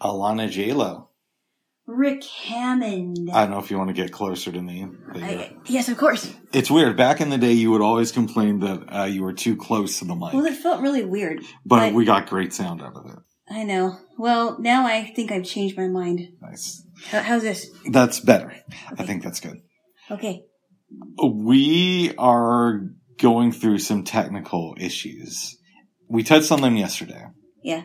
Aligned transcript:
Alana 0.00 0.50
J-Lo. 0.50 1.08
Rick 1.86 2.22
Hammond. 2.24 3.30
I 3.32 3.42
don't 3.42 3.50
know 3.50 3.58
if 3.58 3.70
you 3.70 3.76
want 3.76 3.88
to 3.88 3.94
get 3.94 4.12
closer 4.12 4.52
to 4.52 4.62
me. 4.62 4.86
but. 5.12 5.22
I- 5.22 5.56
yes, 5.66 5.88
of 5.88 5.96
course. 5.98 6.32
It's 6.52 6.70
weird. 6.70 6.96
Back 6.96 7.20
in 7.20 7.30
the 7.30 7.38
day, 7.38 7.52
you 7.52 7.70
would 7.72 7.80
always 7.82 8.12
complain 8.12 8.60
that 8.60 8.96
uh, 9.00 9.04
you 9.04 9.22
were 9.22 9.32
too 9.32 9.56
close 9.56 9.98
to 9.98 10.04
the 10.04 10.14
mic, 10.14 10.32
Well, 10.32 10.46
it 10.46 10.54
felt 10.56 10.82
really 10.82 11.04
weird. 11.04 11.40
but 11.66 11.80
but- 11.88 11.94
we 11.94 12.04
got 12.04 12.28
great 12.28 12.52
sound 12.52 12.80
out 12.80 12.96
of 12.96 13.06
it. 13.10 13.18
I 13.52 13.64
know. 13.64 13.98
Well, 14.16 14.60
now 14.60 14.86
I 14.86 15.12
think 15.16 15.32
I've 15.32 15.42
changed 15.44 15.76
my 15.76 15.88
mind. 15.88 16.20
Nice. 16.40 16.86
How, 17.06 17.20
how's 17.22 17.42
this? 17.42 17.68
That's 17.90 18.20
better. 18.20 18.54
I 18.96 19.02
think 19.04 19.24
that's 19.24 19.40
good. 19.40 19.56
Okay. 20.08 20.42
We 21.20 22.14
are 22.16 22.82
going 23.18 23.50
through 23.50 23.78
some 23.78 24.04
technical 24.04 24.76
issues. 24.78 25.56
We 26.08 26.22
touched 26.22 26.52
on 26.52 26.60
them 26.60 26.76
yesterday, 26.76 27.24
Yeah. 27.64 27.82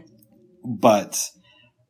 but 0.63 1.19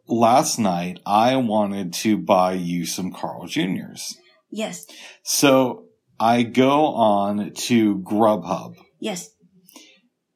last 0.08 0.60
night 0.60 1.00
I 1.06 1.36
wanted 1.38 1.94
to 1.94 2.18
buy 2.18 2.54
you 2.54 2.86
some 2.86 3.12
Carl 3.12 3.48
Juniors. 3.48 4.16
Yes. 4.52 4.86
So 5.24 5.86
I 6.20 6.44
go 6.44 6.88
on 6.88 7.52
to 7.54 7.98
Grubhub 8.00 8.76
Yes. 9.00 9.30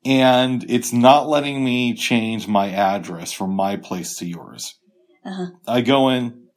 and 0.03 0.65
it's 0.69 0.91
not 0.91 1.27
letting 1.29 1.63
me 1.63 1.93
change 1.93 2.47
my 2.47 2.69
address 2.69 3.31
from 3.31 3.51
my 3.51 3.77
place 3.77 4.15
to 4.17 4.25
yours. 4.27 4.75
Uh 5.25 5.33
huh. 5.33 5.45
I 5.67 5.81
go 5.81 6.09
in, 6.09 6.47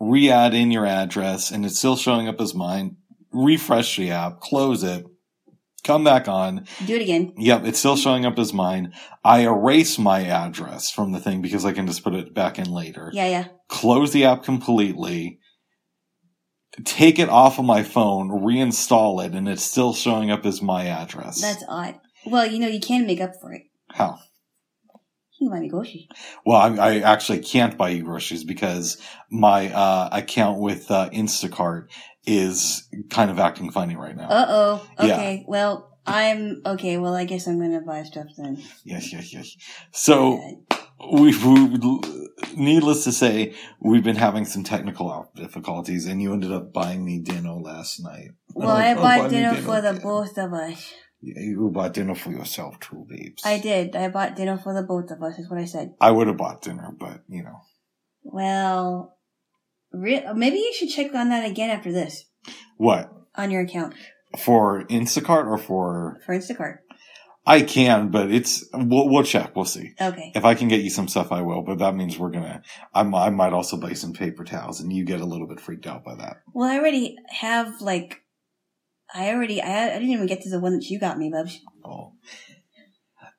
re-add 0.00 0.54
in 0.54 0.70
your 0.70 0.86
address, 0.86 1.50
and 1.50 1.64
it's 1.64 1.78
still 1.78 1.96
showing 1.96 2.28
up 2.28 2.40
as 2.40 2.54
mine. 2.54 2.96
Refresh 3.32 3.96
the 3.96 4.10
app, 4.10 4.40
close 4.40 4.82
it, 4.82 5.06
come 5.84 6.04
back 6.04 6.28
on. 6.28 6.66
Do 6.86 6.94
it 6.96 7.02
again. 7.02 7.32
Yep, 7.36 7.64
it's 7.64 7.78
still 7.78 7.96
showing 7.96 8.24
up 8.26 8.38
as 8.38 8.52
mine. 8.52 8.92
I 9.24 9.40
erase 9.40 9.98
my 9.98 10.24
address 10.24 10.90
from 10.90 11.12
the 11.12 11.20
thing 11.20 11.42
because 11.42 11.64
I 11.64 11.72
can 11.72 11.86
just 11.86 12.04
put 12.04 12.14
it 12.14 12.34
back 12.34 12.58
in 12.58 12.70
later. 12.72 13.10
Yeah, 13.12 13.26
yeah. 13.26 13.44
Close 13.68 14.12
the 14.12 14.24
app 14.24 14.42
completely. 14.44 15.38
Take 16.84 17.18
it 17.18 17.28
off 17.28 17.58
of 17.58 17.66
my 17.66 17.82
phone, 17.82 18.30
reinstall 18.30 19.22
it, 19.24 19.32
and 19.34 19.46
it's 19.48 19.62
still 19.62 19.92
showing 19.92 20.30
up 20.30 20.46
as 20.46 20.62
my 20.62 20.86
address. 20.86 21.40
That's 21.40 21.62
odd. 21.68 21.96
Well, 22.24 22.46
you 22.46 22.58
know, 22.58 22.68
you 22.68 22.80
can 22.80 23.06
make 23.06 23.20
up 23.20 23.32
for 23.40 23.52
it. 23.52 23.62
how. 23.90 24.18
You 25.38 25.48
can 25.50 25.58
buy 25.58 25.60
me 25.60 25.68
groceries. 25.68 26.06
Well, 26.46 26.56
I, 26.58 26.76
I 26.76 26.98
actually 27.00 27.40
can't 27.40 27.76
buy 27.76 27.90
you 27.90 28.04
groceries 28.04 28.44
because 28.44 28.96
my 29.30 29.70
uh, 29.72 30.08
account 30.12 30.60
with 30.60 30.90
uh, 30.90 31.10
Instacart 31.10 31.88
is 32.24 32.88
kind 33.10 33.30
of 33.30 33.38
acting 33.38 33.70
funny 33.70 33.96
right 33.96 34.16
now. 34.16 34.28
Uh 34.28 34.46
oh. 34.48 34.88
Yeah. 35.00 35.14
Okay. 35.14 35.44
Well, 35.48 35.98
I'm 36.06 36.62
okay. 36.66 36.98
Well, 36.98 37.14
I 37.14 37.24
guess 37.24 37.46
I'm 37.46 37.60
gonna 37.60 37.80
buy 37.80 38.02
stuff 38.04 38.26
then. 38.36 38.62
yes, 38.84 39.12
yes, 39.12 39.32
yes. 39.32 39.56
So 39.92 40.64
we've, 41.12 41.44
we, 41.44 41.78
needless 42.56 43.04
to 43.04 43.12
say, 43.12 43.54
we've 43.80 44.04
been 44.04 44.16
having 44.16 44.44
some 44.44 44.64
technical 44.64 45.30
difficulties, 45.36 46.06
and 46.06 46.20
you 46.20 46.32
ended 46.32 46.52
up 46.52 46.72
buying 46.72 47.04
me 47.04 47.20
dinner 47.20 47.52
last 47.54 48.02
night. 48.02 48.30
Well, 48.54 48.70
I 48.70 48.94
bought 48.94 49.22
Buy 49.22 49.28
dinner 49.28 49.54
for 49.54 49.80
the 49.80 49.94
yeah. 49.94 50.00
both 50.02 50.38
of 50.38 50.52
us. 50.52 50.92
Yeah, 51.20 51.40
You 51.40 51.70
bought 51.72 51.94
dinner 51.94 52.14
for 52.14 52.30
yourself 52.30 52.80
too, 52.80 53.06
babes. 53.08 53.42
I 53.44 53.58
did. 53.58 53.94
I 53.94 54.08
bought 54.08 54.34
dinner 54.34 54.58
for 54.58 54.74
the 54.74 54.82
both 54.82 55.10
of 55.10 55.22
us. 55.22 55.38
Is 55.38 55.48
what 55.48 55.60
I 55.60 55.66
said. 55.66 55.94
I 56.00 56.10
would 56.10 56.26
have 56.26 56.36
bought 56.36 56.62
dinner, 56.62 56.90
but 56.98 57.22
you 57.28 57.44
know. 57.44 57.60
Well, 58.24 59.16
re- 59.92 60.24
maybe 60.34 60.56
you 60.56 60.72
should 60.74 60.88
check 60.90 61.14
on 61.14 61.28
that 61.30 61.48
again 61.48 61.70
after 61.70 61.92
this 61.92 62.24
What? 62.76 63.10
on 63.34 63.50
your 63.50 63.62
account 63.62 63.94
For 64.38 64.84
Instacart 64.84 65.46
or 65.46 65.58
for 65.58 66.20
for 66.26 66.34
Instacart. 66.34 66.78
I 67.44 67.62
can, 67.62 68.10
but 68.10 68.30
it's 68.30 68.64
we'll, 68.72 69.08
we'll 69.08 69.24
check. 69.24 69.56
We'll 69.56 69.64
see. 69.64 69.94
Okay. 70.00 70.30
If 70.34 70.44
I 70.44 70.54
can 70.54 70.68
get 70.68 70.82
you 70.82 70.90
some 70.90 71.08
stuff, 71.08 71.32
I 71.32 71.42
will. 71.42 71.62
But 71.62 71.78
that 71.78 71.96
means 71.96 72.16
we're 72.16 72.30
gonna. 72.30 72.62
I, 72.94 73.02
mi- 73.02 73.18
I 73.18 73.30
might 73.30 73.52
also 73.52 73.76
buy 73.76 73.94
some 73.94 74.12
paper 74.12 74.44
towels, 74.44 74.80
and 74.80 74.92
you 74.92 75.04
get 75.04 75.20
a 75.20 75.24
little 75.24 75.48
bit 75.48 75.58
freaked 75.58 75.88
out 75.88 76.04
by 76.04 76.14
that. 76.14 76.36
Well, 76.54 76.70
I 76.70 76.78
already 76.78 77.16
have 77.30 77.80
like. 77.80 78.20
I 79.12 79.30
already. 79.30 79.60
I, 79.60 79.86
I 79.86 79.94
didn't 79.94 80.10
even 80.10 80.28
get 80.28 80.42
to 80.42 80.50
the 80.50 80.60
one 80.60 80.72
that 80.74 80.88
you 80.88 81.00
got 81.00 81.18
me, 81.18 81.30
Bubs. 81.30 81.58
Oh. 81.84 82.12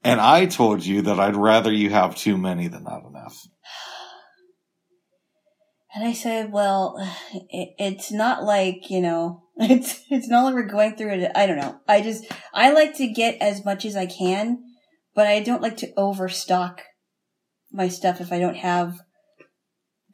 And 0.03 0.19
I 0.19 0.47
told 0.47 0.85
you 0.85 1.03
that 1.03 1.17
I'd 1.21 1.37
rather 1.37 1.71
you 1.71 1.89
have 1.89 2.17
too 2.17 2.37
many 2.37 2.67
than 2.67 2.83
not 2.83 3.05
enough. 3.07 3.41
And 5.95 6.07
I 6.07 6.13
said, 6.13 6.51
well, 6.51 6.95
it, 7.49 7.75
it's 7.77 8.11
not 8.11 8.43
like, 8.43 8.89
you 8.89 8.99
know, 8.99 9.43
it's, 9.57 10.01
it's 10.09 10.27
not 10.27 10.45
like 10.45 10.55
we're 10.55 10.63
going 10.63 10.95
through 10.95 11.13
it. 11.13 11.31
I 11.35 11.45
don't 11.45 11.59
know. 11.59 11.79
I 11.87 12.01
just, 12.01 12.25
I 12.53 12.71
like 12.71 12.95
to 12.97 13.07
get 13.07 13.37
as 13.39 13.63
much 13.63 13.85
as 13.85 13.95
I 13.95 14.07
can, 14.07 14.63
but 15.13 15.27
I 15.27 15.41
don't 15.41 15.61
like 15.61 15.77
to 15.77 15.93
overstock 15.95 16.81
my 17.71 17.87
stuff 17.87 18.21
if 18.21 18.31
I 18.31 18.39
don't 18.39 18.57
have, 18.57 18.99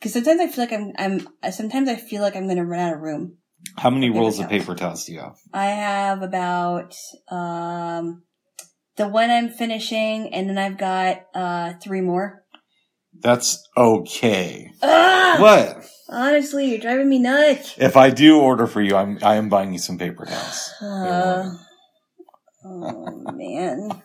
cause 0.01 0.13
sometimes 0.13 0.39
I 0.39 0.47
feel 0.47 0.63
like 0.63 0.73
I'm, 0.73 0.93
I'm, 0.97 1.51
sometimes 1.51 1.89
I 1.89 1.95
feel 1.95 2.21
like 2.21 2.35
I'm 2.35 2.45
going 2.45 2.57
to 2.57 2.65
run 2.65 2.79
out 2.79 2.93
of 2.93 3.01
room. 3.01 3.37
How 3.77 3.89
many 3.89 4.09
rolls 4.09 4.39
of 4.39 4.47
paper 4.47 4.75
towels 4.75 5.05
do 5.05 5.13
you 5.13 5.19
have? 5.19 5.35
I 5.53 5.67
have 5.67 6.21
about, 6.21 6.95
um, 7.29 8.23
the 8.95 9.07
one 9.07 9.29
I'm 9.29 9.49
finishing 9.49 10.33
and 10.33 10.49
then 10.49 10.57
I've 10.57 10.77
got, 10.77 11.25
uh, 11.33 11.73
three 11.81 12.01
more. 12.01 12.38
That's 13.21 13.67
okay. 13.77 14.71
Ah! 14.81 15.35
What? 15.39 15.85
Honestly, 16.09 16.69
you're 16.69 16.79
driving 16.79 17.09
me 17.09 17.19
nuts. 17.19 17.75
If 17.77 17.95
I 17.95 18.09
do 18.09 18.39
order 18.39 18.65
for 18.65 18.81
you, 18.81 18.95
I'm 18.95 19.19
I 19.21 19.35
am 19.35 19.47
buying 19.49 19.73
you 19.73 19.79
some 19.79 19.97
paper 19.97 20.25
towels. 20.25 20.73
Uh, 20.81 21.51
oh 22.65 23.31
man. 23.33 23.89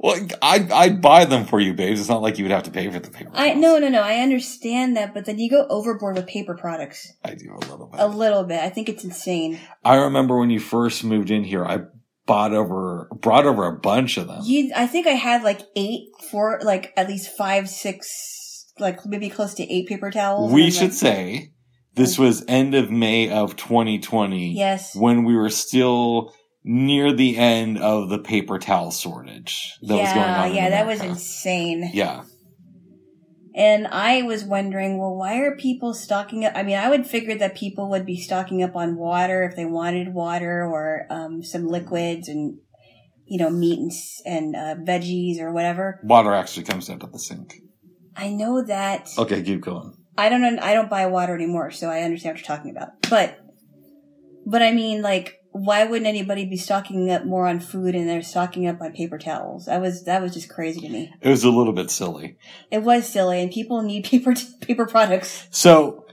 Well, 0.00 0.18
I 0.42 0.66
I'd 0.72 1.00
buy 1.00 1.26
them 1.26 1.44
for 1.44 1.60
you, 1.60 1.74
babes. 1.74 2.00
It's 2.00 2.08
not 2.08 2.22
like 2.22 2.38
you 2.38 2.44
would 2.44 2.50
have 2.50 2.64
to 2.64 2.72
pay 2.72 2.90
for 2.90 2.98
the 2.98 3.08
paper. 3.08 3.30
I 3.34 3.50
towels. 3.50 3.60
no 3.60 3.78
no 3.78 3.88
no. 3.88 4.02
I 4.02 4.16
understand 4.16 4.96
that, 4.96 5.14
but 5.14 5.26
then 5.26 5.38
you 5.38 5.48
go 5.48 5.64
overboard 5.70 6.16
with 6.16 6.26
paper 6.26 6.56
products 6.56 7.12
I 7.24 7.34
do 7.36 7.54
a 7.54 7.60
little 7.70 7.86
bit. 7.86 8.00
a 8.00 8.08
little 8.08 8.42
bit. 8.42 8.58
I 8.58 8.68
think 8.68 8.88
it's 8.88 9.04
insane. 9.04 9.60
I 9.84 9.94
remember 9.94 10.36
when 10.40 10.50
you 10.50 10.58
first 10.58 11.04
moved 11.04 11.30
in 11.30 11.44
here, 11.44 11.64
I 11.64 11.82
bought 12.26 12.52
over 12.52 13.08
brought 13.20 13.46
over 13.46 13.66
a 13.66 13.78
bunch 13.78 14.16
of 14.16 14.28
them. 14.28 14.42
You, 14.44 14.72
I 14.74 14.86
think 14.86 15.06
I 15.06 15.12
had 15.12 15.42
like 15.42 15.60
eight, 15.76 16.08
four, 16.30 16.60
like 16.62 16.92
at 16.96 17.08
least 17.08 17.36
five, 17.36 17.68
six, 17.68 18.66
like 18.78 19.04
maybe 19.06 19.28
close 19.28 19.54
to 19.54 19.62
eight 19.62 19.88
paper 19.88 20.10
towels. 20.10 20.52
We 20.52 20.70
should 20.70 20.90
like, 20.90 20.92
say 20.92 21.52
this 21.94 22.18
was 22.18 22.44
end 22.46 22.74
of 22.74 22.90
May 22.90 23.30
of 23.30 23.56
2020 23.56 24.54
yes. 24.54 24.94
when 24.94 25.24
we 25.24 25.34
were 25.34 25.50
still 25.50 26.32
near 26.62 27.12
the 27.12 27.36
end 27.36 27.78
of 27.78 28.08
the 28.10 28.18
paper 28.18 28.58
towel 28.58 28.90
shortage 28.90 29.76
that 29.82 29.96
was 29.96 30.12
going 30.12 30.16
yeah, 30.18 30.42
on. 30.42 30.54
yeah, 30.54 30.70
that 30.70 30.86
was 30.86 31.00
insane. 31.00 31.90
Yeah. 31.92 32.24
And 33.54 33.88
I 33.88 34.22
was 34.22 34.44
wondering, 34.44 34.98
well, 34.98 35.16
why 35.16 35.38
are 35.38 35.56
people 35.56 35.92
stocking 35.92 36.44
up? 36.44 36.52
I 36.54 36.62
mean, 36.62 36.76
I 36.76 36.88
would 36.88 37.06
figure 37.06 37.36
that 37.38 37.56
people 37.56 37.90
would 37.90 38.06
be 38.06 38.16
stocking 38.16 38.62
up 38.62 38.76
on 38.76 38.96
water 38.96 39.42
if 39.42 39.56
they 39.56 39.64
wanted 39.64 40.14
water 40.14 40.64
or 40.64 41.06
um, 41.10 41.42
some 41.42 41.66
liquids 41.66 42.28
and, 42.28 42.58
you 43.26 43.38
know, 43.38 43.50
meat 43.50 43.78
and, 43.78 44.54
and 44.54 44.56
uh, 44.56 44.82
veggies 44.84 45.40
or 45.40 45.52
whatever. 45.52 46.00
Water 46.04 46.32
actually 46.32 46.64
comes 46.64 46.88
out 46.88 47.02
of 47.02 47.12
the 47.12 47.18
sink. 47.18 47.54
I 48.16 48.30
know 48.30 48.62
that. 48.64 49.08
Okay, 49.18 49.42
keep 49.42 49.62
going. 49.62 49.96
I 50.16 50.28
don't 50.28 50.42
know. 50.42 50.58
I 50.62 50.74
don't 50.74 50.90
buy 50.90 51.06
water 51.06 51.34
anymore, 51.34 51.72
so 51.72 51.88
I 51.88 52.02
understand 52.02 52.36
what 52.36 52.48
you're 52.48 52.56
talking 52.56 52.70
about. 52.70 52.90
But, 53.08 53.40
but 54.46 54.62
I 54.62 54.70
mean, 54.70 55.02
like, 55.02 55.39
why 55.52 55.84
wouldn't 55.84 56.06
anybody 56.06 56.44
be 56.44 56.56
stocking 56.56 57.10
up 57.10 57.24
more 57.24 57.46
on 57.46 57.60
food 57.60 57.94
and 57.94 58.08
they're 58.08 58.22
stocking 58.22 58.66
up 58.66 58.80
on 58.80 58.92
paper 58.92 59.18
towels? 59.18 59.66
That 59.66 59.80
was 59.80 60.04
that 60.04 60.22
was 60.22 60.32
just 60.34 60.48
crazy 60.48 60.80
to 60.80 60.88
me. 60.88 61.12
It 61.20 61.28
was 61.28 61.44
a 61.44 61.50
little 61.50 61.72
bit 61.72 61.90
silly. 61.90 62.36
It 62.70 62.82
was 62.82 63.08
silly, 63.08 63.40
and 63.42 63.50
people 63.50 63.82
need 63.82 64.04
paper 64.10 64.34
paper 64.60 64.86
products. 64.86 65.46
So 65.50 66.06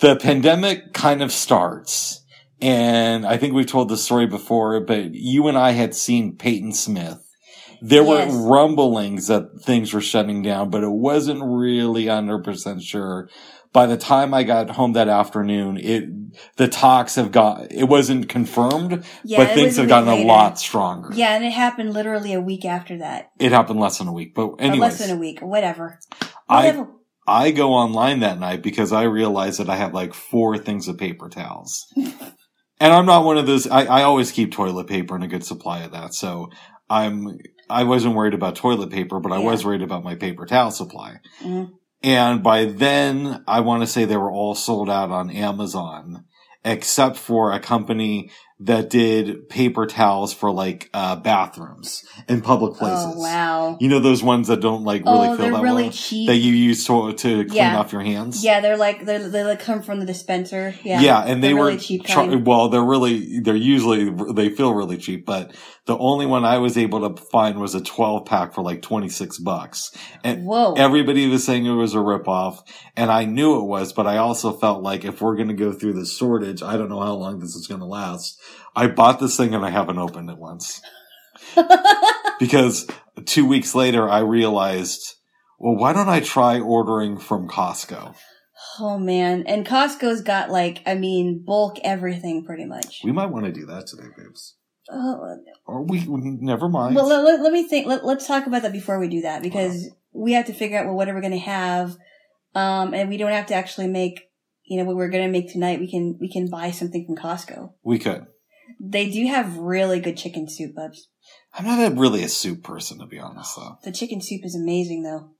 the 0.00 0.16
pandemic 0.16 0.92
kind 0.92 1.22
of 1.22 1.32
starts. 1.32 2.22
And 2.60 3.26
I 3.26 3.36
think 3.36 3.52
we've 3.52 3.66
told 3.66 3.90
the 3.90 3.98
story 3.98 4.26
before, 4.26 4.80
but 4.80 5.14
you 5.14 5.46
and 5.46 5.58
I 5.58 5.72
had 5.72 5.94
seen 5.94 6.36
Peyton 6.36 6.72
Smith. 6.72 7.22
There 7.82 8.02
Yes. 8.02 8.32
were 8.32 8.48
rumblings 8.48 9.26
that 9.26 9.60
things 9.60 9.92
were 9.92 10.00
shutting 10.00 10.40
down, 10.40 10.70
but 10.70 10.82
it 10.82 10.90
wasn't 10.90 11.42
really 11.44 12.06
100% 12.06 12.80
sure. 12.82 13.28
By 13.76 13.84
the 13.84 13.98
time 13.98 14.32
I 14.32 14.42
got 14.42 14.70
home 14.70 14.94
that 14.94 15.06
afternoon, 15.06 15.76
it, 15.76 16.08
the 16.56 16.66
talks 16.66 17.16
have 17.16 17.30
got, 17.30 17.70
it 17.70 17.84
wasn't 17.84 18.26
confirmed, 18.26 19.04
Yeah, 19.22 19.44
but 19.44 19.52
things 19.52 19.76
have 19.76 19.86
gotten 19.86 20.08
a 20.08 20.24
lot 20.24 20.58
stronger. 20.58 21.10
Yeah, 21.12 21.34
and 21.34 21.44
it 21.44 21.52
happened 21.52 21.92
literally 21.92 22.32
a 22.32 22.40
week 22.40 22.64
after 22.64 22.96
that. 22.96 23.32
It 23.38 23.52
happened 23.52 23.78
less 23.78 23.98
than 23.98 24.08
a 24.08 24.14
week, 24.14 24.34
but 24.34 24.44
Or 24.46 24.60
anyways. 24.62 24.80
less 24.80 24.98
than 25.06 25.14
a 25.14 25.20
week, 25.20 25.42
whatever. 25.42 25.98
I-. 26.48 26.86
I 27.26 27.50
go 27.50 27.74
online 27.74 28.20
that 28.20 28.40
night 28.40 28.62
because 28.62 28.92
I 28.94 29.02
realize 29.02 29.58
that 29.58 29.68
I 29.68 29.76
have 29.76 29.92
like 29.92 30.14
four 30.14 30.56
things 30.56 30.88
of 30.88 30.96
paper 30.96 31.28
towels. 31.28 31.84
and 31.96 32.94
I'm 32.94 33.04
not 33.04 33.26
one 33.26 33.36
of 33.36 33.46
those, 33.46 33.66
I, 33.66 33.84
I 33.84 34.02
always 34.04 34.32
keep 34.32 34.52
toilet 34.52 34.86
paper 34.86 35.14
and 35.14 35.24
a 35.24 35.28
good 35.28 35.44
supply 35.44 35.80
of 35.80 35.92
that. 35.92 36.14
So 36.14 36.48
I'm, 36.88 37.36
I 37.68 37.84
wasn't 37.84 38.14
worried 38.14 38.32
about 38.32 38.56
toilet 38.56 38.90
paper, 38.90 39.20
but 39.20 39.32
I 39.32 39.38
was 39.38 39.66
worried 39.66 39.82
about 39.82 40.02
my 40.02 40.14
paper 40.14 40.46
towel 40.46 40.70
supply. 40.70 41.16
Mhm. 41.42 41.72
And 42.06 42.40
by 42.42 42.66
then, 42.66 43.42
I 43.48 43.60
want 43.60 43.82
to 43.82 43.86
say 43.88 44.04
they 44.04 44.16
were 44.16 44.30
all 44.30 44.54
sold 44.54 44.88
out 44.88 45.10
on 45.10 45.28
Amazon, 45.28 46.24
except 46.64 47.16
for 47.16 47.50
a 47.52 47.58
company 47.58 48.30
that 48.58 48.88
did 48.88 49.50
paper 49.50 49.86
towels 49.86 50.32
for 50.32 50.50
like 50.50 50.88
uh, 50.94 51.16
bathrooms 51.16 52.02
and 52.26 52.42
public 52.42 52.78
places. 52.78 53.14
Oh 53.16 53.20
wow. 53.20 53.76
You 53.80 53.88
know 53.90 53.98
those 54.00 54.22
ones 54.22 54.48
that 54.48 54.60
don't 54.62 54.82
like 54.84 55.04
really 55.04 55.28
oh, 55.28 55.36
feel 55.36 55.36
they're 55.36 55.52
that 55.52 55.62
really 55.62 55.82
well 55.82 55.92
cheap. 55.92 56.28
that 56.28 56.36
you 56.36 56.54
use 56.54 56.86
to 56.86 57.12
to 57.12 57.44
clean 57.44 57.52
Yeah. 57.52 57.78
off 57.78 57.92
your 57.92 58.00
hands. 58.02 58.42
yeah, 58.42 58.60
they're 58.60 58.78
like 58.78 59.04
they 59.04 59.18
they 59.18 59.44
like 59.44 59.60
come 59.60 59.82
from 59.82 60.00
the 60.00 60.06
dispenser. 60.06 60.74
Yeah. 60.82 61.00
Yeah, 61.02 61.20
and 61.26 61.42
they 61.42 61.48
They're 61.48 61.56
were 61.56 61.66
really 61.66 61.78
cheap 61.78 62.06
char- 62.06 62.38
well, 62.38 62.70
they're 62.70 62.82
really 62.82 63.40
they're 63.40 63.56
usually 63.56 64.10
they 64.32 64.48
feel 64.48 64.72
really 64.72 64.96
cheap, 64.96 65.26
but 65.26 65.52
the 65.86 65.96
only 65.98 66.26
one 66.26 66.44
I 66.44 66.58
was 66.58 66.76
able 66.76 67.08
to 67.08 67.22
find 67.22 67.58
was 67.58 67.74
a 67.74 67.80
12 67.80 68.26
pack 68.26 68.52
for 68.52 68.62
like 68.62 68.82
26 68.82 69.38
bucks. 69.38 69.96
And 70.24 70.44
Whoa. 70.44 70.74
everybody 70.74 71.28
was 71.28 71.44
saying 71.44 71.64
it 71.64 71.70
was 71.70 71.94
a 71.94 71.98
ripoff, 71.98 72.58
and 72.96 73.10
I 73.10 73.24
knew 73.24 73.58
it 73.58 73.64
was, 73.64 73.92
but 73.92 74.06
I 74.06 74.16
also 74.18 74.52
felt 74.52 74.82
like 74.82 75.04
if 75.04 75.20
we're 75.20 75.36
going 75.36 75.48
to 75.48 75.54
go 75.54 75.72
through 75.72 75.94
the 75.94 76.04
shortage, 76.04 76.62
I 76.62 76.76
don't 76.76 76.88
know 76.88 77.00
how 77.00 77.14
long 77.14 77.38
this 77.38 77.54
is 77.54 77.68
going 77.68 77.80
to 77.80 77.86
last. 77.86 78.40
I 78.74 78.88
bought 78.88 79.20
this 79.20 79.36
thing 79.36 79.54
and 79.54 79.64
I 79.64 79.70
haven't 79.70 79.98
opened 79.98 80.28
it 80.28 80.38
once 80.38 80.82
because 82.38 82.86
two 83.24 83.46
weeks 83.46 83.74
later 83.74 84.08
I 84.08 84.18
realized, 84.18 85.14
well, 85.58 85.76
why 85.76 85.92
don't 85.92 86.08
I 86.08 86.20
try 86.20 86.58
ordering 86.60 87.18
from 87.18 87.48
Costco? 87.48 88.14
oh 88.78 88.98
man, 88.98 89.44
and 89.46 89.66
Costco's 89.66 90.22
got 90.22 90.50
like 90.50 90.82
I 90.86 90.94
mean 90.94 91.42
bulk 91.44 91.78
everything 91.82 92.44
pretty 92.44 92.64
much. 92.64 93.00
We 93.04 93.12
might 93.12 93.26
want 93.26 93.46
to 93.46 93.52
do 93.52 93.66
that 93.66 93.86
today, 93.86 94.08
babes. 94.16 94.56
Oh, 94.92 95.36
Or 95.66 95.82
we 95.84 96.04
never 96.06 96.68
mind. 96.68 96.94
well, 96.94 97.06
let, 97.08 97.22
let, 97.24 97.40
let 97.40 97.52
me 97.52 97.66
think. 97.68 97.86
Let, 97.86 98.04
let's 98.04 98.26
talk 98.26 98.46
about 98.46 98.62
that 98.62 98.72
before 98.72 98.98
we 98.98 99.08
do 99.08 99.22
that 99.22 99.42
because 99.42 99.90
we 100.12 100.32
have 100.32 100.46
to 100.46 100.52
figure 100.54 100.78
out 100.78 100.86
well 100.86 100.94
what 100.94 101.08
are 101.08 101.14
we 101.14 101.20
going 101.20 101.32
to 101.32 101.38
have, 101.38 101.96
um, 102.54 102.94
and 102.94 103.08
we 103.10 103.16
don't 103.16 103.32
have 103.32 103.46
to 103.46 103.54
actually 103.54 103.88
make 103.88 104.20
you 104.64 104.78
know 104.78 104.84
what 104.84 104.96
we're 104.96 105.10
going 105.10 105.24
to 105.24 105.30
make 105.32 105.52
tonight. 105.52 105.80
We 105.80 105.90
can 105.90 106.16
we 106.20 106.30
can 106.30 106.48
buy 106.48 106.70
something 106.70 107.04
from 107.06 107.16
Costco. 107.16 107.72
we 107.82 107.98
could. 107.98 108.26
They 108.80 109.10
do 109.10 109.26
have 109.26 109.56
really 109.58 110.00
good 110.00 110.16
chicken 110.16 110.48
soup, 110.48 110.74
Bubs. 110.74 111.08
I'm 111.54 111.64
not 111.64 111.92
a, 111.92 111.94
really 111.94 112.22
a 112.24 112.28
soup 112.28 112.62
person, 112.62 112.98
to 112.98 113.06
be 113.06 113.18
honest, 113.18 113.56
though. 113.56 113.78
The 113.84 113.92
chicken 113.92 114.20
soup 114.20 114.42
is 114.44 114.54
amazing, 114.54 115.02
though. 115.02 115.30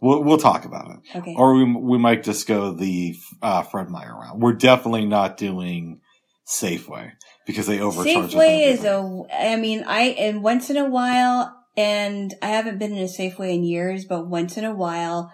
We'll 0.00 0.22
we'll 0.22 0.38
talk 0.38 0.64
about 0.64 0.90
it, 0.90 1.18
Okay. 1.18 1.34
or 1.36 1.54
we 1.54 1.64
we 1.64 1.98
might 1.98 2.22
just 2.22 2.46
go 2.46 2.72
the 2.72 3.14
uh, 3.42 3.62
Fred 3.62 3.88
Meyer 3.88 4.14
round. 4.14 4.40
We're 4.42 4.52
definitely 4.52 5.06
not 5.06 5.36
doing 5.36 6.00
Safeway 6.46 7.12
because 7.52 7.66
they 7.66 7.80
overcharge. 7.80 8.32
Safeway 8.32 8.66
is 8.66 8.84
a. 8.84 9.24
I 9.32 9.56
mean, 9.56 9.84
I 9.86 10.02
and 10.18 10.42
once 10.42 10.70
in 10.70 10.76
a 10.76 10.88
while, 10.88 11.56
and 11.76 12.34
I 12.42 12.48
haven't 12.48 12.78
been 12.78 12.92
in 12.92 13.02
a 13.02 13.06
Safeway 13.06 13.54
in 13.54 13.64
years, 13.64 14.04
but 14.04 14.28
once 14.28 14.56
in 14.56 14.64
a 14.64 14.74
while, 14.74 15.32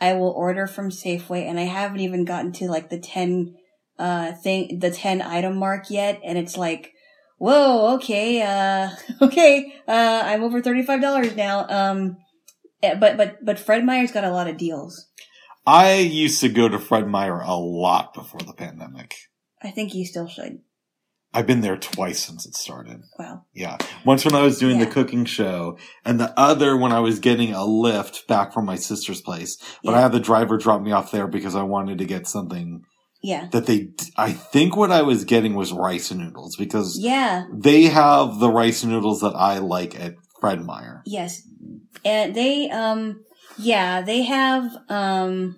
I 0.00 0.14
will 0.14 0.30
order 0.30 0.66
from 0.66 0.90
Safeway, 0.90 1.48
and 1.48 1.58
I 1.58 1.64
haven't 1.64 2.00
even 2.00 2.24
gotten 2.24 2.52
to 2.52 2.68
like 2.68 2.90
the 2.90 3.00
ten 3.00 3.54
uh 3.98 4.32
thing, 4.32 4.78
the 4.80 4.90
ten 4.90 5.22
item 5.22 5.56
mark 5.56 5.90
yet, 5.90 6.20
and 6.24 6.38
it's 6.38 6.56
like. 6.56 6.90
Whoa, 7.36 7.96
okay, 7.96 8.40
uh, 8.42 8.90
okay, 9.20 9.74
uh, 9.88 10.22
I'm 10.24 10.44
over 10.44 10.62
$35 10.62 11.34
now. 11.34 11.66
Um, 11.68 12.16
eh, 12.80 12.94
but, 12.94 13.16
but, 13.16 13.44
but 13.44 13.58
Fred 13.58 13.84
Meyer's 13.84 14.12
got 14.12 14.22
a 14.24 14.30
lot 14.30 14.46
of 14.46 14.56
deals. 14.56 15.08
I 15.66 15.94
used 15.94 16.40
to 16.42 16.48
go 16.48 16.68
to 16.68 16.78
Fred 16.78 17.08
Meyer 17.08 17.40
a 17.40 17.56
lot 17.56 18.12
before 18.14 18.40
the 18.40 18.52
pandemic. 18.52 19.16
I 19.62 19.70
think 19.70 19.94
you 19.94 20.04
still 20.04 20.28
should. 20.28 20.60
I've 21.36 21.46
been 21.48 21.62
there 21.62 21.76
twice 21.76 22.20
since 22.24 22.46
it 22.46 22.54
started. 22.54 23.02
Wow. 23.18 23.42
Yeah. 23.52 23.76
Once 24.04 24.24
when 24.24 24.34
I 24.36 24.42
was 24.42 24.58
doing 24.58 24.78
Yeah. 24.78 24.84
the 24.84 24.90
cooking 24.92 25.24
show 25.24 25.76
and 26.04 26.20
the 26.20 26.32
other 26.38 26.76
when 26.76 26.92
I 26.92 27.00
was 27.00 27.18
getting 27.18 27.52
a 27.52 27.64
lift 27.64 28.28
back 28.28 28.52
from 28.54 28.64
my 28.66 28.76
sister's 28.76 29.20
place. 29.20 29.58
But 29.82 29.94
I 29.94 30.00
had 30.00 30.12
the 30.12 30.20
driver 30.20 30.56
drop 30.56 30.80
me 30.80 30.92
off 30.92 31.10
there 31.10 31.26
because 31.26 31.56
I 31.56 31.64
wanted 31.64 31.98
to 31.98 32.04
get 32.04 32.28
something 32.28 32.82
Yeah. 33.20 33.48
that 33.50 33.66
they, 33.66 33.88
I 34.16 34.32
think 34.32 34.76
what 34.76 34.92
I 34.92 35.02
was 35.02 35.24
getting 35.24 35.54
was 35.54 35.72
rice 35.72 36.12
noodles 36.12 36.54
because 36.56 36.98
Yeah. 37.00 37.46
they 37.52 37.84
have 37.84 38.38
the 38.38 38.50
rice 38.50 38.84
noodles 38.84 39.20
that 39.22 39.34
I 39.34 39.58
like 39.58 39.98
at 39.98 40.14
Fred 40.40 40.64
Meyer. 40.64 41.02
Yes. 41.04 41.42
And 42.04 42.34
they, 42.34 42.70
um, 42.70 43.24
yeah, 43.58 44.02
they 44.02 44.22
have, 44.22 44.70
um, 44.88 45.56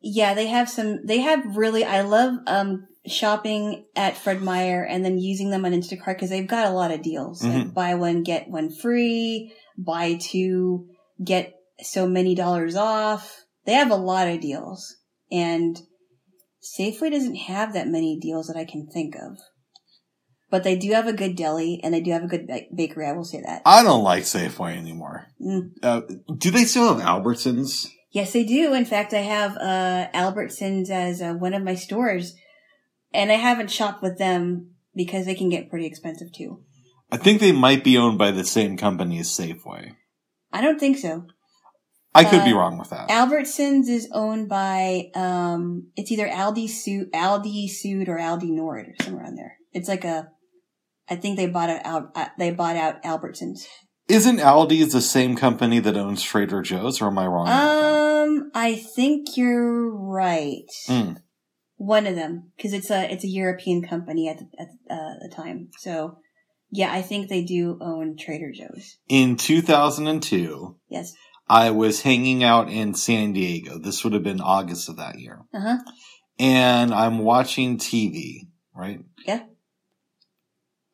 yeah, 0.00 0.34
they 0.34 0.48
have 0.48 0.68
some, 0.68 1.06
they 1.06 1.20
have 1.20 1.56
really, 1.56 1.84
I 1.84 2.02
love, 2.02 2.34
um, 2.46 2.87
shopping 3.08 3.86
at 3.96 4.16
Fred 4.16 4.42
Meyer 4.42 4.84
and 4.84 5.04
then 5.04 5.18
using 5.18 5.50
them 5.50 5.64
on 5.64 5.72
Instacart 5.72 6.14
because 6.14 6.30
they've 6.30 6.46
got 6.46 6.66
a 6.66 6.74
lot 6.74 6.90
of 6.90 7.02
deals. 7.02 7.42
Like 7.44 7.74
buy 7.74 7.94
one, 7.94 8.22
get 8.22 8.48
one 8.48 8.70
free, 8.70 9.52
buy 9.76 10.18
two, 10.20 10.88
get 11.22 11.54
so 11.80 12.06
many 12.06 12.34
dollars 12.34 12.76
off. 12.76 13.44
They 13.66 13.72
have 13.74 13.90
a 13.90 13.96
lot 13.96 14.28
of 14.28 14.40
deals. 14.40 14.96
And 15.30 15.78
Safeway 16.78 17.10
doesn't 17.10 17.36
have 17.36 17.74
that 17.74 17.88
many 17.88 18.18
deals 18.18 18.46
that 18.46 18.56
I 18.56 18.64
can 18.64 18.88
think 18.88 19.14
of. 19.14 19.38
But 20.50 20.64
they 20.64 20.76
do 20.76 20.92
have 20.92 21.06
a 21.06 21.12
good 21.12 21.36
deli 21.36 21.78
and 21.82 21.92
they 21.92 22.00
do 22.00 22.10
have 22.12 22.24
a 22.24 22.28
good 22.28 22.46
ba- 22.46 22.62
bakery, 22.74 23.06
I 23.06 23.12
will 23.12 23.24
say 23.24 23.42
that. 23.44 23.62
I 23.66 23.82
don't 23.82 24.02
like 24.02 24.22
Safeway 24.22 24.76
anymore. 24.76 25.26
Mm. 25.40 25.72
Uh, 25.82 26.00
do 26.38 26.50
they 26.50 26.64
still 26.64 26.94
have 26.94 27.06
Albertsons? 27.06 27.88
Yes, 28.10 28.32
they 28.32 28.44
do. 28.44 28.72
In 28.72 28.86
fact, 28.86 29.12
I 29.12 29.18
have 29.18 29.56
uh, 29.58 30.08
Albertsons 30.14 30.88
as 30.88 31.20
uh, 31.20 31.34
one 31.34 31.52
of 31.52 31.62
my 31.62 31.74
stores, 31.74 32.34
and 33.12 33.30
I 33.32 33.36
haven't 33.36 33.70
shopped 33.70 34.02
with 34.02 34.18
them 34.18 34.72
because 34.94 35.26
they 35.26 35.34
can 35.34 35.48
get 35.48 35.70
pretty 35.70 35.86
expensive 35.86 36.32
too. 36.32 36.62
I 37.10 37.16
think 37.16 37.40
they 37.40 37.52
might 37.52 37.84
be 37.84 37.96
owned 37.96 38.18
by 38.18 38.30
the 38.30 38.44
same 38.44 38.76
company 38.76 39.18
as 39.18 39.28
Safeway. 39.28 39.94
I 40.52 40.60
don't 40.60 40.78
think 40.78 40.98
so. 40.98 41.24
I 42.14 42.24
could 42.24 42.44
be 42.44 42.52
Uh, 42.52 42.56
wrong 42.56 42.78
with 42.78 42.90
that. 42.90 43.08
Albertsons 43.08 43.88
is 43.88 44.08
owned 44.12 44.48
by 44.48 45.10
um, 45.14 45.88
it's 45.96 46.10
either 46.10 46.26
Aldi 46.26 46.68
Sud, 46.68 47.12
Aldi 47.12 47.68
Sud, 47.68 48.08
or 48.08 48.18
Aldi 48.18 48.50
Nord, 48.50 48.86
or 48.88 49.04
somewhere 49.04 49.24
around 49.24 49.36
there. 49.36 49.56
It's 49.72 49.88
like 49.88 50.04
a, 50.04 50.28
I 51.08 51.16
think 51.16 51.36
they 51.36 51.46
bought 51.46 51.70
it 51.70 51.80
out. 51.84 52.10
Uh, 52.14 52.28
they 52.38 52.50
bought 52.50 52.76
out 52.76 53.02
Albertsons. 53.02 53.66
Isn't 54.08 54.38
Aldi's 54.38 54.92
the 54.92 55.02
same 55.02 55.36
company 55.36 55.80
that 55.80 55.96
owns 55.96 56.22
Trader 56.22 56.62
Joe's, 56.62 57.00
or 57.00 57.08
am 57.08 57.18
I 57.18 57.26
wrong? 57.26 57.48
Um, 57.48 58.50
I 58.54 58.74
think 58.74 59.36
you're 59.36 59.94
right. 59.94 60.64
Hmm. 60.86 61.12
One 61.78 62.06
of 62.06 62.14
them, 62.14 62.52
because 62.56 62.72
it's 62.72 62.90
a 62.90 63.10
it's 63.10 63.24
a 63.24 63.28
European 63.28 63.82
company 63.82 64.28
at 64.28 64.38
the, 64.38 64.46
at 64.60 64.68
uh, 64.90 65.14
the 65.22 65.32
time. 65.34 65.70
So, 65.78 66.18
yeah, 66.70 66.92
I 66.92 67.02
think 67.02 67.28
they 67.28 67.42
do 67.44 67.78
own 67.80 68.16
Trader 68.16 68.52
Joe's. 68.52 68.98
In 69.08 69.36
2002, 69.36 70.76
Yes. 70.88 71.14
I 71.48 71.70
was 71.70 72.02
hanging 72.02 72.44
out 72.44 72.68
in 72.68 72.94
San 72.94 73.32
Diego. 73.32 73.78
This 73.78 74.04
would 74.04 74.12
have 74.12 74.22
been 74.22 74.40
August 74.40 74.88
of 74.88 74.96
that 74.98 75.18
year. 75.18 75.40
Uh 75.54 75.60
huh. 75.60 75.78
And 76.38 76.92
I'm 76.92 77.18
watching 77.18 77.78
TV, 77.78 78.48
right? 78.74 79.00
Yeah. 79.26 79.44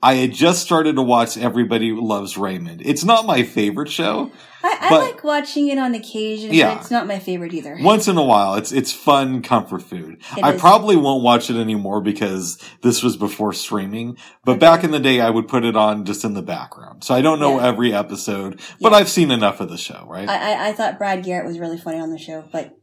I 0.05 0.15
had 0.17 0.33
just 0.33 0.61
started 0.63 0.97
to 0.97 1.03
watch 1.03 1.39
Everybody 1.39 1.93
Loves 1.93 2.37
Raymond. 2.37 2.83
It's 2.85 3.05
not 3.05 3.25
my 3.25 3.43
favorite 3.43 3.91
show. 3.91 4.31
I, 4.63 4.79
I 4.81 4.99
like 4.99 5.25
watching 5.25 5.69
it 5.69 5.79
on 5.79 5.95
occasion, 5.95 6.53
Yeah. 6.53 6.75
but 6.75 6.83
it's 6.83 6.91
not 6.91 7.07
my 7.07 7.19
favorite 7.19 7.53
either. 7.55 7.77
Once 7.81 8.07
in 8.09 8.17
a 8.19 8.23
while, 8.23 8.55
it's 8.55 8.71
it's 8.73 8.93
fun 8.93 9.43
comfort 9.43 9.83
food. 9.83 10.19
It 10.37 10.45
I 10.45 10.53
is. 10.53 10.61
probably 10.61 10.97
won't 10.97 11.23
watch 11.23 11.49
it 11.51 11.57
anymore 11.57 12.01
because 12.03 12.59
this 12.83 13.03
was 13.03 13.17
before 13.17 13.53
streaming. 13.55 14.17
But 14.45 14.53
Okay. 14.53 14.61
back 14.61 14.85
in 14.85 14.91
the 14.91 15.01
day, 15.01 15.21
I 15.21 15.31
would 15.31 15.49
put 15.49 15.65
it 15.65 15.77
on 15.77 16.05
just 16.05 16.25
in 16.25 16.35
the 16.35 16.43
background. 16.43 17.03
So 17.05 17.15
I 17.15 17.21
don't 17.23 17.41
know 17.41 17.57
Yeah. 17.59 17.67
every 17.69 17.93
episode, 17.95 18.61
but 18.81 18.93
Yeah. 18.93 18.99
I've 18.99 19.09
seen 19.09 19.31
enough 19.31 19.61
of 19.61 19.69
the 19.71 19.79
show, 19.79 20.07
right? 20.09 20.29
I, 20.29 20.53
I 20.53 20.69
I 20.69 20.73
thought 20.75 20.99
Brad 20.99 21.25
Garrett 21.25 21.47
was 21.47 21.59
really 21.59 21.79
funny 21.79 21.99
on 21.99 22.11
the 22.11 22.19
show, 22.19 22.45
but 22.53 22.77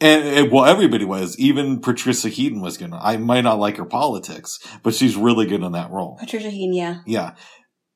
and, 0.00 0.26
and 0.26 0.52
well, 0.52 0.64
everybody 0.64 1.04
was. 1.04 1.38
Even 1.38 1.80
Patricia 1.80 2.28
Heaton 2.28 2.60
was 2.60 2.78
gonna. 2.78 2.98
I 3.00 3.16
might 3.16 3.42
not 3.42 3.58
like 3.58 3.76
her 3.76 3.84
politics, 3.84 4.58
but 4.82 4.94
she's 4.94 5.16
really 5.16 5.46
good 5.46 5.62
in 5.62 5.72
that 5.72 5.90
role. 5.90 6.16
Patricia 6.18 6.50
Heaton, 6.50 6.74
yeah, 6.74 7.00
Yeah. 7.06 7.34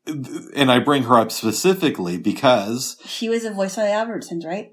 And 0.07 0.71
I 0.71 0.81
bring 0.81 1.05
her 1.05 1.19
up 1.19 1.33
specifically 1.33 2.19
because 2.19 2.99
she 3.07 3.31
was 3.31 3.47
a 3.47 3.51
voice 3.51 3.77
the 3.77 3.83
Albertsons, 3.83 4.45
right? 4.45 4.71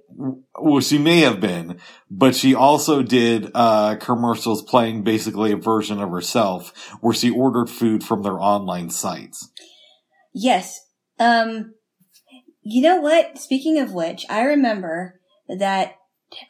well, 0.59 0.81
she 0.81 0.97
may 0.97 1.21
have 1.21 1.39
been, 1.39 1.79
but 2.09 2.35
she 2.35 2.53
also 2.53 3.01
did 3.01 3.49
uh, 3.55 3.95
commercials 3.95 4.61
playing 4.61 5.03
basically 5.03 5.53
a 5.53 5.57
version 5.57 6.01
of 6.01 6.09
herself 6.09 6.93
where 6.99 7.13
she 7.13 7.29
ordered 7.29 7.69
food 7.69 8.03
from 8.03 8.23
their 8.23 8.41
online 8.41 8.89
sites. 8.89 9.49
Yes. 10.33 10.81
Um, 11.17 11.75
you 12.61 12.81
know 12.81 12.99
what? 12.99 13.37
Speaking 13.37 13.79
of 13.79 13.93
which, 13.93 14.25
I 14.29 14.43
remember 14.43 15.21
that 15.47 15.95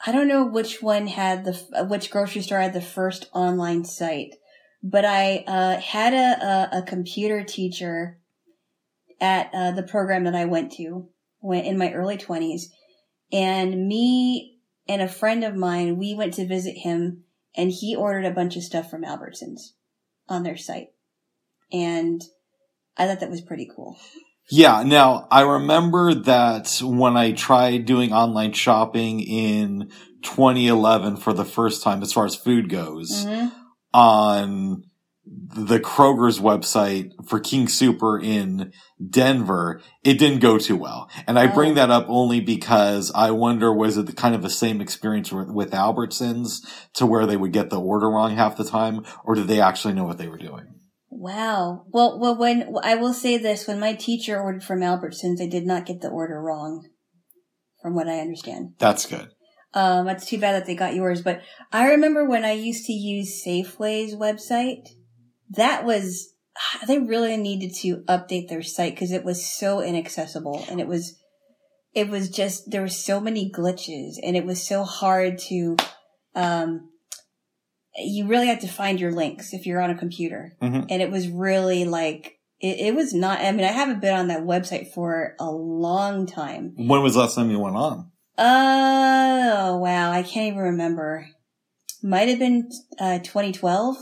I 0.05 0.11
don't 0.11 0.27
know 0.27 0.45
which 0.45 0.81
one 0.81 1.07
had 1.07 1.45
the 1.45 1.59
uh, 1.73 1.85
which 1.85 2.11
grocery 2.11 2.41
store 2.41 2.59
had 2.59 2.73
the 2.73 2.81
first 2.81 3.29
online 3.33 3.83
site, 3.85 4.35
but 4.83 5.05
I 5.05 5.43
uh, 5.47 5.79
had 5.79 6.13
a, 6.13 6.45
a 6.45 6.79
a 6.79 6.81
computer 6.83 7.43
teacher 7.43 8.19
at 9.19 9.49
uh, 9.53 9.71
the 9.71 9.83
program 9.83 10.23
that 10.25 10.35
I 10.35 10.45
went 10.45 10.71
to 10.73 11.09
when 11.39 11.65
in 11.65 11.77
my 11.77 11.91
early 11.93 12.17
twenties, 12.17 12.71
and 13.31 13.87
me 13.87 14.59
and 14.87 15.01
a 15.01 15.07
friend 15.07 15.43
of 15.43 15.55
mine 15.55 15.97
we 15.97 16.13
went 16.13 16.33
to 16.35 16.45
visit 16.45 16.77
him, 16.77 17.23
and 17.55 17.71
he 17.71 17.95
ordered 17.95 18.25
a 18.25 18.31
bunch 18.31 18.55
of 18.55 18.63
stuff 18.63 18.89
from 18.89 19.03
Albertsons 19.03 19.71
on 20.29 20.43
their 20.43 20.57
site, 20.57 20.89
and 21.71 22.21
I 22.97 23.07
thought 23.07 23.19
that 23.21 23.29
was 23.31 23.41
pretty 23.41 23.69
cool. 23.75 23.97
Yeah, 24.51 24.83
now 24.83 25.27
I 25.31 25.41
remember 25.41 26.13
that 26.13 26.81
when 26.83 27.15
I 27.15 27.31
tried 27.31 27.85
doing 27.85 28.11
online 28.11 28.51
shopping 28.51 29.21
in 29.21 29.89
2011 30.23 31.15
for 31.17 31.31
the 31.31 31.45
first 31.45 31.81
time 31.81 32.01
as 32.01 32.11
far 32.11 32.25
as 32.25 32.35
food 32.35 32.69
goes 32.69 33.25
hmm 33.25 33.47
on 33.93 34.83
the 35.25 35.79
Kroger's 35.79 36.39
website 36.39 37.11
for 37.27 37.41
King 37.41 37.67
Sooper 37.67 38.17
in 38.17 38.71
Denver, 39.09 39.81
it 40.03 40.17
didn't 40.17 40.39
go 40.39 40.57
too 40.57 40.77
well. 40.77 41.09
And 41.27 41.37
I 41.37 41.47
bring 41.47 41.71
Oh. 41.73 41.75
that 41.75 41.91
up 41.91 42.05
only 42.07 42.39
because 42.39 43.11
I 43.13 43.31
wonder 43.31 43.73
was 43.73 43.97
it 43.97 44.05
the 44.05 44.13
kind 44.13 44.33
of 44.33 44.41
the 44.41 44.49
same 44.49 44.79
experience 44.79 45.31
with 45.31 45.71
Albertsons 45.71 46.61
to 46.93 47.05
where 47.05 47.25
they 47.25 47.35
would 47.37 47.51
get 47.51 47.69
the 47.69 47.79
order 47.81 48.09
wrong 48.09 48.35
half 48.37 48.55
the 48.55 48.63
time, 48.63 49.03
or 49.25 49.35
did 49.35 49.47
they 49.47 49.59
actually 49.59 49.93
know 49.93 50.05
what 50.05 50.17
they 50.17 50.27
were 50.29 50.37
doing? 50.37 50.80
Wow. 51.11 51.85
Well, 51.89 52.17
well, 52.17 52.37
when 52.37 52.73
I 52.81 52.95
will 52.95 53.13
say 53.13 53.37
this, 53.37 53.67
when 53.67 53.79
my 53.79 53.93
teacher 53.93 54.41
ordered 54.41 54.63
from 54.63 54.79
Albertsons, 54.79 55.41
I 55.41 55.45
did 55.47 55.65
not 55.65 55.85
get 55.85 55.99
the 56.01 56.07
order 56.07 56.41
wrong, 56.41 56.87
from 57.81 57.95
what 57.95 58.07
I 58.07 58.19
understand. 58.19 58.75
That's 58.79 59.05
good. 59.05 59.29
Um, 59.73 60.07
it's 60.07 60.25
too 60.25 60.39
bad 60.39 60.53
that 60.53 60.65
they 60.65 60.75
got 60.75 60.95
yours, 60.95 61.21
but 61.21 61.41
I 61.71 61.89
remember 61.89 62.25
when 62.25 62.45
I 62.45 62.53
used 62.53 62.85
to 62.85 62.93
use 62.93 63.43
Safeway's 63.45 64.15
website, 64.15 64.87
that 65.51 65.85
was, 65.85 66.33
they 66.87 66.97
really 66.97 67.37
needed 67.37 67.73
to 67.81 68.03
update 68.07 68.47
their 68.47 68.63
site 68.63 68.95
because 68.95 69.11
it 69.11 69.25
was 69.25 69.45
so 69.45 69.81
inaccessible 69.81 70.65
and 70.69 70.79
it 70.79 70.87
was, 70.87 71.17
it 71.93 72.09
was 72.09 72.29
just, 72.29 72.71
there 72.71 72.81
were 72.81 72.87
so 72.87 73.19
many 73.19 73.51
glitches 73.51 74.13
and 74.23 74.35
it 74.35 74.45
was 74.45 74.65
so 74.65 74.83
hard 74.83 75.37
to, 75.49 75.75
um, 76.35 76.89
you 77.97 78.27
really 78.27 78.47
had 78.47 78.61
to 78.61 78.67
find 78.67 78.99
your 78.99 79.11
links 79.11 79.53
if 79.53 79.65
you're 79.65 79.81
on 79.81 79.89
a 79.89 79.97
computer. 79.97 80.55
Mhm. 80.61 80.87
And 80.89 81.01
it 81.01 81.11
was 81.11 81.27
really 81.27 81.85
like, 81.85 82.39
it, 82.59 82.79
it 82.79 82.95
was 82.95 83.13
not, 83.13 83.39
I 83.41 83.51
mean, 83.51 83.65
I 83.65 83.71
haven't 83.71 84.01
been 84.01 84.15
on 84.15 84.27
that 84.27 84.41
website 84.43 84.93
for 84.93 85.35
a 85.39 85.51
long 85.51 86.25
time. 86.25 86.73
When 86.77 87.01
was 87.01 87.15
the 87.15 87.21
last 87.21 87.35
time 87.35 87.51
you 87.51 87.59
went 87.59 87.75
on? 87.75 88.11
Oh, 88.37 89.77
wow. 89.77 90.11
I 90.11 90.23
can't 90.23 90.47
even 90.47 90.59
remember. 90.59 91.27
Might 92.01 92.29
have 92.29 92.39
been 92.39 92.69
uh, 92.99 93.19
2012. 93.19 93.97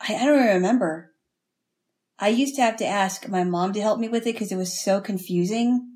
I, 0.00 0.14
I 0.14 0.24
don't 0.24 0.38
even 0.38 0.54
remember. 0.54 1.12
I 2.18 2.28
used 2.28 2.56
to 2.56 2.62
have 2.62 2.76
to 2.78 2.86
ask 2.86 3.28
my 3.28 3.44
mom 3.44 3.72
to 3.74 3.80
help 3.80 3.98
me 4.00 4.08
with 4.08 4.26
it 4.26 4.32
because 4.32 4.52
it 4.52 4.56
was 4.56 4.80
so 4.80 5.00
confusing. 5.00 5.86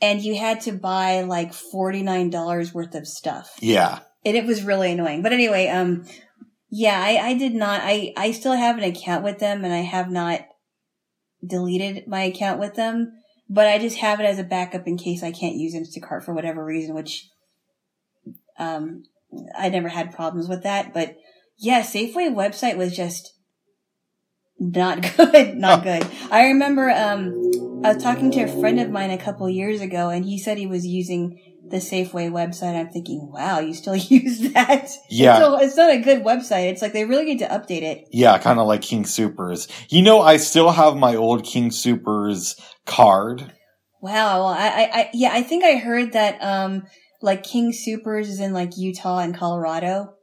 And 0.00 0.22
you 0.22 0.38
had 0.38 0.62
to 0.62 0.72
buy 0.72 1.22
like 1.22 1.52
$49 1.52 2.72
worth 2.72 2.94
of 2.94 3.06
stuff. 3.06 3.50
Yeah. 3.60 4.00
And 4.24 4.36
it 4.36 4.46
was 4.46 4.62
really 4.62 4.92
annoying. 4.92 5.22
But 5.22 5.32
anyway, 5.32 5.68
um, 5.68 6.04
yeah, 6.70 7.02
I, 7.02 7.30
I 7.30 7.34
did 7.34 7.54
not, 7.54 7.80
I, 7.82 8.12
I 8.16 8.30
still 8.30 8.52
have 8.52 8.78
an 8.78 8.84
account 8.84 9.24
with 9.24 9.40
them 9.40 9.64
and 9.64 9.74
I 9.74 9.80
have 9.80 10.08
not 10.08 10.42
deleted 11.44 12.06
my 12.06 12.22
account 12.22 12.60
with 12.60 12.74
them, 12.74 13.12
but 13.48 13.66
I 13.66 13.78
just 13.78 13.96
have 13.98 14.20
it 14.20 14.24
as 14.24 14.38
a 14.38 14.44
backup 14.44 14.86
in 14.86 14.96
case 14.96 15.22
I 15.22 15.32
can't 15.32 15.56
use 15.56 15.74
Instacart 15.74 16.24
for 16.24 16.32
whatever 16.32 16.64
reason, 16.64 16.94
which, 16.94 17.28
um, 18.58 19.02
I 19.56 19.68
never 19.68 19.88
had 19.88 20.14
problems 20.14 20.48
with 20.48 20.62
that. 20.62 20.94
But 20.94 21.16
yeah, 21.58 21.82
Safeway 21.82 22.32
website 22.32 22.76
was 22.76 22.96
just 22.96 23.34
not 24.60 25.02
good, 25.16 25.56
not 25.56 25.82
good. 25.82 26.06
I 26.30 26.46
remember, 26.46 26.90
um, 26.90 27.82
I 27.84 27.94
was 27.94 28.02
talking 28.02 28.30
to 28.32 28.42
a 28.42 28.60
friend 28.60 28.78
of 28.78 28.90
mine 28.90 29.10
a 29.10 29.18
couple 29.18 29.48
years 29.50 29.80
ago 29.80 30.10
and 30.10 30.24
he 30.24 30.38
said 30.38 30.56
he 30.56 30.66
was 30.66 30.86
using 30.86 31.49
the 31.70 31.78
Safeway 31.78 32.30
website. 32.30 32.78
I'm 32.78 32.88
thinking, 32.90 33.30
wow, 33.32 33.58
you 33.60 33.74
still 33.74 33.96
use 33.96 34.52
that? 34.52 34.88
Yeah. 35.08 35.38
So 35.38 35.58
it's 35.58 35.76
not 35.76 35.90
a 35.90 35.98
good 35.98 36.22
website. 36.24 36.70
It's 36.70 36.82
like 36.82 36.92
they 36.92 37.04
really 37.04 37.24
need 37.24 37.38
to 37.40 37.48
update 37.48 37.82
it. 37.82 38.08
Yeah, 38.12 38.38
kind 38.38 38.58
of 38.58 38.66
like 38.66 38.82
King 38.82 39.04
Soopers. 39.04 39.68
You 39.88 40.02
know, 40.02 40.20
I 40.20 40.36
still 40.36 40.70
have 40.70 40.96
my 40.96 41.14
old 41.16 41.44
King 41.44 41.70
Soopers 41.70 42.60
card. 42.86 43.52
Wow. 44.02 44.44
Well, 44.44 44.46
I, 44.46 44.66
I, 44.68 44.90
I, 44.92 45.10
yeah, 45.12 45.30
I 45.32 45.42
think 45.42 45.64
I 45.64 45.76
heard 45.76 46.12
that, 46.12 46.42
um, 46.42 46.84
like 47.22 47.42
King 47.42 47.72
Soopers 47.72 48.22
is 48.28 48.40
in 48.40 48.52
like 48.54 48.76
Utah 48.78 49.18
and 49.18 49.36
Colorado. 49.36 50.14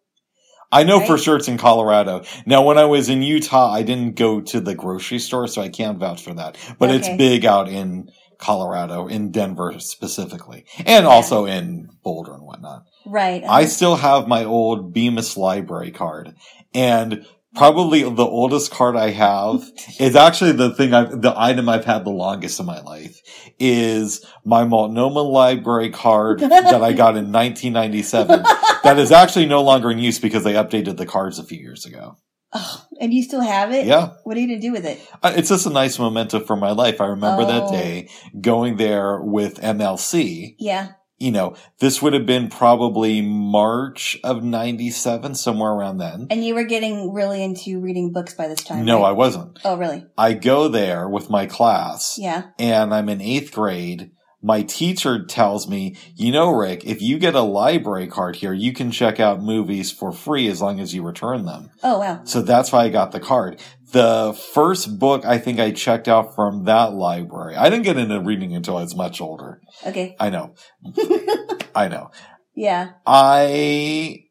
I 0.71 0.83
know 0.83 0.99
for 0.99 1.13
Right. 1.13 1.21
sure 1.23 1.37
it's 1.37 1.47
in 1.47 1.57
Colorado. 1.57 2.23
Now, 2.45 2.61
when 2.63 2.77
I 2.77 2.83
was 2.85 3.07
in 3.07 3.21
Utah, 3.21 3.71
I 3.71 3.83
didn't 3.83 4.15
go 4.15 4.41
to 4.41 4.59
the 4.59 4.75
grocery 4.75 5.19
store, 5.19 5.47
so 5.47 5.61
I 5.61 5.69
can't 5.69 5.97
vouch 5.97 6.21
for 6.21 6.33
that. 6.33 6.57
But 6.77 6.89
it's 6.91 7.07
big 7.07 7.45
out 7.45 7.69
in 7.69 8.09
Colorado, 8.37 9.07
in 9.07 9.31
Denver 9.31 9.79
specifically, 9.79 10.65
and 10.85 11.05
also 11.05 11.45
in 11.45 11.89
Boulder 12.03 12.33
and 12.33 12.43
whatnot. 12.43 12.83
Right. 13.05 13.43
I 13.43 13.65
still 13.65 13.95
have 13.95 14.27
my 14.27 14.43
old 14.43 14.93
Bemis 14.93 15.37
library 15.37 15.91
card, 15.91 16.35
and 16.73 17.25
probably 17.55 18.03
the 18.03 18.25
oldest 18.25 18.71
card 18.71 18.95
I 18.95 19.09
have 19.11 19.63
is 19.99 20.15
actually 20.15 20.51
the 20.53 20.73
thing 20.73 20.93
I've, 20.93 21.21
the 21.21 21.33
item 21.35 21.67
I've 21.69 21.85
had 21.85 22.05
the 22.05 22.11
longest 22.11 22.59
in 22.59 22.65
my 22.65 22.81
life 22.81 23.19
is 23.59 24.25
my 24.45 24.63
Multnomah 24.63 25.21
library 25.21 25.89
card 25.89 26.39
that 26.39 26.83
I 26.83 26.93
got 26.93 27.17
in 27.17 27.31
1997. 27.31 28.43
that 28.83 28.99
is 28.99 29.11
actually 29.11 29.47
no 29.47 29.63
longer 29.63 29.89
in 29.91 29.99
use 29.99 30.19
because 30.19 30.43
they 30.43 30.53
updated 30.53 30.97
the 30.97 31.05
cards 31.05 31.39
a 31.39 31.43
few 31.43 31.59
years 31.59 31.85
ago. 31.85 32.17
Oh, 32.53 32.85
and 32.99 33.13
you 33.13 33.23
still 33.23 33.41
have 33.41 33.71
it? 33.71 33.85
Yeah. 33.85 34.11
What 34.23 34.37
are 34.37 34.39
you 34.39 34.47
going 34.47 34.59
to 34.61 34.67
do 34.67 34.71
with 34.73 34.85
it? 34.85 34.99
Uh, 35.23 35.33
It's 35.35 35.49
just 35.49 35.65
a 35.65 35.69
nice 35.71 35.99
memento 35.99 36.39
for 36.39 36.55
my 36.55 36.71
life. 36.71 36.99
I 37.01 37.05
remember 37.07 37.45
that 37.45 37.63
Oh. 37.63 37.71
day 37.71 38.09
going 38.39 38.77
there 38.77 39.21
with 39.21 39.59
MLC. 39.61 40.55
Yeah. 40.59 40.89
You 41.19 41.31
know, 41.31 41.55
this 41.79 41.99
would 41.99 42.13
have 42.13 42.27
been 42.27 42.47
probably 42.47 43.23
March 43.23 44.19
of 44.23 44.43
97, 44.43 45.33
somewhere 45.33 45.71
around 45.71 45.97
then. 45.97 46.27
And 46.29 46.45
you 46.45 46.53
were 46.53 46.65
getting 46.65 47.11
really 47.11 47.43
into 47.43 47.79
reading 47.79 48.11
books 48.13 48.35
by 48.35 48.47
this 48.47 48.63
time. 48.63 48.85
No, 48.85 49.03
I 49.03 49.13
wasn't. 49.13 49.57
Oh, 49.65 49.77
really? 49.77 50.05
I 50.15 50.33
go 50.33 50.67
there 50.67 51.09
with 51.09 51.29
my 51.31 51.47
class 51.47 52.17
Yeah. 52.19 52.43
and 52.59 52.93
I'm 52.93 53.09
in 53.09 53.19
eighth 53.21 53.51
grade. 53.51 54.11
My 54.47 54.61
teacher 54.61 55.25
tells 55.25 55.67
me, 55.67 55.97
you 56.15 56.31
know, 56.31 56.49
Rick, 56.51 56.85
if 56.85 57.01
you 57.01 57.19
get 57.19 57.35
a 57.35 57.41
library 57.41 58.07
card 58.07 58.37
here, 58.37 58.53
you 58.53 58.71
can 58.71 58.91
check 58.91 59.19
out 59.19 59.43
movies 59.43 59.91
for 59.91 60.13
free 60.13 60.47
as 60.47 60.61
long 60.61 60.79
as 60.79 60.95
you 60.95 61.03
return 61.03 61.43
them. 61.43 61.69
Oh, 61.83 61.99
wow. 61.99 62.21
So 62.23 62.41
that's 62.41 62.71
why 62.71 62.85
I 62.85 62.89
got 62.89 63.11
the 63.11 63.19
card. 63.19 63.61
The 63.91 64.33
first 64.53 64.99
book 64.99 65.25
I 65.25 65.37
think 65.37 65.59
I 65.59 65.71
checked 65.71 66.07
out 66.07 66.33
from 66.33 66.63
that 66.63 66.93
library. 66.93 67.57
I 67.57 67.69
didn't 67.69 67.83
get 67.83 67.97
into 67.97 68.21
reading 68.21 68.55
until 68.55 68.77
I 68.77 68.83
was 68.83 68.95
much 68.95 69.19
older. 69.19 69.59
Okay. 69.85 70.15
I 70.17 70.29
know. 70.29 70.55
I 71.75 71.89
know. 71.89 72.11
Yeah. 72.55 72.91
I 73.05 74.21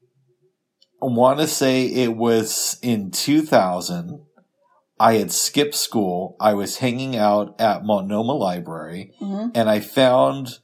want 1.03 1.41
to 1.41 1.47
say 1.47 1.85
it 1.85 2.17
was 2.17 2.79
in 2.81 3.11
2000. 3.11 4.26
I 4.99 5.15
had 5.15 5.31
skipped 5.33 5.75
school. 5.75 6.37
I 6.41 6.55
was 6.55 6.79
hanging 6.79 7.17
out 7.17 7.61
at 7.61 7.85
Multnomah 7.85 8.33
Library 8.33 9.13
hmm 9.19 9.49
and 9.55 9.69
I 9.69 9.81
found 9.81 10.59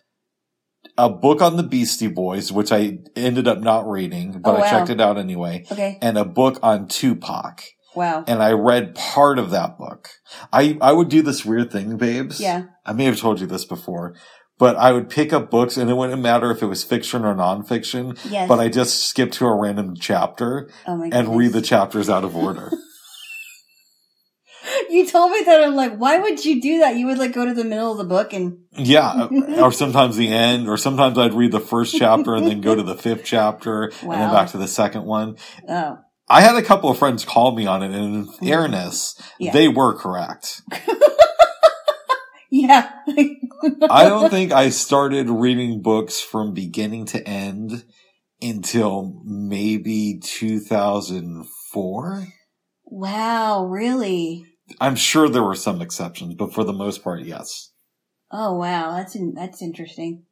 a 0.98 1.08
book 1.08 1.40
on 1.40 1.56
the 1.56 1.62
Beastie 1.62 2.08
Boys, 2.08 2.50
which 2.52 2.72
I 2.72 2.98
ended 3.16 3.46
up 3.48 3.60
not 3.60 3.88
reading, 3.88 4.40
but 4.42 4.50
Oh, 4.50 4.58
wow. 4.58 4.64
I 4.64 4.70
checked 4.70 4.90
it 4.90 5.00
out 5.00 5.16
anyway, 5.16 5.64
Okay. 5.70 5.98
and 6.02 6.18
a 6.18 6.24
book 6.24 6.58
on 6.62 6.88
Tupac. 6.88 7.62
Wow. 7.94 8.24
And 8.26 8.42
I 8.42 8.52
read 8.52 8.94
part 8.94 9.38
of 9.38 9.50
that 9.50 9.78
book. 9.78 10.08
I, 10.52 10.76
I 10.80 10.92
would 10.92 11.08
do 11.08 11.22
this 11.22 11.44
weird 11.44 11.70
thing, 11.70 11.96
babes. 11.98 12.40
Yeah. 12.40 12.64
I 12.84 12.92
may 12.94 13.04
have 13.04 13.18
told 13.18 13.40
you 13.40 13.46
this 13.46 13.64
before, 13.64 14.14
but 14.58 14.76
I 14.76 14.92
would 14.92 15.08
pick 15.08 15.32
up 15.32 15.50
books 15.50 15.76
and 15.76 15.88
it 15.90 15.94
wouldn't 15.94 16.20
matter 16.20 16.50
if 16.50 16.62
it 16.62 16.66
was 16.66 16.84
fiction 16.84 17.24
or 17.24 17.34
nonfiction, 17.34 18.18
Yes. 18.30 18.48
but 18.48 18.58
I 18.60 18.68
just 18.68 19.04
skip 19.06 19.30
to 19.32 19.46
a 19.46 19.54
random 19.60 19.94
chapter 19.98 20.70
oh, 20.86 20.96
my 20.96 21.10
and 21.12 21.36
read 21.36 21.52
the 21.52 21.62
chapters 21.62 22.08
out 22.10 22.24
of 22.24 22.34
order. 22.36 22.70
You 24.92 25.06
told 25.06 25.32
me 25.32 25.42
that. 25.44 25.62
I'm 25.64 25.74
like, 25.74 25.96
why 25.96 26.18
would 26.18 26.44
you 26.44 26.60
do 26.60 26.78
that? 26.80 26.96
You 26.96 27.06
would 27.06 27.18
like 27.18 27.32
go 27.32 27.44
to 27.46 27.54
the 27.54 27.64
middle 27.64 27.92
of 27.92 27.98
the 27.98 28.04
book 28.04 28.32
and. 28.32 28.58
yeah. 28.72 29.28
Or 29.60 29.72
sometimes 29.72 30.16
the 30.16 30.28
end, 30.28 30.68
or 30.68 30.76
sometimes 30.76 31.18
I'd 31.18 31.34
read 31.34 31.52
the 31.52 31.60
first 31.60 31.96
chapter 31.96 32.34
and 32.34 32.46
then 32.46 32.60
go 32.60 32.74
to 32.74 32.82
the 32.82 32.94
fifth 32.96 33.24
chapter 33.24 33.84
and 34.02 34.10
then 34.12 34.30
back 34.32 34.50
to 34.50 34.58
the 34.58 34.68
second 34.68 35.04
one. 35.04 35.36
Oh. 35.68 35.98
I 36.28 36.40
had 36.40 36.56
a 36.56 36.62
couple 36.62 36.88
of 36.90 36.98
friends 36.98 37.24
call 37.24 37.54
me 37.56 37.66
on 37.66 37.82
it 37.82 37.90
and 37.90 38.14
in 38.14 38.26
fairness, 38.32 39.14
Mm-hmm. 39.18 39.42
Yeah. 39.44 39.52
they 39.52 39.68
were 39.68 39.94
correct. 39.96 40.62
Yeah. 42.54 42.90
I 43.88 44.10
don't 44.10 44.28
think 44.28 44.52
I 44.52 44.68
started 44.68 45.30
reading 45.30 45.80
books 45.80 46.20
from 46.20 46.52
beginning 46.52 47.06
to 47.06 47.26
end 47.26 47.82
until 48.42 49.22
maybe 49.24 50.20
2004. 50.22 52.26
wow. 52.84 53.64
Really? 53.64 54.44
I'm 54.80 54.96
sure 54.96 55.28
there 55.28 55.42
were 55.42 55.54
some 55.54 55.82
exceptions, 55.82 56.34
but 56.34 56.52
for 56.52 56.64
the 56.64 56.72
most 56.72 57.02
part, 57.02 57.22
yes. 57.22 57.70
Oh, 58.30 58.54
wow. 58.54 58.96
That's 58.96 59.14
in, 59.14 59.34
that's 59.34 59.62
interesting. 59.62 60.24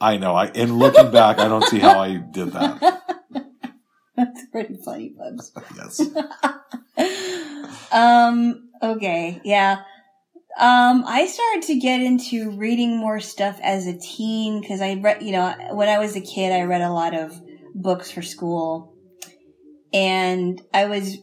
I 0.00 0.16
know. 0.16 0.34
I 0.34 0.46
and 0.46 0.78
looking 0.78 1.10
back, 1.10 1.38
I 1.38 1.48
don't 1.48 1.64
see 1.64 1.78
how 1.78 1.98
I 2.00 2.16
did 2.16 2.52
that. 2.52 3.02
That's 4.16 4.46
pretty 4.52 4.76
funny, 4.84 5.14
Bubs. 5.16 5.52
Yes. 5.76 6.00
um, 7.92 8.68
okay, 8.82 9.40
yeah. 9.44 9.82
Um, 10.58 11.04
I 11.06 11.26
started 11.26 11.62
to 11.68 11.78
get 11.78 12.02
into 12.02 12.50
reading 12.50 12.98
more 12.98 13.20
stuff 13.20 13.58
as 13.62 13.86
a 13.86 13.96
teen 13.96 14.60
because 14.60 14.82
I 14.82 14.94
read, 14.94 15.22
you 15.22 15.32
know, 15.32 15.54
when 15.72 15.88
I 15.88 15.98
was 15.98 16.16
a 16.16 16.20
kid, 16.20 16.52
I 16.52 16.62
read 16.62 16.82
a 16.82 16.92
lot 16.92 17.14
of 17.14 17.32
books 17.74 18.10
for 18.10 18.20
school. 18.20 18.94
And 19.92 20.60
I 20.74 20.84
was, 20.84 21.16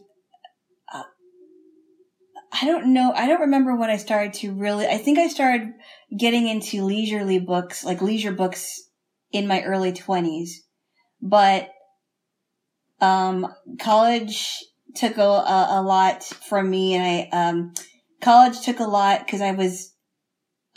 I 2.52 2.64
don't 2.64 2.92
know, 2.92 3.12
I 3.14 3.26
don't 3.26 3.42
remember 3.42 3.76
when 3.76 3.90
I 3.90 3.96
started 3.96 4.32
to 4.34 4.52
really, 4.52 4.86
I 4.86 4.98
think 4.98 5.18
I 5.18 5.28
started 5.28 5.72
getting 6.16 6.48
into 6.48 6.84
leisurely 6.84 7.38
books, 7.38 7.84
like 7.84 8.00
leisure 8.00 8.32
books 8.32 8.80
in 9.32 9.46
my 9.46 9.62
early 9.62 9.92
20s. 9.92 10.50
But 11.20 11.70
um, 13.00 13.46
college 13.80 14.64
took 14.94 15.18
a, 15.18 15.22
a, 15.22 15.66
a 15.70 15.82
lot 15.82 16.24
from 16.24 16.70
me, 16.70 16.94
and 16.94 17.04
I 17.04 17.48
um, 17.48 17.74
college 18.20 18.60
took 18.62 18.80
a 18.80 18.84
lot 18.84 19.24
because 19.24 19.40
I 19.40 19.52
was 19.52 19.94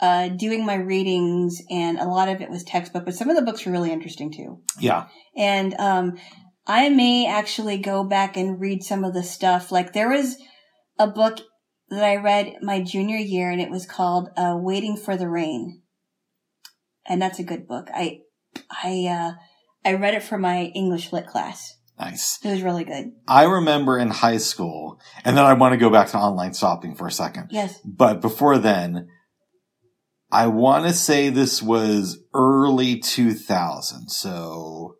uh, 0.00 0.28
doing 0.28 0.66
my 0.66 0.74
readings, 0.74 1.60
and 1.70 1.98
a 1.98 2.04
lot 2.04 2.28
of 2.28 2.40
it 2.40 2.50
was 2.50 2.64
textbook, 2.64 3.04
but 3.04 3.14
some 3.14 3.30
of 3.30 3.36
the 3.36 3.42
books 3.42 3.64
were 3.64 3.72
really 3.72 3.92
interesting 3.92 4.32
too. 4.32 4.60
Yeah. 4.78 5.06
And 5.36 5.74
um, 5.74 6.18
I 6.66 6.88
may 6.88 7.26
actually 7.26 7.78
go 7.78 8.04
back 8.04 8.36
and 8.36 8.60
read 8.60 8.82
some 8.82 9.04
of 9.04 9.14
the 9.14 9.22
stuff. 9.22 9.72
Like 9.72 9.92
there 9.92 10.10
was 10.10 10.36
a 10.98 11.06
book 11.06 11.38
that 11.92 12.04
I 12.04 12.16
read 12.16 12.56
my 12.62 12.80
junior 12.80 13.18
year, 13.18 13.50
and 13.50 13.60
it 13.60 13.70
was 13.70 13.86
called 13.86 14.30
uh, 14.36 14.56
"Waiting 14.56 14.96
for 14.96 15.16
the 15.16 15.28
Rain," 15.28 15.82
and 17.06 17.20
that's 17.20 17.38
a 17.38 17.44
good 17.44 17.68
book. 17.68 17.88
I 17.94 18.20
I 18.82 19.06
uh, 19.06 19.32
I 19.84 19.94
read 19.94 20.14
it 20.14 20.22
for 20.22 20.38
my 20.38 20.64
English 20.74 21.12
lit 21.12 21.26
class. 21.26 21.76
Nice. 21.98 22.40
It 22.42 22.50
was 22.50 22.62
really 22.62 22.84
good. 22.84 23.12
I 23.28 23.44
remember 23.44 23.98
in 23.98 24.08
high 24.08 24.38
school, 24.38 24.98
and 25.24 25.36
then 25.36 25.44
I 25.44 25.52
want 25.52 25.72
to 25.72 25.78
go 25.78 25.90
back 25.90 26.08
to 26.08 26.18
online 26.18 26.54
shopping 26.54 26.94
for 26.94 27.06
a 27.06 27.12
second. 27.12 27.48
Yes. 27.50 27.78
But 27.84 28.20
before 28.20 28.58
then, 28.58 29.08
I 30.30 30.46
want 30.46 30.86
to 30.86 30.94
say 30.94 31.28
this 31.28 31.62
was 31.62 32.18
early 32.34 32.98
2000. 32.98 34.08
So 34.08 34.96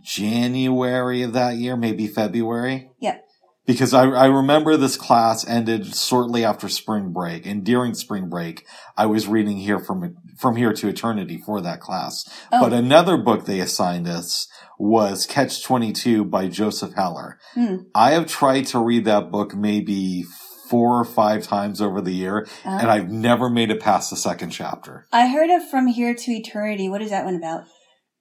January 0.00 1.22
of 1.22 1.32
that 1.32 1.56
year, 1.56 1.76
maybe 1.76 2.06
February. 2.06 2.90
Yep. 3.00 3.24
Because 3.70 3.94
I, 3.94 4.02
I 4.02 4.26
remember 4.26 4.76
this 4.76 4.96
class 4.96 5.46
ended 5.46 5.94
shortly 5.94 6.44
after 6.44 6.68
spring 6.68 7.12
break, 7.12 7.46
and 7.46 7.62
during 7.62 7.94
spring 7.94 8.28
break, 8.28 8.66
I 8.96 9.06
was 9.06 9.28
reading 9.28 9.58
here 9.58 9.78
from 9.78 10.16
from 10.36 10.56
here 10.56 10.72
to 10.72 10.88
eternity 10.88 11.40
for 11.46 11.60
that 11.60 11.78
class. 11.78 12.28
Oh. 12.50 12.62
But 12.62 12.72
another 12.72 13.16
book 13.16 13.44
they 13.44 13.60
assigned 13.60 14.08
us 14.08 14.48
was 14.76 15.24
Catch 15.24 15.62
Twenty 15.62 15.92
Two 15.92 16.24
by 16.24 16.48
Joseph 16.48 16.94
Heller. 16.94 17.38
Hmm. 17.54 17.76
I 17.94 18.10
have 18.10 18.26
tried 18.26 18.66
to 18.72 18.80
read 18.80 19.04
that 19.04 19.30
book 19.30 19.54
maybe 19.54 20.24
four 20.68 20.98
or 20.98 21.04
five 21.04 21.44
times 21.44 21.80
over 21.80 22.00
the 22.00 22.12
year, 22.12 22.48
Uh, 22.64 22.78
and 22.80 22.90
I've 22.90 23.08
never 23.08 23.48
made 23.48 23.70
it 23.70 23.80
past 23.80 24.10
the 24.10 24.16
second 24.16 24.50
chapter. 24.50 25.06
I 25.12 25.28
heard 25.28 25.50
of 25.50 25.68
From 25.70 25.86
Here 25.86 26.14
to 26.14 26.30
Eternity. 26.32 26.88
What 26.88 27.02
is 27.02 27.10
that 27.10 27.24
one 27.24 27.36
about? 27.36 27.66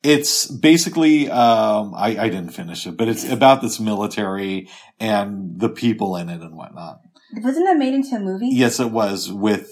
It's 0.02 0.50
basically, 0.50 1.30
um, 1.30 1.94
I, 1.94 2.18
I 2.18 2.30
didn't 2.30 2.52
finish 2.52 2.88
it, 2.88 2.96
but 2.98 3.10
it's 3.10 3.30
about 3.30 3.62
this 3.62 3.80
military 3.80 4.70
and 5.00 5.60
the 5.60 5.70
people 5.70 6.16
in 6.16 6.30
it 6.30 6.42
and 6.42 6.56
whatnot. 6.56 7.00
Wasn't 7.44 7.66
that 7.66 7.78
made 7.78 7.94
into 7.94 8.16
a 8.16 8.20
movie? 8.20 8.48
Yes, 8.50 8.80
it 8.80 8.92
was 8.92 9.30
with 9.32 9.72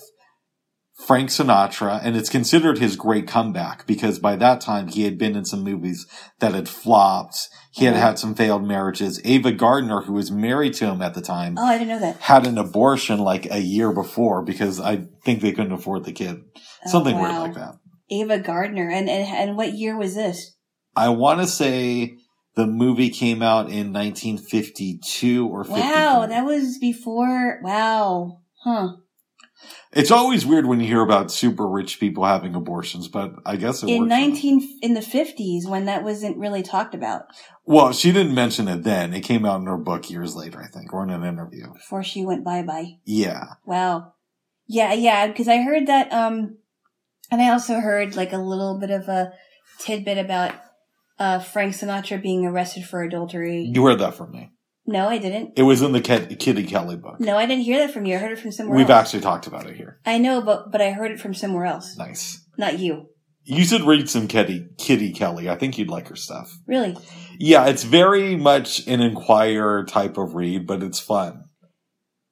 Frank 1.05 1.29
Sinatra, 1.29 2.00
and 2.03 2.17
it's 2.17 2.29
considered 2.29 2.79
his 2.79 2.96
great 2.96 3.27
comeback 3.27 3.86
because 3.88 4.19
by 4.19 4.36
that 4.36 4.60
time 4.62 4.88
he 4.88 5.03
had 5.03 5.17
been 5.17 5.36
in 5.36 5.46
some 5.46 5.63
movies 5.63 6.05
that 6.39 6.53
had 6.55 6.67
flopped. 6.67 7.48
He 7.72 7.86
had 7.86 7.93
Mhm. 7.96 8.00
had 8.00 8.19
some 8.19 8.34
failed 8.36 8.67
marriages. 8.67 9.22
Ava 9.24 9.51
Gardner, 9.51 10.01
who 10.01 10.13
was 10.13 10.31
married 10.31 10.74
to 10.75 10.88
him 10.88 11.01
at 11.03 11.13
the 11.13 11.22
time, 11.22 11.55
Oh, 11.57 11.65
I 11.65 11.77
didn't 11.77 11.89
know 11.89 12.00
that. 12.00 12.17
had 12.22 12.48
an 12.48 12.57
abortion 12.57 13.19
like 13.19 13.48
a 13.50 13.60
year 13.62 13.93
before 13.93 14.43
because 14.43 14.79
I 14.79 15.05
think 15.24 15.41
they 15.41 15.51
couldn't 15.51 15.72
afford 15.72 16.03
the 16.03 16.12
kid. 16.12 16.41
Oh, 16.57 16.89
Something 16.89 17.17
weird 17.19 17.36
like 17.36 17.53
that. 17.53 17.75
Ava 18.09 18.39
Gardner. 18.39 18.89
And, 18.89 19.09
and 19.09 19.27
and 19.27 19.57
what 19.57 19.73
year 19.73 19.97
was 19.97 20.15
this? 20.15 20.55
I 20.95 21.09
want 21.09 21.41
to 21.41 21.47
say 21.47 22.17
the 22.55 22.65
movie 22.67 23.09
came 23.09 23.41
out 23.41 23.69
in 23.69 23.93
1952 23.93 25.47
or 25.47 25.63
53. 25.63 25.81
Wow, 25.81 26.25
that 26.25 26.45
was 26.45 26.77
before. 26.79 27.59
Wow. 27.61 28.41
Huh. 28.63 28.95
it's 29.93 30.11
always 30.11 30.45
weird 30.45 30.65
when 30.65 30.79
you 30.79 30.87
hear 30.87 31.01
about 31.01 31.31
super 31.31 31.67
rich 31.69 31.99
people 31.99 32.25
having 32.25 32.55
abortions, 32.55 33.07
but 33.07 33.33
I 33.45 33.55
guess 33.55 33.81
it 33.81 33.85
was 33.85 33.95
In 33.95 34.07
19 34.07 34.79
in 34.81 34.93
the 34.93 34.99
50s 34.99 35.67
when 35.67 35.85
that 35.85 36.03
wasn't 36.03 36.37
really 36.37 36.63
talked 36.63 36.93
about 36.95 37.25
Well, 37.65 37.93
she 37.93 38.11
didn't 38.11 38.33
mention 38.35 38.67
it 38.67 38.83
then. 38.83 39.13
It 39.13 39.21
came 39.21 39.45
out 39.45 39.59
in 39.61 39.67
her 39.67 39.77
book 39.77 40.09
years 40.09 40.35
later, 40.35 40.61
I 40.61 40.67
think, 40.67 40.93
or 40.93 41.03
in 41.03 41.11
an 41.11 41.23
interview. 41.23 41.71
before 41.73 42.03
she 42.03 42.25
went 42.25 42.43
bye 42.43 42.63
bye. 42.63 42.97
Yeah. 43.05 43.53
Wow. 43.65 44.13
Yeah, 44.67 44.93
yeah, 44.93 45.27
because 45.27 45.47
I 45.47 45.61
heard 45.61 45.87
that 45.87 46.11
um 46.11 46.57
and 47.31 47.41
I 47.41 47.50
also 47.51 47.79
heard 47.79 48.15
like 48.15 48.34
a 48.34 48.38
little 48.38 48.79
bit 48.79 48.91
of 48.91 49.07
a 49.07 49.31
tidbit 49.79 50.17
about 50.17 50.53
uh 51.19 51.39
Frank 51.39 51.74
Sinatra 51.74 52.22
being 52.22 52.46
arrested 52.46 52.86
for 52.86 53.01
adultery. 53.03 53.69
You 53.74 53.86
heard 53.86 54.00
that 54.00 54.15
from 54.15 54.31
me. 54.31 54.51
No, 54.89 55.10
I 55.10 55.17
didn't. 55.17 55.54
It 55.58 55.63
was 55.63 55.82
in 55.82 55.91
the 55.91 55.99
Kid- 55.99 56.39
Kitty 56.39 56.63
Kelley 56.63 56.95
book. 56.95 57.19
No, 57.19 57.38
I 57.38 57.45
didn't 57.45 57.65
hear 57.65 57.80
that 57.80 57.91
from 57.93 58.06
you. 58.06 58.15
I 58.15 58.19
heard 58.19 58.32
it 58.32 58.39
from 58.39 58.54
somewhere 58.54 58.78
We've 58.78 58.89
else. 58.89 59.08
actually 59.08 59.21
talked 59.21 59.45
about 59.45 59.67
it 59.67 59.75
here. 59.75 59.99
I 60.06 60.17
know, 60.17 60.41
but 60.41 60.71
but 60.71 60.82
I 60.82 60.91
heard 60.91 61.12
it 61.12 61.19
from 61.19 61.34
somewhere 61.34 61.65
else. 61.65 61.97
Nice. 61.97 62.41
Not 62.58 62.80
you. 62.80 63.08
You 63.43 63.63
should 63.63 63.84
read 63.84 64.10
some 64.10 64.28
Kitty, 64.28 64.67
Kitty 64.78 65.13
Kelley. 65.13 65.49
I 65.49 65.56
think 65.56 65.78
you'd 65.78 65.89
like 65.89 66.10
her 66.10 66.15
stuff. 66.17 66.51
Really? 66.67 66.97
Yeah, 67.39 67.67
it's 67.67 67.84
very 67.84 68.36
much 68.36 68.86
an 68.88 68.99
Inquirer 68.99 69.86
type 69.86 70.17
of 70.17 70.34
read, 70.36 70.67
but 70.67 70.84
it's 70.84 70.99
fun. 70.99 71.45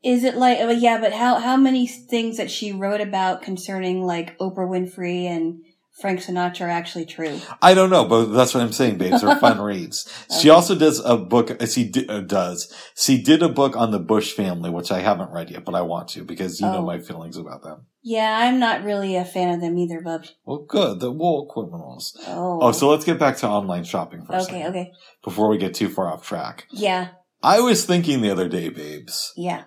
Is 0.05 0.23
it 0.23 0.35
like 0.35 0.59
oh 0.61 0.69
yeah, 0.69 0.99
but 0.99 1.13
how 1.13 1.39
how 1.39 1.57
many 1.57 1.87
things 1.87 2.37
that 2.37 2.51
she 2.51 2.71
wrote 2.71 3.01
about 3.01 3.41
concerning 3.41 4.03
like 4.05 4.37
Oprah 4.37 4.69
Winfrey 4.69 5.25
and 5.25 5.63
Frank 5.99 6.19
Sinatra 6.19 6.61
are 6.67 6.69
actually 6.69 7.05
true? 7.05 7.39
I 7.61 7.73
don't 7.73 7.89
know, 7.89 8.05
but 8.05 8.25
that's 8.25 8.53
what 8.53 8.61
I'm 8.61 8.71
saying, 8.73 8.97
babes. 8.99 9.21
They're 9.21 9.35
fun 9.37 9.59
reads. 9.71 10.07
She 10.41 10.49
also 10.49 10.75
does 10.75 10.99
a 11.03 11.17
book. 11.17 11.49
uh, 11.59 11.65
She 11.65 11.85
di- 11.89 12.07
uh, 12.07 12.19
does. 12.19 12.71
She 12.95 13.21
did 13.21 13.41
a 13.41 13.49
book 13.49 13.75
on 13.75 13.91
the 13.91 13.99
Bush 13.99 14.33
family, 14.33 14.69
which 14.69 14.91
I 14.91 14.99
haven't 14.99 15.31
read 15.31 15.49
yet, 15.49 15.65
but 15.65 15.73
I 15.73 15.81
want 15.81 16.09
to 16.09 16.23
because 16.23 16.59
you 16.61 16.67
know 16.67 16.79
Oh. 16.79 16.85
my 16.85 16.99
feelings 16.99 17.37
about 17.37 17.63
them. 17.63 17.87
Yeah, 18.03 18.37
I'm 18.37 18.59
not 18.59 18.83
really 18.83 19.15
a 19.15 19.25
fan 19.25 19.53
of 19.55 19.61
them 19.61 19.75
either, 19.79 20.01
Bub. 20.01 20.25
Well, 20.45 20.65
good. 20.67 20.99
The 20.99 21.11
wool 21.11 21.47
criminals. 21.47 22.15
Oh. 22.27 22.59
Oh, 22.61 22.71
so 22.73 22.89
let's 22.91 23.05
get 23.05 23.17
back 23.17 23.37
to 23.37 23.47
online 23.47 23.85
shopping 23.85 24.23
for 24.25 24.33
a 24.33 24.35
okay, 24.43 24.45
second 24.45 24.67
okay. 24.67 24.91
before 25.23 25.49
we 25.49 25.57
get 25.57 25.73
too 25.73 25.89
far 25.89 26.11
off 26.13 26.27
track. 26.27 26.65
Yeah, 26.71 27.07
I 27.41 27.61
was 27.61 27.85
thinking 27.85 28.21
the 28.21 28.29
other 28.29 28.47
day, 28.47 28.69
babes. 28.69 29.33
yeah. 29.35 29.63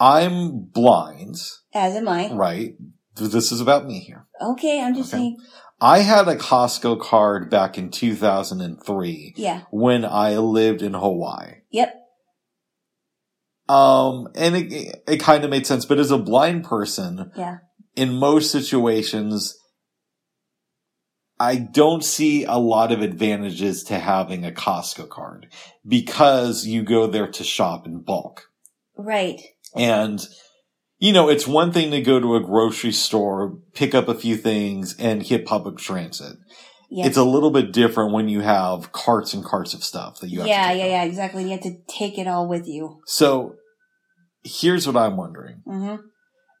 I'm 0.00 0.60
blind, 0.60 1.36
As 1.74 1.94
am 1.96 2.08
I. 2.08 2.32
right? 2.32 2.74
This 3.16 3.50
is 3.50 3.60
about 3.60 3.86
me 3.86 3.98
here. 4.00 4.26
Okay, 4.40 4.80
I'm 4.80 4.94
just 4.94 5.12
Okay. 5.12 5.18
saying. 5.22 5.36
I 5.80 6.00
had 6.00 6.26
a 6.28 6.36
Costco 6.36 7.00
card 7.00 7.50
back 7.50 7.78
in 7.78 7.90
2003 7.90 9.34
Yeah. 9.36 9.62
when 9.70 10.04
I 10.04 10.36
lived 10.36 10.82
in 10.82 10.94
Hawaii. 10.94 11.54
Yep. 11.70 11.94
Um, 13.68 14.28
and 14.34 14.56
it, 14.56 15.02
it 15.06 15.16
kind 15.18 15.44
of 15.44 15.50
made 15.50 15.66
sense, 15.66 15.84
but 15.84 15.98
as 15.98 16.10
a 16.10 16.18
blind 16.18 16.64
person, 16.64 17.30
Yeah. 17.36 17.58
in 17.96 18.14
most 18.14 18.50
situations, 18.50 19.54
I 21.40 21.56
don't 21.56 22.02
see 22.02 22.44
a 22.44 22.56
lot 22.56 22.90
of 22.90 23.00
advantages 23.02 23.84
to 23.84 23.98
having 23.98 24.44
a 24.44 24.50
Costco 24.50 25.08
card 25.08 25.48
because 25.86 26.66
you 26.66 26.82
go 26.82 27.06
there 27.06 27.28
to 27.28 27.44
shop 27.44 27.86
in 27.86 28.00
bulk. 28.00 28.44
Right. 28.96 29.40
And, 29.76 30.20
you 30.98 31.12
know, 31.12 31.28
it's 31.28 31.46
one 31.46 31.72
thing 31.72 31.90
to 31.90 32.00
go 32.00 32.20
to 32.20 32.36
a 32.36 32.40
grocery 32.40 32.92
store, 32.92 33.58
pick 33.74 33.94
up 33.94 34.08
a 34.08 34.14
few 34.14 34.36
things 34.36 34.94
and 34.98 35.22
hit 35.22 35.46
public 35.46 35.78
transit. 35.78 36.36
Yeah. 36.90 37.06
It's 37.06 37.18
a 37.18 37.24
little 37.24 37.50
bit 37.50 37.72
different 37.72 38.12
when 38.12 38.28
you 38.28 38.40
have 38.40 38.92
carts 38.92 39.34
and 39.34 39.44
carts 39.44 39.74
of 39.74 39.84
stuff 39.84 40.20
that 40.20 40.28
you 40.28 40.38
have 40.38 40.48
yeah, 40.48 40.62
to 40.62 40.68
take 40.68 40.78
yeah, 40.78 40.86
yeah, 40.86 41.04
exactly. 41.04 41.44
You 41.44 41.50
have 41.50 41.60
to 41.62 41.76
take 41.86 42.18
it 42.18 42.26
all 42.26 42.48
with 42.48 42.66
you. 42.66 43.00
So 43.06 43.56
here's 44.42 44.86
what 44.86 44.96
I'm 44.96 45.16
wondering. 45.16 45.62
hmm 45.66 45.96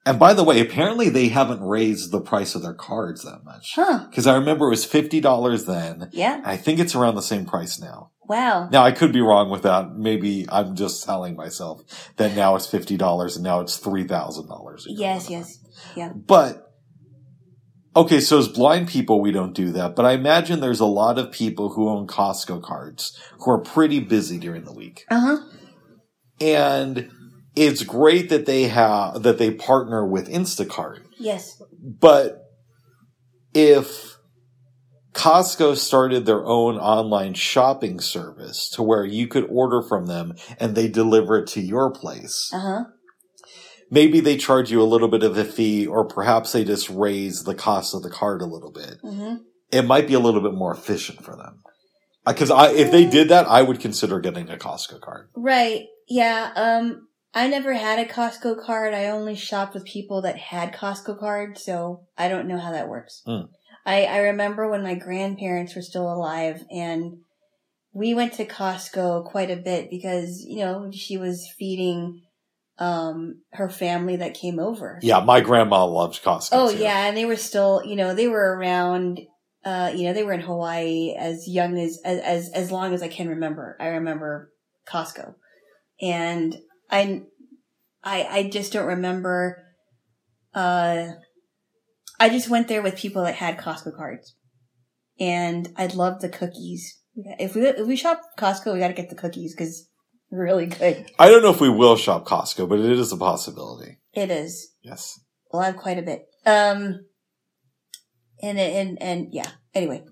And 0.04 0.18
by 0.18 0.34
the 0.34 0.44
way, 0.44 0.60
apparently 0.60 1.08
they 1.08 1.28
haven't 1.28 1.62
raised 1.62 2.12
the 2.12 2.20
price 2.20 2.54
of 2.54 2.62
their 2.62 2.74
cards 2.74 3.22
that 3.22 3.42
much. 3.44 3.72
Huh. 3.74 4.06
Because 4.10 4.26
I 4.26 4.34
remember 4.34 4.66
it 4.66 4.70
was 4.70 4.86
$50 4.86 5.66
then. 5.66 6.10
Yeah. 6.12 6.42
I 6.44 6.56
think 6.58 6.78
it's 6.78 6.94
around 6.94 7.14
the 7.14 7.22
same 7.22 7.46
price 7.46 7.80
now. 7.80 8.10
Wow. 8.28 8.68
Now 8.70 8.82
I 8.82 8.92
could 8.92 9.12
be 9.12 9.22
wrong 9.22 9.50
with 9.50 9.62
that. 9.62 9.96
Maybe 9.96 10.46
I'm 10.50 10.76
just 10.76 11.04
telling 11.04 11.34
myself 11.34 11.82
that 12.16 12.36
now 12.36 12.56
it's 12.56 12.66
$50 12.66 13.34
and 13.34 13.42
now 13.42 13.60
it's 13.60 13.80
$3,000. 13.80 14.82
Yes, 14.86 15.30
yes. 15.30 15.58
Yeah. 15.96 16.12
But, 16.14 16.70
okay, 17.96 18.20
so 18.20 18.38
as 18.38 18.48
blind 18.48 18.88
people, 18.88 19.22
we 19.22 19.32
don't 19.32 19.54
do 19.54 19.72
that. 19.72 19.96
But 19.96 20.04
I 20.04 20.12
imagine 20.12 20.60
there's 20.60 20.80
a 20.80 20.86
lot 20.86 21.18
of 21.18 21.32
people 21.32 21.70
who 21.70 21.88
own 21.88 22.06
Costco 22.06 22.62
cards 22.62 23.18
who 23.40 23.50
are 23.50 23.62
pretty 23.62 24.00
busy 24.00 24.38
during 24.38 24.64
the 24.64 24.74
week. 24.74 25.06
Uh 25.10 25.20
huh. 25.20 25.38
And 26.38 27.10
it's 27.56 27.82
great 27.82 28.28
that 28.28 28.44
they 28.44 28.64
have, 28.64 29.22
that 29.22 29.38
they 29.38 29.52
partner 29.52 30.06
with 30.06 30.28
Instacart. 30.28 31.00
Yes. 31.18 31.60
But 31.82 32.44
if 33.54 34.17
Costco 35.18 35.76
started 35.76 36.26
their 36.26 36.44
own 36.46 36.76
online 36.78 37.34
shopping 37.34 37.98
service 37.98 38.68
to 38.74 38.82
where 38.84 39.04
you 39.04 39.26
could 39.26 39.46
order 39.50 39.82
from 39.82 40.06
them 40.06 40.34
and 40.60 40.74
they 40.76 40.86
deliver 40.88 41.36
it 41.38 41.48
to 41.48 41.60
your 41.60 41.90
place, 41.90 42.50
Uh 42.54 42.60
huh. 42.60 42.84
maybe 43.90 44.20
they 44.20 44.36
charge 44.36 44.70
you 44.70 44.80
a 44.80 44.84
little 44.92 45.08
bit 45.08 45.24
of 45.24 45.36
a 45.36 45.44
fee 45.44 45.86
or 45.86 46.06
perhaps 46.06 46.52
they 46.52 46.62
just 46.64 46.88
raise 46.88 47.42
the 47.42 47.54
cost 47.54 47.94
of 47.94 48.02
the 48.02 48.10
card 48.10 48.40
a 48.42 48.46
little 48.46 48.70
bit. 48.72 48.98
hmm 49.02 49.36
It 49.72 49.82
might 49.86 50.06
be 50.06 50.14
a 50.14 50.20
little 50.20 50.40
bit 50.40 50.54
more 50.54 50.72
efficient 50.72 51.24
for 51.24 51.34
them. 51.36 51.62
Because 52.24 52.50
I, 52.50 52.70
if 52.72 52.92
they 52.92 53.04
did 53.06 53.28
that, 53.30 53.46
I 53.48 53.62
would 53.62 53.80
consider 53.80 54.20
getting 54.20 54.48
a 54.50 54.56
Costco 54.56 55.00
card. 55.00 55.30
Right. 55.34 55.86
Yeah. 56.08 56.52
Um, 56.54 57.08
I 57.34 57.48
never 57.48 57.72
had 57.74 57.98
a 57.98 58.04
Costco 58.10 58.64
card. 58.64 58.94
I 58.94 59.06
only 59.06 59.34
shopped 59.34 59.74
with 59.74 59.84
people 59.84 60.22
that 60.22 60.36
had 60.36 60.74
Costco 60.74 61.18
cards, 61.18 61.64
so 61.64 62.02
I 62.16 62.28
don't 62.28 62.46
know 62.46 62.58
how 62.58 62.70
that 62.72 62.88
works. 62.88 63.22
Hmm. 63.26 63.46
I, 63.88 64.04
I 64.04 64.18
remember 64.18 64.68
when 64.68 64.82
my 64.82 64.94
grandparents 64.94 65.74
were 65.74 65.80
still 65.80 66.12
alive 66.12 66.62
and 66.70 67.20
we 67.94 68.12
went 68.12 68.34
to 68.34 68.44
Costco 68.44 69.24
quite 69.24 69.50
a 69.50 69.56
bit 69.56 69.88
because, 69.88 70.44
you 70.46 70.58
know, 70.58 70.90
she 70.92 71.16
was 71.16 71.50
feeding 71.58 72.20
um 72.78 73.40
her 73.54 73.70
family 73.70 74.16
that 74.16 74.34
came 74.34 74.60
over. 74.60 74.98
Yeah, 75.02 75.20
my 75.20 75.40
grandma 75.40 75.86
loved 75.86 76.22
Costco. 76.22 76.50
Oh 76.52 76.70
too. 76.70 76.78
yeah, 76.78 77.06
and 77.06 77.16
they 77.16 77.24
were 77.24 77.36
still, 77.36 77.82
you 77.82 77.96
know, 77.96 78.14
they 78.14 78.28
were 78.28 78.58
around 78.58 79.20
uh 79.64 79.90
you 79.96 80.04
know, 80.04 80.12
they 80.12 80.22
were 80.22 80.34
in 80.34 80.42
Hawaii 80.42 81.14
as 81.18 81.48
young 81.48 81.78
as 81.78 81.98
as 82.04 82.20
as, 82.20 82.50
as 82.52 82.70
long 82.70 82.92
as 82.92 83.02
I 83.02 83.08
can 83.08 83.30
remember. 83.30 83.74
I 83.80 83.86
remember 83.86 84.52
Costco. 84.86 85.34
And 86.02 86.58
I 86.90 87.22
I 88.04 88.24
I 88.24 88.50
just 88.50 88.74
don't 88.74 88.86
remember 88.86 89.64
uh 90.54 91.08
I 92.20 92.28
just 92.28 92.48
went 92.48 92.68
there 92.68 92.82
with 92.82 92.96
people 92.96 93.24
that 93.24 93.36
had 93.36 93.58
Costco 93.58 93.96
cards. 93.96 94.34
And 95.20 95.68
I 95.76 95.86
loved 95.86 96.20
the 96.20 96.28
cookies. 96.28 97.00
If 97.16 97.54
we 97.54 97.66
if 97.66 97.86
we 97.86 97.96
shop 97.96 98.20
Costco, 98.38 98.72
we 98.72 98.78
got 98.78 98.88
to 98.88 98.94
get 98.94 99.10
the 99.10 99.16
cookies 99.16 99.56
they're 100.30 100.40
really 100.40 100.66
good. 100.66 101.10
I 101.18 101.28
don't 101.28 101.42
know 101.42 101.50
if 101.50 101.60
we 101.60 101.70
will 101.70 101.96
shop 101.96 102.26
Costco, 102.26 102.68
but 102.68 102.78
it 102.78 102.98
is 102.98 103.12
a 103.12 103.16
possibility. 103.16 103.98
It 104.12 104.30
is. 104.30 104.72
Yes. 104.82 105.18
Well, 105.50 105.62
I 105.62 105.66
have 105.66 105.76
quite 105.76 105.98
a 105.98 106.02
bit. 106.02 106.26
Um, 106.44 107.06
and 108.42 108.58
and 108.58 109.02
and 109.02 109.28
yeah. 109.32 109.50
Anyway, 109.74 110.04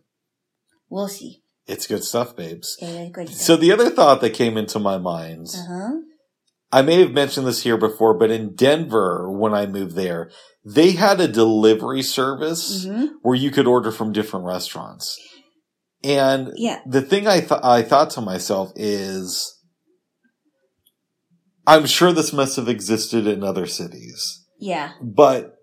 we'll 0.89 1.09
see. 1.09 1.43
It's 1.67 1.87
good 1.87 2.05
stuff, 2.05 2.37
babes. 2.37 2.77
Yeah, 2.81 3.09
good. 3.09 3.29
So 3.29 3.57
the 3.57 3.73
other 3.73 3.91
thought 3.91 4.21
that 4.21 4.35
came 4.35 4.57
into 4.57 4.79
my 4.79 4.99
mind, 4.99 5.49
uh 5.55 5.67
huh. 5.69 5.93
I 6.77 6.83
may 6.83 7.01
have 7.01 7.13
mentioned 7.13 7.47
this 7.47 7.63
here 7.63 7.79
before, 7.79 8.13
but 8.19 8.31
in 8.31 8.55
Denver, 8.55 9.31
when 9.33 9.55
I 9.55 9.65
moved 9.65 9.97
there, 9.97 10.31
they 10.63 10.91
had 10.91 11.21
a 11.21 11.27
delivery 11.27 12.03
service 12.03 12.85
hmm 12.85 13.07
where 13.23 13.35
you 13.35 13.51
could 13.51 13.67
order 13.67 13.91
from 13.91 14.13
different 14.13 14.45
restaurants. 14.45 15.19
And 16.05 16.53
Yeah. 16.57 16.81
the 16.87 17.01
thing 17.01 17.27
I 17.27 17.47
I 17.63 17.81
thought 17.81 18.11
to 18.11 18.21
myself 18.21 18.73
is, 18.77 19.59
I'm 21.67 21.87
sure 21.87 22.13
this 22.13 22.35
must 22.35 22.57
have 22.57 22.69
existed 22.69 23.27
in 23.27 23.43
other 23.43 23.67
cities, 23.67 24.45
Yeah. 24.59 24.93
but 25.03 25.56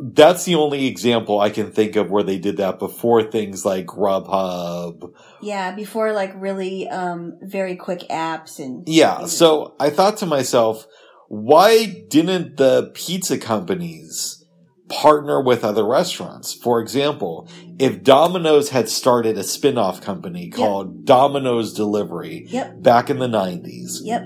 that's 0.00 0.44
the 0.44 0.54
only 0.54 0.86
example 0.86 1.40
I 1.40 1.50
can 1.50 1.70
think 1.70 1.96
of 1.96 2.10
where 2.10 2.22
they 2.22 2.38
did 2.38 2.58
that 2.58 2.78
before 2.78 3.22
things 3.22 3.64
like 3.64 3.86
Grubhub. 3.86 5.12
Yeah. 5.42 5.74
Before 5.74 6.12
like 6.12 6.32
really 6.36 6.88
um 6.88 7.38
very 7.42 7.76
quick 7.76 8.00
apps 8.10 8.58
and 8.58 8.88
Yeah. 8.88 9.26
So 9.26 9.74
I 9.80 9.90
thought 9.90 10.16
to 10.18 10.26
myself, 10.26 10.86
why 11.28 12.04
didn't 12.08 12.56
the 12.56 12.90
pizza 12.94 13.38
companies 13.38 14.44
partner 14.88 15.42
with 15.42 15.64
other 15.64 15.86
restaurants? 15.86 16.54
For 16.54 16.80
example, 16.80 17.48
if 17.78 18.02
Domino's 18.02 18.70
had 18.70 18.88
started 18.88 19.36
a 19.36 19.44
spin-off 19.44 20.00
company 20.00 20.48
called 20.48 21.04
Domino's 21.04 21.74
Delivery 21.74 22.46
Yep. 22.48 22.82
back 22.82 23.10
in 23.10 23.18
the 23.18 23.28
90s, 23.28 24.00
Yep. 24.02 24.22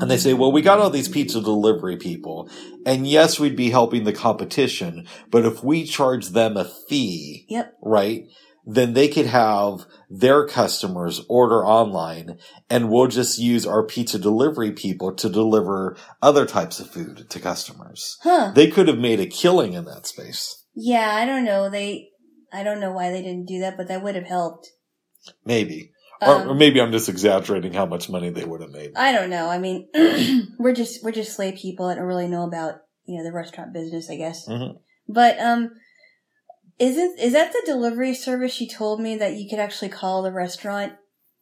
And 0.00 0.10
they 0.10 0.16
say, 0.16 0.34
well, 0.34 0.52
we 0.52 0.62
got 0.62 0.78
all 0.78 0.90
these 0.90 1.08
pizza 1.08 1.40
delivery 1.40 1.96
people, 1.96 2.50
and 2.84 3.06
yes, 3.06 3.38
we'd 3.38 3.56
be 3.56 3.70
helping 3.70 4.04
the 4.04 4.12
competition, 4.12 5.06
but 5.30 5.44
if 5.44 5.62
we 5.62 5.84
charge 5.84 6.30
them 6.30 6.56
a 6.56 6.64
fee, 6.88 7.46
Yep. 7.48 7.74
right, 7.82 8.24
then 8.68 8.94
they 8.94 9.06
could 9.06 9.26
have 9.26 9.86
their 10.10 10.44
customers 10.46 11.20
order 11.28 11.64
online, 11.64 12.36
and 12.68 12.90
we'll 12.90 13.06
just 13.06 13.38
use 13.38 13.64
our 13.64 13.84
pizza 13.86 14.18
delivery 14.18 14.72
people 14.72 15.14
to 15.14 15.28
deliver 15.28 15.96
other 16.20 16.44
types 16.44 16.80
of 16.80 16.90
food 16.90 17.30
to 17.30 17.38
customers. 17.38 18.16
Huh. 18.22 18.50
They 18.54 18.68
could 18.68 18.88
have 18.88 18.98
made 18.98 19.20
a 19.20 19.26
killing 19.26 19.74
in 19.74 19.84
that 19.84 20.06
space. 20.06 20.64
Yeah. 20.74 21.14
I 21.14 21.24
don't 21.24 21.44
know. 21.44 21.70
They. 21.70 22.08
I 22.52 22.62
don't 22.64 22.80
know 22.80 22.92
why 22.92 23.10
they 23.10 23.22
didn't 23.22 23.46
do 23.46 23.60
that, 23.60 23.76
but 23.76 23.86
that 23.88 24.02
would 24.02 24.14
have 24.16 24.26
helped. 24.26 24.68
Maybe. 25.44 25.92
Or, 26.22 26.34
or 26.34 26.50
Um, 26.50 26.58
maybe 26.58 26.80
I'm 26.80 26.92
just 26.92 27.08
exaggerating 27.08 27.72
how 27.72 27.86
much 27.86 28.08
money 28.08 28.30
they 28.30 28.44
would 28.44 28.60
have 28.60 28.70
made. 28.70 28.92
I 28.96 29.12
don't 29.12 29.30
know. 29.30 29.48
I 29.48 29.58
mean, 29.58 29.88
we're 30.58 30.74
just 30.74 31.04
we're 31.04 31.12
just 31.12 31.34
slave 31.34 31.56
people 31.56 31.88
that 31.88 31.96
don't 31.96 32.04
really 32.04 32.28
know 32.28 32.44
about 32.44 32.76
you 33.04 33.18
know 33.18 33.24
the 33.24 33.32
restaurant 33.32 33.72
business, 33.72 34.10
I 34.10 34.16
guess. 34.16 34.48
Mhm. 34.48 34.78
But 35.08 35.38
um, 35.40 35.70
isn't 36.78 37.18
is 37.18 37.32
that 37.32 37.52
the 37.52 37.62
delivery 37.64 38.14
service 38.14 38.60
you 38.60 38.68
told 38.68 39.00
me 39.00 39.16
that 39.16 39.34
you 39.34 39.48
could 39.48 39.58
actually 39.58 39.88
call 39.90 40.22
the 40.22 40.32
restaurant 40.32 40.94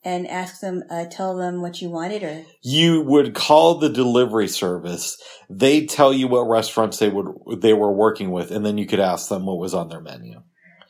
and 0.05 0.27
ask 0.29 0.61
them, 0.61 0.83
uh, 0.91 1.07
tell 1.11 1.35
them 1.35 1.63
what 1.63 1.81
you 1.81 1.89
wanted, 1.89 2.23
or 2.23 2.45
you 2.63 3.01
would 3.01 3.35
call 3.35 3.77
the 3.77 3.89
delivery 3.89 4.49
service. 4.49 5.17
They 5.49 5.87
tell 5.87 6.13
you 6.13 6.29
what 6.29 6.43
restaurants 6.43 6.99
they 6.99 7.09
would 7.09 7.63
they 7.63 7.73
were 7.73 7.93
working 7.93 8.31
with, 8.31 8.51
and 8.51 8.65
then 8.65 8.77
you 8.77 8.87
could 8.87 9.01
ask 9.01 9.29
them 9.29 9.47
what 9.47 9.59
was 9.59 9.75
on 9.75 9.89
their 9.89 10.03
menu. 10.03 10.43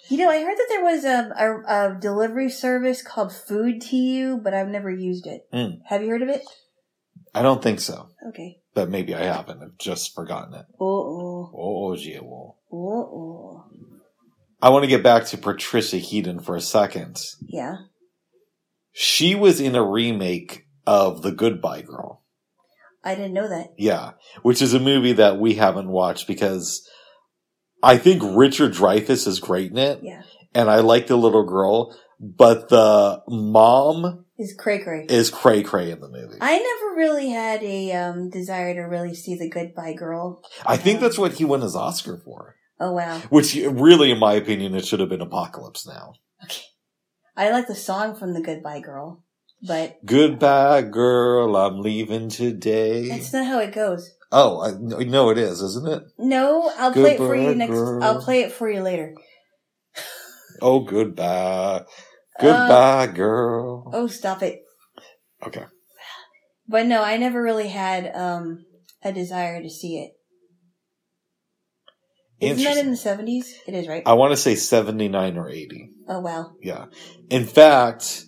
You 0.09 0.19
know, 0.19 0.29
I 0.31 0.43
heard 0.43 0.57
that 0.57 0.67
there 0.69 0.85
was 0.85 1.05
a 1.05 1.31
a, 1.37 1.91
a 1.95 1.99
delivery 2.01 2.51
service 2.51 3.03
called 3.03 3.33
Food 3.33 3.81
to 3.83 3.97
You, 3.97 4.39
but 4.43 4.55
I've 4.55 4.69
never 4.69 4.91
used 4.91 5.27
it. 5.27 5.47
Mm. 5.53 5.79
Have 5.87 6.03
you 6.03 6.09
heard 6.11 6.23
of 6.23 6.29
it? 6.29 6.43
I 7.35 7.43
don't 7.43 7.63
think 7.63 7.81
so, 7.81 8.11
Okay. 8.29 8.59
but 8.75 8.89
maybe 8.89 9.15
I 9.15 9.23
haven't. 9.25 9.61
I've 9.63 9.77
just 9.79 10.15
forgotten 10.15 10.55
it. 10.55 10.67
Oh 10.81 11.51
Oh, 11.53 12.55
oh 12.73 12.77
oh. 12.77 13.65
I 14.63 14.69
want 14.71 14.85
to 14.85 14.89
get 14.89 15.03
back 15.03 15.27
to 15.27 15.37
Patricia 15.39 15.97
Heaton 15.99 16.39
for 16.41 16.55
a 16.57 16.61
second. 16.61 17.21
Yeah. 17.47 17.77
She 18.93 19.35
was 19.35 19.61
in 19.61 19.75
a 19.75 19.83
remake 19.85 20.67
of 20.87 21.23
The 21.23 21.33
Goodbye 21.33 21.83
Girl. 21.83 22.23
I 23.03 23.15
didn't 23.17 23.35
know 23.35 23.49
that. 23.49 23.75
Yeah, 23.77 24.13
which 24.43 24.63
is 24.63 24.73
a 24.73 24.81
movie 24.81 25.13
that 25.15 25.39
we 25.39 25.55
haven't 25.55 25.89
watched 25.89 26.27
because 26.27 26.89
I 27.85 27.99
think 27.99 28.23
Richard 28.25 28.73
Dreyfuss 28.73 29.27
is 29.29 29.39
great 29.41 29.71
in 29.71 29.79
it, 29.79 30.01
Yeah. 30.03 30.23
and 30.55 30.71
I 30.71 30.81
like 30.81 31.07
the 31.07 31.17
little 31.17 31.45
girl, 31.45 31.97
but 32.19 32.69
the 32.71 33.23
mom 33.29 34.25
Is 34.39 34.55
cray 34.59 34.83
cray. 34.83 35.07
is 35.09 35.31
cray 35.31 35.63
cray 35.63 35.91
in 35.91 36.01
the 36.01 36.09
movie. 36.09 36.39
I, 36.41 36.57
never 36.59 36.97
really 36.97 37.29
had 37.31 37.63
a 37.63 37.93
um, 37.93 38.31
desire 38.31 38.75
to 38.75 38.81
really 38.83 39.15
see 39.15 39.37
the 39.37 39.51
Goodbye 39.51 39.95
Girl. 39.95 40.43
I 40.65 40.77
think 40.77 41.01
that's 41.01 41.19
what 41.19 41.35
he 41.35 41.45
won 41.45 41.61
his 41.61 41.77
Oscar 41.77 42.17
for. 42.25 42.57
Oh 42.81 42.93
wow. 42.93 43.19
Which 43.31 43.55
really, 43.55 44.11
in 44.11 44.19
my 44.19 44.35
opinion, 44.35 44.75
it 44.75 44.85
should 44.87 45.01
have 45.01 45.09
been 45.09 45.21
Apocalypse 45.21 45.87
Now. 45.87 46.15
Okay. 46.43 46.63
I 47.37 47.51
like 47.51 47.67
the 47.69 47.75
song 47.75 48.17
from 48.17 48.33
the 48.35 48.41
Goodbye 48.43 48.81
Girl, 48.81 49.23
but 49.67 50.05
Goodbye, 50.07 50.83
girl, 50.83 51.57
I'm 51.57 51.81
leaving 51.81 52.29
today. 52.31 53.09
that's 53.09 53.33
not 53.33 53.47
how 53.47 53.59
it 53.61 53.73
goes. 53.75 54.11
Oh, 54.37 54.61
I, 54.63 54.73
no, 55.05 55.31
it 55.31 55.39
is, 55.39 55.61
isn't 55.63 55.87
it? 55.89 56.03
No, 56.19 56.69
I'll 56.77 56.93
play 56.93 57.13
it 57.13 57.19
for 57.19 57.37
you 57.37 57.55
next. 57.55 57.71
girl. 57.71 58.03
I'll 58.03 58.21
play 58.21 58.41
it 58.41 58.51
for 58.51 58.69
you 58.69 58.83
later. 58.83 59.15
Oh, 60.61 60.81
goodbye. 60.81 61.85
Goodbye, 62.41 63.07
girl. 63.15 63.89
Oh, 63.93 64.09
stop 64.09 64.43
it. 64.43 64.63
Okay. 65.47 65.65
But 66.67 66.87
no, 66.87 67.01
I 67.01 67.17
never 67.17 67.41
really 67.41 67.69
had 67.69 68.11
um 68.13 68.65
a 69.05 69.13
desire 69.13 69.63
to 69.63 69.71
see 69.71 69.99
it. 69.99 70.11
Isn't 72.45 72.65
that 72.65 72.77
in 72.77 72.91
the 72.91 72.97
seventies? 72.97 73.55
It 73.69 73.75
is, 73.75 73.87
right? 73.87 74.03
I 74.05 74.15
want 74.15 74.33
to 74.33 74.37
say 74.37 74.57
79 74.57 75.37
or 75.37 75.49
80. 75.49 75.91
Oh 76.09 76.21
wow. 76.21 76.55
Yeah. 76.61 76.87
In 77.31 77.47
fact, 77.47 78.25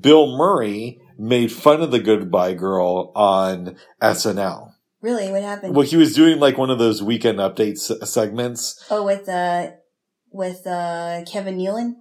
Bill 0.00 0.36
Murray 0.36 1.00
made 1.18 1.50
fun 1.50 1.80
of 1.80 1.90
the 1.90 2.00
Goodbye 2.00 2.52
Girl 2.52 3.12
on 3.16 3.76
SNL. 4.02 4.72
Really? 5.00 5.30
What 5.30 5.42
happened? 5.42 5.74
Well, 5.74 5.86
he 5.86 5.96
was 5.96 6.14
doing 6.14 6.40
like 6.40 6.58
one 6.58 6.70
of 6.70 6.78
those 6.78 7.02
weekend 7.02 7.38
updates 7.38 7.90
segments. 8.06 8.84
oh, 8.90 9.04
with 9.04 9.28
uh 9.28 9.70
with 10.32 10.66
uh 10.66 11.22
Kevin 11.30 11.58
Nealon. 11.58 11.94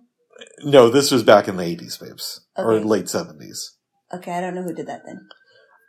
No, 0.63 0.89
this 0.89 1.11
was 1.11 1.23
back 1.23 1.47
in 1.47 1.57
the 1.57 1.63
80s, 1.63 1.99
babes. 1.99 2.45
Or 2.55 2.79
late 2.79 3.05
70s. 3.05 3.71
Okay, 4.13 4.31
I 4.31 4.39
don't 4.41 4.53
know 4.53 4.61
who 4.61 4.73
did 4.73 4.87
that 4.87 5.01
then. 5.05 5.27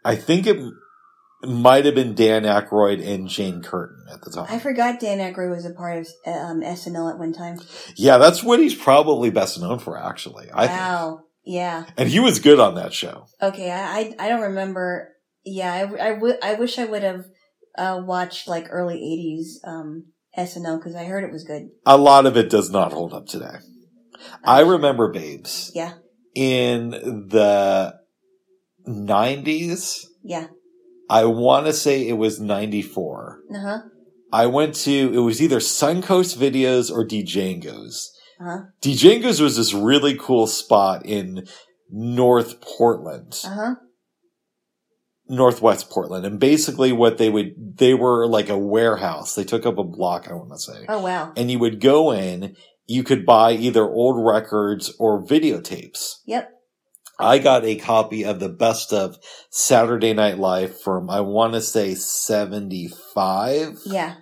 I 0.04 0.16
think 0.16 0.46
it 0.46 0.56
might 1.42 1.84
have 1.84 1.94
been 1.94 2.14
Dan 2.14 2.44
Aykroyd 2.44 3.06
and 3.06 3.28
Jane 3.28 3.62
Curtin 3.62 4.06
at 4.10 4.22
the 4.22 4.30
time. 4.30 4.46
I 4.48 4.58
forgot 4.58 5.00
Dan 5.00 5.18
Aykroyd 5.18 5.50
was 5.50 5.66
a 5.66 5.70
part 5.70 5.98
of 5.98 6.08
um, 6.26 6.60
SNL 6.62 7.12
at 7.12 7.18
one 7.18 7.32
time. 7.32 7.60
yeah, 7.96 8.16
that's 8.18 8.42
what 8.42 8.58
he's 8.58 8.74
probably 8.74 9.30
best 9.30 9.60
known 9.60 9.78
for, 9.78 10.02
actually. 10.02 10.48
I 10.52 10.66
think. 10.66 10.78
wow. 10.78 11.20
Yeah. 11.44 11.84
And 11.96 12.08
he 12.08 12.20
was 12.20 12.40
good 12.40 12.58
on 12.60 12.74
that 12.74 12.92
show. 12.92 13.26
Okay. 13.40 13.70
I, 13.70 13.98
I, 13.98 14.14
I 14.18 14.28
don't 14.28 14.42
remember. 14.42 15.10
Yeah. 15.44 15.72
I, 15.72 16.08
I, 16.10 16.14
w- 16.14 16.38
I 16.42 16.54
wish 16.54 16.78
I 16.78 16.84
would 16.84 17.02
have 17.02 17.24
uh, 17.76 18.00
watched 18.04 18.48
like 18.48 18.66
early 18.70 18.96
80s 18.96 19.68
um, 19.68 20.06
SNL 20.36 20.78
because 20.78 20.94
I 20.94 21.04
heard 21.04 21.24
it 21.24 21.32
was 21.32 21.44
good. 21.44 21.68
A 21.86 21.96
lot 21.96 22.26
of 22.26 22.36
it 22.36 22.50
does 22.50 22.70
not 22.70 22.92
hold 22.92 23.12
up 23.12 23.26
today. 23.26 23.56
I 24.44 24.60
remember 24.60 25.12
Babes 25.12 25.70
Yeah. 25.74 25.94
in 26.34 26.90
the 26.90 27.94
90s. 28.86 30.06
Yeah. 30.24 30.48
I 31.10 31.24
want 31.24 31.66
to 31.66 31.72
say 31.72 32.06
it 32.06 32.14
was 32.18 32.40
94. 32.40 33.40
Uh 33.54 33.58
huh. 33.60 33.78
I 34.32 34.46
went 34.46 34.74
to, 34.76 34.90
it 35.14 35.20
was 35.20 35.40
either 35.40 35.58
Suncoast 35.58 36.36
Videos 36.36 36.90
or 36.90 37.06
Django's. 37.06 38.12
Uh 38.40 38.44
huh. 38.44 38.58
Django's 38.82 39.40
was 39.40 39.56
this 39.56 39.72
really 39.72 40.14
cool 40.16 40.46
spot 40.46 41.06
in 41.06 41.46
North 41.90 42.60
Portland, 42.60 43.40
Uh 43.44 43.54
huh. 43.54 43.74
Northwest 45.28 45.90
Portland. 45.90 46.24
And 46.24 46.40
basically 46.40 46.92
what 46.92 47.18
they 47.18 47.30
would, 47.30 47.76
they 47.78 47.94
were 47.94 48.26
like 48.26 48.48
a 48.48 48.58
warehouse. 48.58 49.34
They 49.34 49.44
took 49.44 49.66
up 49.66 49.78
a 49.78 49.84
block, 49.84 50.28
I 50.28 50.34
want 50.34 50.50
to 50.50 50.58
say. 50.58 50.86
Oh 50.88 51.02
wow. 51.02 51.32
And 51.36 51.50
you 51.50 51.58
would 51.58 51.80
go 51.80 52.12
in, 52.12 52.56
you 52.86 53.04
could 53.04 53.26
buy 53.26 53.52
either 53.52 53.84
old 53.84 54.24
records 54.24 54.94
or 54.98 55.22
videotapes. 55.22 56.16
Yep. 56.26 56.50
I 57.20 57.38
got 57.38 57.64
a 57.64 57.76
copy 57.76 58.24
of 58.24 58.38
the 58.38 58.48
best 58.48 58.92
of 58.92 59.18
Saturday 59.50 60.14
Night 60.14 60.38
Live 60.38 60.80
from, 60.80 61.10
I 61.10 61.20
want 61.20 61.54
to 61.54 61.60
say 61.60 61.94
75. 61.94 63.78
Yeah. 63.84 64.14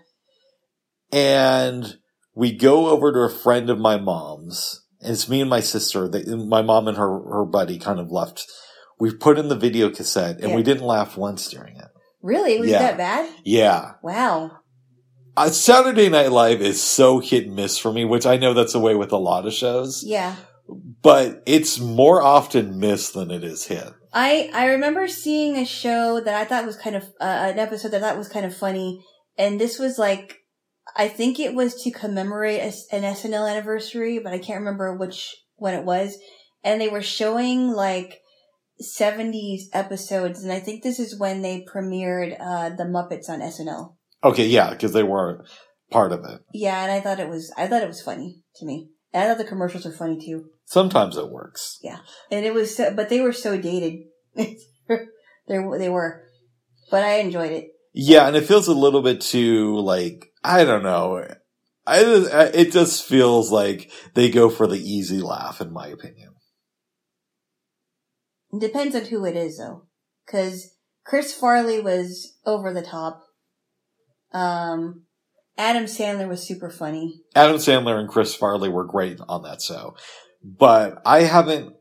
And 1.13 1.99
we 2.35 2.53
go 2.53 2.89
over 2.89 3.13
to 3.13 3.21
a 3.21 3.31
friend 3.31 3.69
of 3.69 3.79
my 3.79 3.99
mom's. 3.99 4.83
And 5.01 5.13
it's 5.13 5.29
me 5.29 5.43
and 5.43 5.51
my 5.51 5.61
sister. 5.61 6.09
They, 6.09 6.25
my 6.35 6.63
mom 6.63 6.89
and 6.89 6.97
her, 6.97 7.21
her 7.31 7.45
buddy 7.45 7.79
kind 7.79 8.01
of 8.01 8.11
left. 8.11 8.47
We 8.99 9.13
put 9.15 9.39
in 9.39 9.49
the 9.49 9.57
video 9.57 9.91
cassette 9.91 10.41
and 10.41 10.51
Yeah. 10.51 10.57
we 10.57 10.63
didn't 10.63 10.87
laugh 10.87 11.17
once 11.17 11.49
during 11.49 11.77
it. 11.77 11.89
Really? 12.23 12.59
Was 12.59 12.71
Yeah. 12.71 12.79
that 12.81 12.97
bad? 12.97 13.29
Yeah. 13.45 13.93
Wow. 14.03 14.53
Uh, 15.37 15.51
Saturday 15.51 16.09
Night 16.09 16.33
Live 16.33 16.63
is 16.63 16.83
so 16.83 17.19
hit 17.19 17.47
and 17.47 17.55
miss 17.57 17.77
for 17.77 17.93
me, 17.93 18.05
which 18.07 18.25
I 18.25 18.37
know 18.39 18.55
that's 18.55 18.73
the 18.73 18.81
way 18.81 18.95
with 18.95 19.13
a 19.13 19.19
lot 19.19 19.47
of 19.47 19.53
shows, 19.53 20.03
Yeah. 20.05 20.37
but 21.03 21.43
it's 21.47 21.79
more 21.79 22.23
often 22.23 22.81
miss 22.81 23.11
than 23.11 23.31
it 23.31 23.45
is 23.45 23.67
hit. 23.67 23.93
I 24.15 24.51
I 24.55 24.65
remember 24.67 25.09
seeing 25.09 25.57
a 25.59 25.67
show 25.67 26.21
that 26.21 26.35
I 26.35 26.45
thought 26.47 26.65
was 26.65 26.77
kind 26.77 26.97
of 26.97 27.03
uh, 27.21 27.25
an 27.53 27.59
episode 27.59 27.91
that 27.91 28.03
I 28.03 28.09
thought 28.09 28.17
was 28.19 28.29
kind 28.31 28.47
of 28.47 28.57
funny, 28.57 29.05
and 29.37 29.61
this 29.61 29.79
was 29.79 29.99
like 29.99 30.37
I 30.97 31.09
think 31.09 31.39
it 31.39 31.55
was 31.55 31.75
to 31.83 31.91
commemorate 31.91 32.61
a, 32.63 32.97
an 32.97 33.03
SNL 33.03 33.47
anniversary, 33.51 34.19
but 34.19 34.33
I 34.33 34.39
can't 34.39 34.61
remember 34.61 34.97
which 34.97 35.37
one 35.57 35.75
it 35.75 35.85
was, 35.85 36.17
and 36.65 36.81
they 36.81 36.89
were 36.89 37.03
showing 37.03 37.71
like. 37.73 38.21
70s 38.83 39.63
episodes 39.73 40.43
and 40.43 40.53
I 40.53 40.61
think 40.61 40.83
this 40.83 40.99
is 40.99 41.19
when 41.19 41.43
they 41.43 41.65
premiered 41.65 42.37
uh 42.41 42.71
the 42.71 42.85
Muppets 42.85 43.29
on 43.29 43.41
SNL. 43.41 43.95
Okay, 44.23 44.47
yeah, 44.47 44.71
because 44.71 44.93
they 44.93 45.03
were 45.03 45.45
part 45.91 46.13
of 46.13 46.25
it. 46.25 46.41
Yeah, 46.53 46.83
and 46.83 46.93
I 46.93 47.01
thought 47.01 47.21
it 47.21 47.29
was 47.29 47.53
I 47.57 47.67
thought 47.67 47.83
it 47.83 47.89
was 47.89 48.03
funny 48.03 48.43
to 48.57 48.67
me. 48.67 48.91
And 49.13 49.25
I 49.25 49.29
thought 49.29 49.39
the 49.39 49.49
commercials 49.49 49.85
were 49.85 49.93
funny 49.93 50.19
too. 50.19 50.47
Sometimes 50.65 51.17
it 51.17 51.31
works. 51.31 51.79
Yeah, 51.83 51.99
and 52.31 52.45
it 52.45 52.53
was 52.53 52.77
so, 52.77 52.93
but 52.93 53.09
they 53.09 53.21
were 53.21 53.33
so 53.33 53.59
dated. 53.59 54.01
they 54.35 54.57
they 55.49 55.89
were. 55.89 56.25
But 56.91 57.03
I 57.03 57.19
enjoyed 57.19 57.53
it. 57.53 57.69
Yeah, 57.93 58.27
and 58.27 58.37
it 58.37 58.47
feels 58.47 58.69
a 58.69 58.75
little 58.75 59.03
bit 59.03 59.21
too 59.21 59.79
like 59.79 60.33
I 60.45 60.65
don't 60.65 60.83
know. 60.83 61.27
I 61.87 62.01
it 62.53 62.73
just 62.73 63.05
feels 63.05 63.51
like 63.51 63.91
they 64.15 64.29
go 64.29 64.51
for 64.51 64.67
the 64.67 64.79
easy 64.79 65.21
laugh, 65.21 65.61
in 65.61 65.73
my 65.73 65.87
opinion. 65.87 66.26
Depends 68.59 68.95
on 68.95 69.05
who 69.05 69.25
it 69.25 69.37
is 69.37 69.59
though. 69.59 69.87
Cause 70.29 70.77
Chris 71.05 71.33
Farley 71.33 71.81
was 71.81 72.37
over 72.45 72.73
the 72.73 72.83
top. 72.83 73.23
Um, 74.33 75.05
Adam 75.57 75.85
Sandler 75.85 76.29
was 76.29 76.47
super 76.47 76.69
funny. 76.69 77.21
Adam 77.35 77.57
Sandler 77.57 77.99
and 77.99 78.09
Chris 78.09 78.35
Farley 78.35 78.69
were 78.69 78.85
great 78.85 79.19
on 79.29 79.43
that 79.43 79.63
show, 79.63 79.97
but 80.43 81.01
I 81.07 81.23
haven't. 81.23 81.75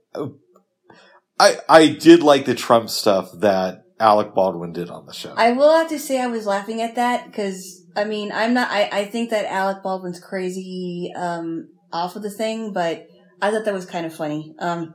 I 1.39 1.57
I 1.67 1.87
did 1.89 2.23
like 2.23 2.45
the 2.45 2.55
Trump 2.55 2.89
stuff 2.89 3.29
that 3.39 3.83
Alec 3.99 4.33
Baldwin 4.33 4.71
did 4.73 4.89
on 4.89 5.05
the 5.05 5.13
show. 5.13 5.33
I 5.35 5.51
will 5.51 5.71
have 5.71 5.89
to 5.89 5.99
say 5.99 6.21
I 6.21 6.27
was 6.27 6.45
laughing 6.45 6.81
at 6.81 6.95
that 6.95 7.25
because 7.25 7.83
I 7.95 8.05
mean 8.05 8.31
I'm 8.31 8.53
not 8.53 8.71
I, 8.71 8.89
I 8.91 9.05
think 9.05 9.31
that 9.31 9.51
Alec 9.51 9.83
Baldwin's 9.83 10.19
crazy 10.19 11.11
um 11.15 11.69
off 11.91 12.15
of 12.15 12.23
the 12.23 12.29
thing, 12.29 12.71
but 12.71 13.07
I 13.41 13.51
thought 13.51 13.65
that 13.65 13.73
was 13.73 13.85
kind 13.85 14.05
of 14.05 14.13
funny. 14.13 14.55
Um, 14.59 14.93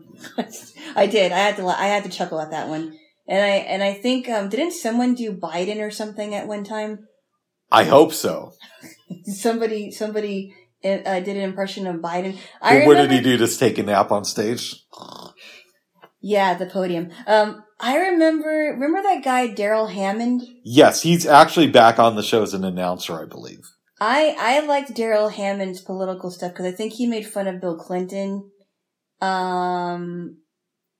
I 0.96 1.06
did. 1.06 1.32
I 1.32 1.38
had 1.38 1.56
to 1.56 1.66
I 1.66 1.86
had 1.86 2.04
to 2.04 2.10
chuckle 2.10 2.40
at 2.40 2.50
that 2.50 2.68
one, 2.68 2.96
and 3.28 3.42
I 3.42 3.56
and 3.56 3.82
I 3.82 3.94
think 3.94 4.28
um 4.28 4.48
didn't 4.48 4.72
someone 4.72 5.14
do 5.14 5.32
Biden 5.32 5.80
or 5.80 5.90
something 5.90 6.34
at 6.34 6.46
one 6.46 6.64
time? 6.64 7.06
I 7.70 7.84
hope 7.84 8.12
so. 8.12 8.52
Somebody 9.24 9.90
somebody 9.90 10.54
uh, 10.84 11.20
did 11.20 11.36
an 11.36 11.42
impression 11.42 11.86
of 11.86 11.96
Biden. 11.96 12.36
I 12.60 12.80
But 12.80 12.86
what 12.86 12.94
did 12.96 13.10
he 13.10 13.20
do? 13.20 13.36
Just 13.36 13.60
take 13.60 13.78
a 13.78 13.82
nap 13.82 14.10
on 14.10 14.24
stage? 14.24 14.76
Yeah, 16.22 16.54
the 16.54 16.66
podium. 16.66 17.10
Um, 17.26 17.62
I 17.78 17.96
remember 17.96 18.48
remember 18.74 19.02
that 19.02 19.24
guy 19.24 19.46
Darrell 19.48 19.86
Hammond. 19.86 20.42
Yes, 20.64 21.02
he's 21.02 21.26
actually 21.26 21.68
back 21.68 21.98
on 21.98 22.16
the 22.16 22.22
show 22.22 22.42
as 22.42 22.54
an 22.54 22.64
announcer, 22.64 23.20
I 23.20 23.24
believe. 23.24 23.62
I 24.00 24.34
I 24.38 24.60
liked 24.66 24.94
Darrell 24.94 25.28
Hammond's 25.28 25.80
political 25.82 26.30
stuff 26.30 26.52
because 26.52 26.66
I 26.66 26.72
think 26.72 26.94
he 26.94 27.06
made 27.06 27.26
fun 27.26 27.46
of 27.46 27.60
Bill 27.60 27.76
Clinton. 27.76 28.50
Um, 29.20 30.38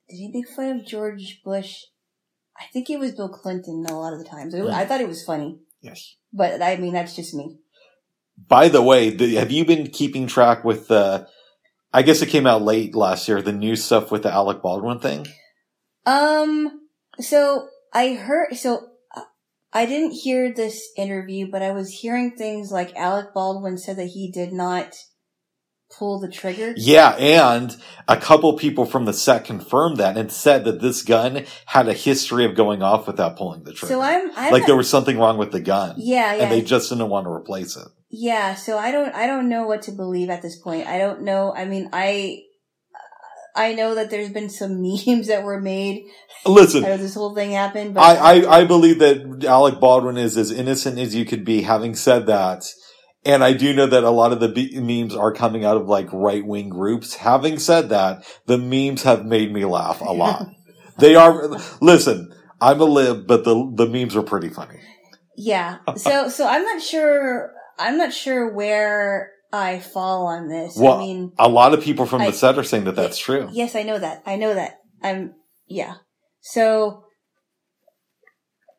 did 0.09 0.17
he 0.17 0.31
make 0.31 0.47
fun 0.49 0.69
of 0.79 0.85
George 0.85 1.41
Bush? 1.43 1.85
I 2.59 2.65
think 2.71 2.89
it 2.89 2.99
was 2.99 3.13
Bill 3.13 3.29
Clinton 3.29 3.85
a 3.89 3.97
lot 3.97 4.13
of 4.13 4.19
the 4.19 4.25
times. 4.25 4.53
I 4.53 4.85
thought 4.85 5.01
it 5.01 5.07
was 5.07 5.23
funny, 5.23 5.59
Yes. 5.81 6.15
but 6.31 6.61
I 6.61 6.77
mean 6.77 6.93
that's 6.93 7.15
just 7.15 7.33
me. 7.33 7.57
By 8.47 8.69
the 8.69 8.81
way, 8.81 9.09
the, 9.09 9.35
have 9.35 9.51
you 9.51 9.65
been 9.65 9.87
keeping 9.87 10.27
track 10.27 10.63
with 10.63 10.87
the? 10.87 11.27
I 11.93 12.03
guess 12.03 12.21
it 12.21 12.29
came 12.29 12.47
out 12.47 12.61
late 12.61 12.95
last 12.95 13.27
year. 13.27 13.41
The 13.41 13.51
new 13.51 13.75
stuff 13.75 14.11
with 14.11 14.23
the 14.23 14.31
Alec 14.31 14.61
Baldwin 14.61 14.99
thing. 14.99 15.27
Um, 16.05 16.87
so 17.19 17.67
I 17.93 18.13
heard 18.13 18.55
so. 18.55 18.87
I 19.73 19.85
didn't 19.85 20.11
hear 20.11 20.53
this 20.53 20.89
interview, 20.97 21.49
but 21.49 21.61
I 21.61 21.71
was 21.71 21.89
hearing 21.89 22.31
things 22.31 22.71
like 22.71 22.95
Alec 22.95 23.33
Baldwin 23.33 23.77
said 23.77 23.97
that 23.97 24.07
he 24.07 24.29
did 24.31 24.51
not 24.51 24.95
pull 25.97 26.19
the 26.19 26.29
trigger. 26.29 26.73
Yeah, 26.77 27.11
and 27.17 27.75
a 28.07 28.17
couple 28.17 28.53
people 28.57 28.85
from 28.85 29.05
the 29.05 29.13
set 29.13 29.45
confirmed 29.45 29.97
that 29.97 30.17
and 30.17 30.31
said 30.31 30.65
that 30.65 30.81
this 30.81 31.03
gun 31.03 31.45
had 31.65 31.87
a 31.87 31.93
history 31.93 32.45
of 32.45 32.55
going 32.55 32.81
off 32.81 33.07
without 33.07 33.37
pulling 33.37 33.63
the 33.63 33.73
trigger. 33.73 33.93
So 33.93 34.01
I'm, 34.01 34.31
I'm 34.35 34.51
like 34.51 34.61
not- 34.61 34.67
there 34.67 34.75
was 34.75 34.89
something 34.89 35.17
wrong 35.17 35.37
with 35.37 35.51
the 35.51 35.61
gun, 35.61 35.95
yeah, 35.97 36.33
yeah. 36.35 36.43
and 36.43 36.51
they 36.51 36.61
just 36.61 36.89
didn't 36.89 37.09
want 37.09 37.25
to 37.25 37.31
replace 37.31 37.75
it. 37.77 37.87
Yeah, 38.09 38.55
so 38.55 38.77
I 38.77 38.91
don't 38.91 39.13
I 39.15 39.25
don't 39.25 39.47
know 39.47 39.67
what 39.67 39.83
to 39.83 39.91
believe 39.91 40.29
at 40.29 40.41
this 40.41 40.57
point. 40.59 40.87
I 40.87 40.97
don't 40.97 41.21
know. 41.21 41.53
I 41.55 41.63
mean, 41.63 41.89
I 41.93 42.41
I 43.55 43.73
know 43.73 43.95
that 43.95 44.09
there's 44.09 44.29
been 44.31 44.49
some 44.49 44.81
memes 44.81 45.27
that 45.27 45.43
were 45.43 45.59
made 45.59 46.05
Listen, 46.45 46.81
this 46.81 47.13
whole 47.13 47.35
thing 47.35 47.51
happened, 47.51 47.93
but 47.93 48.01
I, 48.01 48.39
I, 48.39 48.59
I 48.61 48.65
believe 48.65 48.99
that 48.99 49.45
Alec 49.47 49.79
Baldwin 49.79 50.17
is 50.17 50.37
as 50.37 50.51
innocent 50.51 50.97
as 50.97 51.13
you 51.13 51.23
could 51.23 51.45
be. 51.45 51.61
Having 51.61 51.95
said 51.95 52.25
that, 52.25 52.63
and 53.23 53.43
I 53.43 53.53
do 53.53 53.73
know 53.73 53.85
that 53.85 54.03
a 54.03 54.09
lot 54.09 54.31
of 54.31 54.39
the 54.39 54.49
be- 54.49 54.79
memes 54.79 55.15
are 55.15 55.31
coming 55.31 55.65
out 55.65 55.77
of 55.77 55.87
like 55.87 56.11
right 56.11 56.43
wing 56.45 56.69
groups. 56.69 57.13
Having 57.15 57.59
said 57.59 57.89
that, 57.89 58.25
the 58.47 58.57
memes 58.57 59.03
have 59.03 59.23
made 59.23 59.53
me 59.53 59.65
laugh 59.65 60.01
a 60.01 60.11
lot. 60.11 60.47
they 60.97 61.13
are. 61.13 61.47
Listen, 61.79 62.33
I'm 62.59 62.81
a 62.81 62.85
lib, 62.85 63.27
but 63.27 63.43
the 63.43 63.71
the 63.75 63.85
memes 63.85 64.15
are 64.15 64.23
pretty 64.23 64.49
funny. 64.49 64.79
yeah. 65.37 65.77
So 65.95 66.27
so 66.29 66.47
I'm 66.47 66.63
not 66.63 66.81
sure 66.81 67.51
I'm 67.77 67.97
not 67.97 68.13
sure 68.13 68.51
where 68.51 69.31
I 69.53 69.79
fall 69.79 70.27
on 70.27 70.47
this. 70.47 70.75
Well, 70.77 70.93
I 70.93 70.99
mean, 70.99 71.33
A 71.37 71.49
lot 71.49 71.73
of 71.73 71.81
people 71.83 72.05
from 72.05 72.21
I- 72.21 72.27
the 72.27 72.33
set 72.33 72.57
are 72.57 72.63
saying 72.63 72.85
that 72.85 72.95
that's 72.95 73.17
true. 73.17 73.49
yes, 73.51 73.75
I 73.75 73.83
know 73.83 73.99
that. 73.99 74.23
I 74.25 74.35
know 74.37 74.53
that. 74.53 74.79
I'm 75.03 75.33
yeah. 75.67 75.95
So 76.41 77.03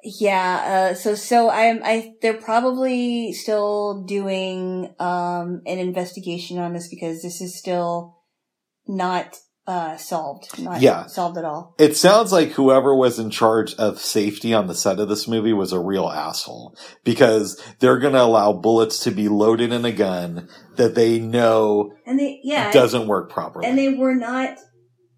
yeah, 0.05 0.91
uh, 0.93 0.95
so 0.95 1.15
so 1.15 1.49
I'm 1.51 1.81
I 1.85 2.15
they're 2.23 2.35
probably 2.41 3.33
still 3.33 4.03
doing 4.05 4.93
um 4.99 5.63
an 5.67 5.79
investigation 5.79 6.59
on 6.59 6.73
this 6.73 6.89
because 6.89 7.23
this 7.23 7.41
is 7.41 7.57
still 7.57 8.19
not 8.89 9.37
uh 9.67 9.97
solved, 9.97 10.59
not 10.59 10.81
Yeah. 10.83 11.07
solved 11.07 11.39
at 11.39 11.45
all. 11.45 11.75
It 11.79 11.97
sounds 11.97 12.33
like 12.33 12.51
whoever 12.53 12.95
was 12.95 13.19
in 13.21 13.31
charge 13.31 13.75
of 13.75 14.01
safety 14.01 14.53
on 14.53 14.67
the 14.67 14.75
set 14.75 14.99
of 14.99 15.09
this 15.09 15.29
movie 15.29 15.53
was 15.53 15.73
a 15.73 15.79
real 15.79 16.09
asshole 16.09 16.77
because 17.05 17.61
they're 17.79 17.99
going 18.01 18.15
to 18.15 18.23
allow 18.23 18.53
bullets 18.53 18.99
to 19.05 19.13
be 19.13 19.29
loaded 19.29 19.73
in 19.73 19.85
a 19.85 19.93
gun 19.93 20.49
that 20.77 20.95
they 20.97 21.21
know 21.21 21.93
And 22.07 22.19
they 22.19 22.41
yeah, 22.43 22.73
doesn't 22.73 23.07
work 23.07 23.31
properly. 23.31 23.67
and 23.69 23.79
they 23.79 23.91
were 23.91 24.17
not 24.17 24.59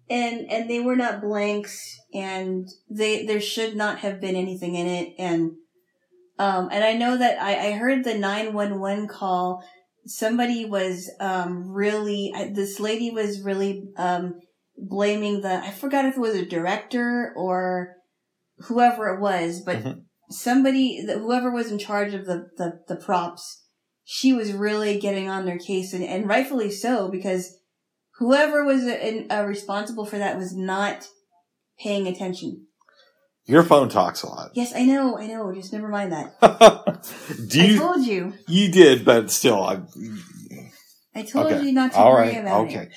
and 0.09 0.51
and 0.51 0.69
they 0.69 0.79
were 0.79 0.95
not 0.95 1.21
blanks 1.21 1.81
and 2.13 2.67
they 2.89 3.25
there 3.25 3.41
should 3.41 3.75
not 3.75 3.99
have 3.99 4.21
been 4.21 4.35
anything 4.35 4.75
in 4.75 4.85
it 4.85 5.13
and 5.17 5.53
um 6.37 6.69
and 6.71 6.83
I 6.83 6.93
know 6.93 7.17
that 7.17 7.41
I, 7.41 7.69
I 7.69 7.71
heard 7.71 8.03
the 8.03 8.13
911 8.15 9.07
call 9.07 9.63
somebody 10.05 10.65
was 10.65 11.09
um 11.19 11.71
really 11.71 12.31
this 12.53 12.79
lady 12.79 13.11
was 13.11 13.41
really 13.41 13.83
um 13.97 14.35
blaming 14.77 15.41
the 15.41 15.53
I 15.63 15.71
forgot 15.71 16.05
if 16.05 16.15
it 16.15 16.19
was 16.19 16.35
a 16.35 16.45
director 16.45 17.33
or 17.35 17.95
whoever 18.67 19.07
it 19.15 19.19
was 19.19 19.61
but 19.61 19.77
Mhm. 19.83 20.03
somebody 20.29 21.05
whoever 21.05 21.51
was 21.51 21.71
in 21.71 21.79
charge 21.79 22.13
of 22.13 22.25
the, 22.25 22.49
the 22.57 22.81
the 22.87 22.95
props 22.95 23.63
she 24.03 24.33
was 24.33 24.53
really 24.53 24.99
getting 24.99 25.27
on 25.27 25.45
their 25.45 25.57
case 25.57 25.93
and, 25.93 26.03
and 26.03 26.27
rightfully 26.27 26.71
so 26.71 27.09
because 27.09 27.57
whoever 28.19 28.63
was 28.63 28.83
uh 28.83 29.23
uh 29.29 29.43
responsible 29.45 30.05
for 30.05 30.17
that 30.17 30.37
was 30.37 30.55
not 30.55 31.07
paying 31.79 32.07
attention. 32.07 32.67
Your 33.47 33.63
phone 33.63 33.89
talks 33.89 34.23
a 34.23 34.27
lot. 34.27 34.51
Yes, 34.55 34.73
I 34.75 34.85
know, 34.85 35.17
I 35.19 35.27
know. 35.27 35.53
Just 35.53 35.71
never 35.71 35.87
mind 35.87 36.11
that. 36.11 36.33
Do 37.47 37.61
I 37.61 37.65
you? 37.65 37.77
told 37.77 38.05
you. 38.05 38.33
you 38.47 38.71
did, 38.71 39.05
but 39.05 39.29
still, 39.31 39.61
I. 39.63 39.81
I 41.13 41.21
told 41.21 41.47
Okay. 41.51 41.61
you 41.63 41.71
not 41.71 41.91
to 41.93 41.97
All 41.97 42.11
worry 42.13 42.29
right. 42.29 42.41
about 42.41 42.67
Okay. 42.67 42.89
it. 42.89 42.91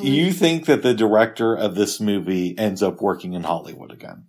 Do 0.00 0.08
you 0.08 0.32
think 0.32 0.66
that 0.66 0.82
the 0.82 0.94
director 0.94 1.54
of 1.54 1.74
this 1.74 2.00
movie 2.00 2.56
ends 2.58 2.82
up 2.82 3.00
working 3.00 3.34
in 3.34 3.42
Hollywood 3.44 3.92
again? 3.92 4.24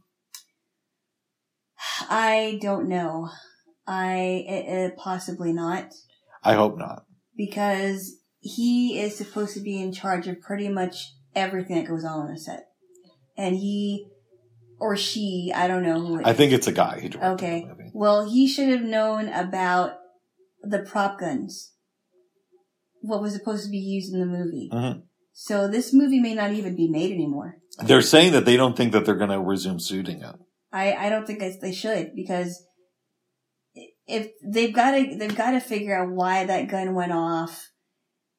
I 2.10 2.60
don't 2.62 2.88
know. 2.88 3.30
I 3.88 4.46
uh, 4.50 4.72
uh, 4.74 4.90
possibly 4.98 5.54
not 5.54 5.94
I 6.44 6.54
hope 6.56 6.78
not. 6.78 7.06
because 7.38 8.16
he 8.40 9.00
is 9.00 9.16
supposed 9.16 9.54
to 9.56 9.60
be 9.62 9.80
in 9.82 9.94
charge 9.94 10.28
of 10.28 10.42
pretty 10.42 10.70
much 10.70 11.14
everything 11.36 11.76
that 11.78 11.88
goes 11.88 12.04
on 12.04 12.22
on 12.28 12.32
a 12.32 12.38
set. 12.38 12.66
and 13.38 13.56
he 13.56 14.08
or 14.80 14.96
she, 14.98 15.52
I 15.56 15.68
don't 15.68 15.84
know 15.84 16.00
who. 16.00 16.20
It 16.20 16.26
I 16.26 16.32
is. 16.32 16.38
think 16.38 16.52
it's 16.54 16.68
a 16.68 16.72
guy 16.72 17.00
who 17.00 17.10
directed 17.10 17.34
Okay. 17.46 17.62
the 17.62 17.68
movie. 17.68 17.92
Well, 17.94 18.30
he 18.30 18.48
should 18.48 18.70
have 18.70 18.82
known 18.82 19.30
about 19.30 19.94
the 20.62 20.80
prop 20.80 21.20
guns. 21.20 21.74
What 23.02 23.22
was 23.22 23.34
supposed 23.34 23.66
to 23.66 23.70
be 23.70 23.78
used 23.78 24.14
in 24.14 24.20
the 24.20 24.26
movie. 24.26 24.70
Mhm. 24.74 25.04
So 25.34 25.68
this 25.68 25.94
movie 25.94 26.20
may 26.20 26.34
not 26.34 26.54
even 26.54 26.76
be 26.76 26.88
made 26.90 27.12
anymore. 27.12 27.58
They're 27.84 28.02
saying 28.02 28.32
that 28.34 28.46
they 28.46 28.58
don't 28.58 28.76
think 28.76 28.94
that 28.94 29.06
they're 29.06 29.16
going 29.16 29.30
to 29.30 29.40
resume 29.42 29.80
shooting 29.80 30.22
it. 30.22 30.36
I, 30.72 30.94
I 30.94 31.10
don't 31.10 31.28
think 31.28 31.40
they 31.62 31.72
should 31.74 32.16
because 32.16 32.64
if 34.08 34.30
they've 34.44 34.74
got 34.74 34.92
to 34.92 35.16
they've 35.18 35.36
got 35.36 35.52
to 35.52 35.60
figure 35.60 35.96
out 35.96 36.12
why 36.12 36.46
that 36.46 36.68
gun 36.70 36.94
went 36.96 37.12
off 37.12 37.70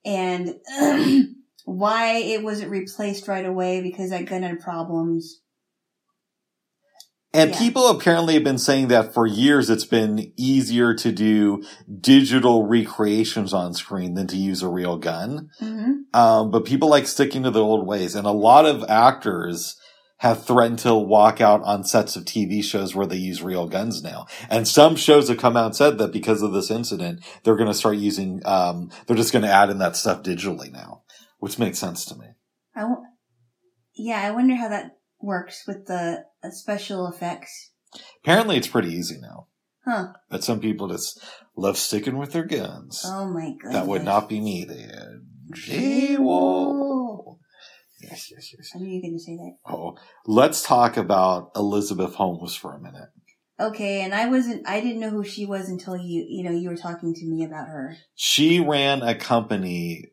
and 0.04 0.54
why 1.64 2.16
it 2.16 2.42
wasn't 2.42 2.70
replaced 2.70 3.28
right 3.28 3.44
away 3.44 3.80
because 3.82 4.10
that 4.10 4.26
gun 4.26 4.42
had 4.42 4.60
problems. 4.60 5.40
And 7.36 7.50
Yeah. 7.50 7.58
people 7.58 7.88
apparently 7.88 8.34
have 8.34 8.44
been 8.44 8.58
saying 8.58 8.88
that 8.88 9.12
for 9.12 9.26
years 9.26 9.68
it's 9.68 9.84
been 9.84 10.32
easier 10.36 10.94
to 10.94 11.12
do 11.12 11.62
digital 12.00 12.66
recreations 12.66 13.52
on 13.52 13.74
screen 13.74 14.14
than 14.14 14.26
to 14.28 14.36
use 14.36 14.62
a 14.62 14.68
real 14.68 14.96
gun. 14.96 15.50
Mm-hmm. 15.60 15.92
Um, 16.18 16.50
but 16.50 16.64
people 16.64 16.88
like 16.88 17.06
sticking 17.06 17.42
to 17.42 17.50
the 17.50 17.62
old 17.62 17.86
ways. 17.86 18.14
And 18.14 18.26
a 18.26 18.30
lot 18.32 18.64
of 18.64 18.84
actors 18.88 19.76
have 20.20 20.46
threatened 20.46 20.78
to 20.78 20.94
walk 20.94 21.42
out 21.42 21.62
on 21.64 21.84
sets 21.84 22.16
of 22.16 22.24
TV 22.24 22.64
shows 22.64 22.94
where 22.94 23.06
they 23.06 23.16
use 23.16 23.42
real 23.42 23.68
guns 23.68 24.02
now. 24.02 24.24
And 24.48 24.66
some 24.66 24.96
shows 24.96 25.28
have 25.28 25.36
come 25.36 25.58
out 25.58 25.66
and 25.66 25.76
said 25.76 25.98
that 25.98 26.10
because 26.12 26.40
of 26.40 26.54
this 26.54 26.70
incident, 26.70 27.22
they're 27.44 27.54
going 27.56 27.68
to 27.68 27.74
start 27.74 27.96
using, 27.98 28.40
um, 28.46 28.90
they're 29.06 29.16
just 29.16 29.34
going 29.34 29.44
to 29.44 29.52
add 29.52 29.68
in 29.68 29.76
that 29.78 29.94
stuff 29.94 30.22
digitally 30.22 30.72
now, 30.72 31.02
which 31.38 31.58
makes 31.58 31.78
sense 31.78 32.06
to 32.06 32.16
me. 32.16 32.28
I 32.74 32.80
w- 32.80 33.02
yeah, 33.94 34.22
I 34.22 34.30
wonder 34.30 34.54
how 34.54 34.68
that 34.68 34.95
works 35.26 35.64
with 35.66 35.86
the 35.86 36.24
uh, 36.42 36.50
special 36.50 37.06
effects. 37.08 37.72
Apparently 38.22 38.56
it's 38.56 38.68
pretty 38.68 38.92
easy 38.92 39.18
now. 39.20 39.48
Huh. 39.84 40.08
But 40.30 40.42
some 40.42 40.60
people 40.60 40.88
just 40.88 41.22
love 41.56 41.76
sticking 41.76 42.18
with 42.18 42.32
their 42.32 42.44
guns. 42.44 43.02
Oh 43.04 43.26
my 43.26 43.52
goodness. 43.52 43.74
that 43.74 43.86
would 43.86 44.04
not 44.04 44.28
be 44.28 44.40
me 44.40 44.64
then. 44.64 45.26
J-Wo. 45.52 47.38
Yes, 48.00 48.30
yes, 48.30 48.52
yes. 48.56 48.70
I 48.74 48.78
knew 48.78 48.88
you 48.88 48.96
were 48.96 49.02
going 49.02 49.14
to 49.14 49.20
say 49.20 49.36
that. 49.36 49.56
Oh, 49.66 49.96
let's 50.26 50.62
talk 50.62 50.96
about 50.96 51.50
Elizabeth 51.56 52.14
Holmes 52.14 52.54
for 52.54 52.74
a 52.74 52.80
minute. 52.80 53.08
Okay, 53.58 54.02
and 54.02 54.14
I 54.14 54.26
wasn't, 54.28 54.68
I 54.68 54.80
didn't 54.80 55.00
know 55.00 55.08
who 55.10 55.24
she 55.24 55.46
was 55.46 55.68
until 55.70 55.96
you, 55.96 56.26
you 56.28 56.44
know, 56.44 56.50
you 56.50 56.68
were 56.68 56.76
talking 56.76 57.14
to 57.14 57.26
me 57.26 57.42
about 57.42 57.68
her. 57.68 57.96
She 58.14 58.60
ran 58.60 59.02
a 59.02 59.14
company 59.14 60.10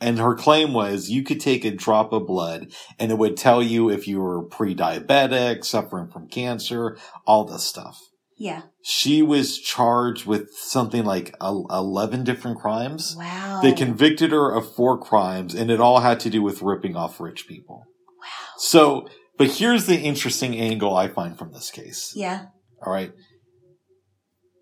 and 0.00 0.18
her 0.18 0.34
claim 0.34 0.72
was 0.72 1.10
you 1.10 1.22
could 1.22 1.40
take 1.40 1.64
a 1.64 1.70
drop 1.70 2.12
of 2.12 2.26
blood 2.26 2.72
and 2.98 3.10
it 3.10 3.18
would 3.18 3.36
tell 3.36 3.62
you 3.62 3.90
if 3.90 4.06
you 4.06 4.20
were 4.20 4.44
pre-diabetic, 4.44 5.64
suffering 5.64 6.08
from 6.08 6.28
cancer, 6.28 6.96
all 7.26 7.44
this 7.44 7.64
stuff. 7.64 7.98
Yeah. 8.36 8.62
She 8.82 9.20
was 9.20 9.58
charged 9.58 10.24
with 10.24 10.50
something 10.54 11.04
like 11.04 11.34
11 11.40 12.22
different 12.22 12.58
crimes. 12.60 13.16
Wow. 13.18 13.60
They 13.60 13.72
convicted 13.72 14.30
her 14.30 14.54
of 14.54 14.72
four 14.72 14.98
crimes 14.98 15.54
and 15.54 15.70
it 15.70 15.80
all 15.80 16.00
had 16.00 16.20
to 16.20 16.30
do 16.30 16.42
with 16.42 16.62
ripping 16.62 16.94
off 16.94 17.18
rich 17.18 17.48
people. 17.48 17.84
Wow. 18.20 18.54
So, 18.58 19.08
but 19.36 19.50
here's 19.50 19.86
the 19.86 19.98
interesting 19.98 20.56
angle 20.56 20.96
I 20.96 21.08
find 21.08 21.36
from 21.36 21.52
this 21.52 21.72
case. 21.72 22.12
Yeah. 22.14 22.46
All 22.86 22.92
right. 22.92 23.12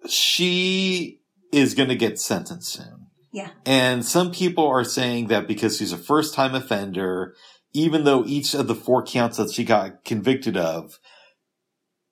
She 0.09 1.21
is 1.53 1.75
going 1.75 1.91
to 1.91 1.97
get 1.97 2.19
sentenced 2.19 2.73
soon. 2.73 3.06
Yeah. 3.37 3.51
And 3.67 4.03
some 4.03 4.31
people 4.33 4.67
are 4.67 4.83
saying 4.83 5.27
that 5.27 5.47
because 5.47 5.77
she's 5.77 5.93
a 5.93 5.99
first 5.99 6.33
time 6.33 6.55
offender, 6.55 7.35
even 7.75 8.05
though 8.05 8.25
each 8.25 8.55
of 8.55 8.67
the 8.67 8.75
four 8.75 9.05
counts 9.05 9.37
that 9.37 9.53
she 9.53 9.63
got 9.63 10.07
convicted 10.07 10.57
of 10.57 10.99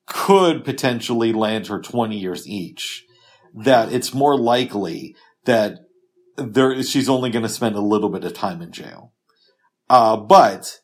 could 0.06 0.66
potentially 0.66 1.32
land 1.32 1.68
her 1.68 1.80
20 1.80 2.14
years 2.14 2.46
each, 2.46 3.06
that 3.54 3.90
it's 3.90 4.12
more 4.12 4.38
likely 4.38 5.16
that 5.46 5.78
there, 6.36 6.82
she's 6.82 7.08
only 7.08 7.30
going 7.30 7.42
to 7.42 7.48
spend 7.48 7.74
a 7.74 7.80
little 7.80 8.10
bit 8.10 8.24
of 8.24 8.34
time 8.34 8.60
in 8.60 8.70
jail. 8.70 9.14
Uh, 9.88 10.18
but 10.18 10.80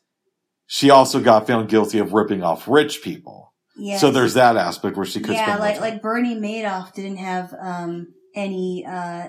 she 0.65 0.89
also 0.89 1.19
got 1.21 1.45
found 1.45 1.69
guilty 1.69 1.99
of 1.99 2.13
ripping 2.13 2.41
off 2.41 2.67
rich 2.67 3.03
people. 3.03 3.53
Yeah. 3.77 3.99
So 3.99 4.09
there's 4.09 4.33
that 4.33 4.57
aspect 4.57 4.97
where 4.97 5.05
she 5.05 5.19
could 5.19 5.35
yeah, 5.35 5.45
spend 5.45 5.59
like 5.59 5.79
like 5.79 6.01
Bernie 6.01 6.35
Madoff 6.35 6.93
didn't 6.93 7.17
have 7.17 7.53
um 7.59 8.07
any 8.35 8.85
uh 8.87 9.27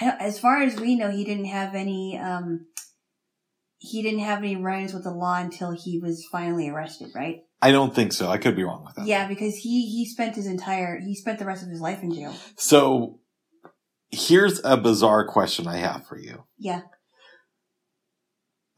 I 0.00 0.04
don't, 0.06 0.20
as 0.20 0.38
far 0.38 0.62
as 0.62 0.76
we 0.80 0.96
know 0.96 1.10
he 1.10 1.24
didn't 1.24 1.46
have 1.46 1.74
any 1.74 2.18
um 2.18 2.66
he 3.78 4.02
didn't 4.02 4.20
have 4.20 4.38
any 4.38 4.56
run-ins 4.56 4.94
with 4.94 5.04
the 5.04 5.10
law 5.10 5.36
until 5.36 5.72
he 5.72 5.98
was 5.98 6.26
finally 6.32 6.68
arrested, 6.70 7.10
right? 7.14 7.42
I 7.60 7.70
don't 7.70 7.94
think 7.94 8.12
so. 8.12 8.30
I 8.30 8.38
could 8.38 8.56
be 8.56 8.62
wrong 8.62 8.84
with 8.84 8.94
that. 8.94 9.06
Yeah, 9.06 9.28
because 9.28 9.56
he 9.56 9.86
he 9.88 10.06
spent 10.06 10.36
his 10.36 10.46
entire 10.46 10.98
he 11.00 11.14
spent 11.14 11.38
the 11.38 11.44
rest 11.44 11.62
of 11.62 11.68
his 11.68 11.80
life 11.80 12.02
in 12.02 12.12
jail. 12.12 12.34
So 12.56 13.20
here's 14.10 14.60
a 14.64 14.76
bizarre 14.76 15.26
question 15.26 15.66
I 15.66 15.76
have 15.78 16.06
for 16.06 16.18
you. 16.18 16.44
Yeah. 16.58 16.82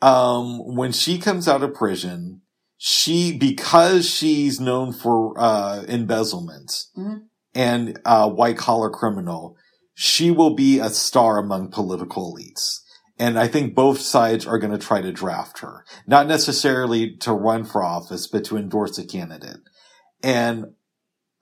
Um, 0.02 0.74
when 0.76 0.92
she 0.92 1.18
comes 1.18 1.48
out 1.48 1.62
of 1.62 1.74
prison, 1.74 2.42
she, 2.76 3.36
because 3.36 4.08
she's 4.08 4.60
known 4.60 4.92
for, 4.92 5.34
uh, 5.38 5.84
embezzlement 5.88 6.70
Mhm. 6.96 7.22
and, 7.54 7.98
uh, 8.04 8.28
white 8.28 8.58
collar 8.58 8.90
criminal, 8.90 9.56
she 9.98 10.30
will 10.30 10.54
be 10.54 10.78
a 10.78 10.90
star 10.90 11.38
among 11.38 11.70
political 11.70 12.34
elites. 12.34 12.80
And 13.18 13.38
I 13.38 13.48
think 13.48 13.74
both 13.74 13.98
sides 13.98 14.46
are 14.46 14.58
going 14.58 14.78
to 14.78 14.86
try 14.86 15.00
to 15.00 15.10
draft 15.10 15.60
her, 15.60 15.86
not 16.06 16.26
necessarily 16.26 17.16
to 17.20 17.32
run 17.32 17.64
for 17.64 17.82
office, 17.82 18.26
but 18.26 18.44
to 18.44 18.58
endorse 18.58 18.98
a 18.98 19.06
candidate. 19.06 19.60
And 20.22 20.66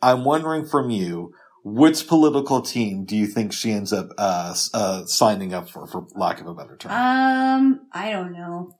I'm 0.00 0.24
wondering 0.24 0.66
from 0.66 0.90
you, 0.90 1.32
which 1.66 2.06
political 2.06 2.60
team 2.60 3.06
do 3.06 3.16
you 3.16 3.26
think 3.26 3.50
she 3.50 3.72
ends 3.72 3.90
up 3.90 4.10
uh, 4.18 4.54
uh, 4.74 5.06
signing 5.06 5.54
up 5.54 5.70
for, 5.70 5.86
for 5.86 6.06
lack 6.14 6.38
of 6.42 6.46
a 6.46 6.54
better 6.54 6.76
term? 6.76 6.92
Um, 6.92 7.86
I 7.90 8.12
don't 8.12 8.34
know. 8.34 8.72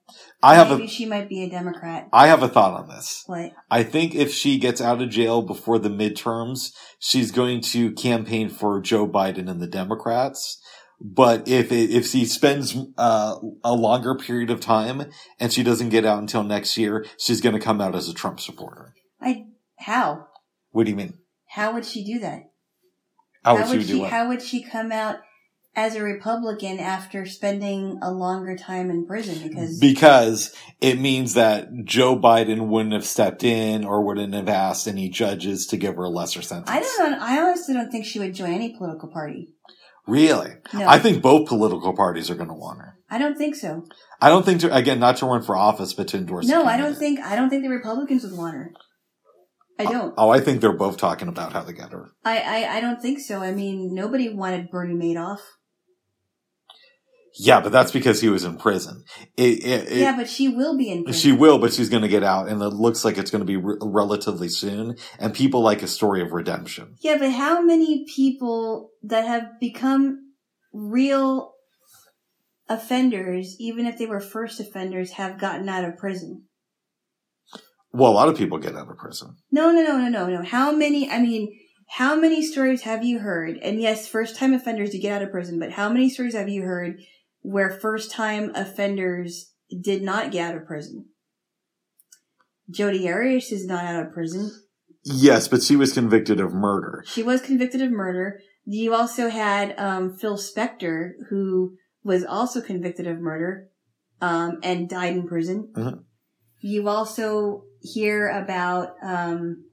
I 0.43 0.57
have 0.57 0.69
Maybe 0.69 0.85
a 0.85 0.89
she 0.89 1.07
might 1.07 1.27
be 1.27 1.43
a 1.43 1.49
Democrat. 1.49 2.09
I 2.13 2.27
have 2.27 2.43
a 2.43 2.49
thought 2.49 2.79
on 2.79 2.89
this. 2.91 3.23
What? 3.25 3.53
I 3.71 3.85
think 3.85 4.15
if 4.15 4.35
she 4.35 4.59
gets 4.59 4.83
out 4.83 5.01
of 5.01 5.09
jail 5.09 5.41
before 5.41 5.79
the 5.79 5.89
midterms, 5.89 6.73
she's 6.99 7.31
going 7.31 7.63
to 7.63 7.93
campaign 7.93 8.51
for 8.51 8.83
Joe 8.83 9.09
Biden 9.09 9.51
and 9.51 9.63
the 9.63 9.67
Democrats. 9.67 10.61
But 11.01 11.49
if 11.49 11.73
it, 11.73 11.91
if 11.91 12.07
she 12.07 12.27
spends 12.27 12.77
uh, 12.99 13.37
a 13.65 13.75
longer 13.75 14.15
period 14.15 14.51
of 14.51 14.61
time 14.61 15.11
and 15.41 15.51
she 15.51 15.63
doesn't 15.63 15.89
get 15.89 16.05
out 16.05 16.19
until 16.19 16.43
next 16.43 16.77
year, 16.77 17.07
she's 17.19 17.41
going 17.41 17.55
to 17.55 17.61
come 17.61 17.81
out 17.81 17.95
as 17.95 18.11
a 18.11 18.15
Trump 18.15 18.41
supporter. 18.41 18.93
I 19.23 19.47
how? 19.79 20.27
What 20.71 20.85
do 20.85 20.91
you 20.91 20.97
mean? 20.97 21.15
How 21.49 21.73
would 21.73 21.87
she 21.87 22.05
do 22.05 22.19
that? 22.21 22.51
How 23.45 23.57
would 23.57 23.83
she 23.83 23.87
she 23.87 24.03
how 24.03 24.29
would 24.29 24.43
she 24.43 24.63
come 24.63 24.91
out 24.91 25.17
as 25.77 25.97
a 25.97 26.03
Republican 26.03 26.79
after 26.79 27.27
spending 27.27 27.99
a 28.01 28.13
longer 28.13 28.57
time 28.57 28.91
in 28.91 29.07
prison 29.07 29.49
because 29.49 29.79
Because 29.81 30.55
it 30.81 31.01
means 31.01 31.35
that 31.35 31.69
Joe 31.85 32.17
Biden 32.19 32.69
wouldn't 32.69 32.95
have 32.95 33.05
stepped 33.05 33.43
in 33.43 33.85
or 33.85 34.03
wouldn't 34.03 34.35
have 34.35 34.49
asked 34.49 34.87
any 34.87 35.09
judges 35.09 35.67
to 35.67 35.77
give 35.77 35.97
her 35.97 36.05
a 36.05 36.09
lesser 36.09 36.43
sentence. 36.43 36.71
I 36.71 36.81
don't 36.81 37.11
know 37.11 37.19
I 37.21 37.41
honestly 37.41 37.75
don't 37.75 37.91
think 37.91 38.07
she 38.07 38.19
would 38.19 38.35
join 38.35 38.53
any 38.53 38.77
political 38.77 39.09
party. 39.09 39.49
Really? 40.07 40.51
No. 40.73 40.87
I 40.87 40.99
think 40.99 41.23
both 41.23 41.49
political 41.49 41.95
parties 41.97 42.31
are 42.31 42.35
going 42.35 42.49
to 42.49 42.55
want 42.55 42.79
her. 42.79 42.99
I 43.11 43.19
don't 43.19 43.37
think 43.37 43.55
so. 43.55 43.87
I 44.21 44.29
don't 44.29 44.45
think 44.45 44.61
to, 44.61 44.75
again, 44.75 45.01
not 45.01 45.17
to 45.19 45.27
run 45.27 45.43
for 45.43 45.57
office, 45.57 45.95
but 45.95 46.09
to 46.09 46.19
endorse. 46.19 46.47
No, 46.47 46.65
I 46.65 46.77
don't 46.77 46.97
think 46.97 47.21
I 47.21 47.37
don't 47.37 47.49
think 47.49 47.63
the 47.63 47.71
Republicans 47.71 48.23
would 48.23 48.37
want 48.37 48.55
her. 48.55 48.73
I 49.79 49.85
don't. 49.85 50.15
Oh, 50.17 50.31
I 50.31 50.41
think 50.41 50.61
they're 50.61 50.73
both 50.73 50.97
talking 50.97 51.29
about 51.29 51.53
how 51.53 51.63
they 51.63 51.73
get 51.73 51.91
her. 51.93 52.11
I, 52.25 52.39
I, 52.39 52.77
I 52.77 52.81
don't 52.81 53.01
think 53.03 53.19
so. 53.19 53.41
I 53.41 53.51
mean, 53.53 53.93
nobody 53.95 54.29
wanted 54.33 54.71
Bernie 54.71 54.95
Madoff. 54.95 55.39
Yeah, 57.37 57.59
but 57.61 57.73
that's 57.73 57.91
because 57.91 58.21
he 58.21 58.29
was 58.29 58.45
in 58.45 58.57
prison. 58.59 59.03
It, 59.37 59.65
it, 59.65 59.91
it- 59.93 59.99
yeah, 59.99 60.15
but 60.17 60.29
she 60.29 60.49
will 60.49 60.77
be 60.79 60.89
in 60.93 61.03
prison. 61.03 61.21
she 61.21 61.33
will, 61.37 61.59
but 61.59 61.73
she's 61.73 61.89
going 61.89 62.03
to 62.03 62.09
get 62.09 62.23
out, 62.23 62.47
and 62.49 62.63
it 62.63 62.69
looks 62.69 63.05
like 63.05 63.19
it's 63.19 63.33
going 63.33 63.41
to 63.41 63.45
be 63.47 63.57
re- 63.57 63.77
relatively 63.83 64.49
soon. 64.49 64.95
And 65.19 65.35
people 65.35 65.61
like 65.61 65.83
a 65.83 65.89
story 65.89 66.23
of 66.23 66.31
redemption. 66.31 66.95
Yeah, 67.01 67.17
but 67.19 67.33
how 67.33 67.61
many 67.61 68.05
people 68.15 68.91
that 69.03 69.27
have 69.27 69.59
become 69.61 70.35
real 70.73 71.55
offenders, 72.69 73.57
even 73.59 73.87
if 73.87 73.99
they 73.99 74.07
were 74.07 74.21
first 74.21 74.61
offenders, 74.61 75.13
have 75.13 75.41
gotten 75.41 75.69
out 75.69 75.85
of 75.85 75.97
prison? 75.99 76.45
Well, 77.95 78.11
a 78.11 78.13
lot 78.13 78.29
of 78.29 78.37
people 78.37 78.59
get 78.59 78.75
out 78.75 78.91
of 78.91 78.97
prison. 78.99 79.37
No, 79.53 79.71
no, 79.71 79.83
no, 79.83 79.97
no, 79.97 80.09
no, 80.09 80.27
no. 80.27 80.43
How 80.43 80.73
many, 80.73 81.09
I 81.09 81.21
mean, 81.21 81.57
how 81.91 82.17
many 82.17 82.43
stories 82.45 82.83
have 82.83 83.05
you 83.05 83.21
heard? 83.21 83.57
And 83.59 83.81
yes, 83.81 84.09
first 84.09 84.37
time 84.37 84.53
offenders 84.53 84.91
to 84.91 84.99
get 84.99 85.13
out 85.13 85.23
of 85.23 85.31
prison, 85.31 85.61
but 85.61 85.71
how 85.73 85.89
many 85.89 86.11
stories 86.11 86.35
have 86.35 86.49
you 86.49 86.63
heard 86.63 87.01
where 87.43 87.71
first 87.71 88.11
time 88.11 88.51
offenders 88.57 89.53
did 89.81 90.03
not 90.03 90.33
get 90.33 90.51
out 90.51 90.57
of 90.57 90.67
prison? 90.67 91.07
Jodi 92.69 93.09
Arias 93.09 93.53
is 93.53 93.65
not 93.65 93.85
out 93.85 94.07
of 94.07 94.13
prison. 94.13 94.51
Yes, 95.05 95.47
but 95.47 95.63
she 95.63 95.77
was 95.77 95.93
convicted 95.93 96.41
of 96.41 96.53
murder. 96.53 97.05
She 97.07 97.23
was 97.23 97.43
convicted 97.43 97.81
of 97.81 97.93
murder. 97.93 98.41
You 98.65 98.93
also 98.95 99.29
had 99.29 99.79
um, 99.79 100.17
Phil 100.17 100.37
Spector, 100.39 101.13
who 101.29 101.77
was 102.03 102.25
also 102.25 102.61
convicted 102.61 103.07
of 103.07 103.21
murder 103.21 103.69
um, 104.21 104.59
and 104.65 104.89
died 104.89 105.13
in 105.15 105.29
prison. 105.29 105.73
Mhm. 105.77 106.05
you 106.61 106.89
also 106.89 107.65
hear 107.85 108.29
about 108.29 108.95
um, 109.03 109.65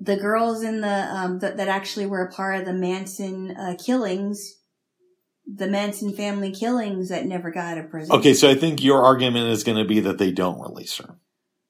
the 0.00 0.16
girls 0.16 0.62
in 0.62 0.80
the 0.80 0.88
um, 0.88 1.38
that, 1.40 1.58
that 1.58 1.68
actually 1.68 2.06
were 2.06 2.24
a 2.24 2.32
part 2.32 2.58
of 2.58 2.64
the 2.64 2.72
Manson 2.72 3.54
uh, 3.56 3.76
killings, 3.78 4.56
the 5.46 5.68
Manson 5.68 6.14
family 6.14 6.50
killings 6.50 7.10
that 7.10 7.26
never 7.26 7.50
got 7.50 7.76
a 7.76 7.82
prison. 7.82 8.16
Okay, 8.16 8.32
so 8.32 8.48
I 8.48 8.54
think 8.54 8.82
your 8.82 9.04
argument 9.04 9.50
is 9.50 9.62
going 9.62 9.78
to 9.78 9.84
be 9.84 10.00
that 10.00 10.18
they 10.18 10.32
don't 10.32 10.60
release 10.60 10.96
her. 10.96 11.18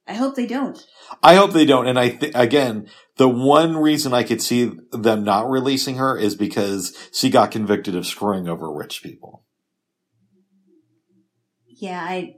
I 0.07 0.15
hope 0.15 0.37
they 0.37 0.47
don't. 0.47 0.79
I 1.23 1.35
hope 1.35 1.53
they 1.53 1.65
don't. 1.65 1.87
And 1.87 1.99
I 1.99 2.09
think, 2.09 2.35
again, 2.35 2.89
the 3.17 3.29
one 3.29 3.77
reason 3.77 4.15
I 4.15 4.23
could 4.23 4.41
see 4.41 4.73
them 4.93 5.25
not 5.25 5.51
releasing 5.51 5.97
her 5.97 6.17
is 6.17 6.35
because 6.35 6.97
she 7.13 7.31
got 7.31 7.51
convicted 7.51 7.95
of 7.95 8.07
screwing 8.07 8.49
over 8.49 8.73
rich 8.73 9.03
people. 9.03 9.45
Yeah, 11.67 12.01
I 12.01 12.37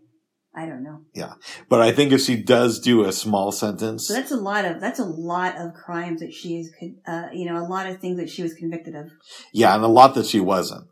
I 0.54 0.66
don't 0.66 0.82
know. 0.82 1.00
Yeah, 1.14 1.34
but 1.70 1.80
I 1.80 1.92
think 1.92 2.12
if 2.12 2.20
she 2.20 2.36
does 2.42 2.78
do 2.78 3.04
a 3.04 3.12
small 3.12 3.52
sentence, 3.52 4.06
So 4.08 4.14
that's 4.14 4.30
a 4.30 4.36
lot 4.36 4.64
of 4.66 4.80
that's 4.80 4.98
a 4.98 5.04
lot 5.04 5.56
of 5.56 5.72
crimes 5.72 6.20
that 6.20 6.32
she 6.34 6.56
is, 6.58 6.70
uh, 7.06 7.28
you 7.32 7.46
know, 7.46 7.56
a 7.58 7.66
lot 7.66 7.86
of 7.86 8.00
things 8.00 8.18
that 8.18 8.28
she 8.28 8.42
was 8.42 8.52
convicted 8.52 8.94
of. 8.94 9.10
yeah, 9.52 9.74
and 9.74 9.82
a 9.82 9.88
lot 9.88 10.14
that 10.14 10.26
she 10.26 10.40
wasn't. 10.40 10.86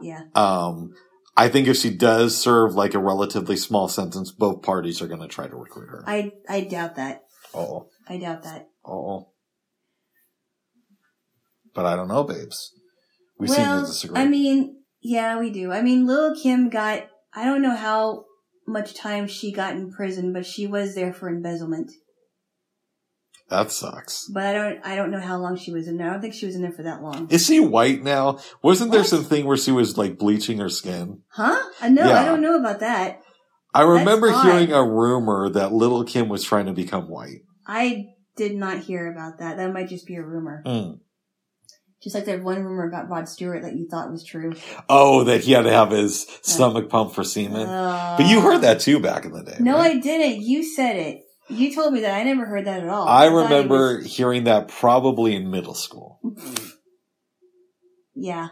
Yeah, 0.00 0.20
Um, 0.34 0.92
I 1.36 1.48
think 1.48 1.68
if 1.68 1.76
she 1.76 1.90
does 1.90 2.36
serve 2.36 2.74
like 2.74 2.94
a 2.94 2.98
relatively 2.98 3.56
small 3.56 3.88
sentence, 3.88 4.30
both 4.30 4.62
parties 4.62 5.00
are 5.00 5.08
going 5.08 5.22
to 5.22 5.26
try 5.28 5.48
to 5.48 5.56
recruit 5.56 5.88
her. 5.88 6.04
I 6.06 6.32
I 6.48 6.60
doubt 6.62 6.96
that. 6.96 7.22
Oh, 7.54 7.88
I 8.08 8.18
doubt 8.18 8.42
that. 8.42 8.68
oh. 8.84 9.30
But 11.74 11.86
I 11.86 11.96
don't 11.96 12.08
know, 12.08 12.24
babes. 12.24 12.72
We 13.38 13.46
seem 13.46 13.56
to 13.56 13.62
well, 13.62 13.86
disagree. 13.86 14.20
I 14.20 14.26
mean, 14.26 14.82
yeah, 15.00 15.38
we 15.38 15.50
do. 15.50 15.70
I 15.70 15.80
mean, 15.80 16.06
Lil 16.06 16.34
Kim 16.40 16.68
got 16.70 17.04
I 17.32 17.44
don't 17.44 17.62
know 17.62 17.76
how 17.76 18.24
much 18.68 18.94
time 18.94 19.26
she 19.26 19.52
got 19.52 19.74
in 19.74 19.90
prison, 19.90 20.32
but 20.32 20.46
she 20.46 20.66
was 20.66 20.94
there 20.94 21.12
for 21.12 21.28
embezzlement. 21.28 21.90
that 23.50 23.72
sucks. 23.72 24.26
But 24.32 24.44
I 24.44 24.52
don't 24.52 24.78
I 24.84 24.94
don't 24.96 25.10
know 25.10 25.20
how 25.20 25.38
long 25.38 25.56
she 25.56 25.72
was 25.72 25.88
in 25.88 25.96
there. 25.96 26.08
I 26.08 26.12
don't 26.12 26.20
think 26.20 26.34
she 26.34 26.46
was 26.46 26.54
in 26.54 26.62
there 26.62 26.72
for 26.72 26.82
that 26.82 27.02
long. 27.02 27.28
Is 27.30 27.46
she 27.46 27.60
white 27.60 28.02
now? 28.02 28.38
Wasn't 28.62 28.90
there 28.90 29.00
What? 29.00 29.08
some 29.08 29.24
thing 29.24 29.46
where 29.46 29.56
she 29.56 29.72
was 29.72 29.96
like 29.96 30.18
bleaching 30.18 30.58
her 30.58 30.68
skin? 30.68 31.22
Huh? 31.30 31.58
I 31.80 31.88
know. 31.88 32.06
Yeah. 32.06 32.20
I 32.20 32.24
don't 32.26 32.42
know 32.42 32.58
about 32.58 32.80
that. 32.80 33.20
I 33.74 33.82
remember 33.82 34.30
hearing 34.42 34.72
a 34.72 34.82
rumor 34.82 35.48
that 35.50 35.72
Lil 35.72 36.04
Kim 36.04 36.28
was 36.28 36.42
trying 36.44 36.66
to 36.66 36.72
become 36.72 37.08
white. 37.08 37.42
I 37.66 38.06
did 38.36 38.54
not 38.56 38.78
hear 38.80 39.10
about 39.12 39.38
that. 39.38 39.56
That 39.56 39.72
might 39.72 39.88
just 39.88 40.06
be 40.06 40.16
a 40.16 40.22
rumor. 40.22 40.62
Mm. 40.66 40.98
Just 42.02 42.14
like 42.14 42.26
that 42.26 42.42
one 42.44 42.62
rumor 42.62 42.86
about 42.86 43.08
Rod 43.08 43.28
Stewart 43.28 43.62
that 43.62 43.74
you 43.74 43.88
thought 43.88 44.10
was 44.10 44.22
true. 44.22 44.52
Oh, 44.88 45.24
that 45.24 45.42
he 45.42 45.52
had 45.52 45.62
to 45.62 45.72
have 45.72 45.90
his 45.90 46.26
stomach 46.42 46.88
pumped 46.88 47.14
for 47.14 47.24
semen. 47.24 47.66
but 47.66 48.26
you 48.26 48.40
heard 48.40 48.60
that 48.60 48.80
too 48.80 49.00
back 49.00 49.24
in 49.24 49.32
the 49.32 49.42
day. 49.42 49.56
Uh, 49.58 49.62
No, 49.62 49.76
right? 49.76 49.96
I 49.96 49.98
didn't. 49.98 50.42
You 50.42 50.62
said 50.62 50.94
it. 50.96 51.22
You 51.48 51.74
told 51.74 51.92
me 51.94 52.00
that. 52.02 52.14
I 52.14 52.22
never 52.22 52.46
heard 52.46 52.66
that 52.66 52.82
at 52.82 52.88
all. 52.88 53.08
I 53.08 53.26
it 53.26 53.30
remember 53.30 53.96
was- 53.98 54.06
hearing 54.16 54.44
that 54.44 54.68
probably 54.68 55.34
in 55.34 55.50
middle 55.50 55.74
school. 55.74 56.20
yeah. 58.14 58.48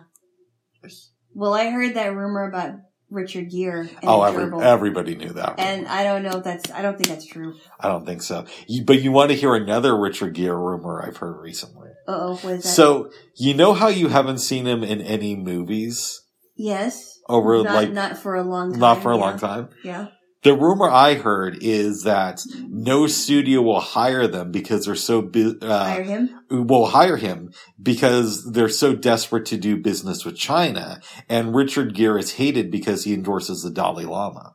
Well, 1.35 1.55
I 1.55 1.71
heard 1.71 1.95
that 1.95 2.15
rumor 2.17 2.49
about 2.49 2.77
Richard 3.11 3.51
Gere 3.51 3.81
and 3.81 3.91
oh, 4.05 4.23
every, 4.23 4.65
everybody 4.65 5.15
knew 5.15 5.33
that. 5.35 5.61
and. 5.61 5.87
I 5.87 6.03
don't 6.03 6.23
know 6.23 6.39
if 6.39 6.45
that's. 6.45 6.71
I 6.73 6.83
don't 6.83 6.97
think 6.97 7.11
that's 7.11 7.27
true. 7.27 7.55
I 7.79 7.89
don't 7.89 8.07
think 8.07 8.23
so. 8.23 8.47
You, 8.67 8.85
but 8.85 9.03
you 9.03 9.13
want 9.13 9.31
to 9.31 9.37
hear 9.37 9.55
another 9.55 9.97
Richard 9.97 10.35
Gere 10.35 10.57
rumor 10.57 11.05
I've 11.07 11.19
heard 11.19 11.39
recently. 11.39 11.86
Uh 12.09 12.35
oh. 12.41 12.59
So 12.61 13.11
you 13.37 13.55
know 13.55 13.73
how 13.75 13.89
you 13.89 14.09
haven't 14.09 14.39
seen 14.39 14.67
him 14.67 14.85
in 14.85 15.01
any 15.01 15.35
movies 15.35 16.23
yes. 16.57 17.19
over 17.29 17.63
not, 17.63 17.75
like 17.75 17.93
not 17.93 18.19
for 18.19 18.35
a 18.35 18.43
long 18.43 18.73
time. 18.73 18.81
not 18.81 19.03
for 19.03 19.13
a 19.13 19.17
yeah. 19.17 19.21
long 19.21 19.39
time. 19.39 19.69
Yeah. 19.83 20.09
The 20.43 20.55
rumor 20.55 20.89
I 20.89 21.15
heard 21.15 21.59
is 21.61 22.05
that 22.05 22.41
no 22.69 23.09
studio 23.09 23.63
will 23.63 23.81
hire 23.81 24.29
them 24.29 24.53
because 24.53 24.85
they're 24.85 24.95
so 24.95 25.21
bu- 25.21 25.59
Hire 25.61 26.03
uh, 26.03 26.05
him. 26.05 26.31
will 26.69 26.87
hire 26.87 27.17
him 27.17 27.53
because 27.83 28.53
they're 28.53 28.69
so 28.69 28.95
desperate 28.95 29.47
to 29.47 29.57
do 29.57 29.77
business 29.77 30.25
with 30.25 30.37
China. 30.37 31.01
And 31.29 31.53
Richard 31.53 31.95
Gere 31.97 32.21
is 32.21 32.35
hated 32.35 32.71
because 32.71 33.03
he 33.03 33.13
endorses 33.13 33.63
the 33.63 33.71
Dalai 33.73 34.05
Lama. 34.05 34.55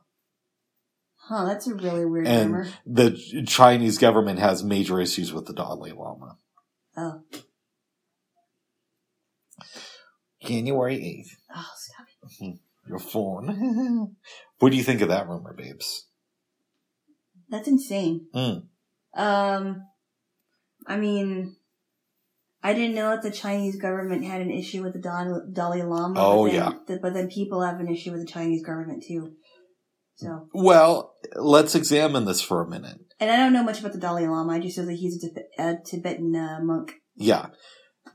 Huh. 1.16 1.44
That's 1.44 1.66
a 1.66 1.74
really 1.74 2.06
weird 2.06 2.26
And 2.26 2.52
rumor. 2.52 2.68
the 2.86 3.44
Chinese 3.46 3.98
government 3.98 4.38
has 4.38 4.64
major 4.64 4.98
issues 4.98 5.30
with 5.32 5.44
the 5.44 5.52
Dalai 5.52 5.92
Lama. 5.92 6.38
Oh. 6.96 7.22
January 10.44 10.96
eighth. 10.96 11.36
Oh, 11.54 11.66
stop 11.76 12.06
it. 12.40 12.58
Your 12.88 12.98
phone. 12.98 14.16
what 14.58 14.70
do 14.70 14.76
you 14.76 14.82
think 14.82 15.00
of 15.00 15.08
that 15.08 15.28
rumor, 15.28 15.54
babes? 15.56 16.06
That's 17.48 17.68
insane. 17.68 18.26
Mm. 18.34 18.64
Um, 19.14 19.82
I 20.86 20.96
mean, 20.96 21.56
I 22.62 22.74
didn't 22.74 22.94
know 22.94 23.10
that 23.10 23.22
the 23.22 23.30
Chinese 23.30 23.76
government 23.76 24.24
had 24.24 24.40
an 24.40 24.50
issue 24.50 24.82
with 24.82 24.94
the 24.94 24.98
Dal- 25.00 25.46
Dalai 25.52 25.82
Lama. 25.82 26.14
Oh, 26.18 26.44
but 26.44 26.52
then, 26.52 26.54
yeah. 26.54 26.72
th- 26.86 27.00
but 27.02 27.14
then 27.14 27.28
people 27.28 27.62
have 27.62 27.78
an 27.78 27.88
issue 27.88 28.10
with 28.10 28.20
the 28.20 28.32
Chinese 28.32 28.64
government 28.64 29.04
too. 29.06 29.34
So, 30.16 30.48
Well, 30.52 31.14
let's 31.36 31.74
examine 31.74 32.24
this 32.24 32.40
for 32.40 32.62
a 32.62 32.68
minute. 32.68 33.11
And 33.22 33.30
I 33.30 33.36
don't 33.36 33.52
know 33.52 33.62
much 33.62 33.80
about 33.80 33.92
the 33.92 33.98
Dalai 33.98 34.26
Lama. 34.26 34.52
I 34.52 34.58
just 34.60 34.76
know 34.76 34.84
that 34.86 34.94
he's 34.94 35.22
a, 35.22 35.28
Tib- 35.28 35.44
a 35.58 35.74
Tibetan 35.84 36.34
uh, 36.36 36.58
monk. 36.62 36.94
Yeah. 37.16 37.46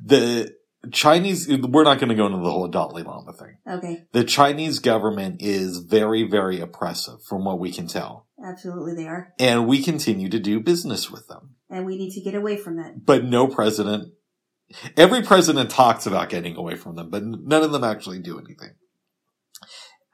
The 0.04 0.54
Chinese, 0.92 1.48
we're 1.50 1.84
not 1.84 1.98
going 2.00 2.10
to 2.10 2.16
go 2.16 2.26
into 2.28 2.38
the 2.40 2.52
whole 2.52 2.68
Dalai 2.68 3.04
Lama 3.04 3.34
thing. 3.34 3.58
Okay, 3.68 4.04
The 4.12 4.24
Chinese 4.24 4.80
government 4.80 5.42
is 5.42 5.80
very, 5.80 6.24
very 6.24 6.60
oppressive 6.60 7.24
from 7.28 7.46
what 7.46 7.60
we 7.60 7.72
can 7.72 7.88
tell. 7.88 8.28
absolutely 8.46 8.94
they 8.96 9.08
are, 9.08 9.34
And 9.40 9.68
we 9.68 9.82
continue 9.82 10.30
to 10.30 10.40
do 10.40 10.60
business 10.60 11.10
with 11.10 11.28
them. 11.28 11.56
and 11.70 11.86
we 11.86 11.98
need 11.98 12.12
to 12.14 12.22
get 12.22 12.36
away 12.36 12.58
from 12.58 12.78
that. 12.78 13.06
But 13.06 13.24
no 13.26 13.48
president, 13.48 14.14
every 14.96 15.22
president 15.24 15.70
talks 15.72 16.06
about 16.06 16.30
getting 16.30 16.56
away 16.56 16.76
from 16.76 16.96
them, 16.96 17.10
but 17.10 17.24
none 17.24 17.64
of 17.64 17.72
them 17.72 17.84
actually 17.84 18.20
do 18.20 18.38
anything. 18.38 18.76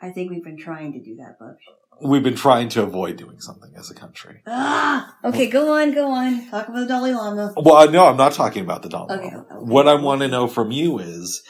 I 0.02 0.12
think 0.12 0.32
we've 0.32 0.44
been 0.44 0.58
trying 0.58 0.94
to 0.94 1.00
do 1.02 1.16
that, 1.18 1.36
but 1.40 1.58
We've 2.04 2.24
been 2.24 2.36
trying 2.36 2.70
to 2.70 2.84
avoid 2.84 3.18
doing 3.18 3.40
something 3.40 3.72
as 3.78 3.90
a 3.90 3.94
country. 3.94 4.42
ah, 4.48 5.16
okay, 5.24 5.48
go 5.50 5.74
on, 5.74 5.94
go 5.94 6.12
on. 6.12 6.50
Talk 6.50 6.68
about 6.68 6.82
the 6.82 6.86
Dalai 6.88 7.12
Lama. 7.14 7.54
Well, 7.58 7.90
no, 7.92 8.06
I'm 8.08 8.18
not 8.18 8.34
talking 8.34 8.64
about 8.64 8.84
the 8.84 8.90
Dalai 8.90 9.16
Okay, 9.16 9.26
Lama. 9.26 9.46
okay. 9.52 9.56
What 9.60 9.88
I 9.88 9.96
want 9.96 10.22
to 10.22 10.28
know 10.28 10.48
from 10.48 10.72
you 10.72 11.00
is, 11.00 11.44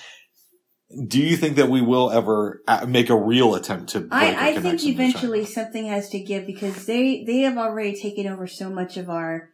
do 1.08 1.20
you 1.20 1.36
think 1.38 1.56
that 1.56 1.70
we 1.70 1.82
will 1.82 2.12
ever 2.12 2.62
uh, 2.68 2.86
make 2.88 3.10
a 3.10 3.18
real 3.18 3.56
attempt 3.56 3.90
to 3.92 4.08
I, 4.12 4.50
I 4.50 4.60
think 4.60 4.84
eventually 4.84 5.46
something 5.46 5.88
has 5.88 6.10
to 6.10 6.20
give 6.20 6.46
because 6.46 6.86
they 6.86 7.24
they 7.26 7.40
have 7.40 7.58
already 7.58 8.00
taken 8.00 8.28
over 8.28 8.48
so 8.48 8.70
much 8.70 8.98
of 8.98 9.10
our. 9.10 9.50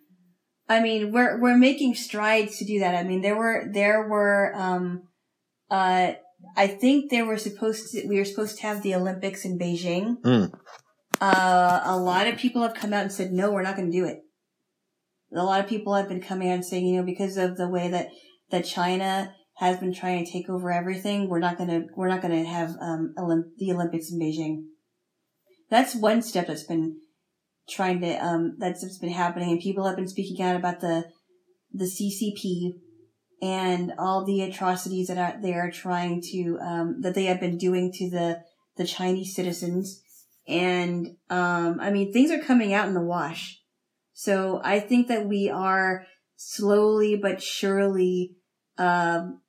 I 0.67 0.81
mean, 0.81 1.11
we're 1.11 1.39
we're 1.39 1.57
making 1.57 1.95
strides 1.95 2.57
to 2.57 2.65
do 2.65 2.79
that. 2.79 2.95
I 2.95 3.03
mean, 3.03 3.21
there 3.21 3.37
were 3.37 3.65
there 3.71 4.07
were 4.07 4.53
um, 4.55 5.03
uh, 5.71 6.13
I 6.55 6.67
think 6.67 7.09
there 7.09 7.25
were 7.25 7.37
supposed 7.37 7.91
to 7.91 8.07
we 8.07 8.17
were 8.17 8.25
supposed 8.25 8.57
to 8.57 8.63
have 8.63 8.81
the 8.81 8.95
Olympics 8.95 9.45
in 9.45 9.57
Beijing. 9.57 10.21
Mm. 10.21 10.53
Uh, 11.21 11.81
a 11.83 11.97
lot 11.97 12.27
of 12.27 12.37
people 12.37 12.61
have 12.61 12.73
come 12.73 12.93
out 12.93 13.03
and 13.03 13.11
said 13.11 13.31
no, 13.31 13.51
we're 13.51 13.61
not 13.61 13.75
going 13.75 13.91
to 13.91 13.97
do 13.97 14.05
it. 14.05 14.21
A 15.35 15.43
lot 15.43 15.59
of 15.59 15.67
people 15.67 15.93
have 15.93 16.07
been 16.07 16.21
coming 16.21 16.49
out 16.49 16.55
and 16.55 16.65
saying, 16.65 16.85
you 16.85 16.97
know, 16.97 17.05
because 17.05 17.37
of 17.37 17.57
the 17.57 17.67
way 17.67 17.89
that 17.89 18.09
that 18.51 18.65
China 18.65 19.33
has 19.57 19.77
been 19.77 19.93
trying 19.93 20.25
to 20.25 20.31
take 20.31 20.49
over 20.49 20.71
everything, 20.71 21.27
we're 21.27 21.39
not 21.39 21.57
going 21.57 21.69
to 21.69 21.87
we're 21.95 22.07
not 22.07 22.21
going 22.21 22.43
to 22.43 22.49
have 22.49 22.69
um, 22.81 23.13
Olymp- 23.17 23.55
the 23.57 23.71
Olympics 23.71 24.11
in 24.11 24.19
Beijing. 24.19 24.63
That's 25.69 25.95
one 25.95 26.21
step 26.21 26.47
that's 26.47 26.63
been 26.63 26.99
trying 27.69 28.01
to 28.01 28.13
um 28.25 28.55
that's 28.57 28.97
been 28.99 29.11
happening, 29.11 29.51
and 29.51 29.59
people 29.59 29.85
have 29.85 29.95
been 29.95 30.07
speaking 30.07 30.43
out 30.43 30.55
about 30.55 30.79
the 30.79 31.05
the 31.71 31.85
CCP 31.85 32.79
and 33.41 33.93
all 33.99 34.25
the 34.25 34.41
atrocities 34.41 35.07
that 35.07 35.17
are, 35.17 35.41
they 35.41 35.53
are 35.53 35.69
trying 35.69 36.21
to 36.31 36.57
um 36.61 37.01
that 37.01 37.13
they 37.13 37.25
have 37.25 37.39
been 37.39 37.57
doing 37.57 37.91
to 37.93 38.09
the 38.09 38.41
the 38.77 38.85
Chinese 38.85 39.35
citizens, 39.35 40.01
and 40.49 41.15
um 41.29 41.79
I 41.79 41.91
mean 41.91 42.11
things 42.11 42.31
are 42.31 42.39
coming 42.43 42.73
out 42.73 42.87
in 42.87 42.93
the 42.93 43.01
wash. 43.01 43.59
So 44.13 44.59
I 44.63 44.79
think 44.79 45.07
that 45.07 45.27
we 45.27 45.49
are 45.49 46.05
slowly 46.35 47.15
but 47.15 47.41
surely 47.41 48.35
um 48.77 49.41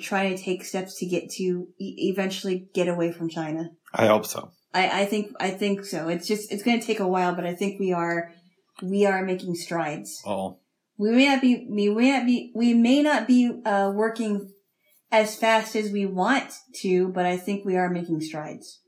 trying 0.00 0.36
to 0.36 0.42
take 0.42 0.64
steps 0.64 0.98
to 0.98 1.06
get 1.06 1.30
to 1.30 1.68
e- 1.78 2.10
eventually 2.12 2.68
get 2.74 2.88
away 2.88 3.12
from 3.12 3.28
China. 3.28 3.70
I 3.94 4.06
hope 4.06 4.26
so. 4.26 4.50
I, 4.72 5.02
I 5.02 5.04
think 5.06 5.32
I 5.40 5.50
think 5.50 5.84
so. 5.84 6.08
It's 6.08 6.26
just 6.28 6.52
it's 6.52 6.62
going 6.62 6.80
to 6.80 6.86
take 6.86 7.00
a 7.00 7.08
while, 7.08 7.34
but 7.34 7.46
I 7.46 7.54
think 7.54 7.80
we 7.80 7.92
are 7.92 8.32
we 8.82 9.04
are 9.06 9.24
making 9.24 9.54
strides. 9.56 10.22
Oh, 10.26 10.58
We 10.96 11.10
may 11.10 11.26
not 11.28 11.40
be 11.40 11.66
we 11.68 11.88
may 11.88 12.12
not 12.12 12.26
be 12.26 12.52
we 12.54 12.74
may 12.74 13.02
not 13.02 13.26
be 13.26 13.60
uh, 13.64 13.90
working 13.94 14.52
as 15.10 15.34
fast 15.34 15.74
as 15.74 15.90
we 15.90 16.06
want 16.06 16.52
to, 16.82 17.08
but 17.08 17.26
I 17.26 17.36
think 17.36 17.64
we 17.64 17.76
are 17.76 17.90
making 17.90 18.20
strides. 18.20 18.80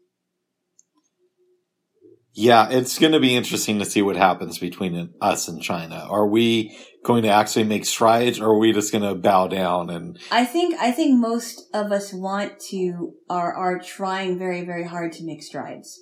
Yeah, 2.35 2.68
it's 2.70 2.99
going 2.99 3.12
to 3.12 3.20
be 3.20 3.37
interesting 3.37 3.78
to 3.78 3.85
see 3.85 4.03
what 4.03 4.16
happens 4.16 4.59
between 4.59 5.12
us 5.20 5.49
and 5.49 5.62
China. 5.62 6.07
Are 6.09 6.26
we 6.26 6.76
going 7.05 7.24
to 7.24 7.28
actually 7.28 7.64
make 7.64 7.85
strides, 7.85 8.41
or 8.41 8.51
are 8.51 8.59
we 8.59 8.72
just 8.72 8.93
going 8.93 9.05
to 9.05 9.14
bow 9.14 9.49
down 9.49 9.91
and? 9.91 10.18
I 10.30 10.45
think 10.45 10.74
I 10.80 10.93
think 10.93 11.18
most 11.18 11.68
of 11.74 11.93
us 11.93 12.12
want 12.12 12.59
to 12.70 13.14
are 13.28 13.53
are 13.55 13.78
trying 13.78 14.39
very 14.39 14.64
very 14.64 14.85
hard 14.85 15.12
to 15.12 15.24
make 15.24 15.43
strides. 15.43 16.01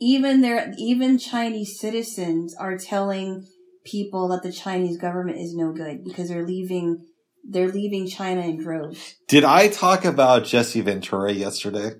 even 0.00 0.40
there 0.40 0.72
even 0.78 1.18
Chinese 1.18 1.78
citizens 1.78 2.54
are 2.58 2.76
telling 2.76 3.46
people 3.84 4.28
that 4.28 4.42
the 4.42 4.52
Chinese 4.52 4.96
government 4.96 5.38
is 5.38 5.54
no 5.54 5.72
good 5.72 6.04
because 6.04 6.28
they're 6.28 6.46
leaving 6.46 7.06
they're 7.48 7.68
leaving 7.68 8.06
China 8.06 8.42
in 8.42 8.62
droves. 8.62 9.16
Did 9.28 9.44
I 9.44 9.68
talk 9.68 10.04
about 10.04 10.44
Jesse 10.44 10.80
Ventura 10.80 11.32
yesterday? 11.32 11.92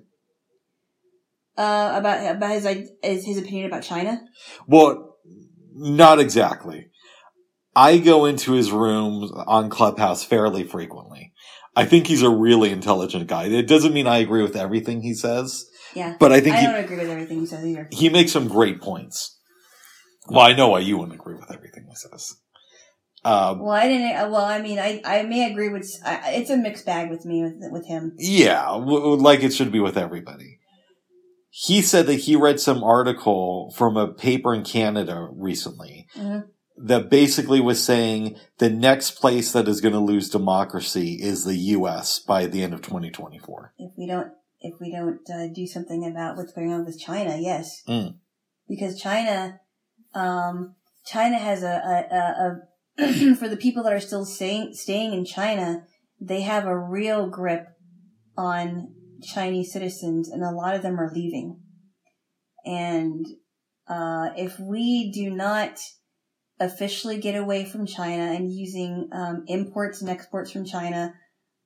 Uh, 1.57 1.93
about 1.95 2.35
about 2.37 2.51
his 2.51 2.65
his, 3.03 3.25
his 3.25 3.37
opinion 3.37 3.65
about 3.67 3.83
China. 3.83 4.21
Well, 4.67 5.17
not 5.75 6.19
exactly. 6.19 6.87
I 7.75 7.97
go 7.99 8.25
into 8.25 8.53
his 8.53 8.71
room 8.71 9.23
on 9.47 9.69
Clubhouse 9.69 10.23
fairly 10.23 10.63
frequently. 10.63 11.33
I 11.75 11.85
think 11.85 12.07
he's 12.07 12.21
a 12.21 12.29
really 12.29 12.69
intelligent 12.71 13.27
guy. 13.27 13.45
It 13.45 13.67
doesn't 13.67 13.93
mean 13.93 14.07
I 14.07 14.17
agree 14.17 14.41
with 14.41 14.55
everything 14.57 15.01
he 15.01 15.13
says, 15.13 15.65
Yeah, 15.95 16.15
but 16.19 16.31
I 16.33 16.41
think 16.41 16.55
I 16.57 16.59
he, 16.61 16.65
don't 16.67 16.83
agree 16.83 16.97
with 16.97 17.09
everything 17.09 17.39
he 17.39 17.45
says 17.45 17.65
either. 17.65 17.87
he 17.91 18.09
makes 18.09 18.31
some 18.33 18.47
great 18.49 18.81
points. 18.81 19.37
Well, 20.29 20.41
I 20.41 20.53
know 20.53 20.69
why 20.69 20.79
you 20.79 20.97
wouldn't 20.97 21.19
agree 21.19 21.35
with 21.35 21.51
everything 21.51 21.85
he 21.89 21.95
says. 21.95 22.35
Um, 23.23 23.59
Well, 23.59 23.71
I 23.71 23.87
didn't. 23.87 24.31
Well, 24.31 24.43
I 24.43 24.61
mean, 24.61 24.79
I 24.79 25.01
I 25.05 25.23
may 25.23 25.51
agree 25.51 25.69
with. 25.69 25.87
I, 26.05 26.31
it's 26.33 26.49
a 26.49 26.57
mixed 26.57 26.85
bag 26.85 27.09
with 27.09 27.25
me 27.25 27.43
with 27.43 27.55
with 27.71 27.85
him. 27.87 28.13
yeah, 28.17 28.65
w- 28.65 29.15
like 29.15 29.43
it 29.43 29.53
should 29.53 29.71
be 29.71 29.79
with 29.79 29.97
everybody. 29.97 30.57
He 31.53 31.81
said 31.81 32.07
that 32.07 32.21
he 32.21 32.35
read 32.37 32.61
some 32.61 32.81
article 32.81 33.73
from 33.75 33.97
a 33.97 34.07
paper 34.07 34.53
in 34.53 34.63
Canada 34.63 35.27
recently 35.33 36.07
Mhm. 36.15 36.45
that 36.77 37.09
basically 37.09 37.59
was 37.59 37.83
saying 37.83 38.37
the 38.57 38.69
next 38.69 39.11
place 39.19 39.51
that 39.51 39.67
is 39.67 39.81
going 39.81 39.93
to 39.93 39.99
lose 39.99 40.29
democracy 40.29 41.19
is 41.21 41.43
the 41.43 41.57
U.S. 41.75 42.19
by 42.19 42.45
the 42.47 42.63
end 42.63 42.73
of 42.73 42.81
2024. 42.81 43.73
If 43.77 43.91
we 43.97 44.07
don't, 44.07 44.31
if 44.61 44.79
we 44.79 44.91
don't 44.91 45.19
uh, 45.29 45.47
do 45.53 45.67
something 45.67 46.07
about 46.09 46.37
what's 46.37 46.53
going 46.53 46.71
on 46.71 46.85
with 46.85 46.97
China, 46.97 47.35
yes, 47.37 47.83
Mm. 47.85 48.15
because 48.69 48.97
China, 48.97 49.59
um, 50.15 50.75
China 51.05 51.37
has 51.37 51.63
a, 51.63 51.67
a, 51.67 52.15
a, 52.15 53.05
a 53.09 53.35
for 53.35 53.49
the 53.49 53.57
people 53.57 53.83
that 53.83 53.93
are 53.93 53.99
still 53.99 54.23
staying 54.23 54.73
staying 54.73 55.13
in 55.13 55.25
China, 55.25 55.83
they 56.21 56.41
have 56.41 56.65
a 56.65 56.77
real 56.79 57.27
grip 57.27 57.67
on 58.37 58.93
Chinese 59.23 59.71
citizens, 59.73 60.29
and 60.29 60.43
a 60.43 60.51
lot 60.51 60.75
of 60.75 60.81
them 60.81 60.99
are 60.99 61.11
leaving. 61.13 61.59
And 62.65 63.25
uh, 63.87 64.29
if 64.37 64.59
we 64.59 65.11
do 65.11 65.29
not 65.31 65.79
officially 66.59 67.17
get 67.19 67.35
away 67.35 67.65
from 67.65 67.85
China 67.87 68.23
and 68.33 68.51
using 68.51 69.09
um, 69.11 69.43
imports 69.47 70.01
and 70.01 70.09
exports 70.09 70.51
from 70.51 70.65
China, 70.65 71.13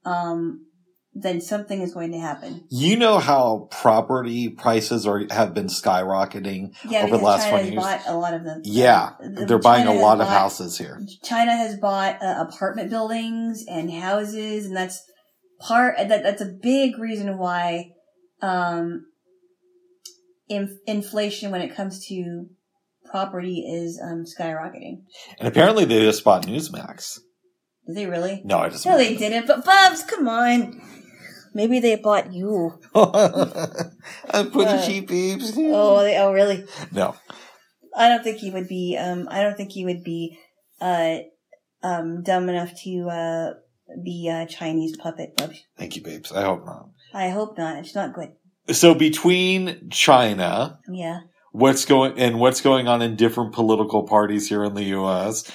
um, 0.05 0.65
then 1.13 1.39
something 1.41 1.81
is 1.81 1.93
going 1.93 2.11
to 2.11 2.19
happen. 2.19 2.65
You 2.69 2.97
know 2.97 3.19
how 3.19 3.67
property 3.71 4.49
prices 4.49 5.05
are 5.07 5.23
have 5.31 5.53
been 5.53 5.67
skyrocketing 5.67 6.75
Yeah, 6.89 7.03
over 7.03 7.17
the 7.17 7.23
last 7.23 7.43
China 7.43 7.51
20 7.51 7.63
has 7.63 7.71
years. 7.73 7.83
bought 7.83 8.01
a 8.07 8.17
lot 8.17 8.33
of 8.33 8.43
them. 8.43 8.61
Yeah, 8.65 9.11
they're 9.47 9.57
buying 9.59 9.87
a 9.87 9.93
lot 9.93 10.19
of 10.19 10.27
bought- 10.27 10.37
houses 10.37 10.77
here. 10.77 11.01
China 11.23 11.55
has 11.55 11.77
bought 11.77 12.21
uh, 12.21 12.45
apartment 12.47 12.89
buildings 12.89 13.63
and 13.69 13.91
houses, 13.91 14.65
and 14.65 14.75
that's 14.75 15.01
part 15.59 15.97
that 15.97 16.23
that's 16.23 16.41
a 16.41 16.45
big 16.61 16.97
reason 16.97 17.37
why 17.37 17.91
um, 18.41 19.05
in, 20.49 20.79
inflation 20.85 21.51
when 21.51 21.61
it 21.61 21.75
comes 21.75 22.05
to 22.07 22.47
property 23.09 23.59
is 23.67 24.01
um, 24.03 24.25
skyrocketing. 24.25 25.03
And 25.39 25.47
apparently 25.47 25.85
they 25.85 26.01
just 26.01 26.23
bought 26.23 26.45
Newsmax. 26.45 27.19
Did 27.87 27.95
they 27.95 28.05
really? 28.07 28.41
No, 28.43 28.59
I 28.59 28.69
just 28.69 28.85
No, 28.85 28.97
they 28.97 29.15
didn't. 29.15 29.47
But 29.47 29.63
Bubs, 29.63 30.03
come 30.03 30.27
on. 30.27 30.81
Maybe 31.53 31.79
they 31.79 31.95
bought 31.95 32.33
you. 32.33 32.79
I'm 32.95 34.51
pretty 34.51 34.71
Uh, 34.71 34.85
cheap, 34.85 35.07
babes. 35.07 35.53
Oh, 35.55 36.01
they, 36.01 36.17
oh, 36.17 36.33
really? 36.33 36.65
No. 36.91 37.15
I 37.95 38.09
don't 38.09 38.23
think 38.23 38.39
he 38.39 38.51
would 38.51 38.67
be. 38.67 38.97
Um, 38.99 39.29
I 39.31 39.41
don't 39.41 39.55
think 39.55 39.71
he 39.71 39.85
would 39.85 40.03
be 40.03 40.37
uh, 40.81 41.19
um, 41.81 42.23
dumb 42.23 42.49
enough 42.49 42.73
to 42.83 43.07
uh, 43.09 43.53
be 44.03 44.27
a 44.29 44.45
Chinese 44.45 44.95
puppet. 44.97 45.39
Thank 45.77 45.95
you, 45.95 46.03
babes. 46.03 46.31
I 46.31 46.43
hope 46.43 46.65
not. 46.65 46.89
I 47.13 47.29
hope 47.29 47.57
not. 47.57 47.77
It's 47.77 47.95
not 47.95 48.13
good. 48.13 48.29
So 48.71 48.93
between 48.95 49.89
China, 49.91 50.79
Yeah. 50.91 51.19
what's 51.51 51.85
going 51.85 52.17
and 52.19 52.39
what's 52.39 52.61
going 52.61 52.87
on 52.87 53.01
in 53.01 53.15
different 53.15 53.53
political 53.53 54.03
parties 54.07 54.49
here 54.49 54.63
in 54.63 54.73
the 54.73 54.83
U.S., 54.85 55.49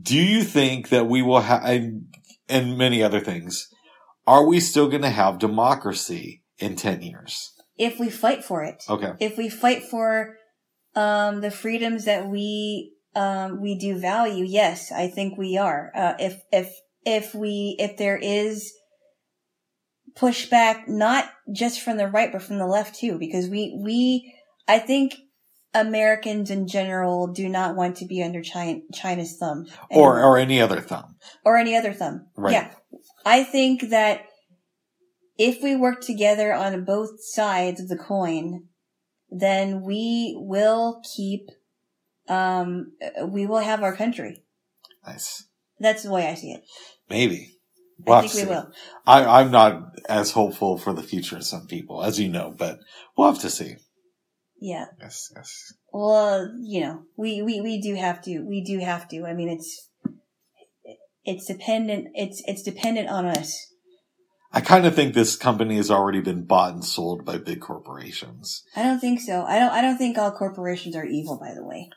do 0.00 0.16
you 0.16 0.42
think 0.44 0.88
that 0.90 1.06
we 1.08 1.22
will 1.22 1.40
have 1.40 1.64
and, 1.64 2.06
and 2.48 2.78
many 2.78 3.02
other 3.02 3.20
things? 3.20 3.68
Are 4.26 4.46
we 4.46 4.60
still 4.60 4.88
going 4.88 5.02
to 5.02 5.10
have 5.10 5.38
democracy 5.38 6.42
in 6.58 6.76
ten 6.76 7.02
years? 7.02 7.52
If 7.76 7.98
we 7.98 8.08
fight 8.10 8.44
for 8.44 8.62
it, 8.62 8.84
Okay. 8.88 9.12
if 9.18 9.36
we 9.36 9.48
fight 9.48 9.82
for 9.82 10.36
um, 10.94 11.40
the 11.40 11.50
freedoms 11.50 12.04
that 12.04 12.28
we 12.28 12.92
um, 13.14 13.60
we 13.60 13.76
do 13.76 13.96
value, 13.98 14.44
yes, 14.44 14.90
I 14.92 15.08
think 15.08 15.36
we 15.36 15.58
are. 15.58 15.90
Uh, 15.94 16.14
if 16.18 16.40
if 16.52 16.72
if 17.04 17.34
we 17.34 17.76
if 17.78 17.96
there 17.96 18.16
is 18.16 18.72
pushback, 20.14 20.88
not 20.88 21.30
just 21.52 21.80
from 21.80 21.96
the 21.96 22.06
right 22.08 22.30
but 22.32 22.42
from 22.42 22.58
the 22.58 22.66
left 22.66 22.94
too, 22.96 23.18
because 23.18 23.48
we 23.48 23.78
we 23.82 24.34
I 24.68 24.78
think 24.78 25.14
Americans 25.74 26.50
in 26.50 26.68
general 26.68 27.28
do 27.28 27.48
not 27.48 27.74
want 27.76 27.96
to 27.96 28.06
be 28.06 28.22
under 28.22 28.42
China, 28.42 28.80
China's 28.92 29.36
thumb 29.38 29.66
Or 29.90 30.18
anymore. 30.18 30.24
or 30.24 30.38
any 30.38 30.60
other 30.60 30.80
thumb. 30.80 31.16
or 31.44 31.56
any 31.56 31.74
other 31.76 31.92
thumb. 31.92 32.26
Right. 32.36 32.52
Yeah. 32.52 32.70
I 33.24 33.42
think 33.42 33.88
that 33.90 34.26
if 35.38 35.62
we 35.62 35.74
work 35.74 36.02
together 36.02 36.52
on 36.52 36.84
both 36.84 37.24
sides 37.24 37.80
of 37.80 37.88
the 37.88 37.96
coin, 37.96 38.64
then 39.30 39.80
we 39.80 40.36
will 40.38 41.00
keep, 41.16 41.48
um, 42.28 42.92
we 43.26 43.46
will 43.46 43.60
have 43.60 43.82
our 43.82 43.96
country. 43.96 44.44
Nice. 45.06 45.48
That's 45.82 46.04
the 46.04 46.10
way 46.10 46.28
I 46.28 46.34
see 46.34 46.52
it. 46.52 46.62
Maybe. 47.10 47.50
We'll 47.98 48.16
I 48.16 48.20
think 48.22 48.32
see. 48.32 48.44
we 48.44 48.50
will. 48.50 48.70
I, 49.06 49.40
I'm 49.40 49.50
not 49.50 49.92
as 50.08 50.30
hopeful 50.32 50.78
for 50.78 50.92
the 50.92 51.02
future 51.02 51.36
as 51.36 51.48
some 51.48 51.66
people, 51.66 52.02
as 52.02 52.18
you 52.18 52.28
know, 52.28 52.54
but 52.56 52.78
we'll 53.16 53.30
have 53.30 53.42
to 53.42 53.50
see. 53.50 53.76
Yeah. 54.60 54.86
Yes, 55.00 55.32
yes. 55.34 55.72
Well, 55.92 56.48
you 56.60 56.80
know, 56.80 57.02
we, 57.16 57.42
we, 57.42 57.60
we 57.60 57.80
do 57.80 57.94
have 57.96 58.22
to, 58.22 58.40
we 58.40 58.62
do 58.62 58.78
have 58.78 59.08
to. 59.08 59.24
I 59.24 59.34
mean, 59.34 59.48
it's, 59.48 59.90
it's 61.24 61.46
dependent, 61.46 62.08
it's, 62.14 62.42
it's 62.46 62.62
dependent 62.62 63.08
on 63.08 63.26
us. 63.26 63.68
I 64.52 64.60
kind 64.60 64.84
of 64.84 64.94
think 64.94 65.14
this 65.14 65.34
company 65.34 65.76
has 65.76 65.90
already 65.90 66.20
been 66.20 66.44
bought 66.44 66.74
and 66.74 66.84
sold 66.84 67.24
by 67.24 67.38
big 67.38 67.60
corporations. 67.60 68.62
I 68.76 68.82
don't 68.82 69.00
think 69.00 69.20
so. 69.20 69.44
I 69.44 69.58
don't, 69.58 69.72
I 69.72 69.80
don't 69.80 69.96
think 69.96 70.18
all 70.18 70.30
corporations 70.30 70.94
are 70.94 71.06
evil, 71.06 71.38
by 71.38 71.54
the 71.54 71.64
way. 71.64 71.88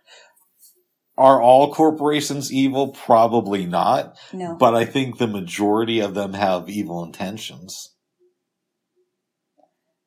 Are 1.17 1.41
all 1.41 1.73
corporations 1.73 2.51
evil? 2.51 2.89
Probably 2.89 3.65
not. 3.65 4.17
No. 4.33 4.57
But 4.59 4.75
I 4.75 4.83
think 4.85 5.17
the 5.17 5.27
majority 5.27 6.01
of 6.01 6.13
them 6.13 6.33
have 6.33 6.69
evil 6.69 7.03
intentions. 7.03 7.93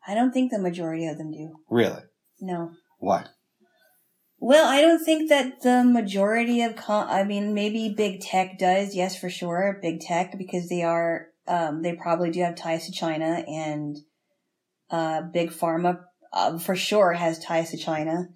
I 0.06 0.14
don't 0.14 0.32
think 0.32 0.50
the 0.50 0.58
majority 0.58 1.06
of 1.06 1.18
them 1.18 1.30
do. 1.30 1.54
Really? 1.70 2.02
No. 2.40 2.72
Why? 2.98 3.26
Well, 4.38 4.68
I 4.68 4.80
don't 4.80 5.04
think 5.04 5.28
that 5.30 5.62
the 5.62 5.82
majority 5.82 6.62
of 6.62 6.76
con- 6.76 7.08
I 7.08 7.24
mean, 7.24 7.54
maybe 7.54 7.94
big 7.96 8.20
tech 8.20 8.58
does. 8.58 8.94
Yes, 8.94 9.18
for 9.18 9.28
sure. 9.30 9.78
Big 9.82 10.00
tech 10.00 10.36
because 10.38 10.68
they 10.68 10.82
are, 10.82 11.26
um, 11.46 11.82
they 11.82 11.94
probably 11.94 12.30
do 12.30 12.40
have 12.40 12.54
ties 12.54 12.86
to 12.86 12.92
China 12.92 13.42
and, 13.46 13.96
uh, 14.90 15.22
big 15.22 15.50
pharma, 15.50 16.00
uh, 16.32 16.58
for 16.58 16.76
sure 16.76 17.14
has 17.14 17.38
ties 17.38 17.70
to 17.70 17.76
China. 17.76 18.28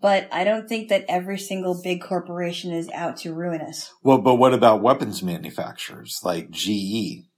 But 0.00 0.28
I 0.32 0.44
don't 0.44 0.68
think 0.68 0.88
that 0.88 1.04
every 1.08 1.38
single 1.38 1.80
big 1.82 2.02
corporation 2.02 2.72
is 2.72 2.88
out 2.90 3.18
to 3.18 3.34
ruin 3.34 3.60
us. 3.60 3.92
Well, 4.02 4.18
but 4.18 4.36
what 4.36 4.54
about 4.54 4.82
weapons 4.82 5.22
manufacturers 5.22 6.20
like 6.24 6.50
GE? 6.50 7.28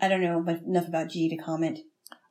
I 0.00 0.08
don't 0.08 0.20
know 0.20 0.42
but 0.44 0.62
enough 0.62 0.86
about 0.86 1.08
GE 1.08 1.30
to 1.30 1.36
comment. 1.36 1.80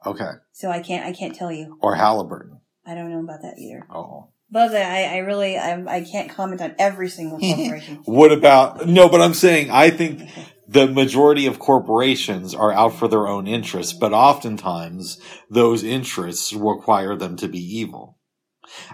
Okay. 0.05 0.31
So 0.53 0.69
I 0.69 0.81
can't, 0.81 1.05
I 1.05 1.13
can't 1.13 1.35
tell 1.35 1.51
you. 1.51 1.77
Or 1.81 1.95
Halliburton. 1.95 2.61
I 2.85 2.95
don't 2.95 3.11
know 3.11 3.19
about 3.19 3.41
that 3.41 3.57
either. 3.59 3.85
Oh. 3.93 4.29
But 4.51 4.75
I, 4.75 5.03
I 5.03 5.17
really, 5.17 5.57
I, 5.57 5.83
I 5.85 6.01
can't 6.03 6.31
comment 6.31 6.61
on 6.61 6.75
every 6.79 7.09
single 7.09 7.39
corporation. 7.39 8.01
What 8.05 8.31
about, 8.31 8.87
no, 8.87 9.09
but 9.09 9.21
I'm 9.21 9.33
saying 9.33 9.69
I 9.69 9.89
think 9.89 10.29
the 10.67 10.87
majority 10.87 11.47
of 11.47 11.59
corporations 11.59 12.53
are 12.53 12.71
out 12.71 12.93
for 12.93 13.07
their 13.07 13.27
own 13.27 13.47
interests, 13.47 13.93
but 13.93 14.13
oftentimes 14.13 15.19
those 15.49 15.83
interests 15.83 16.53
require 16.53 17.15
them 17.15 17.35
to 17.37 17.47
be 17.47 17.59
evil. 17.59 18.18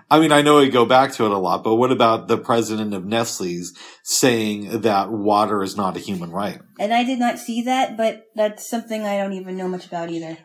I 0.09 0.19
mean, 0.19 0.31
I 0.31 0.41
know 0.41 0.57
we 0.57 0.69
go 0.69 0.85
back 0.85 1.13
to 1.13 1.25
it 1.25 1.31
a 1.31 1.37
lot, 1.37 1.63
but 1.63 1.75
what 1.75 1.91
about 1.91 2.27
the 2.27 2.37
president 2.37 2.93
of 2.93 3.05
Nestle's 3.05 3.73
saying 4.03 4.81
that 4.81 5.11
water 5.11 5.63
is 5.63 5.75
not 5.75 5.97
a 5.97 5.99
human 5.99 6.31
right? 6.31 6.59
And 6.79 6.93
I 6.93 7.03
did 7.03 7.19
not 7.19 7.39
see 7.39 7.63
that, 7.63 7.97
but 7.97 8.23
that's 8.35 8.69
something 8.69 9.03
I 9.03 9.17
don't 9.17 9.33
even 9.33 9.57
know 9.57 9.67
much 9.67 9.85
about 9.85 10.09
either. 10.09 10.37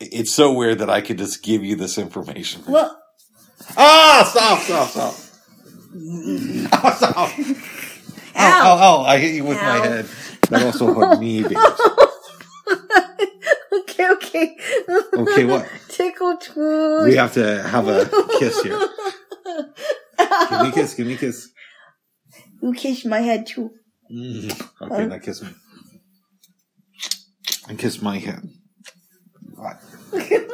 It's 0.00 0.32
so 0.32 0.52
weird 0.52 0.78
that 0.78 0.90
I 0.90 1.00
could 1.00 1.18
just 1.18 1.42
give 1.42 1.64
you 1.64 1.74
this 1.74 1.98
information. 1.98 2.62
Well, 2.68 2.96
ah, 3.76 4.24
stop, 4.30 4.60
stop, 4.60 4.88
stop. 4.88 5.14
Oh, 5.94 6.92
stop. 6.96 7.30
Ow, 8.36 8.36
Ow. 8.36 8.76
ow, 8.76 8.78
ow. 8.78 9.02
I 9.04 9.18
hit 9.18 9.34
you 9.34 9.44
with 9.44 9.58
Ow. 9.58 9.78
my 9.78 9.86
head. 9.86 10.06
That 10.50 10.62
also 10.62 10.94
hurt 10.94 11.18
me, 11.18 11.42
bitch. 11.42 11.56
okay, 13.80 14.08
okay. 14.10 14.56
Okay, 15.14 15.44
what? 15.44 15.66
Tickle 15.98 16.36
toes. 16.36 17.04
We 17.04 17.16
have 17.16 17.34
to 17.34 17.62
have 17.62 17.88
a 17.88 18.08
kiss 18.38 18.62
here. 18.62 18.78
Give 20.50 20.62
me 20.62 20.68
a 20.68 20.72
kiss. 20.72 20.94
Give 20.94 21.06
me 21.06 21.14
a 21.14 21.18
kiss. 21.18 21.50
You 22.62 22.72
kissed 22.72 23.06
my 23.06 23.20
head 23.20 23.46
too. 23.46 23.70
Mm. 24.12 24.68
Okay, 24.82 25.06
now 25.06 25.18
kiss 25.18 25.42
me. 25.42 25.48
And 27.68 27.78
kiss 27.78 28.00
my 28.00 28.18
head. 28.18 28.48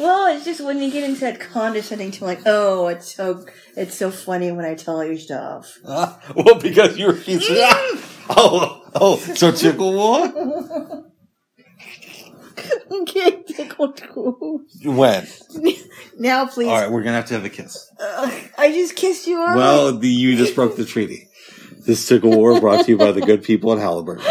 Well, 0.00 0.34
it's 0.34 0.46
just 0.46 0.62
when 0.62 0.80
you 0.80 0.90
get 0.90 1.04
into 1.04 1.20
that 1.20 1.40
condescending 1.40 2.10
to 2.12 2.24
like, 2.24 2.40
oh, 2.46 2.88
it's 2.88 3.14
so 3.14 3.44
it's 3.76 3.94
so 3.94 4.10
funny 4.10 4.50
when 4.50 4.64
I 4.64 4.74
tell 4.74 5.04
you 5.04 5.18
stuff. 5.18 5.76
Uh, 5.84 6.16
well, 6.34 6.54
because 6.54 6.96
you're. 6.96 7.12
He's, 7.12 7.44
oh, 7.50 8.82
oh, 8.94 9.16
so 9.16 9.52
tickle 9.52 9.92
what? 9.92 11.04
Okay, 12.90 13.42
tickle 13.42 13.92
toes. 13.92 14.80
When? 14.84 15.26
Now, 16.18 16.46
please. 16.46 16.68
All 16.68 16.78
right, 16.80 16.90
we're 16.90 17.02
gonna 17.02 17.16
have 17.16 17.26
to 17.26 17.34
have 17.34 17.44
a 17.44 17.50
kiss. 17.50 17.90
Ugh, 17.98 18.50
I 18.58 18.72
just 18.72 18.96
kissed 18.96 19.26
you 19.26 19.38
Well, 19.38 19.96
the, 19.96 20.08
you 20.08 20.36
just 20.36 20.54
broke 20.54 20.76
the 20.76 20.84
treaty. 20.84 21.28
This 21.86 22.06
tickle 22.06 22.30
war 22.30 22.60
brought 22.60 22.84
to 22.84 22.92
you 22.92 22.98
by 22.98 23.12
the 23.12 23.22
good 23.22 23.42
people 23.42 23.72
at 23.72 23.78
Halliburton, 23.78 24.24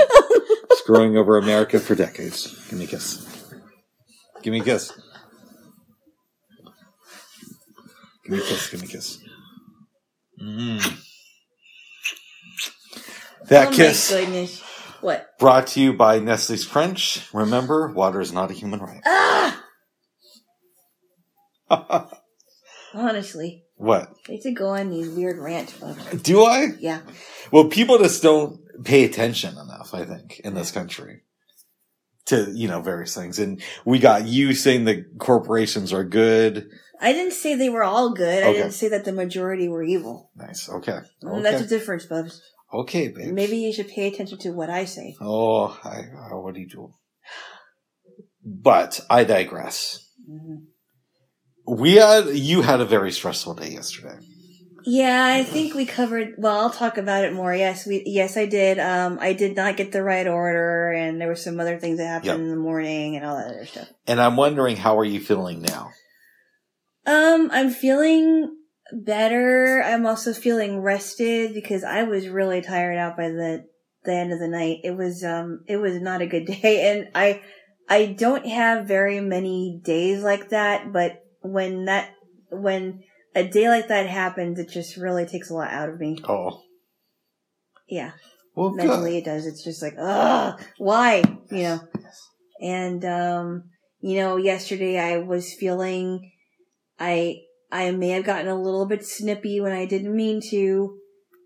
screwing 0.73 1.17
over 1.17 1.37
America 1.37 1.79
for 1.79 1.95
decades. 1.95 2.67
Give 2.69 2.77
me 2.77 2.85
a 2.85 2.87
kiss. 2.87 3.25
Give 4.43 4.53
me 4.53 4.59
a 4.59 4.63
kiss. 4.63 4.91
Give 8.23 8.33
me 8.33 8.39
a 8.39 8.41
kiss. 8.41 8.69
Give 8.69 8.81
me 8.81 8.87
a 8.87 8.89
kiss. 8.91 9.17
Mm. 10.41 11.05
That 13.47 13.69
oh 13.69 13.71
kiss 13.71 14.11
my 14.11 14.19
goodness. 14.21 14.63
What? 15.01 15.37
brought 15.39 15.67
to 15.67 15.81
you 15.81 15.93
by 15.93 16.19
Nestle's 16.19 16.65
Crunch. 16.65 17.27
Remember, 17.33 17.91
water 17.91 18.21
is 18.21 18.33
not 18.33 18.51
a 18.51 18.53
human 18.53 18.79
right. 18.79 19.01
Ah! 19.05 19.63
Honestly, 22.93 23.63
what? 23.75 24.09
I 24.27 24.33
need 24.33 24.41
to 24.41 24.51
go 24.51 24.69
on 24.69 24.89
these 24.89 25.09
weird 25.09 25.37
rant. 25.37 25.73
Do 26.23 26.43
I? 26.43 26.69
Yeah. 26.79 27.01
Well, 27.51 27.65
people 27.65 27.97
just 27.97 28.21
don't 28.21 28.59
pay 28.83 29.05
attention 29.05 29.57
enough, 29.57 29.93
I 29.93 30.05
think, 30.05 30.39
in 30.43 30.53
this 30.53 30.71
country 30.71 31.21
to, 32.25 32.51
you 32.51 32.67
know, 32.67 32.81
various 32.81 33.15
things. 33.15 33.39
And 33.39 33.61
we 33.85 33.99
got 33.99 34.25
you 34.25 34.53
saying 34.53 34.85
the 34.85 35.05
corporations 35.17 35.93
are 35.93 36.03
good. 36.03 36.69
I 36.99 37.13
didn't 37.13 37.33
say 37.33 37.55
they 37.55 37.69
were 37.69 37.83
all 37.83 38.13
good. 38.13 38.43
I 38.43 38.53
didn't 38.53 38.71
say 38.73 38.89
that 38.89 39.05
the 39.05 39.13
majority 39.13 39.67
were 39.67 39.83
evil. 39.83 40.31
Nice. 40.35 40.69
Okay. 40.69 40.99
And 41.21 41.45
That's 41.45 41.61
a 41.61 41.67
difference, 41.67 42.05
Bubs. 42.05 42.41
Okay, 42.71 43.07
babe. 43.07 43.33
Maybe 43.33 43.57
you 43.57 43.73
should 43.73 43.87
pay 43.87 44.07
attention 44.07 44.37
to 44.39 44.51
what 44.51 44.69
I 44.69 44.85
say. 44.85 45.15
Oh, 45.19 45.77
I, 45.83 46.03
oh, 46.31 46.41
what 46.41 46.53
do 46.53 46.59
you 46.61 46.67
do? 46.69 46.93
But 48.45 48.99
I 49.09 49.23
digress. 49.23 50.07
Mhm. 50.29 50.65
We 51.67 51.95
had, 51.95 52.27
you 52.29 52.61
had 52.61 52.79
a 52.79 52.85
very 52.85 53.11
stressful 53.11 53.55
day 53.55 53.69
yesterday. 53.69 54.17
Yeah, 54.85 55.25
I 55.25 55.43
think 55.43 55.75
we 55.75 55.85
covered. 55.85 56.35
Well, 56.37 56.57
I'll 56.57 56.69
talk 56.69 56.97
about 56.97 57.25
it 57.25 57.33
more. 57.33 57.53
Yes, 57.53 57.85
we. 57.85 58.01
Yes, 58.05 58.37
I 58.37 58.45
did. 58.45 58.79
Um, 58.79 59.19
I 59.21 59.33
did 59.33 59.55
not 59.55 59.75
get 59.77 59.91
the 59.91 60.01
right 60.01 60.25
order, 60.25 60.91
and 60.93 61.19
there 61.19 61.27
were 61.27 61.35
some 61.35 61.59
other 61.59 61.77
things 61.77 61.97
that 61.97 62.07
happened 62.07 62.27
Yep. 62.27 62.39
in 62.39 62.49
the 62.49 62.55
morning 62.55 63.15
and 63.15 63.25
all 63.25 63.35
that 63.37 63.47
other 63.47 63.65
stuff. 63.65 63.89
And 64.07 64.21
I'm 64.21 64.37
wondering, 64.37 64.77
how 64.77 64.97
are 64.97 65.05
you 65.05 65.19
feeling 65.19 65.61
now? 65.61 65.89
Um, 67.05 67.49
I'm 67.51 67.71
feeling 67.71 68.55
better. 68.91 69.81
I'm 69.83 70.05
also 70.05 70.33
feeling 70.33 70.79
rested 70.81 71.53
because 71.53 71.83
I 71.83 72.03
was 72.03 72.27
really 72.27 72.61
tired 72.61 72.97
out 72.97 73.17
by 73.17 73.29
the 73.29 73.65
the 74.03 74.13
end 74.13 74.31
of 74.31 74.39
the 74.39 74.47
night. 74.47 74.79
It 74.83 74.91
was 74.97 75.23
um, 75.23 75.63
it 75.67 75.77
was 75.77 75.99
not 76.01 76.21
a 76.21 76.27
good 76.27 76.45
day, 76.61 76.91
and 76.91 77.09
I 77.15 77.41
I 77.89 78.05
don't 78.07 78.45
have 78.47 78.87
very 78.87 79.19
many 79.19 79.79
days 79.83 80.23
like 80.23 80.49
that. 80.49 80.91
But 80.93 81.23
when 81.41 81.85
that 81.85 82.11
when 82.51 83.03
a 83.35 83.47
day 83.47 83.69
like 83.69 83.87
that 83.89 84.07
happens, 84.07 84.59
it 84.59 84.69
just 84.69 84.97
really 84.97 85.25
takes 85.25 85.49
a 85.49 85.53
lot 85.53 85.71
out 85.71 85.89
of 85.89 85.99
me. 85.99 86.17
Oh, 86.27 86.61
Yeah. 87.87 88.11
well, 88.55 88.71
mentally 88.71 89.17
it 89.17 89.25
does. 89.25 89.45
It's 89.45 89.63
just 89.63 89.81
like, 89.81 89.95
ugh, 89.99 90.59
why? 90.77 91.23
You 91.51 91.63
know. 91.63 91.81
And 92.61 93.05
um, 93.05 93.63
you 94.01 94.17
know, 94.17 94.37
yesterday 94.37 94.97
I 94.97 95.17
was 95.17 95.53
feeling 95.53 96.31
I 96.99 97.41
I 97.71 97.91
may 97.91 98.09
have 98.09 98.25
gotten 98.25 98.47
a 98.47 98.59
little 98.59 98.85
bit 98.85 99.05
snippy 99.05 99.61
when 99.61 99.71
I 99.71 99.85
didn't 99.85 100.15
mean 100.15 100.41
to. 100.49 100.97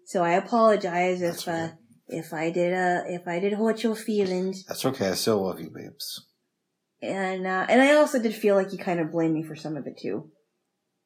So 0.06 0.24
I 0.24 0.32
apologize 0.32 1.20
That's 1.20 1.44
if 1.44 1.48
uh 1.48 1.70
if 2.08 2.34
I 2.34 2.50
did 2.50 2.74
uh 2.74 3.04
if 3.08 3.28
I 3.28 3.40
did 3.40 3.54
hurt 3.54 3.84
your 3.84 3.96
feelings. 3.96 4.64
That's 4.66 4.86
okay. 4.86 5.10
I 5.10 5.14
still 5.16 5.46
love 5.46 5.60
you, 5.60 5.70
babes. 5.70 6.28
And 7.02 7.46
uh 7.46 7.66
and 7.68 7.82
I 7.82 7.96
also 7.96 8.22
did 8.22 8.34
feel 8.36 8.56
like 8.56 8.72
you 8.72 8.78
kind 8.78 9.00
of 9.00 9.12
blamed 9.12 9.34
me 9.34 9.44
for 9.44 9.56
some 9.56 9.76
of 9.76 9.86
it 9.88 9.98
too. 10.02 10.30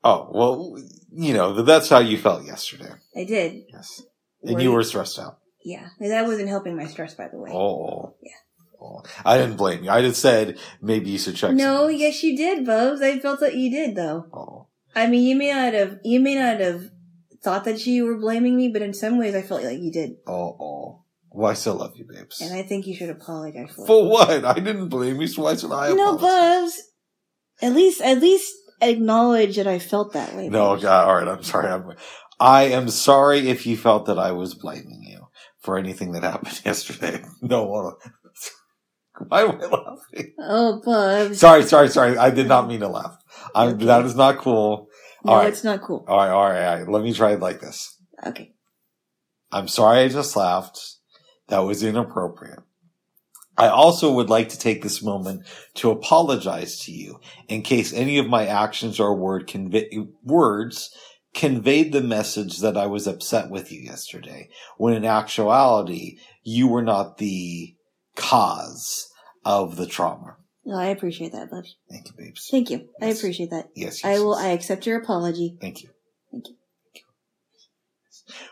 Oh, 0.04 0.30
well, 0.32 0.76
you 1.12 1.34
know, 1.34 1.62
that's 1.64 1.90
how 1.90 2.00
you 2.00 2.18
felt 2.18 2.46
yesterday. 2.46 2.92
I 3.16 3.24
did. 3.24 3.64
Yes. 3.74 4.04
And 4.44 4.62
you 4.62 4.72
were 4.72 4.84
stressed 4.84 5.18
out. 5.18 5.40
Yeah. 5.66 5.88
And 6.00 6.12
that 6.12 6.28
wasn't 6.28 6.50
helping 6.50 6.78
my 6.78 6.86
stress 6.86 7.16
by 7.16 7.28
the 7.28 7.40
way. 7.40 7.50
Oh. 7.52 8.16
Yeah. 8.22 8.32
Oh. 8.80 9.02
I 9.26 9.38
didn't 9.38 9.58
blame 9.58 9.84
you. 9.84 9.90
I 9.90 10.02
just 10.02 10.22
said 10.22 10.60
maybe 10.82 11.10
you 11.10 11.18
should 11.18 11.36
check. 11.36 11.54
no, 11.54 11.88
yes 11.88 12.22
you 12.22 12.38
did, 12.38 12.66
Bubs. 12.66 13.02
I 13.02 13.20
felt 13.20 13.40
that 13.40 13.56
you 13.56 13.72
did 13.72 13.96
though. 13.96 14.28
Oh. 14.32 14.67
I 14.98 15.08
mean, 15.08 15.24
you 15.24 15.36
may 15.36 15.52
not 15.54 15.74
have, 15.74 16.00
you 16.04 16.20
may 16.20 16.36
not 16.36 16.60
have 16.60 16.90
thought 17.44 17.66
that 17.66 17.86
you 17.86 18.06
were 18.06 18.18
blaming 18.18 18.58
me, 18.58 18.70
but 18.70 18.82
in 18.82 18.94
some 18.94 19.20
ways 19.20 19.36
I 19.36 19.44
felt 19.44 19.64
like 19.64 19.80
you 19.80 19.92
did. 19.92 20.16
Oh. 20.28 20.58
Oh. 20.60 21.04
Well, 21.30 21.52
I 21.52 21.54
still 21.54 21.76
love 21.76 21.96
you, 21.96 22.06
babes. 22.12 22.42
And 22.42 22.54
I 22.58 22.64
think 22.64 22.88
you 22.88 22.96
should 22.96 23.12
apologize 23.12 23.70
for. 23.76 23.86
For 23.86 24.10
what? 24.10 24.44
I 24.44 24.56
didn't 24.56 24.90
blame 24.90 25.22
you, 25.22 25.28
so 25.28 25.44
why 25.44 25.56
should 25.56 25.72
I 25.72 25.90
No, 25.94 26.16
apologize? 26.16 26.22
Buzz. 26.22 26.82
At 27.62 27.74
least, 27.74 28.02
at 28.02 28.20
least 28.20 28.52
acknowledge 28.82 29.58
that 29.58 29.68
I 29.68 29.78
felt 29.78 30.14
that 30.14 30.34
way. 30.36 30.50
No, 30.50 30.70
Bubs. 30.72 30.82
God, 30.84 31.08
all 31.08 31.16
right. 31.16 31.28
I'm 31.28 31.44
sorry. 31.44 31.68
I'm, 31.68 31.92
I 32.40 32.64
am 32.64 32.90
sorry 32.90 33.50
if 33.50 33.68
you 33.68 33.78
felt 33.78 34.08
that 34.08 34.18
I 34.18 34.32
was 34.32 34.56
blaming 34.56 35.04
you 35.04 35.28
for 35.60 35.78
anything 35.78 36.14
that 36.14 36.24
happened 36.24 36.60
yesterday. 36.66 37.24
No, 37.42 37.68
hold 37.68 37.86
on. 37.86 37.94
why 39.28 39.42
am 39.44 39.62
I 39.62 39.66
laughing? 39.66 40.34
Oh, 40.40 40.82
Bubs. 40.84 41.40
Sorry, 41.40 41.64
sorry, 41.64 41.90
sorry. 41.90 42.18
I 42.18 42.32
did 42.32 42.48
not 42.48 42.68
mean 42.68 42.80
to 42.80 42.88
laugh. 42.88 43.16
Okay. 43.56 43.86
That 43.86 44.06
is 44.06 44.16
not 44.16 44.38
cool. 44.40 44.87
No, 45.28 45.34
all 45.34 45.40
right. 45.40 45.50
it's 45.50 45.64
not 45.64 45.82
cool. 45.82 46.06
All 46.08 46.18
right, 46.18 46.30
all 46.30 46.50
right, 46.50 46.66
all 46.66 46.76
right. 46.80 46.88
Let 46.88 47.04
me 47.04 47.14
try 47.14 47.34
it 47.34 47.40
like 47.40 47.60
this. 47.60 47.96
Okay. 48.26 48.54
I'm 49.52 49.68
sorry 49.68 50.00
I 50.00 50.08
just 50.08 50.36
laughed. 50.36 50.80
That 51.50 51.60
was 51.60 51.84
inappropriate. 51.84 52.60
I 53.58 53.68
also 53.70 54.12
would 54.14 54.30
like 54.30 54.50
to 54.50 54.60
take 54.60 54.84
this 54.84 55.02
moment 55.02 55.48
to 55.76 55.90
apologize 55.90 56.80
to 56.82 56.92
you 56.92 57.20
in 57.48 57.62
case 57.62 57.92
any 57.92 58.18
of 58.20 58.28
my 58.28 58.46
actions 58.46 59.00
or 59.00 59.16
word 59.16 59.48
convey, 59.48 59.90
words 60.24 60.96
conveyed 61.34 61.92
the 61.92 62.02
message 62.02 62.60
that 62.60 62.78
I 62.78 62.86
was 62.86 63.08
upset 63.08 63.50
with 63.50 63.72
you 63.72 63.82
yesterday, 63.82 64.50
when 64.78 64.94
in 64.94 65.06
actuality, 65.06 66.20
you 66.44 66.68
were 66.68 66.82
not 66.82 67.18
the 67.18 67.76
cause 68.16 69.10
of 69.44 69.76
the 69.76 69.86
trauma. 69.86 70.37
No, 70.68 70.76
I 70.78 70.88
appreciate 70.88 71.32
that, 71.32 71.50
Bubs. 71.50 71.78
Thank 71.90 72.08
you, 72.08 72.14
babes. 72.18 72.50
Thank 72.52 72.70
you. 72.70 72.90
I 73.02 73.06
appreciate 73.06 73.52
that. 73.52 73.70
Yes, 73.74 74.04
yes, 74.04 74.06
I 74.06 74.20
will, 74.20 74.36
yes. 74.36 74.46
I 74.46 74.50
accept 74.50 74.86
your 74.86 75.00
apology. 75.02 75.58
Thank 75.62 75.82
you. 75.82 75.90
Thank 76.30 76.50
you. 76.50 76.56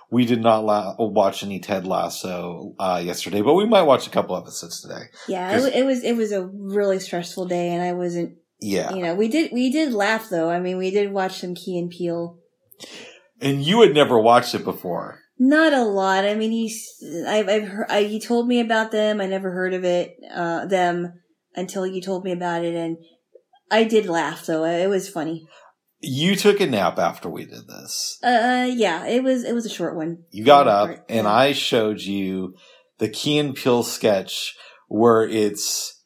We 0.09 0.26
did 0.26 0.39
not 0.41 0.63
la- 0.63 0.95
watch 0.97 1.43
any 1.43 1.59
Ted 1.59 1.86
Lasso 1.86 2.74
uh, 2.80 3.01
yesterday, 3.03 3.41
but 3.41 3.55
we 3.55 3.66
might 3.66 3.82
watch 3.82 4.07
a 4.07 4.09
couple 4.09 4.38
episodes 4.38 4.82
today. 4.82 5.09
Yeah, 5.28 5.57
it, 5.59 5.76
it 5.76 5.86
was, 5.86 6.05
it 6.05 6.16
was 6.16 6.32
a 6.32 6.45
really 6.47 6.99
stressful 6.99 7.47
day 7.47 7.74
and 7.74 7.84
I 7.84 7.91
wasn't, 7.91 8.38
Yeah. 8.61 8.93
you 8.93 9.03
know, 9.03 9.13
we 9.13 9.28
did, 9.28 9.51
we 9.51 9.70
did 9.70 9.91
laugh 9.91 10.30
though. 10.30 10.49
I 10.49 10.61
mean, 10.61 10.78
we 10.78 10.91
did 10.91 11.11
watch 11.11 11.41
some 11.41 11.53
Key 11.53 11.78
and 11.78 11.89
Peele. 11.89 12.38
And 13.41 13.61
you 13.61 13.82
had 13.82 13.93
never 13.93 14.18
watched 14.18 14.55
it 14.55 14.63
before. 14.63 15.20
Not 15.38 15.74
a 15.74 15.84
lot. 15.84 16.24
I 16.24 16.36
mean, 16.36 16.51
he's, 16.51 16.88
I've, 17.28 17.49
I've 17.49 17.68
heard, 17.68 17.88
I, 17.89 18.03
he 18.03 18.22
told 18.22 18.47
me 18.47 18.61
about 18.61 18.91
them. 18.93 19.20
I 19.20 19.26
never 19.26 19.51
heard 19.51 19.74
of 19.74 19.84
it, 19.84 20.16
uh, 20.34 20.66
them 20.68 21.11
until 21.56 21.86
you 21.86 22.01
told 22.01 22.24
me 22.24 22.32
about 22.32 22.64
it. 22.64 22.76
And 22.76 22.97
I 23.72 23.84
did 23.84 24.06
laugh 24.08 24.45
though. 24.45 24.64
It 24.64 24.88
was 24.88 25.10
funny. 25.10 25.45
You 25.99 26.36
took 26.36 26.60
a 26.60 26.68
nap 26.68 26.99
after 26.99 27.30
we 27.30 27.45
did 27.45 27.68
this. 27.68 28.20
Uh, 28.24 28.70
yeah, 28.72 29.08
it 29.08 29.24
was, 29.24 29.43
it 29.43 29.53
was 29.53 29.66
a 29.66 29.70
short 29.70 29.95
one. 29.95 30.24
You 30.30 30.43
got 30.43 30.68
up 30.68 30.89
right. 30.89 30.99
and 31.10 31.26
Yeah. 31.26 31.34
I 31.34 31.51
showed 31.53 32.01
you 32.01 32.56
the 32.99 33.10
Key 33.10 33.39
and 33.39 33.56
Peele 33.56 33.82
sketch 33.84 34.56
where 34.88 35.24
it's, 35.28 36.03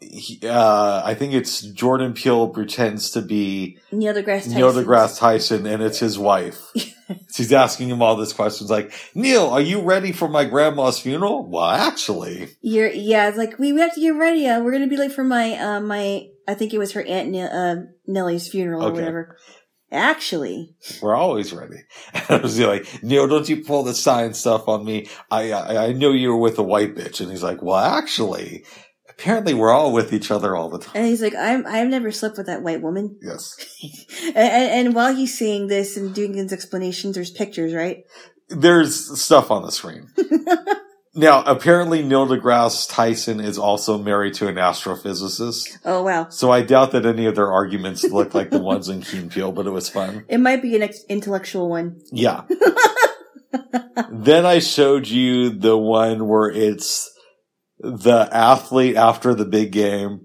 he- 0.00 0.40
uh, 0.44 1.02
I 1.04 1.14
think 1.14 1.32
it's 1.32 1.62
Jordan 1.62 2.12
Peele 2.12 2.48
pretends 2.48 3.10
to 3.12 3.22
be 3.22 3.78
Neil 3.92 4.12
deGrasse 4.14 4.24
Tyson. 4.44 4.52
Neil 4.54 4.72
deGrasse 4.72 5.18
Tyson 5.18 5.66
and 5.66 5.82
it's 5.82 5.98
his 5.98 6.18
wife. 6.18 6.70
She's 7.32 7.52
asking 7.52 7.88
him 7.88 8.02
all 8.02 8.16
these 8.16 8.32
questions 8.32 8.68
like, 8.70 8.92
Neil, 9.14 9.46
are 9.48 9.60
you 9.60 9.80
ready 9.80 10.10
for 10.12 10.28
my 10.28 10.44
grandma's 10.44 10.98
funeral? 10.98 11.48
Well, 11.48 11.64
actually, 11.64 12.48
You're, 12.60 12.90
yeah, 12.90 13.28
it's 13.28 13.38
like, 13.38 13.58
we, 13.58 13.72
we 13.72 13.80
have 13.80 13.94
to 13.94 14.00
get 14.00 14.10
ready. 14.10 14.46
Uh, 14.46 14.60
we're 14.60 14.72
going 14.72 14.82
to 14.82 14.88
be 14.88 14.96
late 14.96 15.12
for 15.12 15.22
my, 15.24 15.52
uh, 15.56 15.80
my, 15.80 16.26
I 16.48 16.54
think 16.54 16.74
it 16.74 16.78
was 16.78 16.92
her 16.92 17.02
aunt, 17.04 17.28
Nell- 17.30 17.50
uh, 17.52 17.82
Nellie's 18.08 18.48
funeral 18.48 18.82
or 18.82 18.86
Okay. 18.86 18.94
whatever. 19.00 19.36
Actually, 19.92 20.74
we're 21.00 21.14
always 21.14 21.52
ready. 21.52 21.76
And 22.12 22.24
I 22.28 22.36
was 22.38 22.58
like, 22.58 23.02
Neil, 23.04 23.28
don't 23.28 23.48
you 23.48 23.62
pull 23.64 23.84
the 23.84 23.94
science 23.94 24.38
stuff 24.38 24.66
on 24.66 24.84
me. 24.84 25.08
I, 25.30 25.52
I, 25.52 25.86
I 25.86 25.92
know 25.92 26.10
you 26.10 26.30
were 26.30 26.38
with 26.38 26.58
a 26.58 26.62
white 26.64 26.96
bitch. 26.96 27.20
And 27.20 27.30
he's 27.30 27.42
like, 27.44 27.62
well, 27.62 27.76
actually, 27.76 28.64
apparently 29.18 29.54
we're 29.54 29.70
all 29.70 29.92
with 29.92 30.12
each 30.12 30.30
other 30.30 30.54
all 30.54 30.68
the 30.68 30.78
time. 30.78 30.92
And 30.94 31.06
he's 31.06 31.22
like, 31.22 31.34
I'm, 31.34 31.66
I've 31.66 31.88
never 31.88 32.12
slept 32.12 32.36
with 32.36 32.46
that 32.46 32.62
white 32.62 32.82
woman. 32.82 33.18
Yes. 33.22 33.56
and, 34.26 34.36
and, 34.36 34.86
and 34.86 34.94
while 34.94 35.14
he's 35.14 35.36
saying 35.36 35.68
this 35.68 35.96
and 35.96 36.14
doing 36.14 36.34
his 36.34 36.52
explanations, 36.52 37.14
there's 37.14 37.30
pictures, 37.30 37.72
right? 37.72 38.04
There's 38.48 39.20
stuff 39.20 39.50
on 39.50 39.62
the 39.62 39.72
screen. 39.72 40.08
now, 41.14 41.42
apparently 41.44 42.02
Neil 42.02 42.26
deGrasse 42.26 42.88
Tyson 42.90 43.40
is 43.40 43.58
also 43.58 43.98
married 43.98 44.34
to 44.34 44.48
an 44.48 44.56
astrophysicist. 44.56 45.78
Oh, 45.84 46.02
wow. 46.02 46.28
So 46.28 46.52
I 46.52 46.62
doubt 46.62 46.92
that 46.92 47.06
any 47.06 47.26
of 47.26 47.34
their 47.34 47.50
arguments 47.50 48.04
look 48.04 48.34
like 48.34 48.50
the 48.50 48.60
ones 48.60 48.88
in 48.88 49.00
Key 49.00 49.18
and 49.18 49.30
Peele, 49.30 49.50
but 49.50 49.66
it 49.66 49.70
was 49.70 49.88
fun. 49.88 50.24
It 50.28 50.38
might 50.38 50.60
be 50.60 50.76
an 50.76 50.82
ex- 50.82 51.04
intellectual 51.08 51.68
one. 51.68 52.00
Yeah. 52.12 52.42
then 54.10 54.44
I 54.44 54.58
showed 54.58 55.08
you 55.08 55.50
the 55.50 55.76
one 55.76 56.28
where 56.28 56.50
it's 56.50 57.15
the 57.80 58.28
athlete 58.32 58.96
after 58.96 59.34
the 59.34 59.44
big 59.44 59.72
game 59.72 60.22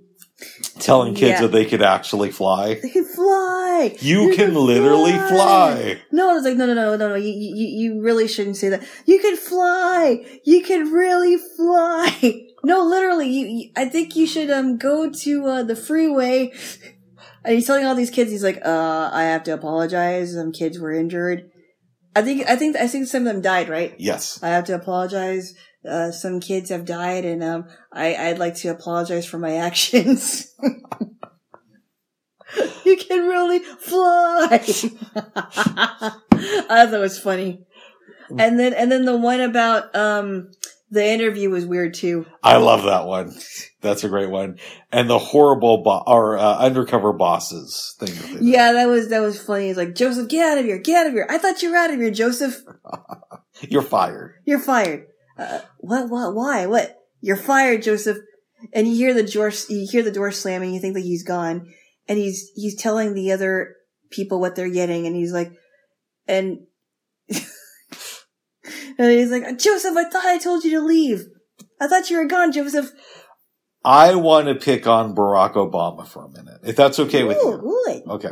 telling 0.79 1.13
kids 1.13 1.31
Yeah. 1.33 1.41
that 1.41 1.51
they 1.51 1.65
could 1.65 1.81
actually 1.83 2.31
fly. 2.31 2.75
They 2.75 2.89
can 2.89 3.05
fly. 3.05 3.95
You 3.99 4.33
can 4.35 4.55
literally 4.55 5.11
fly. 5.13 6.01
No, 6.11 6.31
I 6.31 6.33
was 6.33 6.43
like, 6.43 6.57
no, 6.57 6.65
no, 6.65 6.73
no, 6.73 6.95
no, 6.95 7.09
no. 7.09 7.15
You, 7.15 7.29
you, 7.29 7.67
you 7.67 8.01
really 8.01 8.27
shouldn't 8.27 8.57
say 8.57 8.69
that. 8.69 8.83
You 9.05 9.19
can 9.19 9.35
fly. 9.37 10.25
You 10.43 10.63
can 10.63 10.91
really 10.91 11.37
fly. 11.57 12.47
No, 12.63 12.83
literally. 12.83 13.27
You, 13.27 13.47
you 13.47 13.71
I 13.75 13.85
think 13.85 14.15
you 14.15 14.27
should 14.27 14.51
um 14.51 14.77
go 14.77 15.09
to 15.09 15.45
uh, 15.47 15.63
the 15.63 15.75
freeway. 15.75 16.53
And 17.43 17.55
he's 17.55 17.65
telling 17.65 17.85
all 17.87 17.95
these 17.95 18.11
kids, 18.11 18.29
he's 18.29 18.43
like, 18.43 18.59
uh, 18.63 19.09
I 19.11 19.23
have 19.23 19.41
to 19.45 19.51
apologize. 19.55 20.35
Some 20.35 20.51
kids 20.51 20.77
were 20.77 20.91
injured. 20.91 21.49
I 22.15 22.21
think, 22.21 22.47
I 22.47 22.55
think, 22.55 22.75
I 22.75 22.87
think 22.87 23.07
some 23.07 23.25
of 23.25 23.33
them 23.33 23.41
died, 23.41 23.67
right? 23.67 23.95
Yes. 23.97 24.43
I 24.43 24.49
have 24.49 24.65
to 24.65 24.75
apologize. 24.75 25.55
Uh, 25.87 26.11
some 26.11 26.39
kids 26.39 26.69
have 26.69 26.85
died, 26.85 27.25
and 27.25 27.43
um, 27.43 27.65
I, 27.91 28.15
I'd 28.15 28.39
like 28.39 28.55
to 28.57 28.69
apologize 28.69 29.25
for 29.25 29.39
my 29.39 29.55
actions. 29.57 30.53
you 32.85 32.97
can 32.97 33.27
really 33.27 33.59
fly. 33.59 34.47
I 35.25 36.85
thought 36.85 36.93
it 36.93 36.97
was 36.99 37.19
funny. 37.19 37.65
And 38.37 38.59
then, 38.59 38.73
and 38.73 38.91
then 38.91 39.05
the 39.05 39.17
one 39.17 39.41
about 39.41 39.93
um, 39.95 40.51
the 40.89 41.05
interview 41.05 41.49
was 41.49 41.65
weird 41.65 41.93
too. 41.93 42.25
I 42.43 42.57
love 42.57 42.83
that 42.83 43.05
one. 43.05 43.33
That's 43.81 44.03
a 44.03 44.09
great 44.09 44.29
one. 44.29 44.57
And 44.91 45.09
the 45.09 45.19
horrible 45.19 45.83
bo- 45.83 46.03
or 46.05 46.37
uh, 46.37 46.57
undercover 46.57 47.13
bosses 47.13 47.95
thing. 47.99 48.13
that 48.13 48.21
they 48.27 48.33
did. 48.33 48.43
Yeah, 48.43 48.73
that 48.73 48.87
was 48.87 49.09
that 49.09 49.21
was 49.21 49.41
funny. 49.41 49.69
It's 49.69 49.77
like 49.77 49.95
Joseph, 49.95 50.29
get 50.29 50.51
out 50.51 50.57
of 50.59 50.65
here, 50.65 50.77
get 50.77 51.01
out 51.01 51.07
of 51.07 51.13
here. 51.13 51.27
I 51.29 51.37
thought 51.39 51.61
you 51.61 51.71
were 51.71 51.77
out 51.77 51.91
of 51.91 51.99
here, 51.99 52.11
Joseph. 52.11 52.61
You're 53.61 53.81
fired. 53.81 54.35
You're 54.45 54.59
fired. 54.59 55.07
Uh, 55.37 55.59
what? 55.79 56.09
What? 56.09 56.35
Why? 56.35 56.65
What? 56.65 56.97
You're 57.21 57.37
fired, 57.37 57.83
Joseph. 57.83 58.17
And 58.73 58.87
you 58.87 58.95
hear 58.95 59.13
the 59.13 59.23
door, 59.23 59.51
you 59.69 59.87
hear 59.89 60.03
the 60.03 60.11
door 60.11 60.31
slam, 60.31 60.61
and 60.61 60.73
you 60.73 60.79
think 60.79 60.93
that 60.93 61.01
he's 61.01 61.23
gone. 61.23 61.73
And 62.07 62.17
he's 62.19 62.51
he's 62.55 62.75
telling 62.75 63.13
the 63.13 63.31
other 63.31 63.75
people 64.11 64.39
what 64.39 64.55
they're 64.55 64.69
getting, 64.69 65.07
and 65.07 65.15
he's 65.15 65.33
like, 65.33 65.51
and 66.27 66.59
and 67.29 69.11
he's 69.11 69.31
like, 69.31 69.57
Joseph, 69.57 69.95
I 69.97 70.03
thought 70.05 70.25
I 70.25 70.37
told 70.37 70.63
you 70.63 70.71
to 70.71 70.81
leave. 70.81 71.25
I 71.79 71.87
thought 71.87 72.09
you 72.09 72.17
were 72.17 72.25
gone, 72.25 72.51
Joseph. 72.51 72.91
I 73.83 74.15
want 74.15 74.47
to 74.47 74.55
pick 74.55 74.85
on 74.85 75.15
Barack 75.15 75.53
Obama 75.53 76.07
for 76.07 76.25
a 76.25 76.29
minute, 76.29 76.61
if 76.63 76.75
that's 76.75 76.99
okay 76.99 77.23
with 77.23 77.37
you. 77.37 77.81
good. 77.87 78.11
Okay. 78.11 78.31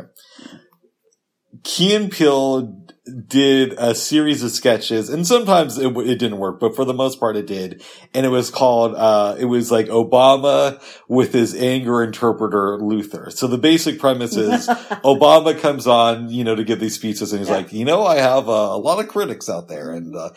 Key 1.64 1.94
and 1.96 2.10
Peele 2.10 2.86
did 3.26 3.74
a 3.78 3.94
series 3.94 4.42
of 4.42 4.50
sketches, 4.50 5.08
and 5.08 5.26
sometimes 5.26 5.78
it, 5.78 5.96
it 5.96 6.18
didn't 6.18 6.38
work, 6.38 6.60
but 6.60 6.74
for 6.76 6.84
the 6.84 6.94
most 6.94 7.18
part, 7.20 7.36
it 7.36 7.46
did. 7.46 7.82
And 8.14 8.24
it 8.26 8.30
was 8.30 8.50
called, 8.50 8.94
uh, 8.94 9.36
it 9.38 9.46
was 9.46 9.70
like 9.70 9.86
Obama 9.86 10.82
with 11.08 11.32
his 11.32 11.54
anger 11.54 12.02
interpreter 12.02 12.78
Luther. 12.80 13.30
So 13.30 13.46
the 13.46 13.58
basic 13.58 13.98
premise 13.98 14.36
is 14.36 14.66
Obama 15.04 15.58
comes 15.58 15.86
on, 15.86 16.30
you 16.30 16.44
know, 16.44 16.54
to 16.54 16.64
give 16.64 16.80
these 16.80 16.94
speeches, 16.94 17.32
and 17.32 17.40
he's 17.40 17.48
Yeah. 17.48 17.56
like, 17.56 17.72
you 17.72 17.84
know, 17.84 18.04
I 18.04 18.16
have 18.16 18.48
uh, 18.48 18.52
a 18.52 18.78
lot 18.78 19.00
of 19.00 19.08
critics 19.08 19.48
out 19.48 19.68
there, 19.68 19.90
and 19.92 20.14
uh, 20.16 20.30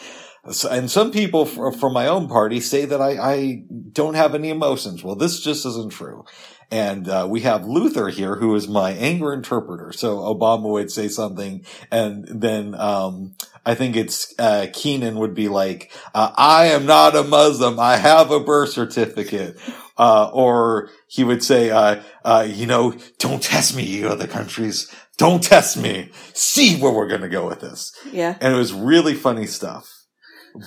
so- 0.52 0.70
and 0.70 0.92
some 0.92 1.12
people 1.12 1.46
from 1.46 1.94
my 1.94 2.08
own 2.08 2.28
party 2.28 2.60
say 2.60 2.86
that 2.86 3.02
I, 3.02 3.12
I 3.18 3.64
don't 3.92 4.16
have 4.16 4.36
any 4.36 4.50
emotions. 4.50 5.04
Well, 5.04 5.16
this 5.16 5.40
just 5.40 5.66
isn't 5.66 5.92
true. 5.92 6.26
And 6.74 7.08
uh, 7.08 7.28
we 7.30 7.42
have 7.42 7.68
Luther 7.68 8.10
here, 8.10 8.38
who 8.38 8.56
is 8.56 8.68
my 8.68 8.94
anger 8.94 9.32
interpreter. 9.32 9.92
So 9.94 10.18
Obama 10.18 10.72
would 10.72 10.90
say 10.90 11.08
something, 11.08 11.64
and 11.92 12.26
then 12.28 12.74
um, 12.74 13.36
I 13.64 13.76
think 13.76 13.96
it's 13.96 14.34
uh, 14.40 14.66
Keegan 14.74 15.20
would 15.20 15.36
be 15.36 15.50
like, 15.50 15.92
uh, 16.16 16.32
"I 16.36 16.66
am 16.70 16.88
not 16.88 17.16
a 17.16 17.22
Muslim. 17.22 17.80
I 17.80 17.98
have 17.98 18.32
a 18.32 18.40
birth 18.40 18.72
certificate." 18.72 19.60
Uh, 20.00 20.32
or 20.34 20.90
he 21.08 21.24
would 21.24 21.44
say, 21.44 21.70
uh, 21.70 22.02
uh, 22.26 22.48
"You 22.50 22.66
know, 22.66 22.96
don't 23.20 23.44
test 23.44 23.76
me, 23.76 23.84
you 23.84 24.08
other 24.08 24.26
countries. 24.26 24.92
Don't 25.20 25.44
test 25.44 25.78
me. 25.78 26.10
See 26.34 26.82
where 26.82 26.92
we're 26.92 27.08
going 27.08 27.22
to 27.22 27.30
go 27.30 27.48
with 27.48 27.60
this." 27.60 27.96
Yeah. 28.12 28.36
and 28.42 28.52
it 28.52 28.58
was 28.58 28.74
really 28.74 29.14
funny 29.14 29.46
stuff. 29.46 29.88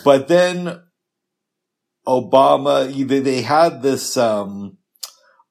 But 0.05 0.29
then 0.29 0.83
Obama, 2.07 2.87
they, 3.09 3.19
they 3.19 3.43
had 3.43 3.83
this, 3.83 4.17
um, 4.17 4.79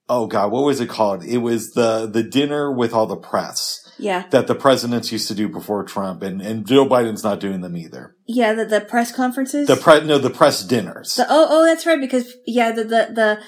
oh 0.10 0.28
god, 0.28 0.52
what 0.52 0.64
was 0.64 0.80
it 0.80 0.90
called? 0.90 1.24
It 1.24 1.40
was 1.40 1.74
the, 1.74 2.06
the 2.06 2.24
dinner 2.24 2.72
with 2.72 2.94
all 2.94 3.08
the 3.08 3.16
press 3.18 3.80
Yeah. 3.98 4.26
that 4.30 4.48
the 4.48 4.56
presidents 4.56 5.12
used 5.12 5.28
to 5.30 5.36
do 5.36 5.50
before 5.50 5.84
Trump 5.84 6.22
and, 6.22 6.42
and 6.42 6.68
Joe 6.68 6.86
Biden's 6.88 7.24
not 7.24 7.40
doing 7.40 7.62
them 7.62 7.76
either. 7.76 8.16
Yeah. 8.28 8.54
The, 8.54 8.66
the 8.66 8.82
press 8.82 9.12
conferences. 9.12 9.68
The 9.68 9.76
press, 9.76 10.04
no, 10.06 10.18
the 10.18 10.30
press 10.30 10.64
dinners. 10.64 11.16
The- 11.16 11.26
oh, 11.30 11.48
oh, 11.50 11.66
that's 11.66 11.86
right. 11.86 12.00
Because 12.00 12.34
yeah, 12.46 12.72
the 12.72 12.84
the 12.84 13.10
the. 13.14 13.40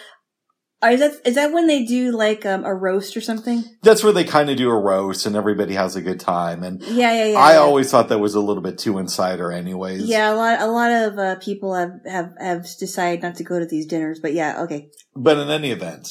Is 0.84 0.99
that 0.99 1.14
is 1.26 1.34
that 1.34 1.51
when 1.53 1.66
they 1.66 1.86
do 1.86 2.12
like 2.12 2.45
um, 2.45 2.64
a 2.64 2.72
roast 2.72 3.18
or 3.18 3.22
something? 3.22 3.64
That's 3.82 4.03
where 4.03 4.14
they 4.14 4.24
kind 4.24 4.47
of 4.51 4.58
do 4.58 4.70
a 4.70 4.80
roast 4.80 5.26
and 5.26 5.36
everybody 5.36 5.74
has 5.74 5.95
a 5.95 6.03
good 6.03 6.20
time. 6.20 6.62
And 6.64 6.84
Yeah, 6.84 7.12
yeah, 7.14 7.26
yeah. 7.32 7.39
I 7.39 7.53
yeah. 7.53 7.58
always 7.58 7.89
thought 7.89 8.10
that 8.10 8.20
was 8.20 8.36
a 8.36 8.39
little 8.39 8.62
bit 8.62 8.78
too 8.78 8.99
insider 8.99 9.51
anyways. 9.51 10.03
Yeah, 10.03 10.32
a 10.32 10.36
lot 10.36 10.62
a 10.62 10.68
lot 10.68 10.91
of 10.91 11.18
uh, 11.18 11.36
people 11.38 11.74
have, 11.74 11.93
have 12.05 12.30
have 12.39 12.68
decided 12.80 13.24
not 13.24 13.36
to 13.38 13.43
go 13.43 13.58
to 13.58 13.66
these 13.66 13.88
dinners, 13.88 14.20
but 14.20 14.34
yeah, 14.34 14.62
okay. 14.66 14.89
But 15.16 15.39
in 15.39 15.49
any 15.49 15.72
event, 15.72 16.10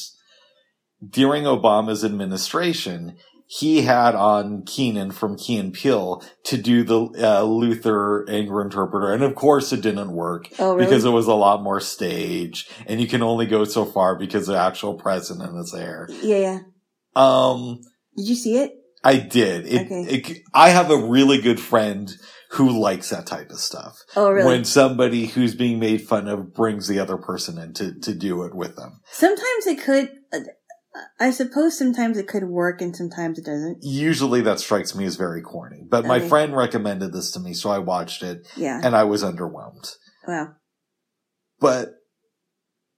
during 1.05 1.43
Obama's 1.43 2.03
administration, 2.03 3.17
he 3.49 3.83
had 3.83 4.13
on 4.13 4.63
Keegan 4.65 5.11
from 5.11 5.37
Key 5.37 5.57
and 5.57 5.73
Peele 5.73 6.21
to 6.45 6.57
do 6.57 6.83
the 6.83 6.99
uh, 7.17 7.43
Luther 7.43 8.25
anger 8.29 8.61
interpreter, 8.61 9.13
and 9.13 9.23
of 9.23 9.35
course 9.35 9.71
it 9.71 9.81
didn't 9.81 10.11
work 10.11 10.49
Oh, 10.59 10.73
really? 10.75 10.85
because 10.85 11.05
it 11.05 11.11
was 11.11 11.27
a 11.27 11.33
lot 11.33 11.63
more 11.63 11.79
stage, 11.79 12.69
and 12.87 12.99
you 12.99 13.07
can 13.07 13.23
only 13.23 13.45
go 13.45 13.63
so 13.63 13.85
far 13.85 14.17
because 14.17 14.47
the 14.47 14.57
actual 14.57 14.95
president 14.95 15.57
is 15.57 15.71
there. 15.71 16.07
yeah, 16.21 16.37
yeah. 16.37 16.59
Um, 17.15 17.79
Did 18.15 18.27
you 18.27 18.35
see 18.35 18.57
it? 18.57 18.73
I 19.03 19.17
did. 19.17 19.65
It, 19.65 19.85
Okay. 19.85 20.01
it, 20.01 20.37
I 20.53 20.69
have 20.69 20.91
a 20.91 20.97
really 20.97 21.39
good 21.41 21.59
friend 21.59 22.11
who 22.51 22.69
likes 22.77 23.09
that 23.11 23.25
type 23.25 23.49
of 23.49 23.59
stuff. 23.59 23.97
Oh, 24.15 24.29
really? 24.29 24.45
When 24.45 24.65
somebody 24.65 25.25
who's 25.27 25.55
being 25.55 25.79
made 25.79 26.01
fun 26.01 26.27
of 26.27 26.53
brings 26.53 26.87
the 26.87 26.99
other 26.99 27.17
person 27.17 27.57
in 27.57 27.73
to, 27.73 27.93
to 28.01 28.13
do 28.13 28.43
it 28.43 28.53
with 28.55 28.75
them. 28.75 28.99
sometimes 29.11 29.67
it 29.67 29.79
could. 29.81 30.09
I 31.19 31.31
suppose 31.31 31.77
sometimes 31.77 32.17
it 32.17 32.27
could 32.27 32.45
work, 32.45 32.81
and 32.81 32.95
sometimes 32.95 33.37
it 33.39 33.45
doesn't. 33.45 33.79
usually 33.81 34.41
that 34.41 34.59
strikes 34.59 34.95
me 34.95 35.05
as 35.05 35.15
very 35.15 35.41
corny. 35.41 35.83
But 35.87 36.05
my 36.05 36.19
friend 36.19 36.55
recommended 36.55 37.13
this 37.13 37.31
to 37.31 37.39
me, 37.39 37.53
so 37.53 37.69
I 37.69 37.77
watched 37.79 38.23
it 38.23 38.47
Yeah. 38.55 38.79
and 38.83 38.95
I 38.95 39.03
was 39.03 39.23
underwhelmed. 39.23 39.91
Wow. 40.27 40.53
But 41.59 41.89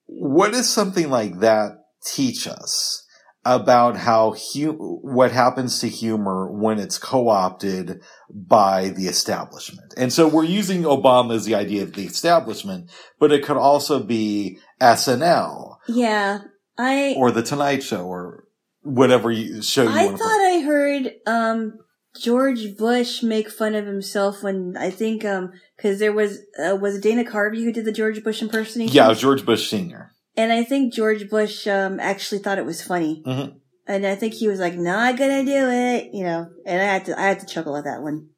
what 0.06 0.52
does 0.52 0.68
something 0.70 1.10
like 1.10 1.40
that 1.40 1.72
teach 2.06 2.48
us 2.48 3.06
about 3.46 3.96
how 3.96 4.34
hu- 4.54 5.00
what 5.02 5.32
happens 5.32 5.80
to 5.80 5.88
humor 5.88 6.52
when 6.52 6.78
it's 6.78 6.98
co-opted 6.98 8.02
by 8.30 8.90
the 8.90 9.08
establishment? 9.08 9.94
And 9.98 10.12
so 10.12 10.28
we're 10.28 10.44
using 10.44 10.84
Obama 10.84 11.36
as 11.36 11.46
the 11.46 11.56
idea 11.56 11.84
of 11.84 11.94
the 11.94 12.06
establishment, 12.06 12.90
but 13.20 13.32
it 13.32 13.44
could 13.46 13.58
also 13.58 14.04
be 14.04 14.60
SNL 14.82 15.78
Yeah. 15.88 16.40
I 16.80 17.14
or 17.18 17.32
the 17.32 17.44
Tonight 17.44 17.84
Show 17.84 18.06
or 18.06 18.46
whatever 18.82 19.30
you, 19.32 19.62
show 19.62 19.84
you 19.84 19.90
I 19.90 20.06
want 20.06 20.18
to 20.18 20.24
thought 20.24 20.42
I 20.42 20.62
heard 20.62 21.12
um 21.28 21.78
George 22.20 22.76
Bush 22.78 23.22
make 23.22 23.50
fun 23.52 23.76
of 23.76 23.86
himself 23.86 24.42
when 24.42 24.76
I 24.78 24.90
think 24.90 25.24
um 25.26 25.52
because 25.78 26.00
there 26.00 26.14
was 26.14 26.40
uh, 26.58 26.76
was 26.76 27.00
Dana 27.00 27.24
Carvey 27.24 27.64
who 27.64 27.72
did 27.74 27.86
the 27.86 27.92
George 27.92 28.24
Bush 28.24 28.42
impersonation. 28.42 28.96
Yeah, 28.96 29.14
George 29.14 29.46
Bush 29.46 29.70
Sr. 29.70 30.12
and 30.36 30.52
I 30.52 30.64
think 30.64 30.94
George 30.94 31.30
Bush 31.30 31.68
um 31.68 32.00
actually 32.00 32.40
thought 32.40 32.58
it 32.58 32.66
was 32.66 32.82
funny, 32.82 33.22
Mhm. 33.28 33.56
and 33.86 34.06
I 34.08 34.16
think 34.16 34.34
he 34.36 34.48
was 34.48 34.60
like, 34.60 34.76
"Not 34.76 35.18
gonna 35.18 35.44
do 35.46 35.70
it," 35.70 36.10
you 36.14 36.24
know. 36.24 36.48
And 36.66 36.82
I 36.82 36.86
had 36.86 37.06
to 37.06 37.20
I 37.20 37.24
had 37.24 37.40
to 37.42 37.46
chuckle 37.46 37.76
at 37.78 37.84
that 37.84 38.02
one. 38.02 38.30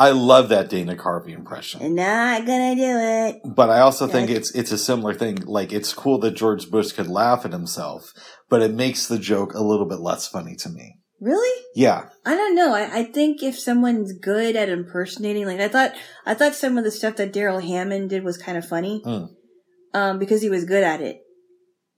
I 0.00 0.12
love 0.12 0.48
that 0.48 0.70
Dana 0.70 0.96
Carvey 0.96 1.34
impression. 1.34 1.94
Not 1.94 2.46
gonna 2.46 2.74
do 2.74 2.82
it. 2.82 3.42
But 3.44 3.68
I 3.68 3.80
also 3.80 4.06
think 4.06 4.30
it's 4.30 4.50
it's 4.54 4.72
a 4.72 4.78
similar 4.78 5.12
thing. 5.12 5.36
Like 5.44 5.72
it's 5.74 5.92
cool 5.92 6.18
that 6.20 6.30
George 6.32 6.70
Bush 6.70 6.92
could 6.92 7.06
laugh 7.08 7.44
at 7.44 7.52
himself, 7.52 8.12
but 8.48 8.62
it 8.62 8.72
makes 8.72 9.06
the 9.06 9.18
joke 9.18 9.52
a 9.52 9.62
little 9.62 9.86
bit 9.86 10.00
less 10.00 10.26
funny 10.26 10.56
to 10.56 10.70
me. 10.70 10.96
Really? 11.20 11.64
Yeah. 11.74 12.08
I 12.24 12.34
don't 12.34 12.54
know. 12.54 12.72
I, 12.74 13.00
I 13.00 13.04
think 13.04 13.42
if 13.42 13.58
someone's 13.58 14.14
good 14.14 14.56
at 14.56 14.70
impersonating, 14.70 15.44
like 15.44 15.60
I 15.60 15.68
thought, 15.68 15.92
I 16.24 16.32
thought 16.32 16.54
some 16.54 16.78
of 16.78 16.84
the 16.84 16.90
stuff 16.90 17.16
that 17.16 17.34
Darrell 17.34 17.60
Hammond 17.60 18.08
did 18.08 18.24
was 18.24 18.38
kind 18.38 18.56
of 18.56 18.66
funny, 18.66 19.02
Mm. 19.04 19.28
um, 19.92 20.18
because 20.18 20.40
he 20.40 20.48
was 20.48 20.64
good 20.64 20.82
at 20.82 21.02
it. 21.02 21.20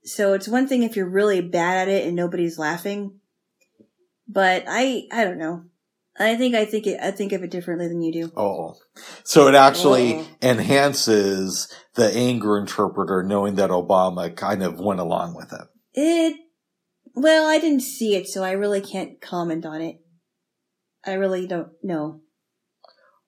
So 0.03 0.33
it's 0.33 0.49
one 0.49 0.67
thing 0.67 0.83
if 0.83 0.97
you're 0.97 1.09
really 1.09 1.39
bad 1.39 1.87
at 1.87 1.93
it 1.93 2.05
and 2.05 2.17
nobody's 2.17 2.59
laughing. 2.59 3.21
But 4.27 4.65
I, 4.67 5.03
I 5.09 5.23
don't 5.23 5.37
know. 5.37 5.63
I 6.19 6.35
think 6.35 6.53
I 6.55 6.65
think 6.65 6.85
it, 6.85 6.99
I 7.01 7.11
think 7.11 7.31
of 7.31 7.43
it 7.43 7.49
differently 7.51 7.87
than 7.87 8.01
you 8.03 8.13
do. 8.13 8.31
Oh, 8.37 8.75
so 9.23 9.47
it 9.47 9.55
actually 9.55 10.15
Oh. 10.15 10.27
enhances 10.43 11.67
the 11.95 12.11
anger 12.13 12.57
interpreter 12.57 13.23
knowing 13.23 13.55
that 13.55 13.71
Obama 13.71 14.35
kind 14.35 14.61
of 14.63 14.79
went 14.79 14.99
along 14.99 15.35
with 15.35 15.51
it. 15.53 15.67
It, 15.93 16.37
well, 17.15 17.47
I 17.47 17.59
didn't 17.59 17.81
see 17.81 18.15
it, 18.15 18.27
so 18.27 18.43
I 18.43 18.51
really 18.51 18.81
can't 18.81 19.21
comment 19.21 19.65
on 19.65 19.81
it. 19.81 19.97
I 21.05 21.13
really 21.13 21.47
don't 21.47 21.69
know. 21.83 22.21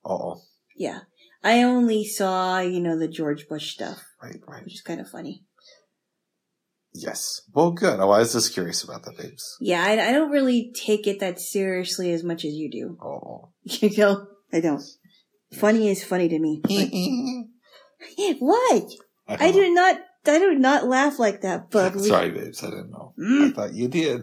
Oh, 0.04 0.42
Yeah. 0.76 1.02
I 1.44 1.62
only 1.62 2.04
saw, 2.06 2.60
you 2.60 2.80
know, 2.80 2.98
the 2.98 3.08
George 3.08 3.48
Bush 3.48 3.72
stuff, 3.72 4.04
right, 4.22 4.38
right. 4.48 4.64
which 4.64 4.74
is 4.74 4.82
kind 4.82 5.00
of 5.00 5.08
funny. 5.08 5.45
Yes. 6.98 7.42
Well, 7.54 7.72
good. 7.72 8.00
Oh, 8.00 8.10
I 8.12 8.20
was 8.20 8.32
just 8.32 8.54
curious 8.54 8.82
about 8.84 9.04
the 9.04 9.12
babes. 9.12 9.58
Yeah, 9.60 9.84
I, 9.84 9.92
I 10.10 10.12
don't 10.14 10.32
really 10.32 10.72
take 10.74 11.08
it 11.08 11.20
that 11.20 11.40
seriously 11.42 12.14
as 12.14 12.24
much 12.24 12.46
as 12.46 12.54
you 12.54 12.72
do. 12.72 12.98
Oh. 13.04 13.50
You 13.64 13.90
know, 13.98 14.28
I 14.54 14.62
don't. 14.62 14.82
Funny 15.54 15.90
is 15.90 16.04
funny 16.04 16.30
to 16.30 16.40
me. 16.40 16.62
what? 18.40 18.84
I, 19.28 19.48
I 19.48 19.52
do 19.52 19.74
not. 19.74 19.98
I 20.28 20.40
do 20.40 20.56
not 20.56 20.88
laugh 20.88 21.20
like 21.20 21.42
that, 21.42 21.70
bubbly. 21.70 22.08
Sorry, 22.08 22.32
babes. 22.32 22.64
I 22.64 22.70
didn't 22.70 22.92
know. 22.92 23.14
I 23.18 23.22
Mm. 23.22 23.56
thought 23.56 23.74
you 23.74 23.88
did. 23.88 24.22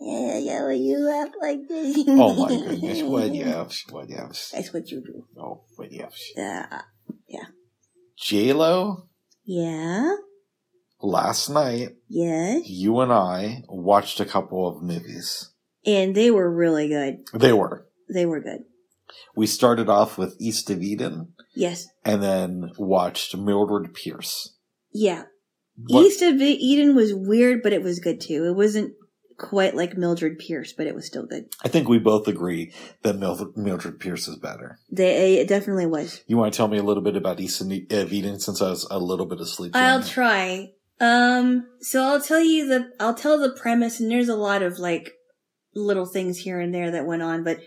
Yeah, 0.00 0.38
yeah, 0.38 0.62
well, 0.62 0.72
you 0.72 0.98
laugh 0.98 1.30
like 1.40 1.60
this. 1.68 1.96
Oh 2.08 2.34
my 2.34 2.48
goodness. 2.48 3.02
What 3.02 3.34
yes. 3.34 3.84
What 3.90 4.08
yes. 4.08 4.50
That's 4.54 4.72
what 4.72 4.90
you 4.90 5.00
do. 5.00 5.26
Oh, 5.40 5.62
what 5.76 5.92
yes. 5.92 6.12
Uh, 6.36 6.82
J-Lo, 8.18 9.08
yeah. 9.44 10.14
Last 11.02 11.48
night, 11.50 11.90
Yes. 12.08 12.62
you 12.68 13.00
and 13.00 13.12
I 13.12 13.62
watched 13.68 14.20
a 14.20 14.24
couple 14.24 14.66
of 14.68 14.82
movies. 14.82 15.50
And 15.84 16.14
they 16.14 16.30
were 16.30 16.50
really 16.54 16.88
good. 16.88 17.18
They 17.34 17.52
were. 17.52 17.86
They 18.12 18.24
were 18.26 18.40
good. 18.40 18.60
We 19.34 19.46
started 19.46 19.88
off 19.88 20.16
with 20.16 20.36
East 20.40 20.70
of 20.70 20.82
Eden 20.82 21.32
Yes. 21.54 21.86
and 22.04 22.22
then 22.22 22.70
watched 22.78 23.36
Mildred 23.36 23.92
Pierce. 23.94 24.56
Yeah. 24.92 25.24
What- 25.88 26.04
East 26.06 26.22
of 26.22 26.40
Eden 26.40 26.94
was 26.94 27.12
weird, 27.14 27.62
but 27.62 27.72
it 27.72 27.82
was 27.82 27.98
good 27.98 28.20
too. 28.20 28.44
It 28.46 28.54
wasn't 28.54 28.92
quite 29.38 29.74
like 29.74 29.96
Mildred 29.96 30.38
Pierce, 30.38 30.72
but 30.72 30.86
it 30.86 30.94
was 30.94 31.06
still 31.06 31.26
good. 31.26 31.46
I 31.64 31.68
think 31.68 31.88
we 31.88 31.98
both 31.98 32.28
agree 32.28 32.72
that 33.02 33.16
Mildred, 33.18 33.56
Mildred 33.56 33.98
Pierce 33.98 34.28
is 34.28 34.36
better. 34.36 34.78
They, 34.90 35.38
it 35.38 35.48
definitely 35.48 35.86
was. 35.86 36.22
You 36.26 36.36
want 36.36 36.52
to 36.52 36.56
tell 36.56 36.68
me 36.68 36.78
a 36.78 36.82
little 36.82 37.02
bit 37.02 37.16
about 37.16 37.40
East 37.40 37.60
of 37.60 38.12
Eden 38.12 38.38
since 38.38 38.62
I 38.62 38.70
was 38.70 38.86
a 38.90 38.98
little 39.00 39.26
bit 39.26 39.40
asleep? 39.40 39.72
I'll 39.74 40.02
try. 40.02 40.70
Um, 41.02 41.66
so 41.80 42.04
I'll 42.04 42.20
tell 42.20 42.40
you 42.40 42.68
the, 42.68 42.92
I'll 43.00 43.14
tell 43.14 43.36
the 43.36 43.50
premise 43.50 43.98
and 43.98 44.08
there's 44.08 44.28
a 44.28 44.36
lot 44.36 44.62
of 44.62 44.78
like 44.78 45.12
little 45.74 46.06
things 46.06 46.38
here 46.38 46.60
and 46.60 46.72
there 46.72 46.92
that 46.92 47.06
went 47.06 47.22
on, 47.22 47.42
but 47.42 47.58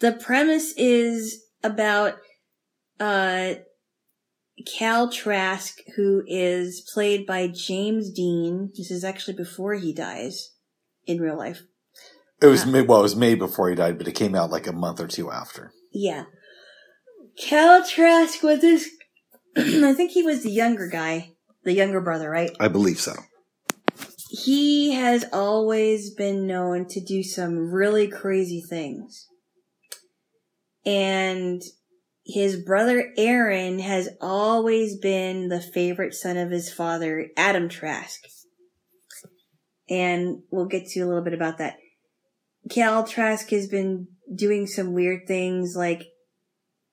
the 0.00 0.12
premise 0.12 0.72
is 0.76 1.42
about, 1.64 2.18
uh, 3.00 3.54
Cal 4.78 5.10
Trask, 5.10 5.78
who 5.96 6.22
is 6.28 6.88
played 6.94 7.26
by 7.26 7.48
James 7.48 8.12
Dean. 8.12 8.70
This 8.76 8.92
is 8.92 9.02
actually 9.02 9.34
before 9.34 9.74
he 9.74 9.92
dies 9.92 10.52
in 11.04 11.20
real 11.20 11.36
life. 11.36 11.62
It 12.40 12.46
was 12.46 12.64
made, 12.66 12.86
well, 12.86 13.00
it 13.00 13.02
was 13.02 13.16
made 13.16 13.40
before 13.40 13.70
he 13.70 13.74
died, 13.74 13.98
but 13.98 14.06
it 14.06 14.12
came 14.12 14.36
out 14.36 14.50
like 14.50 14.68
a 14.68 14.72
month 14.72 15.00
or 15.00 15.08
two 15.08 15.32
after. 15.32 15.72
Yeah. 15.92 16.24
Cal 17.36 17.84
Trask 17.84 18.40
was 18.42 18.60
this, 18.60 18.88
I 19.56 19.94
think 19.94 20.12
he 20.12 20.22
was 20.22 20.42
the 20.42 20.50
younger 20.50 20.86
guy, 20.86 21.31
the 21.64 21.72
younger 21.72 22.00
brother, 22.00 22.30
right? 22.30 22.50
I 22.60 22.68
believe 22.68 23.00
so. 23.00 23.14
he 24.30 24.92
has 24.94 25.24
always 25.32 26.14
been 26.14 26.46
known 26.46 26.86
to 26.88 27.00
do 27.00 27.22
some 27.22 27.70
really 27.70 28.08
crazy 28.08 28.62
things. 28.68 29.26
And 30.84 31.62
his 32.24 32.56
brother 32.56 33.12
Aaron 33.16 33.78
has 33.80 34.08
always 34.20 34.96
been 34.98 35.48
the 35.48 35.60
favorite 35.60 36.14
son 36.14 36.36
of 36.36 36.50
his 36.50 36.72
father, 36.72 37.28
Adam 37.36 37.68
Trask. 37.68 38.20
And 39.88 40.42
we'll 40.50 40.66
get 40.66 40.86
to 40.88 41.00
a 41.00 41.06
little 41.06 41.22
bit 41.22 41.34
about 41.34 41.58
that. 41.58 41.76
Cal 42.70 43.04
Trask 43.04 43.50
has 43.50 43.68
been 43.68 44.06
doing 44.34 44.66
some 44.66 44.92
weird 44.92 45.26
things 45.26 45.74
like 45.76 46.04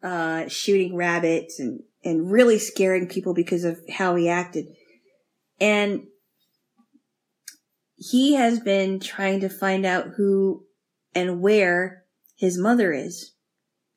uh, 0.04 0.48
shooting 0.48 0.96
rabbits 0.96 1.60
and, 1.60 1.82
and 2.04 2.32
really 2.32 2.60
scaring 2.60 3.08
people 3.08 3.34
because 3.34 3.64
of 3.64 3.80
how 3.90 4.16
he 4.16 4.30
acted. 4.30 4.68
And 5.60 6.04
he 7.98 8.34
has 8.36 8.60
been 8.60 9.00
trying 9.00 9.42
to 9.42 9.50
find 9.50 9.86
out 9.86 10.12
who 10.16 10.66
and 11.14 11.42
where 11.42 12.04
his 12.38 12.58
mother 12.58 12.94
is 12.94 13.34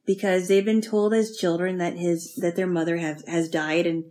because 0.04 0.48
they've 0.48 0.64
been 0.64 0.80
told 0.80 1.14
as 1.14 1.36
children 1.36 1.78
that 1.78 1.96
his 1.96 2.34
that 2.36 2.56
their 2.56 2.66
mother 2.66 2.96
have 2.96 3.24
has 3.26 3.48
died 3.48 3.86
and 3.86 4.04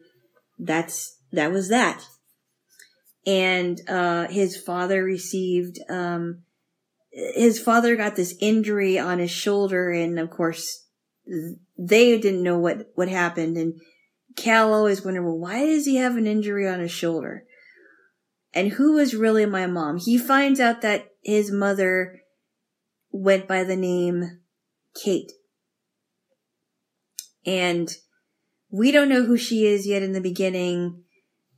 that's 0.58 1.18
that 1.34 1.52
was 1.52 1.68
that 1.70 2.06
and 3.26 3.82
uh 3.90 4.28
his 4.28 4.56
father 4.56 5.04
received 5.04 5.80
um 5.90 6.44
his 7.12 7.60
father 7.60 7.98
got 7.98 8.16
this 8.16 8.36
injury 8.40 8.98
on 8.98 9.20
his 9.20 9.32
shoulder 9.32 9.92
and 9.92 10.18
of 10.18 10.30
course 10.30 10.86
they 11.82 12.18
didn't 12.20 12.44
know 12.44 12.58
what 12.58 12.92
what 12.96 13.10
happened 13.10 13.58
and 13.58 13.74
cal 14.36 14.74
always 14.74 15.04
wondered 15.04 15.24
well 15.24 15.38
why 15.38 15.66
does 15.66 15.86
he 15.86 15.96
have 15.96 16.16
an 16.16 16.28
injury 16.28 16.68
on 16.68 16.80
his 16.80 16.92
shoulder 16.92 17.46
and 18.54 18.74
who 18.74 18.94
was 18.94 19.16
really 19.16 19.46
my 19.46 19.68
mom. 19.68 19.98
He 19.98 20.18
finds 20.18 20.60
out 20.60 20.82
that 20.82 21.10
his 21.24 21.52
mother 21.52 22.22
went 23.12 23.48
by 23.48 23.64
the 23.64 23.76
name 23.76 24.42
Kate. 25.02 25.32
And 27.46 27.90
we 28.70 28.92
don't 28.92 29.10
know 29.10 29.24
who 29.24 29.38
she 29.38 29.66
is 29.66 29.88
yet 29.88 30.04
in 30.04 30.12
the 30.12 30.22
beginning 30.22 31.04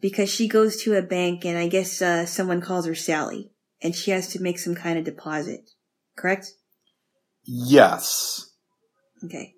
because 0.01 0.30
she 0.30 0.47
goes 0.47 0.82
to 0.84 0.95
a 0.95 1.01
bank 1.01 1.45
and 1.45 1.57
I 1.57 1.67
guess 1.67 2.01
uh, 2.01 2.26
someone 2.26 2.61
calls 2.61 2.86
her 2.86 2.95
Sally 2.95 3.51
and 3.82 3.95
she 3.95 4.11
has 4.11 4.28
to 4.30 4.41
make 4.41 4.59
some 4.59 4.76
kind 4.76 4.97
of 4.97 5.05
deposit. 5.05 5.69
Correct? 6.15 6.51
Yes. 7.43 8.51
Okay. 9.26 9.53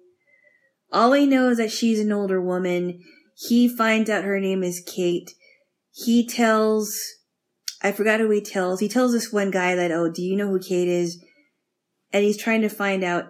All 0.96 1.12
we 1.12 1.28
know 1.28 1.50
is 1.50 1.58
that 1.58 1.74
she's 1.74 2.00
an 2.00 2.14
older 2.14 2.42
woman. 2.42 3.04
He 3.36 3.68
finds 3.68 4.10
out 4.10 4.24
her 4.24 4.40
name 4.40 4.64
is 4.64 4.80
Kate. 4.80 5.30
He 5.92 6.26
tells, 6.26 6.98
I 7.84 7.92
forgot 7.92 8.22
who 8.22 8.30
he 8.30 8.40
tells. 8.40 8.80
He 8.80 8.88
tells 8.88 9.12
this 9.12 9.34
one 9.34 9.52
guy 9.52 9.76
that, 9.76 9.92
oh, 9.92 10.10
do 10.10 10.22
you 10.22 10.38
know 10.38 10.48
who 10.48 10.58
Kate 10.58 10.88
is? 10.88 11.22
And 12.14 12.24
he's 12.24 12.38
trying 12.38 12.62
to 12.62 12.70
find 12.70 13.04
out 13.04 13.26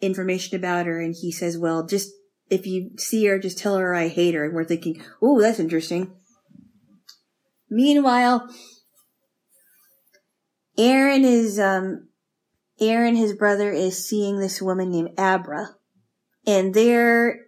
information 0.00 0.56
about 0.56 0.86
her. 0.86 1.00
And 1.00 1.14
he 1.16 1.30
says, 1.30 1.56
well, 1.56 1.86
just, 1.86 2.10
if 2.50 2.66
you 2.66 2.90
see 2.98 3.24
her, 3.26 3.38
just 3.38 3.56
tell 3.56 3.76
her 3.76 3.94
I 3.94 4.08
hate 4.08 4.34
her. 4.34 4.44
And 4.44 4.54
we're 4.54 4.64
thinking, 4.64 5.00
oh, 5.22 5.40
that's 5.40 5.60
interesting. 5.60 6.12
Meanwhile, 7.70 8.48
Aaron 10.76 11.24
is, 11.24 11.60
um, 11.60 12.08
Aaron, 12.80 13.14
his 13.14 13.32
brother, 13.32 13.70
is 13.70 14.08
seeing 14.08 14.40
this 14.40 14.60
woman 14.60 14.90
named 14.90 15.10
Abra. 15.16 15.76
And 16.46 16.74
they're, 16.74 17.40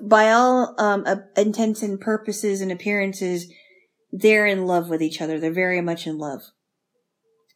by 0.00 0.30
all 0.30 0.74
um, 0.78 1.04
uh, 1.06 1.16
intents 1.36 1.82
and 1.82 2.00
purposes 2.00 2.60
and 2.60 2.70
appearances, 2.70 3.52
they're 4.12 4.46
in 4.46 4.66
love 4.66 4.88
with 4.88 5.02
each 5.02 5.20
other. 5.20 5.38
They're 5.38 5.52
very 5.52 5.80
much 5.80 6.06
in 6.06 6.18
love. 6.18 6.42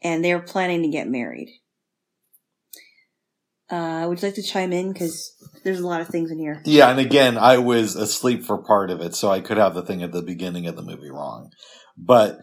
And 0.03 0.25
they're 0.25 0.41
planning 0.41 0.83
to 0.83 0.89
get 0.89 1.09
married. 1.09 1.49
Uh, 3.71 4.05
would 4.07 4.21
you 4.21 4.29
like 4.29 4.35
to 4.35 4.43
chime 4.43 4.73
in? 4.73 4.93
Because 4.93 5.35
there's 5.65 5.81
a 5.81 5.87
lot 5.87 6.03
of 6.03 6.09
things 6.09 6.31
in 6.31 6.39
here. 6.39 6.61
Yeah, 6.67 6.91
and 6.91 7.01
again, 7.01 7.39
I 7.39 7.57
was 7.57 7.97
asleep 7.97 8.45
for 8.45 8.63
part 8.63 8.91
of 8.91 9.01
it, 9.01 9.15
so 9.15 9.31
I 9.31 9.41
could 9.41 9.57
have 9.57 9.75
the 9.75 9.83
thing 9.83 10.03
at 10.03 10.13
the 10.13 10.21
beginning 10.21 10.67
of 10.67 10.77
the 10.77 10.83
movie 10.83 11.11
wrong. 11.11 11.51
But 11.97 12.41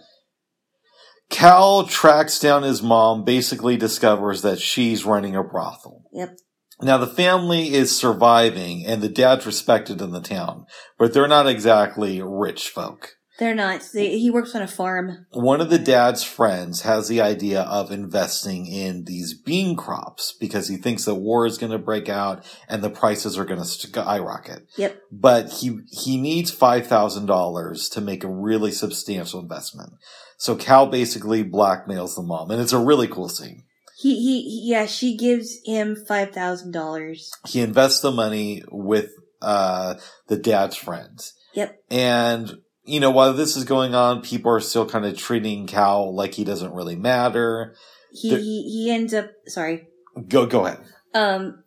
Cal 1.29 1.85
tracks 1.85 2.39
down 2.39 2.63
his 2.63 2.81
mom, 2.81 3.23
basically 3.23 3.77
discovers 3.77 4.41
that 4.41 4.59
she's 4.59 5.05
running 5.05 5.35
a 5.35 5.43
brothel. 5.43 6.05
Yep. 6.13 6.37
Now 6.81 6.97
the 6.97 7.07
family 7.07 7.73
is 7.73 7.95
surviving 7.95 8.85
and 8.85 9.01
the 9.01 9.09
dad's 9.09 9.45
respected 9.45 10.01
in 10.01 10.11
the 10.11 10.21
town, 10.21 10.65
but 10.97 11.13
they're 11.13 11.27
not 11.27 11.47
exactly 11.47 12.21
rich 12.21 12.69
folk. 12.69 13.15
They're 13.39 13.55
not. 13.55 13.87
They, 13.93 14.19
he 14.19 14.29
works 14.29 14.53
on 14.53 14.61
a 14.61 14.67
farm. 14.67 15.25
One 15.31 15.61
of 15.61 15.69
the 15.69 15.79
dad's 15.79 16.23
friends 16.23 16.81
has 16.81 17.07
the 17.07 17.21
idea 17.21 17.61
of 17.61 17.89
investing 17.89 18.67
in 18.67 19.05
these 19.05 19.33
bean 19.33 19.77
crops 19.77 20.35
because 20.37 20.67
he 20.67 20.75
thinks 20.75 21.05
that 21.05 21.15
war 21.15 21.45
is 21.45 21.57
going 21.57 21.71
to 21.71 21.79
break 21.79 22.09
out 22.09 22.45
and 22.67 22.83
the 22.83 22.89
prices 22.89 23.37
are 23.37 23.45
going 23.45 23.61
to 23.61 23.65
skyrocket. 23.65 24.67
Yep. 24.75 25.01
But 25.09 25.53
he 25.53 25.79
he 25.89 26.19
needs 26.19 26.51
five 26.51 26.85
thousand 26.85 27.27
dollars 27.27 27.87
to 27.89 28.01
make 28.01 28.25
a 28.25 28.29
really 28.29 28.71
substantial 28.71 29.39
investment. 29.39 29.93
So 30.37 30.57
Cal 30.57 30.87
basically 30.87 31.43
blackmails 31.43 32.15
the 32.15 32.23
mom, 32.23 32.51
and 32.51 32.61
it's 32.61 32.73
a 32.73 32.79
really 32.79 33.07
cool 33.07 33.29
scene. 33.29 33.63
He, 33.99 34.15
he, 34.15 34.41
he 34.43 34.71
yeah, 34.71 34.85
she 34.85 35.17
gives 35.17 35.59
him 35.65 35.97
$5,000. 36.09 37.29
He 37.47 37.61
invests 37.61 37.99
the 37.99 38.11
money 38.11 38.63
with 38.71 39.09
uh, 39.41 39.95
the 40.27 40.37
dad's 40.37 40.77
friends. 40.77 41.33
Yep. 41.53 41.75
And 41.89 42.53
you 42.85 42.99
know, 42.99 43.11
while 43.11 43.33
this 43.33 43.57
is 43.57 43.65
going 43.65 43.93
on, 43.93 44.21
people 44.21 44.51
are 44.51 44.59
still 44.59 44.87
kind 44.87 45.05
of 45.05 45.17
treating 45.17 45.67
Cal 45.67 46.15
like 46.15 46.33
he 46.33 46.43
doesn't 46.43 46.73
really 46.73 46.95
matter. 46.95 47.75
He 48.11 48.29
he, 48.29 48.63
he 48.63 48.91
ends 48.91 49.13
up 49.13 49.29
sorry. 49.47 49.87
Go, 50.27 50.45
go 50.45 50.65
ahead. 50.65 50.79
Um, 51.13 51.63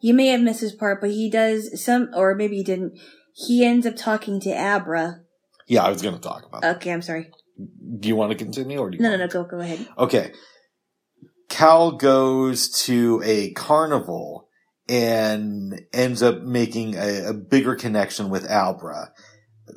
you 0.00 0.14
may 0.14 0.28
have 0.28 0.40
missed 0.40 0.60
this 0.60 0.74
part, 0.74 1.00
but 1.00 1.10
he 1.10 1.30
does 1.30 1.82
some, 1.82 2.10
or 2.14 2.34
maybe 2.34 2.56
he 2.56 2.62
didn't. 2.62 2.98
He 3.34 3.64
ends 3.64 3.86
up 3.86 3.96
talking 3.96 4.38
to 4.40 4.50
Abra. 4.50 5.20
Yeah, 5.66 5.82
I 5.82 5.88
was 5.88 6.02
going 6.02 6.14
to 6.14 6.20
talk 6.20 6.44
about. 6.46 6.64
Okay, 6.76 6.92
I'm 6.92 7.02
sorry. 7.02 7.30
Do 7.98 8.08
you 8.08 8.14
want 8.14 8.30
to 8.30 8.36
continue, 8.36 8.78
or 8.78 8.90
do 8.90 8.98
you? 8.98 9.02
No, 9.02 9.10
no, 9.10 9.16
no. 9.16 9.28
Go, 9.28 9.44
go 9.44 9.58
ahead. 9.58 9.88
Okay. 9.98 10.32
Cal 11.48 11.92
goes 11.92 12.70
to 12.84 13.22
a 13.24 13.52
carnival 13.52 14.48
and 14.88 15.80
ends 15.92 16.22
up 16.22 16.42
making 16.42 16.94
a, 16.96 17.30
a 17.30 17.34
bigger 17.34 17.74
connection 17.74 18.30
with 18.30 18.50
Abra. 18.50 19.12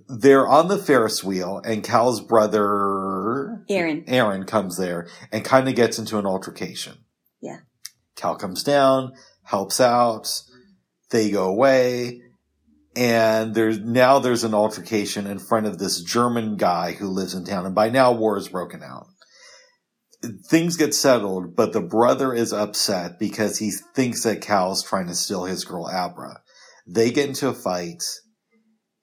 They're 0.10 0.48
on 0.48 0.68
the 0.68 0.78
Ferris 0.78 1.24
wheel, 1.24 1.62
and 1.64 1.84
Cal's 1.84 2.20
brother 2.20 3.64
Aaron. 3.70 4.04
Aaron 4.08 4.46
comes 4.46 4.78
there 4.78 5.08
and 5.32 5.46
kind 5.46 5.70
of 5.70 5.76
gets 5.76 5.98
into 5.98 6.18
an 6.18 6.26
altercation. 6.26 6.98
Yeah. 7.42 7.60
Cal 8.16 8.36
comes 8.36 8.64
down, 8.64 9.14
helps 9.44 9.80
out. 9.80 10.28
They 11.10 11.30
go 11.30 11.48
away, 11.48 12.22
and 12.98 13.56
there's 13.56 13.80
now 13.80 14.20
there's 14.20 14.44
an 14.44 14.54
altercation 14.54 15.26
in 15.26 15.40
front 15.40 15.68
of 15.68 15.78
this 15.78 16.02
German 16.02 16.58
guy 16.58 16.92
who 16.92 17.08
lives 17.08 17.34
in 17.34 17.46
town, 17.46 17.66
and 17.66 17.76
by 17.76 17.90
now 17.90 18.12
war 18.12 18.36
has 18.36 18.50
broken 18.50 18.84
out. 18.84 19.08
Things 20.48 20.78
get 20.78 20.94
settled, 20.94 21.56
but 21.56 21.74
the 21.74 21.82
brother 21.82 22.34
is 22.34 22.54
upset 22.54 23.20
because 23.20 23.58
he 23.58 23.72
thinks 23.72 24.24
that 24.24 24.42
Cal's 24.42 24.84
trying 24.84 25.08
to 25.08 25.16
steal 25.16 25.46
his 25.46 25.66
girl 25.66 25.88
Abra. 25.88 26.42
They 26.86 27.12
get 27.12 27.30
into 27.30 27.50
a 27.50 27.54
fight, 27.54 28.04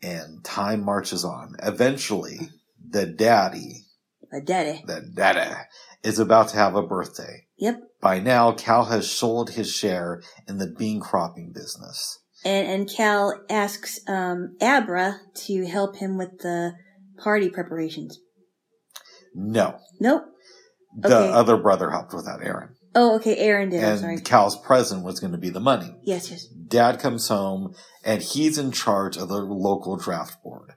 and 0.03 0.45
time 0.45 0.85
marches 0.85 1.25
on. 1.25 1.57
Eventually, 1.63 2.49
the 2.91 3.07
daddy, 3.07 3.85
the 4.31 4.41
daddy. 4.41 4.83
the 4.87 5.03
daddy, 5.15 5.55
is 6.03 6.19
about 6.19 6.49
to 6.49 6.57
have 6.57 6.75
a 6.77 6.83
birthday. 6.83 7.47
Yep. 7.59 7.81
By 8.01 8.21
now, 8.21 8.53
Cal 8.53 8.87
has 8.87 9.11
sold 9.11 9.51
his 9.51 9.73
share 9.73 10.23
in 10.47 10.59
the 10.59 10.67
bean 10.67 11.01
cropping 11.01 11.53
business. 11.53 12.21
And 12.45 12.67
and 12.69 12.91
Cal 12.91 13.41
asks 13.49 14.01
um 14.07 14.57
Abra 14.61 15.21
to 15.47 15.67
help 15.67 15.97
him 15.97 16.19
with 16.19 16.39
the 16.39 16.73
party 17.19 17.49
preparations. 17.49 18.19
No, 19.35 19.79
Nope. 20.01 20.27
The 20.97 21.09
Okay. 21.09 21.33
other 21.33 21.57
brother 21.57 21.91
helped 21.91 22.15
with 22.15 22.25
that, 22.27 22.41
Aaron. 22.43 22.71
Oh, 22.95 23.17
okay. 23.17 23.37
Aaron 23.39 23.71
did. 23.71 23.83
I'm 23.83 23.91
and 23.91 24.01
sorry. 24.01 24.21
Cal's 24.21 24.57
present 24.61 25.05
was 25.05 25.19
going 25.21 25.33
to 25.33 25.39
be 25.39 25.51
the 25.51 25.61
money. 25.61 25.95
Yes, 26.05 26.31
yes. 26.31 26.47
Dad 26.47 27.01
comes 27.01 27.27
home 27.29 27.75
and 28.05 28.23
he's 28.23 28.57
in 28.59 28.71
charge 28.71 29.17
of 29.17 29.29
the 29.29 29.39
local 29.41 29.97
draft 29.97 30.43
board. 30.43 30.75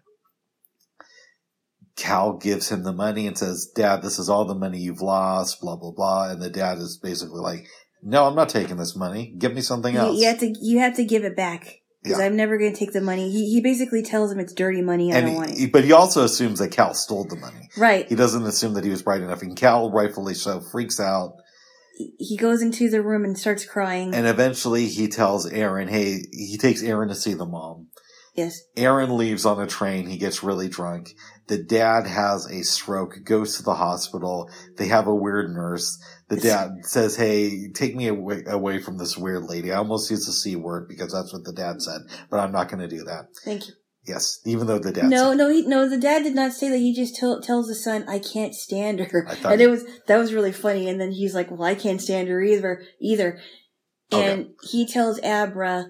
Cal 1.96 2.34
gives 2.38 2.70
him 2.70 2.84
the 2.84 2.94
money 2.94 3.26
and 3.28 3.38
says, 3.38 3.72
Dad, 3.76 4.02
this 4.04 4.20
is 4.20 4.30
all 4.30 4.46
the 4.46 4.54
money 4.56 4.80
you've 4.80 5.02
lost, 5.02 5.60
blah, 5.62 5.76
blah, 5.76 5.92
blah. 5.92 6.30
And 6.30 6.42
the 6.42 6.50
dad 6.50 6.78
is 6.78 7.00
basically 7.02 7.40
like, 7.42 7.68
No, 8.04 8.26
I'm 8.26 8.36
not 8.36 8.50
taking 8.50 8.78
this 8.78 8.96
money. 8.96 9.34
Give 9.38 9.54
me 9.54 9.62
something 9.62 9.94
You, 9.96 10.00
else. 10.02 10.20
you 10.20 10.28
have 10.28 10.40
to 10.40 10.54
you 10.62 10.80
have 10.80 10.96
to 10.96 11.04
give 11.06 11.24
it 11.24 11.36
back 11.36 11.82
because 12.08 12.20
Yeah. 12.20 12.26
I'm 12.26 12.36
never 12.36 12.58
going 12.58 12.72
to 12.74 12.78
take 12.80 12.94
the 12.94 13.02
money. 13.02 13.30
He 13.32 13.50
he 13.52 13.62
basically 13.62 14.02
tells 14.04 14.32
him 14.32 14.40
it's 14.40 14.54
dirty 14.54 14.82
money. 14.82 15.14
I 15.14 15.18
and 15.18 15.28
don't 15.28 15.36
want 15.36 15.58
he- 15.58 15.66
it. 15.66 15.72
but 15.72 15.84
he 15.84 15.92
also 15.92 16.24
assumes 16.24 16.60
that 16.60 16.70
Cal 16.72 16.94
stole 16.94 17.26
the 17.26 17.36
money. 17.36 17.70
Right. 17.78 18.08
He 18.08 18.16
doesn't 18.16 18.44
assume 18.46 18.74
that 18.76 18.84
he 18.84 18.90
was 18.90 19.02
bright 19.04 19.22
enough. 19.22 19.42
And 19.42 19.56
Cal, 19.56 19.92
rightfully 19.92 20.34
so, 20.34 20.62
freaks 20.72 21.00
out. 21.00 21.34
He 22.20 22.38
goes 22.38 22.62
into 22.62 22.90
the 22.90 23.02
room 23.02 23.26
and 23.26 23.38
starts 23.38 23.66
crying. 23.66 24.14
And 24.14 24.28
eventually 24.28 24.86
he 24.88 25.08
tells 25.08 25.48
Aaron, 25.48 25.88
Hey, 25.88 26.20
he 26.32 26.58
takes 26.60 26.84
Aaron 26.84 27.10
to 27.10 27.16
see 27.16 27.34
the 27.34 27.46
mom. 27.48 27.88
yes. 28.36 28.60
Aaron 28.76 29.18
leaves 29.18 29.46
on 29.48 29.60
a 29.60 29.66
train. 29.66 30.06
He 30.08 30.18
gets 30.18 30.44
really 30.44 30.70
drunk. 30.70 31.10
The 31.48 31.64
dad 31.64 32.08
has 32.08 32.46
a 32.52 32.64
stroke, 32.64 33.24
goes 33.24 33.58
to 33.58 33.64
the 33.64 33.76
hospital. 33.76 34.50
They 34.78 34.88
have 34.88 35.08
a 35.08 35.16
weird 35.16 35.50
nurse. 35.50 35.98
The 36.28 36.38
dad 36.38 36.70
says, 36.82 37.16
Hey, 37.16 37.70
take 37.74 37.96
me 37.96 38.08
away, 38.08 38.44
away 38.46 38.80
from 38.80 38.98
this 38.98 39.18
weird 39.18 39.46
lady. 39.46 39.72
I 39.72 39.78
almost 39.78 40.12
used 40.12 40.28
the 40.28 40.34
C 40.34 40.56
word 40.58 40.88
because 40.90 41.14
that's 41.14 41.32
what 41.32 41.46
the 41.46 41.54
dad 41.54 41.82
said, 41.82 42.02
but 42.30 42.40
I'm 42.40 42.52
not 42.52 42.70
going 42.70 42.82
to 42.82 42.88
do 42.88 43.04
that. 43.06 43.28
Thank 43.46 43.68
you. 43.68 43.74
Yes, 44.06 44.40
even 44.46 44.68
though 44.68 44.80
the 44.80 44.94
dad 44.94 45.10
No, 45.10 45.32
said, 45.32 45.38
no, 45.38 45.50
he, 45.50 45.68
no. 45.68 45.90
The 45.90 45.98
dad 45.98 46.24
did 46.24 46.34
not 46.34 46.54
say 46.54 46.70
that. 46.70 46.78
He 46.78 46.94
just 46.94 47.18
tell, 47.18 47.42
tells 47.42 47.68
the 47.68 47.76
son, 47.76 48.06
"I 48.08 48.20
can't 48.20 48.56
stand 48.56 49.02
her," 49.02 49.28
and 49.44 49.60
it 49.60 49.70
was 49.70 49.84
that 50.08 50.16
was 50.16 50.34
really 50.34 50.54
funny. 50.54 50.88
And 50.90 51.00
then 51.00 51.12
he's 51.12 51.36
like, 51.36 51.52
"Well, 51.52 51.64
I 51.64 51.76
can't 51.76 52.02
stand 52.02 52.30
her 52.30 52.42
either, 52.42 52.84
either." 53.02 53.38
Okay. 54.14 54.32
And 54.32 54.50
he 54.64 54.88
tells 54.88 55.20
Abra 55.20 55.88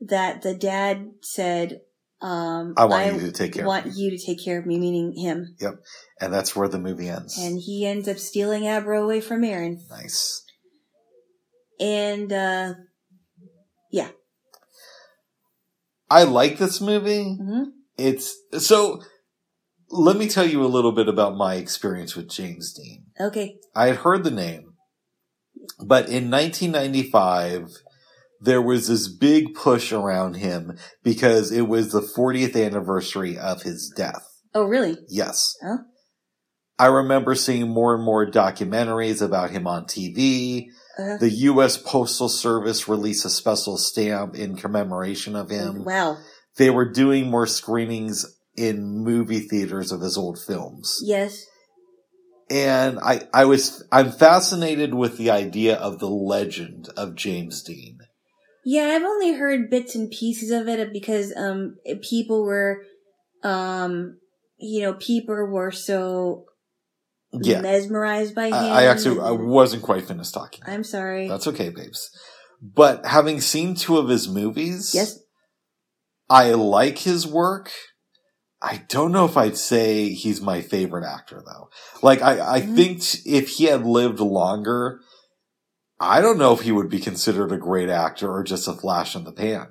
that 0.00 0.42
the 0.42 0.54
dad 0.54 1.10
said, 1.22 1.80
um, 2.22 2.74
I 2.76 2.86
want 2.86 3.14
you 3.14 3.20
to 3.20 3.32
take 3.32 3.52
care 3.52 3.66
want 3.66 3.86
of 3.86 3.94
me. 3.94 4.00
you 4.02 4.10
to 4.16 4.26
take 4.26 4.42
care 4.44 4.58
of 4.58 4.66
me," 4.66 4.78
meaning 4.78 5.12
him. 5.16 5.54
Yep, 5.60 5.74
and 6.20 6.32
that's 6.32 6.56
where 6.56 6.68
the 6.68 6.78
movie 6.78 7.08
ends. 7.08 7.36
And 7.38 7.58
he 7.58 7.84
ends 7.86 8.08
up 8.08 8.18
stealing 8.18 8.66
Abra 8.66 9.02
away 9.02 9.20
from 9.20 9.44
Aaron. 9.44 9.84
nice. 9.90 10.42
And 11.78 12.32
uh, 12.32 12.74
yeah, 13.92 14.08
I 16.10 16.22
like 16.24 16.58
this 16.58 16.80
movie. 16.80 17.36
mhm. 17.40 17.66
It's 17.98 18.36
so. 18.58 19.02
Let 19.88 20.16
me 20.16 20.28
tell 20.28 20.46
you 20.46 20.64
a 20.64 20.66
little 20.66 20.92
bit 20.92 21.08
about 21.08 21.36
my 21.36 21.54
experience 21.56 22.16
with 22.16 22.28
James 22.28 22.72
Dean. 22.72 23.04
okay, 23.20 23.56
I 23.74 23.86
had 23.88 23.96
heard 23.96 24.24
the 24.24 24.30
name, 24.32 24.74
but 25.84 26.08
in 26.08 26.30
1995, 26.30 27.70
there 28.40 28.62
was 28.62 28.88
this 28.88 29.08
big 29.08 29.54
push 29.54 29.92
around 29.92 30.34
him 30.36 30.76
because 31.02 31.50
it 31.52 31.68
was 31.68 31.92
the 31.92 32.00
40th 32.00 32.56
anniversary 32.56 33.38
of 33.38 33.62
his 33.62 33.92
death. 33.96 34.26
oh 34.54 34.64
really? 34.64 34.96
Yes. 35.08 35.54
Oh. 35.64 35.78
I 36.78 36.86
remember 36.86 37.34
seeing 37.34 37.68
more 37.68 37.94
and 37.94 38.04
more 38.04 38.30
documentaries 38.30 39.22
about 39.22 39.50
him 39.50 39.66
on 39.66 39.84
TV. 39.86 40.66
Uh, 40.98 41.16
The 41.16 41.30
U.S. 41.30 41.78
Postal 41.78 42.28
Service 42.28 42.86
released 42.86 43.24
a 43.24 43.30
special 43.30 43.78
stamp 43.78 44.34
in 44.36 44.56
commemoration 44.56 45.36
of 45.36 45.48
him. 45.48 45.84
wow. 45.84 46.18
They 46.58 46.68
were 46.70 46.90
doing 46.90 47.30
more 47.30 47.46
screenings 47.46 48.26
in 48.56 49.02
movie 49.04 49.40
theaters 49.40 49.90
of 49.92 50.00
his 50.02 50.16
old 50.18 50.38
films. 50.38 50.98
Yes. 51.02 51.44
and 52.50 52.98
I, 53.00 53.22
I 53.34 53.44
was, 53.46 53.86
I'm 53.90 54.10
fascinated 54.12 54.94
with 54.94 55.16
the 55.18 55.30
idea 55.30 55.76
of 55.76 55.98
the 55.98 56.08
legend 56.08 56.88
of 56.96 57.14
James 57.14 57.62
Dean. 57.62 57.95
Yeah, 58.68 58.82
I've 58.96 59.04
only 59.04 59.32
heard 59.34 59.70
bits 59.70 59.94
and 59.94 60.10
pieces 60.10 60.50
of 60.50 60.66
it 60.66 60.92
because 60.92 61.32
um 61.36 61.76
people 62.02 62.44
were 62.44 62.82
um 63.44 64.18
you 64.58 64.82
know 64.82 64.94
people 64.94 65.36
were 65.46 65.70
so 65.70 66.46
Yeah, 67.32 67.60
mesmerized 67.60 68.34
by 68.34 68.48
him. 68.48 68.54
I, 68.54 68.82
I 68.82 68.84
actually, 68.86 69.20
I 69.20 69.30
wasn't 69.30 69.84
quite 69.84 70.04
finished 70.08 70.34
talking. 70.34 70.64
I'm 70.66 70.82
sorry. 70.82 71.28
That's 71.28 71.46
okay, 71.46 71.70
babes. 71.70 72.10
But 72.60 73.06
having 73.06 73.40
seen 73.40 73.76
two 73.76 73.98
of 73.98 74.08
his 74.08 74.28
movies, 74.28 74.92
yes. 74.92 75.20
I 76.28 76.50
like 76.54 76.98
his 76.98 77.24
work. 77.24 77.70
I 78.60 78.82
don't 78.88 79.12
know 79.12 79.26
if 79.26 79.36
I'd 79.36 79.56
say 79.56 80.08
he's 80.08 80.40
my 80.40 80.60
favorite 80.60 81.04
actor 81.04 81.40
though. 81.46 81.68
Like 82.02 82.20
I, 82.20 82.56
I 82.56 82.60
Mhm. 82.62 82.74
think 82.74 83.02
if 83.26 83.48
he 83.50 83.64
had 83.66 83.86
lived 83.86 84.18
longer, 84.18 85.00
I 85.98 86.20
don't 86.20 86.38
know 86.38 86.52
if 86.52 86.60
he 86.60 86.72
would 86.72 86.90
be 86.90 87.00
considered 87.00 87.52
a 87.52 87.58
great 87.58 87.88
actor 87.88 88.30
or 88.30 88.44
just 88.44 88.68
a 88.68 88.74
flash 88.74 89.16
in 89.16 89.24
the 89.24 89.32
pan. 89.32 89.68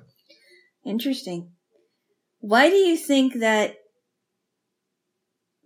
Interesting. 0.84 1.52
Why 2.40 2.68
do 2.68 2.76
you 2.76 2.96
think 2.96 3.40
that? 3.40 3.74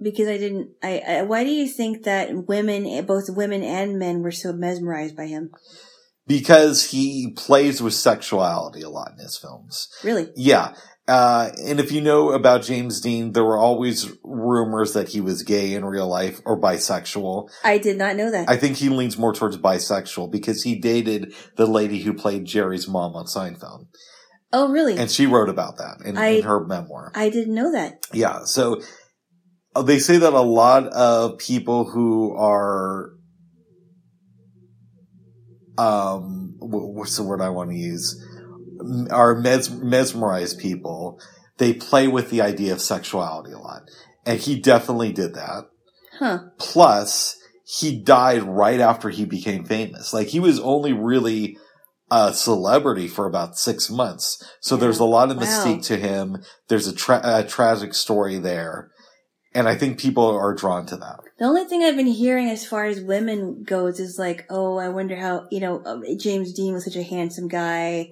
Because 0.02 0.28
I 0.28 0.38
didn't. 0.38 0.70
I, 0.82 1.02
I 1.06 1.22
why 1.22 1.44
do 1.44 1.50
you 1.50 1.68
think 1.68 2.04
that 2.04 2.46
women, 2.46 3.04
both 3.04 3.28
women 3.28 3.62
and 3.62 3.98
men, 3.98 4.22
were 4.22 4.30
so 4.30 4.52
mesmerized 4.52 5.16
by 5.16 5.26
him? 5.26 5.50
Because 6.26 6.90
he 6.90 7.32
plays 7.36 7.82
with 7.82 7.94
sexuality 7.94 8.82
a 8.82 8.88
lot 8.88 9.12
in 9.12 9.18
his 9.18 9.36
films. 9.36 9.88
Really? 10.04 10.28
Yeah. 10.36 10.74
Uh, 11.10 11.50
and 11.66 11.80
if 11.80 11.90
you 11.90 12.00
know 12.00 12.30
about 12.30 12.62
James 12.62 13.00
Dean, 13.00 13.32
there 13.32 13.42
were 13.44 13.56
always 13.58 14.12
rumors 14.22 14.92
that 14.92 15.08
he 15.08 15.20
was 15.20 15.42
gay 15.42 15.74
in 15.74 15.84
real 15.84 16.06
life 16.06 16.40
or 16.44 16.60
bisexual. 16.60 17.50
I 17.64 17.78
did 17.78 17.98
not 17.98 18.14
know 18.14 18.30
that. 18.30 18.48
I 18.48 18.56
think 18.56 18.76
he 18.76 18.88
leans 18.90 19.18
more 19.18 19.32
towards 19.34 19.56
bisexual 19.58 20.30
because 20.30 20.62
he 20.62 20.78
dated 20.78 21.34
the 21.56 21.66
lady 21.66 21.98
who 22.02 22.14
played 22.14 22.44
Jerry's 22.44 22.86
mom 22.86 23.16
on 23.16 23.24
Seinfeld. 23.26 23.86
oh, 24.52 24.70
really? 24.70 24.96
And 24.98 25.10
she 25.10 25.26
wrote 25.26 25.48
about 25.48 25.78
that 25.78 25.96
in, 26.04 26.16
I- 26.16 26.28
in 26.28 26.42
her 26.44 26.64
memoir. 26.64 27.10
I 27.14 27.28
didn't 27.28 27.54
know 27.56 27.72
that. 27.72 28.06
Yeah. 28.12 28.44
So 28.44 28.80
uh, 29.74 29.82
they 29.82 29.98
say 29.98 30.18
that 30.18 30.32
a 30.32 30.40
lot 30.40 30.86
of 30.88 31.38
people 31.38 31.90
who 31.90 32.36
are, 32.36 33.10
um, 35.76 36.54
what's 36.60 37.16
the 37.16 37.22
word 37.24 37.40
I 37.40 37.48
want 37.48 37.70
to 37.70 37.76
use? 37.76 38.16
Are 39.10 39.34
mes- 39.34 39.70
mesmerized 39.70 40.58
people. 40.58 41.20
They 41.58 41.72
play 41.74 42.08
with 42.08 42.30
the 42.30 42.40
idea 42.40 42.72
of 42.72 42.80
sexuality 42.80 43.52
a 43.52 43.58
lot. 43.58 43.82
And 44.26 44.38
he 44.38 44.58
definitely 44.58 45.12
did 45.12 45.34
that. 45.34 45.64
Huh? 46.18 46.38
Plus, 46.58 47.36
he 47.78 48.00
died 48.02 48.42
right 48.42 48.80
after 48.80 49.10
he 49.10 49.24
became 49.24 49.64
famous. 49.64 50.12
Like 50.12 50.28
he 50.28 50.40
was 50.40 50.58
only 50.60 50.92
really 50.92 51.56
a 52.10 52.34
celebrity 52.34 53.06
for 53.08 53.26
about 53.26 53.56
six 53.56 53.88
months. 53.90 54.42
So 54.60 54.74
Yeah. 54.74 54.80
there's 54.82 54.98
a 54.98 55.04
lot 55.04 55.30
of 55.30 55.36
Wow. 55.36 55.44
mystique 55.44 55.84
to 55.86 55.96
him. 55.96 56.42
There's 56.68 56.88
a, 56.88 56.94
tra- 56.94 57.20
a 57.22 57.44
tragic 57.44 57.94
story 57.94 58.38
there. 58.38 58.90
And 59.54 59.68
I 59.68 59.74
think 59.74 59.98
people 59.98 60.26
are 60.26 60.54
drawn 60.54 60.86
to 60.86 60.96
that. 60.96 61.20
The 61.38 61.44
only 61.44 61.64
thing 61.64 61.82
I've 61.82 61.96
been 61.96 62.06
hearing 62.06 62.48
as 62.50 62.64
far 62.66 62.84
as 62.84 63.00
women 63.00 63.64
goes 63.64 63.98
is 63.98 64.16
like, 64.18 64.46
oh, 64.50 64.76
I 64.78 64.88
wonder 64.88 65.16
how, 65.16 65.46
you 65.50 65.60
know, 65.60 65.80
uh, 65.84 65.98
James 66.18 66.52
Dean 66.52 66.72
was 66.74 66.84
such 66.84 66.96
a 66.96 67.02
handsome 67.02 67.48
guy. 67.48 68.10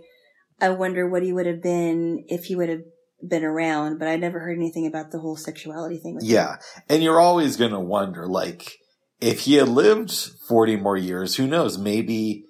I 0.60 0.70
wonder 0.70 1.08
what 1.08 1.22
he 1.22 1.32
would 1.32 1.46
have 1.46 1.62
been 1.62 2.24
if 2.28 2.44
he 2.44 2.56
would 2.56 2.68
have 2.68 2.82
been 3.26 3.44
around, 3.44 3.98
but 3.98 4.08
I 4.08 4.16
never 4.16 4.40
heard 4.40 4.56
anything 4.56 4.86
about 4.86 5.10
the 5.10 5.18
whole 5.20 5.36
sexuality 5.36 5.98
thing. 5.98 6.16
With 6.16 6.24
him. 6.24 6.30
Yeah. 6.30 6.56
And 6.88 7.02
you're 7.02 7.20
always 7.20 7.56
going 7.56 7.72
to 7.72 7.80
wonder, 7.80 8.26
like, 8.26 8.76
if 9.20 9.40
he 9.40 9.54
had 9.54 9.68
lived 9.68 10.12
40 10.48 10.76
more 10.76 10.96
years, 10.96 11.36
who 11.36 11.46
knows? 11.46 11.78
Maybe, 11.78 12.44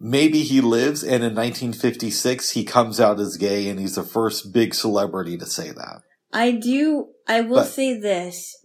maybe 0.00 0.42
he 0.42 0.60
lives 0.60 1.02
and 1.02 1.22
in 1.22 1.34
1956 1.34 2.50
he 2.50 2.64
comes 2.64 3.00
out 3.00 3.20
as 3.20 3.36
gay 3.36 3.68
and 3.68 3.78
he's 3.78 3.94
the 3.94 4.02
first 4.02 4.52
big 4.52 4.74
celebrity 4.74 5.36
to 5.38 5.46
say 5.46 5.70
that. 5.70 6.02
I 6.32 6.52
do. 6.52 7.08
I 7.28 7.42
will 7.42 7.56
But- 7.56 7.68
say 7.68 7.98
this. 7.98 8.56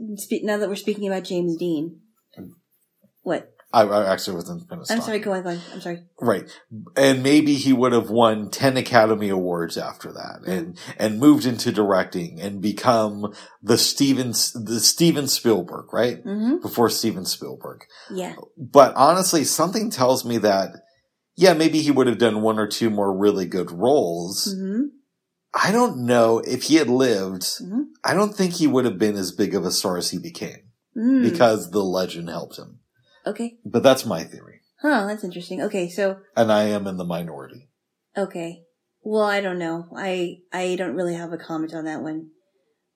Now 0.42 0.58
that 0.58 0.70
we're 0.70 0.76
speaking 0.76 1.08
about 1.08 1.26
James 1.26 1.58
Dean, 1.58 2.00
mm. 2.40 2.50
what? 3.22 3.52
I, 3.74 3.82
I 3.84 4.13
actually 4.13 4.36
wasn't 4.36 4.68
going 4.70 4.82
to 4.84 4.93
I'm 4.93 5.01
sorry. 5.01 5.20
Go 5.20 5.34
on. 5.34 5.43
Go 5.43 5.49
on. 5.49 5.59
I'm 5.74 5.82
sorry. 5.82 6.03
Right. 6.22 6.43
And 6.95 7.22
maybe 7.22 7.55
he 7.55 7.74
would 7.74 7.91
have 7.91 8.09
won 8.09 8.49
10 8.49 8.78
Academy 8.78 9.28
Awards 9.30 9.78
after 9.78 10.11
that 10.13 10.39
and, 10.47 10.80
and 10.97 11.20
moved 11.20 11.45
into 11.45 11.72
directing 11.74 12.39
and 12.39 12.61
become 12.61 13.34
the 13.61 13.78
Steven, 13.78 14.30
the 14.30 14.80
Steven 14.82 15.28
Spielberg, 15.28 15.91
right? 15.93 16.24
Mm-hmm. 16.24 16.61
Before 16.61 16.89
Steven 16.89 17.26
Spielberg. 17.26 17.82
Yeah. 18.09 18.36
But 18.57 18.95
honestly, 18.95 19.43
something 19.43 19.89
tells 19.91 20.24
me 20.24 20.38
that, 20.38 20.70
yeah, 21.36 21.53
maybe 21.53 21.82
he 21.82 21.91
would 21.91 22.07
have 22.07 22.18
done 22.20 22.41
one 22.41 22.59
or 22.59 22.68
two 22.68 22.89
more 22.89 23.15
really 23.15 23.45
good 23.45 23.70
roles. 23.72 24.47
Mm-hmm. 24.57 24.84
I 25.53 25.72
don't 25.72 26.05
know 26.05 26.39
if 26.39 26.63
he 26.63 26.76
had 26.76 26.89
lived. 26.89 27.43
Mhm. 27.61 27.86
I 28.03 28.13
don't 28.13 28.36
think 28.36 28.53
he 28.53 28.68
would 28.68 28.86
have 28.86 28.97
been 28.99 29.15
as 29.15 29.32
big 29.32 29.55
of 29.55 29.65
a 29.65 29.72
star 29.72 29.97
as 29.97 30.11
he 30.11 30.20
became 30.20 30.63
Mm. 30.95 31.24
because 31.30 31.70
the 31.72 31.84
legend 31.84 32.30
helped 32.30 32.57
him. 32.57 32.80
Okay. 33.28 33.58
But 33.66 33.84
that's 33.84 34.06
my 34.06 34.24
theory. 34.24 34.62
Huh. 34.82 35.06
That's 35.08 35.24
interesting. 35.24 35.62
Okay. 35.62 35.90
So. 35.90 36.18
And 36.36 36.52
I 36.52 36.64
am 36.64 36.88
in 36.88 36.98
the 36.98 37.06
minority. 37.06 37.70
Okay. 38.16 38.64
Well, 39.02 39.24
I 39.24 39.42
don't 39.42 39.60
know. 39.60 39.88
I 39.96 40.38
I 40.52 40.76
don't 40.76 40.96
really 40.96 41.16
have 41.16 41.32
a 41.32 41.38
comment 41.38 41.74
on 41.74 41.86
that 41.86 42.02
one. 42.02 42.30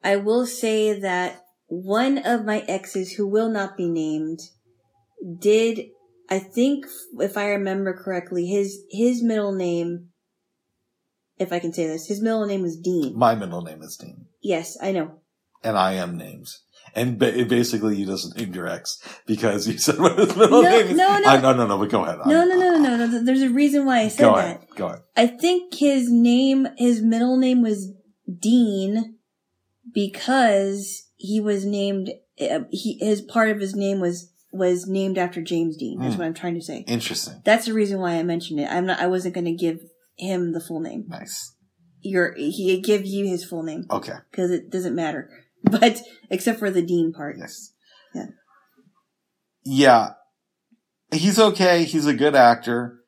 I 0.04 0.16
will 0.18 0.46
say 0.46 1.00
that 1.00 1.42
one 1.68 2.18
of 2.18 2.44
my 2.46 2.60
exes 2.68 3.14
who 3.14 3.28
will 3.28 3.50
not 3.50 3.78
be 3.78 3.88
named 3.88 4.40
did 5.40 5.86
I 6.30 6.40
think 6.40 6.86
if 7.20 7.38
I 7.38 7.50
remember 7.50 7.94
correctly 7.94 8.48
his 8.48 8.80
his 8.90 9.24
middle 9.24 9.54
name 9.54 10.10
if 11.38 11.54
I 11.54 11.60
can 11.60 11.72
say 11.74 11.88
this 11.88 12.08
his 12.08 12.22
middle 12.22 12.46
name 12.46 12.62
was 12.62 12.78
Dean. 12.78 13.18
My 13.18 13.36
middle 13.36 13.62
name 13.62 13.82
is 13.82 13.96
Dean. 13.96 14.26
Yes, 14.42 14.78
I 14.82 14.92
know. 14.92 15.22
and 15.64 15.78
I 15.78 15.94
am 15.94 16.18
names. 16.18 16.64
And 16.96 17.18
ba- 17.18 17.46
basically, 17.48 17.96
you 17.96 18.06
just 18.06 18.36
named 18.38 18.56
your 18.56 18.68
ex 18.68 18.98
because 19.26 19.68
you 19.68 19.78
said 19.78 19.98
what 20.00 20.18
his 20.18 20.36
middle 20.36 20.62
No, 20.62 20.70
name 20.70 20.88
is. 20.88 20.98
no, 20.98 21.20
no. 21.20 21.28
I, 21.30 21.40
no, 21.42 21.54
no, 21.54 21.68
no. 21.68 21.78
But 21.78 21.90
go 21.90 22.04
ahead. 22.04 22.20
No, 22.26 22.40
I'm- 22.40 22.50
no, 22.50 22.56
no, 22.56 22.78
no, 22.78 22.96
no, 22.98 23.06
no. 23.08 23.24
There's 23.24 23.42
a 23.42 23.50
reason 23.50 23.86
why 23.86 24.00
I 24.02 24.08
said 24.10 24.24
Go 24.24 24.36
that. 24.36 24.46
ahead. 24.46 24.68
Go 24.76 24.88
ahead. 24.88 25.02
I 25.16 25.28
think 25.28 25.74
his 25.76 26.12
name, 26.12 26.68
his 26.78 27.02
middle 27.02 27.38
name 27.38 27.62
was 27.62 27.92
Dean 28.40 29.16
because 29.94 31.08
he 31.16 31.40
was 31.40 31.66
named, 31.66 32.12
uh, 32.40 32.62
he, 32.72 32.98
his 33.00 33.22
part 33.22 33.50
of 33.50 33.60
his 33.60 33.76
name 33.76 34.00
was, 34.00 34.32
was 34.52 34.88
named 34.88 35.18
after 35.18 35.42
James 35.42 35.78
Dean. 35.78 36.00
That's 36.00 36.16
Hmm. 36.16 36.20
what 36.20 36.28
I'm 36.28 36.34
trying 36.34 36.56
to 36.56 36.62
say. 36.62 36.84
Interesting. 36.88 37.42
That's 37.46 37.66
the 37.66 37.74
reason 37.74 38.00
why 38.00 38.14
I 38.16 38.24
mentioned 38.24 38.60
it. 38.60 38.70
I'm 38.70 38.86
not, 38.86 39.00
I 39.00 39.08
wasn't 39.08 39.34
going 39.36 39.46
to 39.46 39.54
give 39.56 39.80
him 40.18 40.54
the 40.54 40.60
full 40.62 40.80
name. 40.82 41.06
Nice. 41.08 41.56
You're, 42.02 42.34
he 42.36 42.82
give 42.82 43.06
you 43.06 43.28
his 43.28 43.46
full 43.46 43.64
name 43.64 43.86
Okay. 43.90 44.14
because 44.32 44.52
it 44.52 44.72
doesn't 44.72 44.96
matter. 44.96 45.30
But, 45.72 46.02
except 46.30 46.60
for 46.60 46.72
the 46.72 46.82
Dean 46.82 47.14
part. 47.14 47.38
Yes. 47.38 47.74
Yeah. 48.14 48.26
Yeah. 49.64 50.10
He's 51.12 51.40
okay. 51.40 51.84
He's 51.84 52.08
a 52.08 52.14
good 52.14 52.36
actor, 52.36 53.00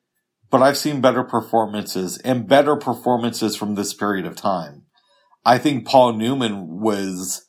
but 0.50 0.62
I've 0.62 0.76
seen 0.76 1.00
better 1.00 1.24
performances 1.24 2.18
and 2.18 2.46
better 2.48 2.76
performances 2.76 3.56
from 3.56 3.74
this 3.74 3.92
period 3.92 4.24
of 4.24 4.36
time. 4.36 4.84
I 5.44 5.58
think 5.58 5.86
Paul 5.86 6.14
Newman 6.14 6.80
was 6.80 7.48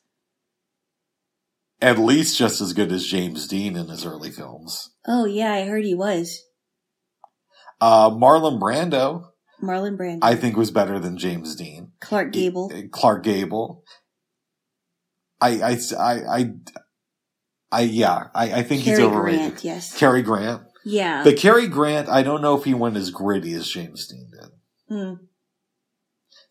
at 1.82 1.98
least 1.98 2.38
just 2.38 2.62
as 2.62 2.74
good 2.74 2.92
as 2.92 3.06
James 3.06 3.48
Dean 3.48 3.76
in 3.76 3.88
his 3.88 4.06
early 4.06 4.32
films. 4.32 4.92
Oh 5.08 5.26
yeah, 5.26 5.54
I 5.54 5.66
heard 5.66 5.86
he 5.86 5.96
was. 5.96 6.42
Uh, 7.80 8.10
Marlon 8.10 8.60
Brando, 8.60 9.28
Marlon 9.62 9.98
Brando. 9.98 10.20
I 10.22 10.36
think 10.36 10.58
was 10.58 10.72
better 10.72 11.00
than 11.00 11.18
James 11.18 11.56
Dean. 11.56 11.92
Clark 12.02 12.32
Gable. 12.32 12.72
Clark 12.92 13.24
Gable. 13.24 13.84
I, 15.42 15.62
I, 15.62 15.78
I, 16.00 16.38
I, 16.38 16.54
I 17.72 17.82
yeah, 17.82 18.28
I, 18.34 18.54
I 18.54 18.64
think 18.64 18.82
he's 18.84 19.00
overrated. 19.00 19.40
Grant, 19.40 19.64
yes. 19.64 19.98
Cary 19.98 20.22
Grant. 20.22 20.62
Yeah. 20.86 21.24
But 21.24 21.38
Cary 21.38 21.68
Grant, 21.68 22.08
I 22.10 22.22
don't 22.22 22.42
know 22.42 22.58
if 22.58 22.64
he 22.64 22.74
went 22.74 22.98
as 22.98 23.10
gritty 23.10 23.54
as 23.54 23.68
James 23.68 24.08
Dean 24.08 24.30
did. 24.32 24.50
Hmm. 24.88 25.14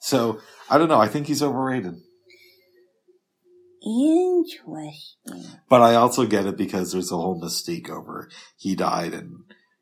So, 0.01 0.41
I 0.69 0.77
don't 0.77 0.89
know. 0.89 1.01
I 1.01 1.09
think 1.09 1.29
he's 1.29 1.43
overrated. 1.43 1.95
Interesting. 3.87 5.45
But 5.69 5.83
I 5.83 5.95
also 5.95 6.27
get 6.27 6.47
it 6.47 6.57
because 6.57 6.93
there's 6.93 7.13
a 7.13 7.17
whole 7.17 7.41
mystique 7.41 7.91
over 7.91 8.29
he 8.57 8.75
died 8.75 9.13
and, 9.13 9.37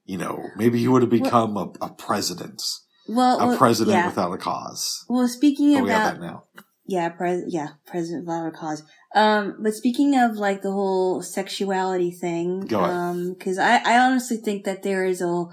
you 0.05 0.19
know, 0.19 0.43
maybe 0.57 0.79
he 0.81 0.89
would 0.89 1.03
have 1.03 1.11
become 1.11 1.57
a, 1.57 1.73
a 1.81 1.91
president. 1.91 2.63
Well, 3.09 3.41
A 3.41 3.47
well, 3.49 3.57
president 3.57 3.97
yeah. 3.97 4.07
without 4.07 4.33
a 4.33 4.39
cause. 4.39 5.05
Well, 5.09 5.27
speaking 5.29 5.75
But 5.75 5.85
we 5.85 5.91
have 5.91 6.15
about 6.15 6.21
that 6.21 6.27
now. 6.27 6.45
Yeah, 6.93 7.09
pres 7.09 7.45
yeah, 7.49 7.69
president 7.87 8.29
a 8.29 8.51
cause. 8.51 8.83
Um, 9.15 9.57
but 9.61 9.73
speaking 9.73 10.15
of 10.15 10.37
like 10.37 10.61
the 10.61 10.71
whole 10.71 11.23
sexuality 11.23 12.11
thing, 12.11 12.69
um, 12.75 13.33
because 13.33 13.59
I 13.59 13.79
I 13.79 13.99
honestly 13.99 14.37
think 14.37 14.65
that 14.65 14.83
there 14.83 15.05
is 15.07 15.23
a 15.23 15.47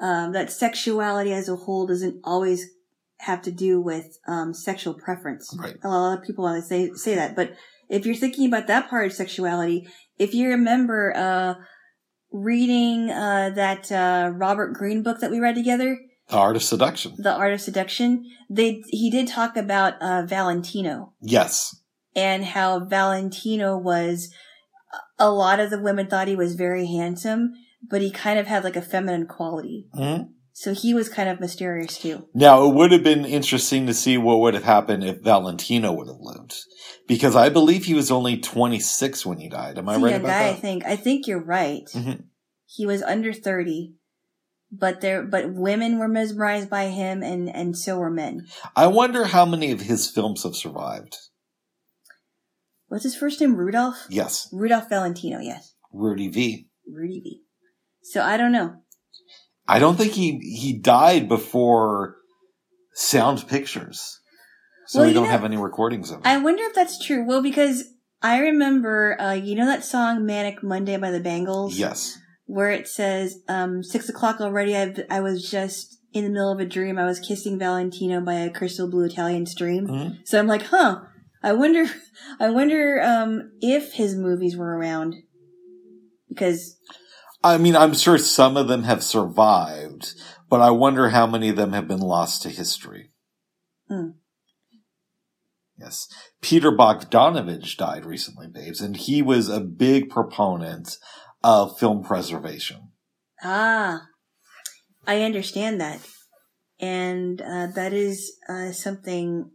um 0.00 0.32
that 0.32 0.50
sexuality 0.50 1.32
as 1.32 1.48
a 1.48 1.54
whole 1.54 1.86
doesn't 1.86 2.20
always 2.24 2.68
have 3.20 3.42
to 3.42 3.52
do 3.52 3.80
with 3.80 4.18
um 4.26 4.52
sexual 4.52 4.94
preference. 4.94 5.56
Right. 5.56 5.76
A 5.84 5.88
lot 5.88 6.18
of 6.18 6.24
people 6.24 6.46
always 6.46 6.68
say 6.68 6.90
say 6.94 7.14
that, 7.14 7.36
but 7.36 7.54
if 7.88 8.04
you're 8.04 8.16
thinking 8.16 8.48
about 8.48 8.66
that 8.66 8.90
part 8.90 9.06
of 9.06 9.12
sexuality, 9.12 9.86
if 10.18 10.34
you 10.34 10.48
remember 10.48 11.14
uh 11.16 11.54
reading 12.32 13.08
uh 13.08 13.50
that 13.50 13.92
uh 13.92 14.32
Robert 14.34 14.72
Greene 14.72 15.04
book 15.04 15.20
that 15.20 15.30
we 15.30 15.38
read 15.38 15.54
together, 15.54 15.96
The 16.32 16.38
art 16.38 16.56
of 16.56 16.62
seduction. 16.62 17.14
The 17.18 17.32
Art 17.32 17.52
of 17.52 17.60
Seduction, 17.60 18.24
they 18.48 18.82
he 18.88 19.10
did 19.10 19.28
talk 19.28 19.56
about 19.56 20.00
uh 20.00 20.22
Valentino 20.26 21.12
Yes. 21.20 21.76
and 22.16 22.44
how 22.44 22.80
Valentino 22.86 23.76
was 23.76 24.30
a 25.18 25.30
lot 25.30 25.60
of 25.60 25.68
the 25.70 25.80
women 25.80 26.06
thought 26.08 26.28
he 26.28 26.36
was 26.36 26.54
very 26.54 26.86
handsome, 26.86 27.52
but 27.88 28.00
he 28.00 28.10
kind 28.10 28.38
of 28.38 28.46
had 28.46 28.64
like 28.64 28.76
a 28.76 28.82
feminine 28.82 29.26
quality. 29.26 29.88
Mhm. 29.94 30.28
So 30.54 30.72
he 30.74 30.92
was 30.94 31.08
kind 31.10 31.28
of 31.28 31.38
mysterious 31.40 31.98
too. 31.98 32.28
Now, 32.34 32.66
it 32.66 32.74
would 32.74 32.92
have 32.92 33.02
been 33.02 33.24
interesting 33.24 33.86
to 33.86 33.94
see 33.94 34.16
what 34.18 34.40
would 34.40 34.54
have 34.54 34.64
happened 34.64 35.02
if 35.04 35.20
Valentino 35.22 35.92
would 35.92 36.08
have 36.08 36.20
lived. 36.20 36.54
Because 37.08 37.34
I 37.36 37.48
believe 37.50 37.84
he 37.86 37.94
was 37.94 38.10
only 38.10 38.36
26 38.38 39.24
when 39.26 39.38
he 39.38 39.48
died. 39.48 39.78
Am 39.78 39.88
I 39.88 39.96
right 39.96 40.14
about 40.16 40.28
guy, 40.28 40.48
I 40.48 40.54
think. 40.54 40.84
I 40.84 40.96
think 40.96 41.26
you're 41.26 41.42
right. 41.44 41.84
Mhm. 41.94 42.24
He 42.66 42.84
was 42.86 43.02
under 43.02 43.32
30. 43.32 43.94
But 44.74 45.02
there, 45.02 45.22
but 45.22 45.52
women 45.52 45.98
were 45.98 46.08
mesmerized 46.08 46.70
by 46.70 46.86
him 46.86 47.22
and, 47.22 47.48
and 47.54 47.76
so 47.76 47.98
were 47.98 48.10
men. 48.10 48.46
I 48.74 48.86
wonder 48.86 49.26
how 49.26 49.44
many 49.44 49.70
of 49.70 49.82
his 49.82 50.08
films 50.08 50.44
have 50.44 50.56
survived. 50.56 51.18
What's 52.88 53.04
his 53.04 53.14
first 53.16 53.40
name? 53.40 53.56
Rudolph? 53.56 54.06
Yes. 54.08 54.48
Rudolph 54.50 54.88
Valentino, 54.88 55.40
yes. 55.40 55.74
Rudy 55.92 56.28
V. 56.28 56.68
Rudy 56.90 57.20
V. 57.20 57.40
So 58.02 58.22
I 58.22 58.36
don't 58.38 58.52
know. 58.52 58.76
I 59.68 59.78
don't 59.78 59.96
think 59.96 60.12
he, 60.12 60.38
he 60.38 60.72
died 60.78 61.28
before 61.28 62.16
Sound 62.94 63.46
Pictures. 63.48 64.18
So 64.86 65.00
Well, 65.00 65.08
we 65.08 65.14
don't 65.14 65.24
know- 65.24 65.30
have 65.30 65.44
any 65.44 65.56
recordings 65.58 66.10
of 66.10 66.20
it. 66.20 66.26
I 66.26 66.38
wonder 66.38 66.62
if 66.64 66.74
that's 66.74 67.02
true. 67.04 67.24
Well, 67.26 67.42
because 67.42 67.84
I 68.22 68.38
remember, 68.38 69.20
uh, 69.20 69.32
you 69.34 69.54
know 69.54 69.66
that 69.66 69.84
song 69.84 70.24
Manic 70.24 70.62
Monday 70.62 70.96
by 70.96 71.10
the 71.10 71.20
Bangles? 71.20 71.76
yes. 71.78 72.18
Where 72.46 72.70
it 72.70 72.88
says, 72.88 73.40
um, 73.48 73.82
six 73.82 74.08
o'clock 74.08 74.40
already. 74.40 74.76
I, 74.76 74.94
I 75.10 75.20
was 75.20 75.48
just 75.48 75.98
in 76.12 76.24
the 76.24 76.30
middle 76.30 76.52
of 76.52 76.60
a 76.60 76.66
dream. 76.66 76.98
I 76.98 77.06
was 77.06 77.20
kissing 77.20 77.58
Valentino 77.58 78.20
by 78.20 78.34
a 78.34 78.50
crystal 78.50 78.90
blue 78.90 79.04
Italian 79.04 79.46
stream. 79.46 79.86
Mhm. 79.86 80.18
So 80.24 80.38
I'm 80.38 80.46
like, 80.46 80.62
huh, 80.62 81.00
I 81.42 81.52
wonder, 81.52 81.86
I 82.40 82.50
wonder, 82.50 83.00
um, 83.02 83.52
if 83.60 83.94
his 83.94 84.14
movies 84.14 84.56
were 84.56 84.76
around. 84.76 85.14
Because, 86.28 86.76
I 87.44 87.58
mean, 87.58 87.76
I'm 87.76 87.94
sure 87.94 88.18
some 88.18 88.56
of 88.56 88.68
them 88.68 88.84
have 88.84 89.02
survived, 89.02 90.14
but 90.48 90.60
I 90.60 90.70
wonder 90.70 91.10
how 91.10 91.26
many 91.26 91.48
of 91.48 91.56
them 91.56 91.72
have 91.72 91.88
been 91.88 92.00
lost 92.00 92.42
to 92.42 92.48
history. 92.48 93.10
Hmm. 93.88 94.10
Yes. 95.78 96.06
Peter 96.40 96.70
Bogdanovich 96.70 97.76
died 97.76 98.04
recently, 98.04 98.46
babes, 98.46 98.80
and 98.80 98.96
he 98.96 99.20
was 99.20 99.48
a 99.48 99.60
big 99.60 100.10
proponent 100.10 100.96
of 101.44 101.78
film 101.78 102.02
preservation. 102.02 102.90
ah, 103.42 104.02
I 105.06 105.22
understand 105.22 105.80
that. 105.80 106.00
And, 106.80 107.40
uh, 107.40 107.68
that 107.74 107.92
is, 107.92 108.36
uh, 108.48 108.72
something 108.72 109.50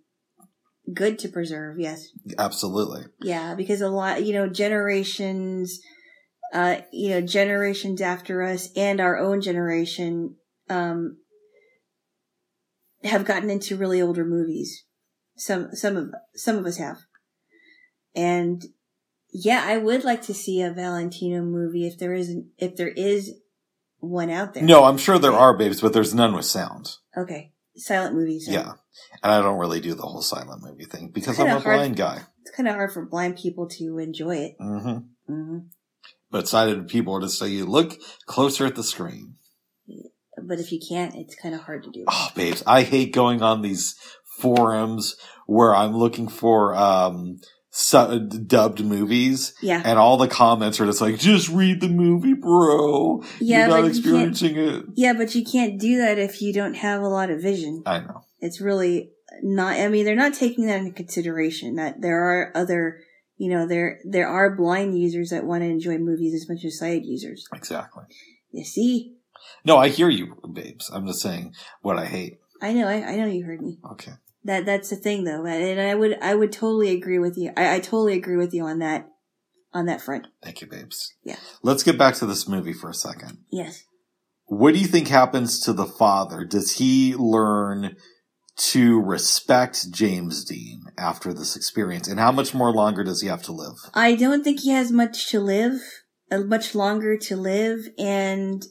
good 0.94 1.20
to 1.20 1.30
preserve. 1.30 1.80
Yes. 1.80 2.08
Absolutely. 2.38 3.06
Yeah, 3.22 3.56
because 3.56 3.82
a 3.82 3.90
lot, 3.90 4.26
you 4.26 4.34
know, 4.34 4.48
generations, 4.48 5.80
uh, 6.54 6.78
you 6.92 7.10
know, 7.10 7.22
generations 7.22 8.02
after 8.02 8.42
us 8.42 8.70
and 8.76 9.00
our 9.00 9.18
own 9.18 9.42
generation, 9.42 10.36
um, 10.70 11.18
have 13.04 13.26
gotten 13.26 13.50
into 13.50 13.78
really 13.78 14.02
older 14.02 14.26
movies. 14.26 14.86
Some, 15.36 15.70
some 15.74 15.98
of, 15.98 16.10
some 16.36 16.58
of 16.58 16.66
us 16.66 16.78
have. 16.78 16.98
And 18.16 18.64
yeah, 19.32 19.64
I 19.66 19.78
would 19.78 20.04
like 20.04 20.22
to 20.24 20.34
see 20.34 20.62
a 20.62 20.72
Valentino 20.72 21.42
movie 21.42 21.86
if 21.88 21.98
there 21.98 22.14
isn't, 22.14 22.48
if 22.58 22.76
there 22.76 22.90
is 22.90 23.34
one 24.00 24.30
out 24.30 24.54
there. 24.54 24.64
No, 24.64 24.84
I'm 24.86 24.98
sure 24.98 25.18
there 25.20 25.34
are 25.34 25.58
babes, 25.58 25.82
but 25.82 25.94
there's 25.94 26.14
none 26.14 26.36
with 26.36 26.46
sound. 26.46 26.96
Okay. 27.16 27.52
Silent 27.76 28.16
movies. 28.16 28.48
Yeah. 28.50 28.74
And 29.24 29.32
I 29.32 29.42
don't 29.42 29.60
really 29.60 29.80
do 29.80 29.94
the 29.94 30.04
whole 30.04 30.22
silent 30.22 30.64
movie 30.64 30.86
thing 30.86 31.10
because 31.14 31.40
I'm 31.40 31.48
a 31.48 31.60
hard- 31.60 31.64
blind 31.78 31.96
guy. 31.98 32.22
It's 32.42 32.56
kind 32.56 32.68
of 32.70 32.76
hard 32.76 32.92
for 32.94 33.06
blind 33.06 33.38
people 33.38 33.68
to 33.70 33.98
enjoy 33.98 34.38
it. 34.38 34.56
hmm 34.60 34.98
hmm 35.28 35.58
But 36.32 36.48
sighted 36.48 36.88
people 36.88 37.14
are 37.16 37.20
to 37.22 37.30
say 37.30 37.50
you 37.50 37.66
look 37.66 38.00
closer 38.26 38.66
at 38.66 38.76
the 38.76 38.84
screen. 38.84 39.36
But 40.42 40.60
if 40.60 40.72
you 40.72 40.80
can't, 40.80 41.16
it's 41.16 41.36
kind 41.36 41.54
of 41.56 41.62
hard 41.62 41.84
to 41.84 41.92
do. 41.92 42.06
Oh, 42.08 42.30
babes, 42.36 42.64
I 42.68 42.84
hate 42.84 43.12
going 43.14 43.42
on 43.42 43.62
these 43.62 43.96
forums 44.40 45.16
where 45.48 45.76
I'm 45.76 45.96
looking 45.98 46.28
for 46.28 46.76
um 46.76 47.40
su- 47.80 47.98
uh, 47.98 48.18
dubbed 48.18 48.84
movies, 48.84 49.54
Yeah. 49.62 49.82
and 49.86 50.00
all 50.00 50.18
the 50.18 50.28
comments 50.28 50.80
are 50.80 50.86
just 50.88 51.00
like, 51.02 51.20
"Just 51.20 51.48
read 51.50 51.80
the 51.80 51.88
movie, 51.90 52.34
bro. 52.34 53.22
Yeah, 53.40 53.60
You're 53.60 53.68
not 53.68 53.76
but 53.76 53.84
you 53.84 53.90
experiencing 53.90 54.56
it." 54.58 54.86
Yeah, 54.96 55.14
but 55.14 55.36
you 55.36 55.46
can't 55.46 55.80
do 55.80 55.98
that 55.98 56.18
if 56.18 56.42
you 56.42 56.52
don't 56.54 56.74
have 56.76 57.02
a 57.02 57.08
lot 57.08 57.30
of 57.30 57.42
vision. 57.42 57.84
I 57.86 58.00
know. 58.00 58.22
It's 58.40 58.60
really 58.60 59.12
not. 59.44 59.78
I 59.80 59.88
mean, 59.90 60.06
they're 60.06 60.16
not 60.16 60.34
taking 60.34 60.66
that 60.68 60.80
into 60.80 60.92
consideration. 60.92 61.76
That 61.76 62.02
there 62.02 62.24
are 62.24 62.52
other, 62.56 63.00
you 63.38 63.50
know, 63.52 63.68
there 63.68 64.00
there 64.04 64.28
are 64.28 64.56
blind 64.56 64.98
users 65.00 65.30
that 65.30 65.46
want 65.46 65.62
to 65.64 65.70
enjoy 65.70 65.98
movies 66.00 66.34
as 66.34 66.50
much 66.50 66.66
as 66.66 66.80
sighted 66.80 67.06
users. 67.06 67.46
Exactly. 67.54 68.04
You 68.52 68.64
see, 68.66 69.14
No, 69.64 69.78
I 69.78 69.90
hear 69.90 70.10
you, 70.10 70.36
babes. 70.52 70.90
I'm 70.92 71.06
just 71.06 71.22
saying 71.22 71.54
what 71.82 72.00
I 72.00 72.06
hate. 72.06 72.40
I 72.62 72.74
know, 72.74 72.88
I, 72.88 73.04
I 73.12 73.16
know 73.18 73.28
you 73.28 73.46
heard 73.46 73.62
me. 73.62 73.78
Okay. 73.92 74.14
That 74.48 74.66
that's 74.66 74.90
the 74.90 74.96
thing, 74.96 75.26
though, 75.26 75.46
and 75.46 75.80
I 75.80 75.94
would 75.94 76.18
I 76.22 76.34
would 76.34 76.54
totally 76.54 76.90
agree 76.90 77.20
with 77.20 77.38
you. 77.38 77.52
I, 77.58 77.76
I 77.76 77.80
totally 77.82 78.14
agree 78.14 78.38
with 78.38 78.54
you 78.54 78.64
on 78.64 78.80
that 78.80 79.10
on 79.74 79.88
that 79.88 80.00
front. 80.00 80.28
Thank 80.42 80.62
you, 80.62 80.68
babes. 80.68 81.14
Yeah. 81.26 81.36
Let's 81.64 81.84
get 81.84 81.98
back 81.98 82.16
to 82.16 82.26
this 82.26 82.48
movie 82.48 82.72
for 82.72 82.90
a 82.90 82.94
second. 82.94 83.40
Yes. 83.52 83.84
What 84.46 84.74
do 84.74 84.80
you 84.80 84.88
think 84.88 85.10
happens 85.10 85.60
to 85.66 85.74
the 85.74 85.86
father? 85.86 86.46
Does 86.46 86.78
he 86.78 87.14
learn 87.14 87.98
to 88.72 89.02
respect 89.02 89.92
James 89.92 90.46
Dean 90.46 90.84
after 90.98 91.34
this 91.34 91.58
experience? 91.58 92.08
And 92.08 92.18
how 92.18 92.32
much 92.32 92.54
more 92.54 92.72
longer 92.72 93.04
does 93.04 93.22
he 93.22 93.28
have 93.28 93.44
to 93.44 93.52
live? 93.52 93.76
I 93.94 94.16
don't 94.16 94.46
think 94.46 94.62
he 94.62 94.70
has 94.70 94.94
much 94.94 95.30
to 95.32 95.42
live, 95.42 95.82
uh, 96.32 96.40
much 96.40 96.74
longer 96.74 97.18
to 97.18 97.36
live, 97.36 97.90
and 98.00 98.66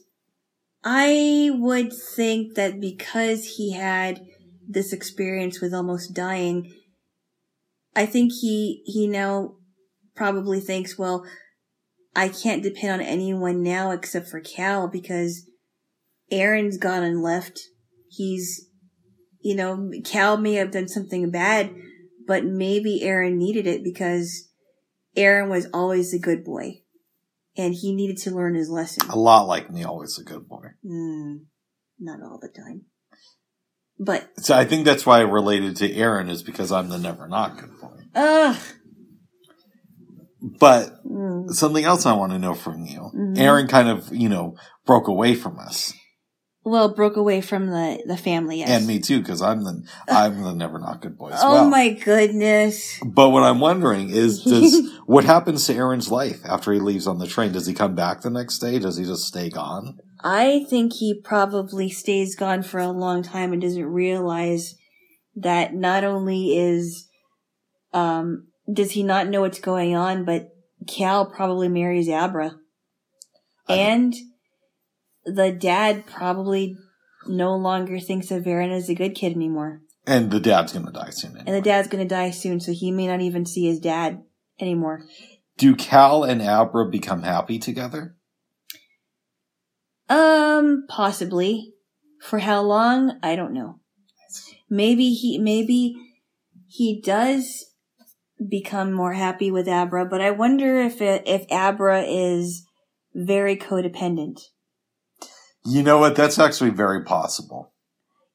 I 0.83 1.51
would 1.53 1.93
think 1.93 2.55
that 2.55 2.81
because 2.81 3.57
he 3.57 3.73
had 3.73 4.21
this 4.67 4.93
experience 4.93 5.61
with 5.61 5.73
almost 5.73 6.13
dying, 6.13 6.73
I 7.95 8.05
think 8.05 8.31
he 8.41 8.83
he 8.85 9.07
now 9.07 9.55
probably 10.15 10.59
thinks, 10.59 10.97
well, 10.97 11.25
I 12.15 12.29
can't 12.29 12.63
depend 12.63 13.01
on 13.01 13.07
anyone 13.07 13.63
now 13.63 13.91
except 13.91 14.27
for 14.27 14.39
Cal 14.39 14.87
because 14.87 15.47
Aaron's 16.31 16.77
gone 16.77 17.03
and 17.03 17.21
left. 17.21 17.59
He's, 18.09 18.67
you 19.39 19.55
know, 19.55 19.91
Cal 20.03 20.37
may 20.37 20.53
have 20.53 20.71
done 20.71 20.87
something 20.87 21.29
bad, 21.29 21.73
but 22.25 22.43
maybe 22.43 23.03
Aaron 23.03 23.37
needed 23.37 23.67
it 23.67 23.83
because 23.83 24.49
Aaron 25.15 25.49
was 25.49 25.67
always 25.73 26.13
a 26.13 26.19
good 26.19 26.43
boy, 26.43 26.81
and 27.55 27.73
he 27.73 27.93
needed 27.95 28.17
to 28.17 28.31
learn 28.31 28.55
his 28.55 28.69
lesson. 28.69 29.09
A 29.09 29.17
lot 29.17 29.47
like 29.47 29.71
me, 29.71 29.83
always 29.83 30.17
a 30.19 30.23
good 30.23 30.47
boy. 30.47 30.67
Mm, 30.85 31.45
not 31.99 32.21
all 32.21 32.39
the 32.39 32.49
time, 32.49 32.85
but 33.99 34.29
So 34.39 34.55
I 34.55 34.65
think 34.65 34.85
that's 34.85 35.05
why 35.05 35.19
I 35.19 35.21
related 35.21 35.75
to 35.77 35.93
Aaron 35.93 36.29
is 36.29 36.43
because 36.43 36.71
I'm 36.71 36.89
the 36.89 36.97
never 36.99 37.27
not 37.27 37.57
good 37.59 37.79
boy. 37.81 37.97
ugh. 38.15 38.55
But 40.59 41.03
Mm. 41.03 41.49
something 41.51 41.83
else 41.83 42.05
I 42.05 42.13
want 42.13 42.31
to 42.31 42.39
know 42.39 42.53
from 42.53 42.85
you. 42.85 43.09
Mhm. 43.15 43.37
Aaron 43.39 43.67
kind 43.67 43.89
of, 43.89 44.13
you 44.13 44.29
know, 44.29 44.55
broke 44.85 45.07
away 45.07 45.33
from 45.33 45.57
us. 45.59 45.93
Well, 46.63 46.89
broke 46.93 47.15
away 47.15 47.39
from 47.41 47.67
the 47.67 48.03
the 48.05 48.17
family. 48.17 48.59
Yes. 48.59 48.69
And 48.69 48.85
me 48.87 48.99
too, 48.99 49.19
because 49.19 49.41
I'm 49.41 49.63
the 49.63 49.81
I'm 50.09 50.43
the 50.43 50.53
never 50.53 50.79
not 50.79 51.01
good 51.01 51.17
boy 51.17 51.29
as 51.29 51.39
oh 51.41 51.51
well. 51.53 51.69
my 51.69 51.89
goodness. 51.89 52.99
But 53.05 53.29
what 53.29 53.43
I'm 53.43 53.59
wondering 53.59 54.09
is, 54.09 54.43
does 54.43 54.77
what 55.05 55.23
happens 55.23 55.65
to 55.67 55.73
Aaron's 55.73 56.11
life 56.11 56.41
after 56.45 56.71
he 56.73 56.79
leaves 56.79 57.07
on 57.07 57.19
the 57.19 57.27
train? 57.27 57.53
Does 57.53 57.65
he 57.67 57.73
come 57.73 57.95
back 57.95 58.21
the 58.21 58.29
next 58.29 58.59
day? 58.59 58.79
Does 58.79 58.97
he 58.97 59.05
just 59.05 59.23
stay 59.23 59.49
gone? 59.49 59.97
I 60.23 60.65
think 60.69 60.93
he 60.93 61.19
probably 61.21 61.89
stays 61.89 62.35
gone 62.35 62.63
for 62.63 62.79
a 62.79 62.89
long 62.89 63.23
time 63.23 63.53
and 63.53 63.61
doesn't 63.61 63.85
realize 63.85 64.75
that 65.35 65.73
not 65.73 66.03
only 66.03 66.57
is 66.57 67.07
um 67.93 68.47
does 68.71 68.91
he 68.91 69.03
not 69.03 69.27
know 69.27 69.41
what's 69.41 69.59
going 69.59 69.95
on, 69.95 70.25
but 70.25 70.49
Cal 70.87 71.25
probably 71.25 71.69
marries 71.69 72.09
Abra. 72.09 72.55
I- 73.67 73.75
And 73.75 74.13
the 75.25 75.51
dad 75.51 76.05
probably 76.05 76.75
no 77.27 77.55
longer 77.55 77.99
thinks 77.99 78.31
of 78.31 78.45
Aaron 78.47 78.71
as 78.71 78.89
a 78.89 78.95
good 78.95 79.15
kid 79.15 79.33
anymore. 79.33 79.81
And 80.05 80.31
the 80.31 80.39
dad's 80.39 80.73
gonna 80.73 80.91
die 80.91 81.09
soon. 81.11 81.37
And 81.37 81.55
the 81.55 81.61
dad's 81.61 81.87
gonna 81.87 82.05
die 82.07 82.31
soon, 82.31 82.59
so 82.59 82.71
he 82.71 82.91
may 82.91 83.07
not 83.07 83.21
even 83.21 83.45
see 83.45 83.65
his 83.67 83.79
dad 83.79 84.23
anymore. 84.59 85.03
Do 85.57 85.75
Cal 85.75 86.23
and 86.23 86.41
Abra 86.41 86.89
become 86.89 87.23
happy 87.23 87.57
together? 87.59 88.16
Um, 90.09 90.85
possibly. 90.87 91.73
For 92.21 92.39
how 92.39 92.61
long? 92.61 93.19
I 93.21 93.35
don't 93.35 93.53
know. 93.53 93.79
Maybe 94.69 95.11
he, 95.13 95.37
maybe 95.37 95.95
he 96.67 97.01
does 97.01 97.65
become 98.49 98.91
more 98.91 99.13
happy 99.13 99.51
with 99.51 99.67
Abra, 99.67 100.05
but 100.05 100.21
I 100.21 100.31
wonder 100.31 100.79
if 100.81 101.01
it, 101.01 101.23
if 101.25 101.45
Abra 101.51 102.03
is 102.03 102.65
very 103.13 103.55
codependent. 103.55 104.41
You 105.65 105.83
know 105.83 105.97
what? 105.97 106.15
That's 106.15 106.39
actually 106.39 106.69
very 106.69 107.03
possible. 107.03 107.73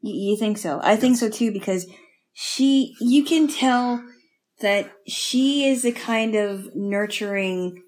You, 0.01 0.31
you 0.33 0.37
think 0.37 0.59
so? 0.59 0.81
I 0.83 0.97
think 0.97 1.17
so 1.17 1.29
too 1.29 1.53
because 1.53 1.87
she, 2.33 2.95
you 3.01 3.25
can 3.25 3.49
tell 3.49 4.03
that 4.61 4.91
she 5.07 5.67
is 5.67 5.85
a 5.85 5.93
kind 5.93 6.35
of 6.35 6.75
nurturing 6.75 7.83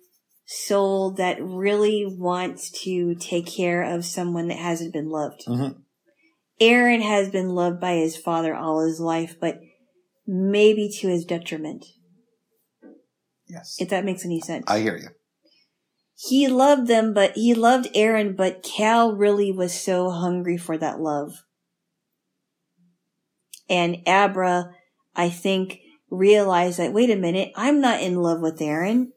soul 0.46 1.12
that 1.12 1.42
really 1.42 2.04
wants 2.06 2.70
to 2.82 3.14
take 3.14 3.46
care 3.46 3.82
of 3.82 4.04
someone 4.04 4.48
that 4.48 4.58
hasn't 4.58 4.92
been 4.92 5.08
loved. 5.08 5.44
Mhm. 5.46 5.82
Aaron 6.60 7.00
has 7.00 7.30
been 7.30 7.50
loved 7.50 7.80
by 7.80 7.96
his 7.96 8.16
father 8.16 8.54
all 8.54 8.80
his 8.80 9.00
life, 9.00 9.36
but 9.40 9.60
maybe 10.26 10.88
to 11.00 11.08
his 11.08 11.24
detriment, 11.24 11.84
Yes. 13.48 13.76
if 13.78 13.88
that 13.88 14.04
makes 14.04 14.24
any 14.24 14.40
sense. 14.40 14.64
I 14.68 14.80
hear 14.80 14.96
you. 14.96 15.08
he 16.16 16.46
loved 16.46 16.86
them, 16.86 17.12
but 17.12 17.32
he 17.34 17.54
loved 17.54 17.88
Aaron, 17.92 18.36
but 18.36 18.62
Cal 18.62 19.12
really 19.12 19.50
was 19.50 19.74
so 19.74 20.10
hungry 20.10 20.56
for 20.56 20.78
that 20.78 21.00
love. 21.00 21.42
And 23.68 23.96
Abra, 24.06 24.70
I 25.16 25.28
think, 25.28 25.80
realized 26.10 26.78
that, 26.78 26.92
wait 26.92 27.10
a 27.10 27.16
minute, 27.16 27.50
I'm 27.56 27.80
not 27.80 28.00
in 28.00 28.22
love 28.22 28.40
with 28.40 28.62
Aaron. 28.62 29.12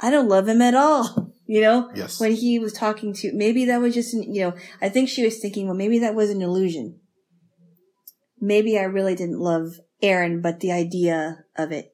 I 0.00 0.10
don't 0.10 0.28
love 0.28 0.48
him 0.48 0.62
at 0.62 0.74
all. 0.74 1.32
You 1.48 1.60
know? 1.60 1.92
Yes. 1.94 2.18
When 2.18 2.32
he 2.32 2.58
was 2.58 2.72
talking 2.72 3.12
to, 3.14 3.30
maybe 3.32 3.66
that 3.66 3.80
was 3.80 3.94
just, 3.94 4.12
an, 4.12 4.34
you 4.34 4.40
know, 4.40 4.54
I 4.82 4.88
think 4.88 5.08
she 5.08 5.24
was 5.24 5.38
thinking, 5.38 5.66
well, 5.66 5.76
maybe 5.76 6.00
that 6.00 6.16
was 6.16 6.28
an 6.28 6.42
illusion. 6.42 6.98
Maybe 8.40 8.76
I 8.76 8.82
really 8.82 9.14
didn't 9.14 9.38
love 9.38 9.74
Aaron, 10.02 10.42
but 10.42 10.58
the 10.58 10.72
idea 10.72 11.44
of 11.56 11.70
it. 11.70 11.92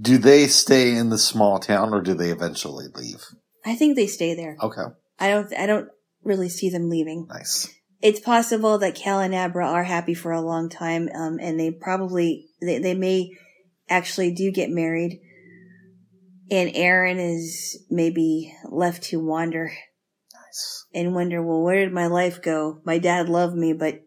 Do 0.00 0.18
they 0.18 0.46
stay 0.46 0.94
in 0.94 1.10
the 1.10 1.18
small 1.18 1.58
town 1.58 1.92
or 1.92 2.00
do 2.00 2.14
they 2.14 2.30
eventually 2.30 2.86
leave? 2.94 3.24
I 3.66 3.74
think 3.74 3.96
they 3.96 4.06
stay 4.06 4.36
there. 4.36 4.56
Okay. 4.62 4.84
I 5.18 5.30
don't, 5.30 5.52
I 5.58 5.66
don't 5.66 5.88
really 6.22 6.48
see 6.48 6.70
them 6.70 6.88
leaving. 6.88 7.26
Nice. 7.28 7.68
it's 8.00 8.20
possible 8.20 8.78
that 8.78 8.94
Cal 8.94 9.18
and 9.18 9.34
Abra 9.34 9.66
are 9.66 9.84
happy 9.84 10.14
for 10.14 10.30
a 10.30 10.40
long 10.40 10.68
time, 10.68 11.08
um, 11.14 11.38
and 11.40 11.58
they 11.58 11.70
probably 11.72 12.46
they, 12.60 12.78
they 12.78 12.94
may 12.94 13.30
actually 13.88 14.32
do 14.32 14.52
get 14.52 14.70
married. 14.70 15.18
And 16.50 16.70
Aaron 16.74 17.18
is 17.18 17.84
maybe 17.90 18.54
left 18.64 19.02
to 19.04 19.20
wander 19.20 19.64
Nice. 20.34 20.86
and 20.94 21.14
wonder, 21.14 21.42
well, 21.42 21.62
where 21.62 21.76
did 21.76 21.92
my 21.92 22.06
life 22.06 22.40
go? 22.40 22.80
My 22.84 22.98
dad 22.98 23.28
loved 23.28 23.54
me, 23.54 23.74
but 23.74 24.00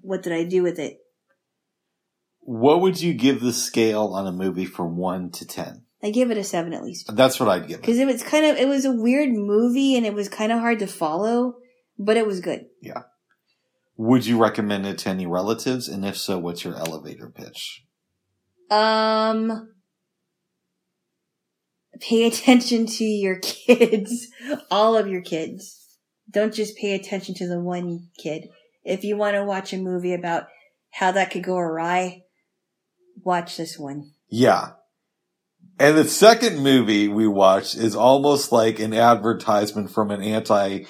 what 0.00 0.22
did 0.22 0.32
I 0.32 0.44
do 0.44 0.62
with 0.62 0.78
it? 0.78 0.98
What 2.40 2.80
would 2.80 3.00
you 3.00 3.14
give 3.14 3.40
the 3.40 3.52
scale 3.52 4.06
on 4.14 4.26
a 4.26 4.32
movie 4.32 4.64
from 4.64 4.96
one 4.96 5.30
to 5.32 5.46
ten? 5.46 5.84
I 6.02 6.10
give 6.10 6.30
it 6.30 6.38
a 6.38 6.44
seven 6.44 6.72
at 6.72 6.84
least. 6.84 7.14
That's 7.14 7.40
what 7.40 7.48
I'd 7.48 7.66
give 7.66 7.78
it. 7.78 7.82
Because 7.82 7.98
it 7.98 8.06
was 8.06 8.22
kind 8.22 8.46
of, 8.46 8.56
it 8.56 8.68
was 8.68 8.84
a 8.84 8.92
weird 8.92 9.30
movie 9.30 9.96
and 9.96 10.06
it 10.06 10.14
was 10.14 10.28
kind 10.28 10.52
of 10.52 10.60
hard 10.60 10.78
to 10.78 10.86
follow, 10.86 11.56
but 11.98 12.16
it 12.16 12.26
was 12.26 12.40
good. 12.40 12.66
Yeah. 12.80 13.02
Would 13.96 14.24
you 14.24 14.40
recommend 14.40 14.86
it 14.86 14.98
to 14.98 15.08
any 15.10 15.26
relatives? 15.26 15.88
And 15.88 16.04
if 16.06 16.16
so, 16.16 16.38
what's 16.38 16.62
your 16.64 16.76
elevator 16.76 17.28
pitch? 17.28 17.84
Um, 18.70 19.70
pay 22.00 22.26
attention 22.26 22.86
to 22.86 23.04
your 23.04 23.38
kids, 23.40 24.28
all 24.70 24.96
of 24.96 25.08
your 25.08 25.22
kids. 25.22 25.74
Don't 26.30 26.52
just 26.52 26.76
pay 26.76 26.94
attention 26.94 27.34
to 27.36 27.48
the 27.48 27.60
one 27.60 28.08
kid. 28.18 28.48
If 28.84 29.04
you 29.04 29.16
want 29.16 29.34
to 29.34 29.44
watch 29.44 29.72
a 29.72 29.78
movie 29.78 30.14
about 30.14 30.46
how 30.90 31.12
that 31.12 31.30
could 31.30 31.44
go 31.44 31.56
awry, 31.56 32.22
watch 33.22 33.56
this 33.56 33.78
one. 33.78 34.12
Yeah. 34.28 34.72
And 35.78 35.96
the 35.96 36.04
second 36.04 36.58
movie 36.62 37.08
we 37.08 37.28
watched 37.28 37.76
is 37.76 37.94
almost 37.94 38.52
like 38.52 38.78
an 38.80 38.92
advertisement 38.92 39.90
from 39.90 40.10
an 40.10 40.22
anti 40.22 40.84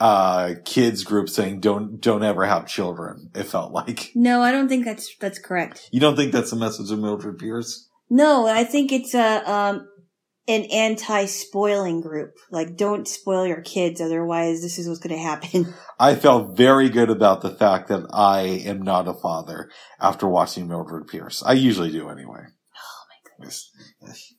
uh 0.00 0.54
kids 0.64 1.04
group 1.04 1.28
saying 1.28 1.60
don't 1.60 2.00
don't 2.00 2.24
ever 2.24 2.44
have 2.44 2.66
children. 2.66 3.30
It 3.34 3.44
felt 3.44 3.72
like. 3.72 4.10
No, 4.14 4.42
I 4.42 4.50
don't 4.52 4.68
think 4.68 4.84
that's 4.84 5.14
that's 5.20 5.38
correct. 5.38 5.88
You 5.92 6.00
don't 6.00 6.16
think 6.16 6.32
that's 6.32 6.50
the 6.50 6.56
message 6.56 6.90
of 6.90 6.98
Mildred 6.98 7.38
Pierce? 7.38 7.88
No, 8.10 8.46
I 8.46 8.64
think 8.64 8.92
it's 8.92 9.14
a 9.14 9.50
um 9.50 9.88
an 10.46 10.64
anti-spoiling 10.64 12.00
group. 12.00 12.36
Like, 12.50 12.76
don't 12.76 13.08
spoil 13.08 13.46
your 13.46 13.62
kids, 13.62 14.00
otherwise 14.00 14.60
this 14.60 14.78
is 14.78 14.88
what's 14.88 15.00
going 15.00 15.16
to 15.16 15.22
happen. 15.22 15.72
I 15.98 16.14
felt 16.14 16.56
very 16.56 16.88
good 16.90 17.10
about 17.10 17.40
the 17.40 17.50
fact 17.50 17.88
that 17.88 18.06
I 18.12 18.42
am 18.42 18.82
not 18.82 19.08
a 19.08 19.14
father 19.14 19.70
after 20.00 20.28
watching 20.28 20.68
Mildred 20.68 21.08
Pierce. 21.08 21.42
I 21.42 21.52
usually 21.54 21.90
do 21.90 22.08
anyway. 22.08 22.42
Oh 22.42 23.04
my 23.08 23.30
goodness. 23.30 23.72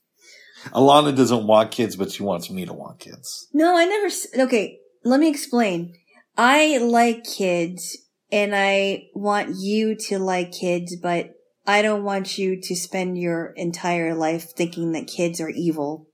Alana 0.72 1.16
doesn't 1.16 1.46
want 1.46 1.70
kids, 1.70 1.96
but 1.96 2.10
she 2.10 2.22
wants 2.22 2.50
me 2.50 2.66
to 2.66 2.72
want 2.72 2.98
kids. 2.98 3.48
No, 3.52 3.76
I 3.76 3.84
never. 3.84 4.08
Okay, 4.46 4.78
let 5.04 5.20
me 5.20 5.28
explain. 5.28 5.94
I 6.36 6.78
like 6.78 7.24
kids, 7.24 7.96
and 8.30 8.54
I 8.54 9.04
want 9.14 9.56
you 9.56 9.96
to 10.08 10.18
like 10.18 10.52
kids, 10.52 10.96
but 11.00 11.30
I 11.66 11.82
don't 11.82 12.04
want 12.04 12.38
you 12.38 12.60
to 12.60 12.76
spend 12.76 13.18
your 13.18 13.52
entire 13.56 14.14
life 14.14 14.52
thinking 14.56 14.92
that 14.92 15.06
kids 15.06 15.40
are 15.40 15.48
evil, 15.48 16.08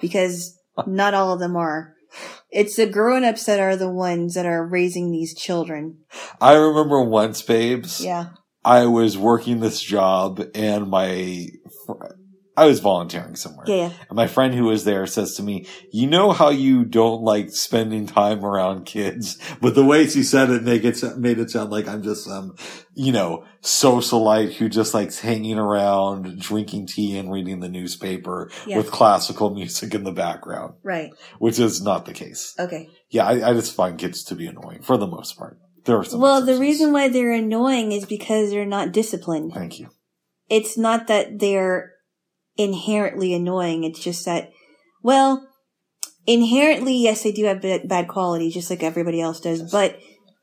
because 0.00 0.58
not 0.86 1.14
all 1.14 1.32
of 1.32 1.40
them 1.40 1.56
are. 1.56 1.94
It's 2.50 2.76
the 2.76 2.86
grown-ups 2.86 3.44
that 3.44 3.60
are 3.60 3.76
the 3.76 3.90
ones 3.90 4.34
that 4.34 4.46
are 4.46 4.66
raising 4.66 5.10
these 5.10 5.34
children. 5.34 5.98
I 6.40 6.54
remember 6.54 7.02
once, 7.02 7.42
babes, 7.42 8.02
Yeah. 8.02 8.30
I 8.64 8.86
was 8.86 9.16
working 9.16 9.60
this 9.60 9.80
job 9.80 10.42
and 10.54 10.88
my, 10.88 11.48
fr- 11.86 12.16
I 12.62 12.66
was 12.66 12.80
volunteering 12.80 13.36
somewhere. 13.36 13.64
Yeah, 13.68 13.76
yeah. 13.76 13.92
And 14.08 14.16
my 14.16 14.26
friend 14.26 14.54
who 14.54 14.64
was 14.64 14.84
there 14.84 15.06
says 15.06 15.34
to 15.36 15.42
me, 15.42 15.66
you 15.92 16.06
know 16.06 16.32
how 16.32 16.50
you 16.50 16.84
don't 16.84 17.22
like 17.22 17.50
spending 17.50 18.06
time 18.06 18.44
around 18.44 18.84
kids, 18.84 19.38
but 19.60 19.74
the 19.74 19.84
way 19.84 20.06
she 20.06 20.22
said 20.22 20.50
it 20.50 20.62
make 20.62 20.84
it, 20.84 21.02
made 21.16 21.38
it 21.38 21.50
sound 21.50 21.70
like 21.70 21.86
I'm 21.88 22.02
just 22.02 22.24
some, 22.24 22.56
you 22.94 23.12
know, 23.12 23.44
socialite 23.62 24.54
who 24.54 24.68
just 24.68 24.94
likes 24.94 25.20
hanging 25.20 25.58
around, 25.58 26.38
drinking 26.40 26.86
tea 26.86 27.16
and 27.16 27.30
reading 27.32 27.60
the 27.60 27.68
newspaper 27.68 28.50
Yeah. 28.66 28.76
with 28.78 28.90
classical 28.90 29.50
music 29.50 29.94
in 29.94 30.04
the 30.04 30.12
background, 30.12 30.74
Right. 30.82 31.10
which 31.38 31.58
is 31.58 31.80
not 31.82 32.06
the 32.06 32.12
case. 32.12 32.54
Okay. 32.58 32.88
Yeah, 33.10 33.26
I, 33.26 33.50
I 33.50 33.52
just 33.54 33.74
find 33.74 33.98
kids 33.98 34.24
to 34.24 34.34
be 34.34 34.46
annoying 34.46 34.82
for 34.82 34.96
the 34.96 35.06
most 35.06 35.38
part. 35.38 35.58
There 35.84 35.96
are 35.96 36.04
some 36.04 36.20
Well, 36.20 36.44
the 36.44 36.58
reason 36.58 36.92
why 36.92 37.08
they're 37.08 37.32
annoying 37.32 37.92
is 37.92 38.04
because 38.04 38.50
they're 38.50 38.66
not 38.66 38.92
disciplined. 38.92 39.52
Thank 39.54 39.78
you. 39.78 39.88
it's 40.50 40.76
not 40.78 41.06
that 41.08 41.38
they're 41.38 41.92
inherently 42.58 43.32
annoying. 43.32 43.84
It's 43.84 44.02
just 44.02 44.26
that, 44.26 44.50
well, 45.02 45.48
inherently, 46.26 46.96
yes, 46.96 47.22
they 47.22 47.32
do 47.32 47.44
have 47.44 47.62
bad, 47.62 48.08
quality, 48.08 48.50
just 48.50 48.68
like 48.68 48.82
everybody 48.82 49.20
else 49.20 49.40
does. 49.40 49.62
But, 49.70 49.98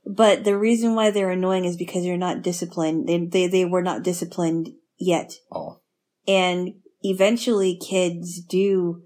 but 0.08 0.46
the 0.46 0.58
reason 0.58 0.96
why 0.96 1.12
they're 1.12 1.30
annoying 1.30 1.66
is 1.66 1.78
because 1.78 2.04
they're 2.04 2.18
not 2.18 2.42
disciplined. 2.42 3.08
They, 3.08 3.26
they, 3.26 3.48
they 3.48 3.66
were 3.66 3.84
not 3.84 4.04
disciplined 4.04 4.70
yet. 4.98 5.34
Oh, 5.52 5.82
And 6.26 6.76
eventually 7.02 7.78
kids 7.78 8.42
do, 8.42 9.04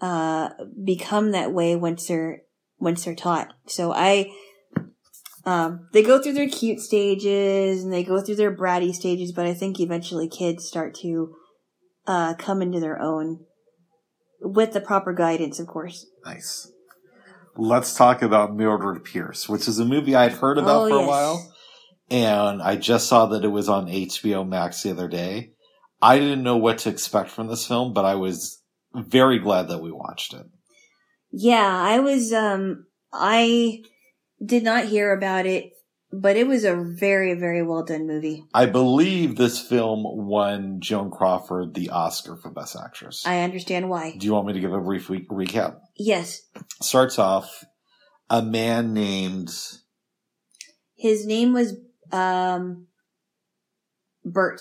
uh, 0.00 0.50
become 0.84 1.32
that 1.32 1.52
way 1.52 1.74
once 1.74 2.06
they're, 2.06 2.42
once 2.78 3.04
they're 3.04 3.14
taught. 3.14 3.54
So 3.66 3.92
I, 3.92 4.30
um, 5.46 5.88
they 5.92 6.02
go 6.02 6.20
through 6.20 6.34
their 6.34 6.48
cute 6.48 6.80
stages 6.80 7.82
and 7.82 7.92
they 7.92 8.04
go 8.04 8.20
through 8.20 8.36
their 8.36 8.54
bratty 8.54 8.92
stages, 8.92 9.32
but 9.32 9.46
I 9.46 9.54
think 9.54 9.80
eventually 9.80 10.28
kids 10.28 10.66
start 10.66 10.94
to, 10.96 11.34
uh, 12.06 12.34
come 12.34 12.62
into 12.62 12.80
their 12.80 13.00
own 13.00 13.40
with 14.40 14.72
the 14.72 14.80
proper 14.80 15.12
guidance, 15.12 15.58
of 15.58 15.66
course. 15.66 16.06
nice. 16.24 16.70
Let's 17.56 17.94
talk 17.94 18.20
about 18.20 18.54
Mildred 18.56 19.04
Pierce, 19.04 19.48
which 19.48 19.68
is 19.68 19.78
a 19.78 19.84
movie 19.84 20.16
I'd 20.16 20.32
heard 20.32 20.58
about 20.58 20.86
Oh, 20.86 20.88
for 20.88 21.04
a 21.04 21.06
while. 21.06 21.52
And 22.10 22.60
I 22.60 22.74
just 22.74 23.06
saw 23.06 23.26
that 23.26 23.44
it 23.44 23.48
was 23.48 23.68
on 23.68 23.86
HBO 23.86 24.46
Max 24.46 24.82
the 24.82 24.90
other 24.90 25.06
day. 25.06 25.52
I 26.02 26.18
didn't 26.18 26.42
know 26.42 26.56
what 26.56 26.78
to 26.78 26.90
expect 26.90 27.30
from 27.30 27.46
this 27.46 27.64
film, 27.66 27.92
but 27.92 28.04
I 28.04 28.16
was 28.16 28.60
very 28.92 29.38
glad 29.38 29.68
that 29.68 29.80
we 29.82 29.92
watched 29.92 30.34
it. 30.34 30.46
Yeah, 31.30 31.64
I 31.64 32.00
was, 32.00 32.32
um, 32.32 32.86
I 33.12 33.82
did 34.44 34.64
not 34.64 34.86
hear 34.86 35.12
about 35.12 35.46
it, 35.46 35.70
but 36.20 36.36
it 36.36 36.46
was 36.46 36.64
a 36.64 36.76
very, 36.76 37.34
very 37.34 37.62
well 37.62 37.84
done 37.84 38.06
movie. 38.06 38.44
I 38.54 38.66
believe 38.66 39.36
this 39.36 39.60
film 39.60 40.04
won 40.04 40.80
Joan 40.80 41.10
Crawford 41.10 41.74
the 41.74 41.90
Oscar 41.90 42.36
for 42.36 42.50
Best 42.50 42.76
Actress. 42.76 43.26
I 43.26 43.40
understand 43.40 43.88
why. 43.88 44.16
Do 44.16 44.26
you 44.26 44.32
want 44.32 44.46
me 44.46 44.52
to 44.52 44.60
give 44.60 44.72
a 44.72 44.80
brief 44.80 45.10
re- 45.10 45.26
recap? 45.30 45.78
Yes. 45.96 46.42
Starts 46.82 47.18
off 47.18 47.64
a 48.30 48.42
man 48.42 48.92
named 48.94 49.50
His 50.96 51.26
name 51.26 51.52
was, 51.52 51.74
um, 52.12 52.86
Bert. 54.24 54.60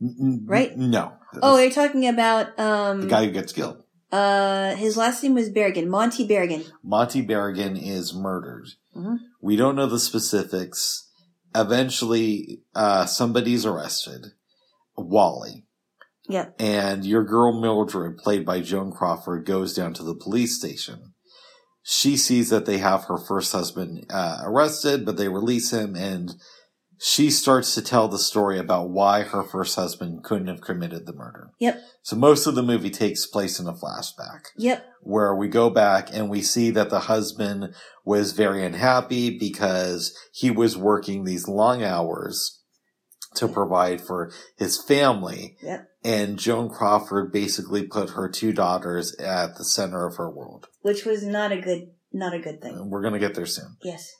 n- 0.00 0.44
Right? 0.46 0.76
No. 0.76 1.12
Oh, 1.42 1.58
you're 1.58 1.70
talking 1.70 2.08
about, 2.08 2.58
um, 2.58 3.02
the 3.02 3.06
guy 3.08 3.26
who 3.26 3.30
gets 3.32 3.52
killed. 3.52 3.84
Uh, 4.10 4.74
his 4.76 4.96
last 4.96 5.22
name 5.22 5.34
was 5.34 5.50
Beragon, 5.50 5.86
Monty 5.88 6.26
Beragon. 6.26 6.70
Monty 6.82 7.24
Beragon 7.24 7.78
is 7.80 8.14
murdered. 8.14 8.68
Mhm. 8.96 9.18
We 9.40 9.56
don't 9.56 9.76
know 9.76 9.86
the 9.86 9.98
specifics. 9.98 11.08
Eventually, 11.54 12.62
uh, 12.74 13.06
somebody's 13.06 13.66
arrested. 13.66 14.32
Wally. 14.96 15.64
Yep. 16.28 16.56
And 16.58 17.04
your 17.06 17.24
girl 17.24 17.58
Mildred, 17.58 18.18
played 18.18 18.44
by 18.44 18.60
Joan 18.60 18.92
Crawford, 18.92 19.46
goes 19.46 19.74
down 19.74 19.94
to 19.94 20.02
the 20.02 20.14
police 20.14 20.56
station. 20.56 21.14
She 21.82 22.16
sees 22.18 22.50
that 22.50 22.66
they 22.66 22.78
have 22.78 23.04
her 23.04 23.16
first 23.16 23.52
husband 23.52 24.04
uh, 24.10 24.40
arrested, 24.42 25.06
but 25.06 25.16
they 25.16 25.28
release 25.28 25.70
him, 25.70 25.96
and 25.96 26.34
she 27.00 27.30
starts 27.30 27.74
to 27.74 27.82
tell 27.82 28.08
the 28.08 28.18
story 28.18 28.58
about 28.58 28.90
why 28.90 29.22
her 29.22 29.44
first 29.44 29.76
husband 29.76 30.24
couldn't 30.24 30.48
have 30.48 30.60
committed 30.60 31.06
the 31.06 31.12
murder. 31.12 31.50
Yep. 31.60 31.80
So 32.02 32.16
most 32.16 32.46
of 32.46 32.54
the 32.54 32.62
movie 32.62 32.90
takes 32.90 33.26
place 33.26 33.60
in 33.60 33.68
a 33.68 33.72
flashback 33.72 34.46
Yep. 34.56 34.84
where 35.02 35.34
we 35.34 35.46
go 35.48 35.70
back 35.70 36.08
and 36.12 36.28
we 36.28 36.42
see 36.42 36.70
that 36.70 36.90
the 36.90 37.00
husband 37.00 37.74
was 38.04 38.32
very 38.32 38.64
unhappy 38.64 39.38
because 39.38 40.12
he 40.32 40.50
was 40.50 40.76
working 40.76 41.24
these 41.24 41.46
long 41.46 41.84
hours 41.84 42.62
to 43.36 43.46
provide 43.46 44.00
for 44.00 44.32
his 44.56 44.82
family. 44.82 45.56
Yep. 45.62 45.88
And 46.04 46.38
Joan 46.38 46.68
Crawford 46.68 47.32
basically 47.32 47.84
put 47.84 48.10
her 48.10 48.28
two 48.28 48.52
daughters 48.52 49.14
at 49.16 49.56
the 49.56 49.64
center 49.64 50.06
of 50.06 50.16
her 50.16 50.30
world. 50.30 50.66
Which 50.82 51.04
was 51.04 51.24
not 51.24 51.52
a 51.52 51.60
good, 51.60 51.90
not 52.12 52.34
a 52.34 52.40
good 52.40 52.60
thing. 52.60 52.88
We're 52.90 53.02
going 53.02 53.14
to 53.14 53.20
get 53.20 53.34
there 53.34 53.46
soon. 53.46 53.76
Yes. 53.82 54.10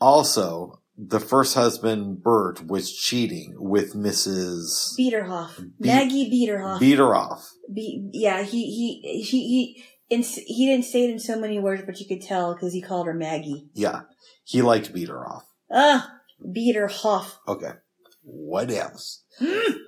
Also, 0.00 0.80
the 0.98 1.20
first 1.20 1.54
husband, 1.54 2.22
Bert, 2.22 2.66
was 2.66 2.92
cheating 2.94 3.54
with 3.58 3.94
Mrs. 3.94 4.94
Biederhof. 4.98 5.56
Be- 5.80 5.88
Maggie 5.88 6.30
Biederhof. 6.30 6.80
Beat 6.80 6.98
her 6.98 7.14
off. 7.14 7.50
Be- 7.72 8.08
yeah, 8.12 8.42
he, 8.42 8.64
he, 9.02 9.22
he, 9.22 9.48
he, 9.48 9.84
in, 10.08 10.22
he 10.22 10.66
didn't 10.66 10.84
say 10.86 11.04
it 11.04 11.10
in 11.10 11.18
so 11.18 11.38
many 11.38 11.58
words, 11.58 11.82
but 11.84 12.00
you 12.00 12.06
could 12.06 12.22
tell 12.22 12.54
because 12.54 12.72
he 12.72 12.80
called 12.80 13.06
her 13.06 13.14
Maggie. 13.14 13.68
Yeah. 13.74 14.02
He 14.44 14.62
liked 14.62 14.92
beat 14.94 15.08
her 15.08 15.26
off. 15.26 15.44
Ah, 15.70 16.10
Biederhof. 16.44 17.32
Okay. 17.48 17.72
What 18.22 18.70
else? 18.70 19.22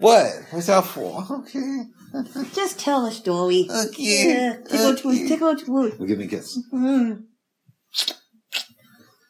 what? 0.01 0.26
What's 0.51 0.66
that 0.66 0.85
for? 0.85 1.24
Okay. 1.30 1.82
Just 2.55 2.78
tell 2.78 3.06
a 3.06 3.12
story. 3.12 3.66
Okay. 3.70 4.28
Yeah, 4.28 4.56
tickle 4.68 4.97
to 4.97 5.09
Okay. 5.09 5.28
tickle 5.28 5.56
to 5.56 5.72
Well, 5.72 6.06
give 6.06 6.18
me 6.18 6.24
a 6.26 6.28
kiss. 6.28 6.59
mm. 6.72 7.22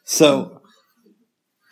So, 0.03 0.58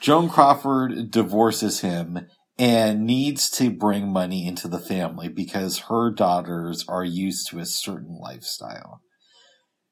Joan 0.01 0.29
Crawford 0.29 1.11
divorces 1.11 1.81
him 1.81 2.27
and 2.59 3.05
needs 3.05 3.49
to 3.51 3.69
bring 3.69 4.11
money 4.11 4.47
into 4.47 4.67
the 4.67 4.79
family 4.79 5.27
because 5.27 5.79
her 5.89 6.11
daughters 6.11 6.85
are 6.87 7.03
used 7.03 7.47
to 7.49 7.59
a 7.59 7.65
certain 7.65 8.17
lifestyle. 8.21 9.01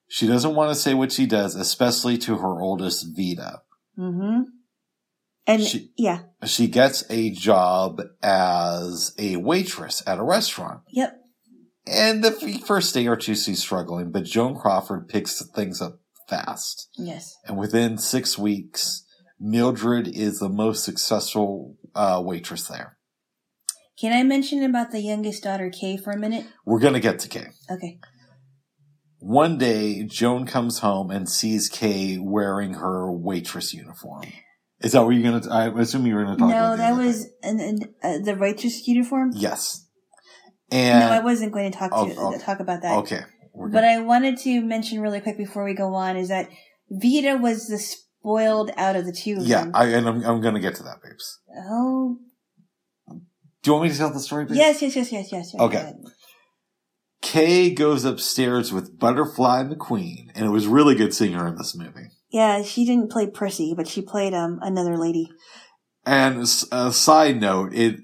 She 0.08 0.28
doesn't 0.28 0.56
want 0.56 0.70
to 0.72 0.76
say 0.76 0.94
what 0.94 1.12
she 1.12 1.26
does, 1.26 1.56
especially 1.56 2.18
to 2.20 2.38
her 2.38 2.62
oldest, 2.62 3.08
Veda. 3.16 3.62
Mm-hmm. 3.98 4.42
And 5.48 5.62
She- 5.64 5.92
yeah, 5.98 6.24
She 6.44 6.68
gets 6.68 7.04
a 7.10 7.30
job 7.32 8.02
as 8.24 9.14
a 9.20 9.38
waitress 9.38 10.02
at 10.08 10.18
a 10.20 10.24
restaurant. 10.24 10.82
yep, 10.92 11.16
And 11.88 12.24
the 12.24 12.32
first 12.66 12.94
day 12.94 13.08
or 13.08 13.16
two, 13.16 13.36
she's 13.36 13.62
struggling, 13.62 14.12
but 14.12 14.24
Joan 14.26 14.56
Crawford 14.56 15.08
picks 15.08 15.44
things 15.56 15.82
up 15.82 16.00
fast. 16.28 16.90
yes, 16.98 17.36
And 17.46 17.58
within 17.58 17.98
six 18.00 18.38
weeks, 18.40 19.04
Mildred 19.40 20.08
is 20.08 20.40
the 20.40 20.50
most 20.50 20.84
successful 20.84 21.76
uh, 21.94 22.22
waitress 22.24 22.68
there. 22.68 22.98
Can 24.00 24.12
I 24.14 24.24
mention 24.24 24.64
about 24.64 24.92
the 24.92 25.00
youngest 25.00 25.44
daughter, 25.44 25.70
Kay, 25.70 25.98
for 25.98 26.12
a 26.12 26.18
minute? 26.18 26.46
We're 26.66 26.80
gonna 26.80 27.00
get 27.00 27.20
to 27.20 27.30
Kay. 27.30 27.48
Okay. 27.72 28.00
One 29.20 29.58
day, 29.58 30.04
Joan 30.04 30.46
comes 30.46 30.80
home 30.80 31.10
and 31.12 31.30
sees 31.30 31.70
Kay 31.70 32.18
wearing 32.20 32.76
her 32.76 33.12
waitress 33.12 33.74
uniform. 33.74 34.26
Is 34.82 34.92
that 34.92 35.04
what 35.04 35.16
you're 35.16 35.24
gonna? 35.24 35.50
I 35.54 35.68
assume 35.82 36.06
you 36.06 36.16
were 36.16 36.26
gonna 36.26 36.38
talk 36.38 36.50
about. 36.50 36.72
No, 36.72 36.78
that 36.78 36.96
was 36.98 37.28
an, 37.42 37.60
an, 37.60 37.80
uh, 38.04 38.18
the 38.24 38.36
waitress 38.36 38.86
uniform. 38.88 39.32
yes. 39.34 39.88
no, 40.72 40.78
I 40.80 41.20
wasn't 41.22 41.54
going 41.54 41.72
to 41.72 41.78
talk 41.78 41.92
to 41.92 41.98
Oh, 41.98 42.14
oh, 42.18 42.38
talk 42.40 42.60
about 42.60 42.82
that. 42.82 42.98
okay, 43.00 43.22
But 43.72 43.84
I 43.84 44.02
wanted 44.02 44.38
to 44.40 44.62
mention 44.62 45.00
really 45.00 45.22
quick 45.22 45.38
before 45.38 45.64
we 45.64 45.74
go 45.74 45.94
on 45.94 46.18
is 46.18 46.28
that 46.30 46.50
Veda 46.90 47.38
was 47.38 47.68
the 47.68 47.80
spoiled 48.26 48.72
out 48.76 48.96
of 48.96 49.06
the 49.06 49.12
two 49.12 49.38
of 49.38 49.44
yeah, 49.44 49.62
them. 49.64 49.72
I, 49.76 49.86
and 49.90 50.08
I'm 50.08 50.24
I'm 50.24 50.42
gonna 50.42 50.60
get 50.60 50.76
to 50.76 50.84
that, 50.84 51.02
babes. 51.04 51.40
oh, 51.70 52.18
Do 53.08 53.20
you 53.66 53.74
want 53.74 53.86
me 53.86 53.92
to 53.92 53.98
tell 53.98 54.12
the 54.12 54.20
story, 54.20 54.46
babes? 54.46 54.58
yes, 54.58 54.82
yes, 54.82 54.96
yes, 54.96 55.12
yes, 55.12 55.32
yes. 55.32 55.52
yes 55.54 55.62
Okay. 55.62 55.94
Kay 57.22 57.72
goes 57.72 58.04
upstairs 58.04 58.72
with 58.72 58.98
Butterfly 59.00 59.64
McQueen, 59.64 60.30
and 60.36 60.46
it 60.46 60.50
was 60.50 60.68
really 60.68 60.96
good 60.96 61.14
seeing 61.14 61.34
her 61.34 61.48
in 61.48 61.56
this 61.56 61.76
movie. 61.76 62.10
Yeah, 62.30 62.64
she 62.64 62.86
didn't 62.86 63.12
play 63.12 63.28
Prissy, 63.28 63.74
but 63.76 63.88
she 63.88 64.02
played 64.02 64.34
um 64.34 64.60
another 64.62 64.98
lady. 64.98 65.30
And 66.06 66.42
a 66.72 66.92
side 66.92 67.40
note, 67.40 67.74
it 67.74 68.00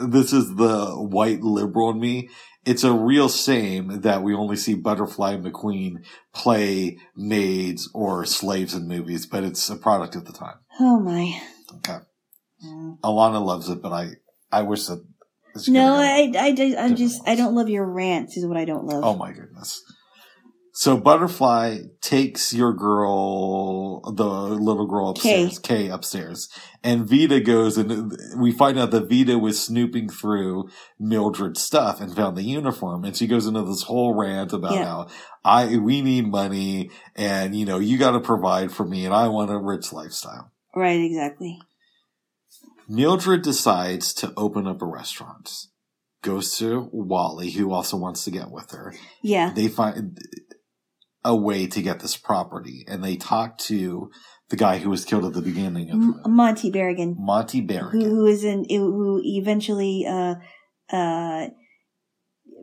this 0.00 0.32
is 0.32 0.54
the 0.56 0.92
white 0.96 1.42
liberal 1.42 1.90
in 1.90 2.00
me. 2.00 2.28
It's 2.64 2.84
a 2.84 2.92
real 2.92 3.28
shame 3.28 4.02
that 4.02 4.22
we 4.22 4.34
only 4.34 4.56
see 4.56 4.74
Butterfly 4.74 5.36
McQueen 5.36 6.04
play 6.34 6.98
maids 7.16 7.88
or 7.94 8.26
slaves 8.26 8.74
in 8.74 8.86
movies, 8.86 9.24
but 9.26 9.44
it's 9.44 9.70
a 9.70 9.76
product 9.76 10.14
of 10.14 10.26
the 10.26 10.32
time. 10.32 10.56
Oh 10.78 11.00
my. 11.00 11.40
Okay, 11.76 11.98
Mm. 12.64 13.00
Alana 13.00 13.42
loves 13.42 13.70
it, 13.70 13.80
but 13.80 13.92
I 13.92 14.10
I 14.52 14.62
wish 14.62 14.84
that. 14.86 15.02
No, 15.66 15.94
I, 15.94 16.30
I, 16.36 16.54
I, 16.58 16.74
I'm 16.78 16.94
just, 16.94 17.26
I 17.26 17.34
don't 17.34 17.54
love 17.54 17.68
your 17.68 17.84
rants. 17.86 18.36
Is 18.36 18.46
what 18.46 18.56
I 18.58 18.64
don't 18.64 18.84
love. 18.84 19.02
Oh 19.02 19.16
my 19.16 19.32
goodness. 19.32 19.80
So 20.80 20.96
Butterfly 20.96 21.80
takes 22.00 22.54
your 22.54 22.72
girl, 22.72 24.00
the 24.00 24.24
little 24.24 24.86
girl 24.86 25.10
upstairs, 25.10 25.58
Kay, 25.58 25.88
upstairs, 25.88 26.48
and 26.82 27.06
Veda 27.06 27.38
goes 27.38 27.76
and 27.76 28.16
we 28.38 28.50
find 28.50 28.78
out 28.78 28.90
that 28.92 29.10
Veda 29.10 29.38
was 29.38 29.62
snooping 29.62 30.08
through 30.08 30.70
Mildred's 30.98 31.60
stuff 31.60 32.00
and 32.00 32.16
found 32.16 32.34
the 32.34 32.44
uniform, 32.44 33.04
and 33.04 33.14
she 33.14 33.26
goes 33.26 33.46
into 33.46 33.62
this 33.62 33.82
whole 33.82 34.14
rant 34.14 34.54
about 34.54 34.72
Yeah. 34.72 34.84
how 34.86 35.08
I 35.44 35.76
we 35.76 36.00
need 36.00 36.28
money 36.28 36.88
and 37.14 37.54
you 37.54 37.66
know 37.66 37.78
you 37.78 37.98
got 37.98 38.12
to 38.12 38.20
provide 38.20 38.72
for 38.72 38.86
me 38.86 39.04
and 39.04 39.12
I 39.12 39.28
want 39.28 39.50
a 39.50 39.58
rich 39.58 39.92
lifestyle. 39.92 40.50
Right, 40.74 40.98
exactly. 40.98 41.60
Mildred 42.88 43.42
decides 43.42 44.14
to 44.14 44.32
open 44.34 44.66
up 44.66 44.80
a 44.80 44.86
restaurant. 44.86 45.66
Goes 46.22 46.56
to 46.56 46.88
Wally, 46.90 47.50
who 47.50 47.70
also 47.70 47.98
wants 47.98 48.24
to 48.24 48.30
get 48.30 48.50
with 48.50 48.70
her. 48.70 48.94
Yeah. 49.22 49.52
they 49.54 49.68
find 49.68 50.18
a 51.24 51.36
way 51.36 51.66
to 51.66 51.82
get 51.82 52.00
this 52.00 52.16
property 52.16 52.84
and 52.88 53.04
they 53.04 53.16
talk 53.16 53.58
to 53.58 54.10
the 54.48 54.56
guy 54.56 54.78
who 54.78 54.90
was 54.90 55.04
killed 55.04 55.24
at 55.24 55.32
the 55.34 55.42
beginning 55.42 55.90
of 55.90 55.94
M- 55.94 56.20
Monty 56.26 56.72
Beragon, 56.72 57.14
Monty 57.18 57.60
who, 57.60 57.66
Beragon. 57.66 58.02
who 58.02 58.26
is 58.26 58.42
in, 58.42 58.64
who 58.68 59.20
eventually, 59.24 60.06
uh, 60.08 60.34
uh, 60.92 61.46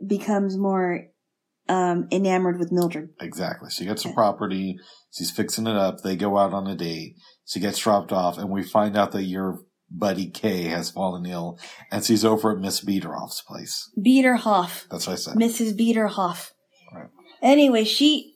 becomes 0.06 0.56
more, 0.56 1.04
um, 1.68 2.08
enamored 2.12 2.58
with 2.58 2.72
Mildred. 2.72 3.10
Exactly. 3.20 3.70
She 3.70 3.84
gets 3.84 4.02
the 4.02 4.08
Okay. 4.10 4.14
property. 4.14 4.76
She's 5.10 5.30
fixing 5.30 5.66
it 5.66 5.76
up. 5.76 6.00
They 6.02 6.16
go 6.16 6.36
out 6.38 6.52
on 6.52 6.66
a 6.66 6.74
date. 6.76 7.14
She 7.46 7.60
gets 7.60 7.78
dropped 7.78 8.12
off 8.12 8.38
and 8.38 8.50
we 8.50 8.62
find 8.62 8.96
out 8.96 9.12
that 9.12 9.24
your 9.24 9.60
buddy 9.90 10.28
Kay 10.30 10.64
has 10.64 10.90
fallen 10.90 11.24
ill 11.26 11.58
and 11.90 12.04
she's 12.04 12.24
over 12.24 12.52
at 12.52 12.58
Miss 12.58 12.84
Beederoff's 12.84 13.42
place. 13.42 13.90
Beaterhoff. 13.98 14.86
That's 14.90 15.06
what 15.06 15.14
I 15.14 15.16
said. 15.16 15.34
Mrs. 15.36 15.74
Beaterhoff. 15.78 16.50
Right. 16.94 17.08
Anyway, 17.42 17.84
she, 17.84 18.34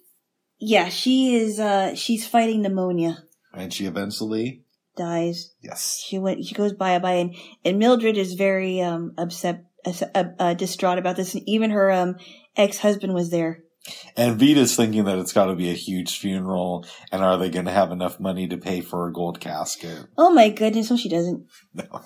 yeah, 0.64 0.88
she 0.88 1.34
is, 1.34 1.58
uh, 1.58 1.94
she's 1.96 2.26
fighting 2.26 2.62
pneumonia. 2.62 3.24
And 3.52 3.74
she 3.74 3.86
eventually, 3.86 4.62
Dies. 4.96 5.52
yes. 5.60 6.00
She 6.06 6.18
went, 6.18 6.44
she 6.44 6.54
goes 6.54 6.72
bye 6.72 6.98
bye 7.00 7.14
and, 7.14 7.34
and 7.64 7.78
Mildred 7.78 8.16
is 8.16 8.34
very, 8.34 8.80
um, 8.80 9.12
upset, 9.18 9.64
uh, 9.84 10.24
uh, 10.38 10.54
distraught 10.54 10.98
about 10.98 11.16
this. 11.16 11.34
And 11.34 11.42
even 11.48 11.70
her, 11.72 11.90
um, 11.90 12.16
ex-husband 12.56 13.12
was 13.12 13.30
there. 13.30 13.64
And 14.16 14.38
Veda's 14.38 14.76
thinking 14.76 15.04
that 15.06 15.18
it's 15.18 15.32
got 15.32 15.46
to 15.46 15.56
be 15.56 15.68
a 15.68 15.74
huge 15.74 16.16
funeral 16.20 16.86
and 17.10 17.24
are 17.24 17.36
they 17.36 17.50
going 17.50 17.66
to 17.66 17.72
have 17.72 17.90
enough 17.90 18.20
money 18.20 18.46
to 18.46 18.56
pay 18.56 18.80
for 18.80 19.08
a 19.08 19.12
gold 19.12 19.40
casket? 19.40 20.06
Oh 20.16 20.30
my 20.30 20.48
goodness, 20.48 20.90
no, 20.90 20.96
she 20.96 21.08
doesn't. 21.08 21.44
No. 21.74 22.02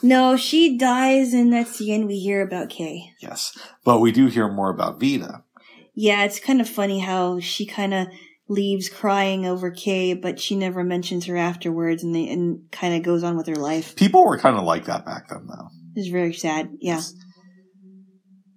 No, 0.00 0.36
she 0.36 0.78
dies, 0.78 1.32
and 1.34 1.52
that's 1.52 1.78
the 1.78 1.92
end 1.92 2.06
we 2.06 2.20
hear 2.20 2.40
about 2.40 2.70
Kay. 2.70 3.10
Yes. 3.20 3.58
But 3.84 3.98
we 3.98 4.12
do 4.12 4.26
hear 4.26 4.48
more 4.48 4.70
about 4.70 5.00
Veda. 5.00 5.42
Yeah, 6.00 6.22
it's 6.24 6.38
kind 6.38 6.60
of 6.60 6.68
funny 6.68 7.00
how 7.00 7.40
she 7.40 7.66
kind 7.66 7.92
of 7.92 8.06
leaves 8.48 8.88
crying 8.88 9.44
over 9.46 9.72
Kay, 9.72 10.14
but 10.14 10.38
she 10.38 10.54
never 10.54 10.84
mentions 10.84 11.26
her 11.26 11.36
afterwards, 11.36 12.04
and 12.04 12.14
they, 12.14 12.28
and 12.28 12.70
kind 12.70 12.94
of 12.94 13.02
goes 13.02 13.24
on 13.24 13.36
with 13.36 13.48
her 13.48 13.56
life. 13.56 13.96
People 13.96 14.24
were 14.24 14.38
kind 14.38 14.56
of 14.56 14.62
like 14.62 14.84
that 14.84 15.04
back 15.04 15.28
then, 15.28 15.48
though. 15.48 15.66
It's 15.96 16.08
very 16.08 16.32
sad. 16.32 16.70
Yeah. 16.80 17.00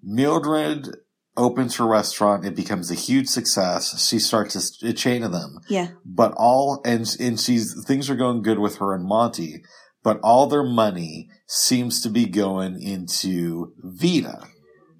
Mildred 0.03 0.89
opens 1.35 1.77
her 1.77 1.87
restaurant. 1.87 2.45
It 2.45 2.55
becomes 2.55 2.91
a 2.91 2.95
huge 2.95 3.27
success. 3.27 4.07
She 4.07 4.19
starts 4.19 4.83
a, 4.83 4.89
a 4.89 4.93
chain 4.93 5.23
of 5.23 5.31
them, 5.31 5.57
Yeah. 5.67 5.87
but 6.05 6.33
all 6.37 6.79
and 6.85 7.07
and 7.19 7.39
she's 7.39 7.73
things 7.87 8.07
are 8.09 8.15
going 8.15 8.43
good 8.43 8.59
with 8.59 8.77
her 8.77 8.93
and 8.93 9.03
Monty, 9.05 9.63
but 10.03 10.19
all 10.23 10.45
their 10.45 10.63
money 10.63 11.27
seems 11.47 12.01
to 12.01 12.09
be 12.09 12.27
going 12.27 12.79
into 12.81 13.73
Veda. 13.83 14.43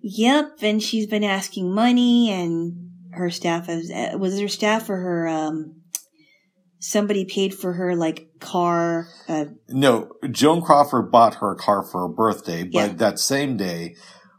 Yep. 0.02 0.58
And 0.62 0.82
she's 0.82 1.08
been 1.08 1.24
asking 1.24 1.74
money, 1.74 2.30
and 2.32 2.90
her 3.12 3.30
staff 3.30 3.68
has 3.68 3.92
was 4.16 4.40
her 4.40 4.48
staff 4.48 4.90
or 4.90 4.98
her 4.98 5.28
um 5.28 5.82
somebody 6.80 7.26
paid 7.26 7.54
for 7.54 7.74
her 7.74 7.96
like 7.96 8.28
car. 8.40 9.08
Uh, 9.28 9.46
No, 9.70 10.12
Joan 10.32 10.62
Crawford 10.62 11.12
bought 11.12 11.36
her 11.36 11.52
a 11.52 11.56
car 11.56 11.84
for 11.84 12.02
her 12.08 12.14
birthday, 12.14 12.64
but 12.64 12.74
Yeah. 12.74 12.88
that 12.94 13.20
same 13.20 13.56
day, 13.56 13.96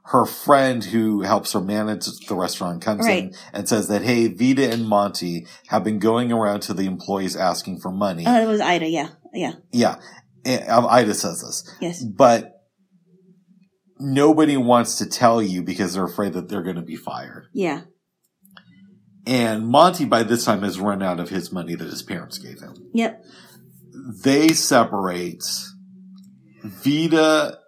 her 0.07 0.27
friend 0.27 0.83
who 0.83 1.23
helps 1.23 1.53
her 1.53 1.61
manage 1.61 2.07
the 2.27 2.35
restaurant 2.35 2.83
comes 2.83 3.07
in 3.07 3.33
and 3.53 3.69
says 3.69 3.87
that, 3.87 4.03
hey, 4.03 4.27
Veda 4.27 4.69
and 4.73 4.89
Monty 4.89 5.47
have 5.69 5.85
been 5.85 6.01
going 6.01 6.33
around 6.33 6.63
to 6.63 6.75
the 6.75 6.87
employees 6.87 7.37
asking 7.37 7.79
for 7.79 7.93
money. 7.93 8.25
oh, 8.27 8.43
it 8.43 8.47
was 8.49 8.61
Ida. 8.61 8.89
Yeah. 8.89 9.11
Yeah. 9.33 9.53
yeah. 9.71 9.97
And, 10.45 10.69
um, 10.69 10.87
Ida 10.91 11.15
says 11.15 11.41
this. 11.43 11.77
Yes. 11.81 12.03
But 12.03 12.62
nobody 14.03 14.57
wants 14.57 14.97
to 14.99 15.07
tell 15.09 15.41
you 15.43 15.63
because 15.63 15.95
they're 15.95 16.05
afraid 16.05 16.33
that 16.35 16.49
they're 16.49 16.63
going 16.63 16.77
to 16.77 16.83
be 16.83 16.97
fired. 16.97 17.47
Yeah. 17.53 17.83
And 19.27 19.67
Monty, 19.69 20.05
by 20.05 20.25
this 20.25 20.45
time, 20.45 20.63
has 20.63 20.81
run 20.81 21.03
out 21.03 21.21
of 21.21 21.29
his 21.29 21.53
money 21.53 21.75
that 21.77 21.85
his 21.89 22.03
parents 22.03 22.39
gave 22.39 22.61
him. 22.61 22.75
Yep. 22.93 23.25
they 24.25 24.49
separate. 24.49 25.45
Veda 26.65 27.59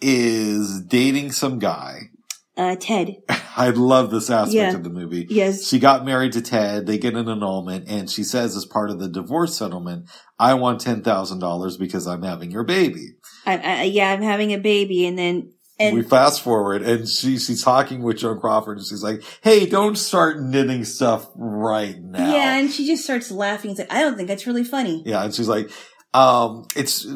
is 0.00 0.82
dating 0.82 1.32
some 1.32 1.58
guy. 1.58 2.10
Uh, 2.56 2.76
Ted. 2.78 3.16
I 3.56 3.70
love 3.70 4.10
this 4.10 4.30
aspect 4.30 4.54
Yeah. 4.54 4.74
of 4.74 4.84
the 4.84 4.90
movie. 4.90 5.26
Yes. 5.30 5.66
She 5.66 5.78
got 5.78 6.04
married 6.04 6.32
to 6.32 6.42
Ted. 6.42 6.86
They 6.86 6.98
get 6.98 7.14
an 7.14 7.28
annulment, 7.28 7.88
and 7.88 8.10
she 8.10 8.24
says, 8.24 8.56
as 8.56 8.64
part 8.66 8.90
of 8.90 8.98
the 8.98 9.08
divorce 9.08 9.56
settlement, 9.56 10.08
I 10.38 10.54
want 10.54 10.80
ten 10.80 11.02
thousand 11.02 11.38
dollars 11.38 11.76
because 11.76 12.06
I'm 12.06 12.22
having 12.22 12.50
your 12.50 12.64
baby. 12.64 13.08
I, 13.44 13.56
I, 13.58 13.82
yeah, 13.84 14.10
I'm 14.10 14.22
having 14.22 14.52
a 14.52 14.58
baby, 14.58 15.06
and 15.06 15.18
then 15.18 15.52
and 15.78 15.96
we 15.96 16.02
fast 16.02 16.42
forward, 16.42 16.82
and 16.82 17.08
she 17.08 17.38
she's 17.38 17.62
talking 17.62 18.02
with 18.02 18.18
Joan 18.18 18.40
Crawford, 18.40 18.78
and 18.78 18.86
she's 18.86 19.02
like, 19.02 19.22
"Hey, 19.42 19.66
don't 19.66 19.96
start 19.96 20.40
knitting 20.40 20.84
stuff 20.84 21.28
right 21.34 22.00
now." 22.00 22.32
yeah, 22.32 22.58
and 22.58 22.70
she 22.70 22.86
just 22.86 23.04
starts 23.04 23.30
laughing. 23.30 23.72
It's 23.72 23.80
like 23.80 23.92
I 23.92 24.00
don't 24.00 24.16
think 24.16 24.28
that's 24.28 24.46
really 24.46 24.64
funny. 24.64 25.02
Yeah, 25.04 25.24
and 25.24 25.34
she's 25.34 25.48
like, 25.48 25.70
um, 26.14 26.66
it's 26.76 27.06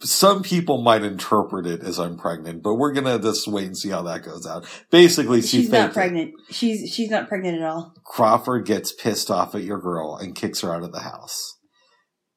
some 0.00 0.42
people 0.42 0.80
might 0.80 1.02
interpret 1.02 1.66
it 1.66 1.82
as 1.82 1.98
I'm 1.98 2.16
pregnant, 2.16 2.62
but 2.62 2.74
we're 2.74 2.92
gonna 2.92 3.18
just 3.18 3.48
wait 3.48 3.66
and 3.66 3.76
see 3.76 3.88
how 3.88 4.02
that 4.02 4.22
goes 4.22 4.46
out. 4.46 4.64
Basically, 4.90 5.42
she 5.42 5.62
she's 5.62 5.70
not 5.70 5.90
it. 5.90 5.94
pregnant. 5.94 6.34
She's 6.50 6.92
she's 6.92 7.10
not 7.10 7.28
pregnant 7.28 7.60
at 7.60 7.68
all. 7.68 7.94
Crawford 8.04 8.64
gets 8.64 8.92
pissed 8.92 9.30
off 9.30 9.54
at 9.54 9.62
your 9.62 9.80
girl 9.80 10.16
and 10.16 10.36
kicks 10.36 10.60
her 10.60 10.72
out 10.72 10.82
of 10.82 10.92
the 10.92 11.00
house. 11.00 11.56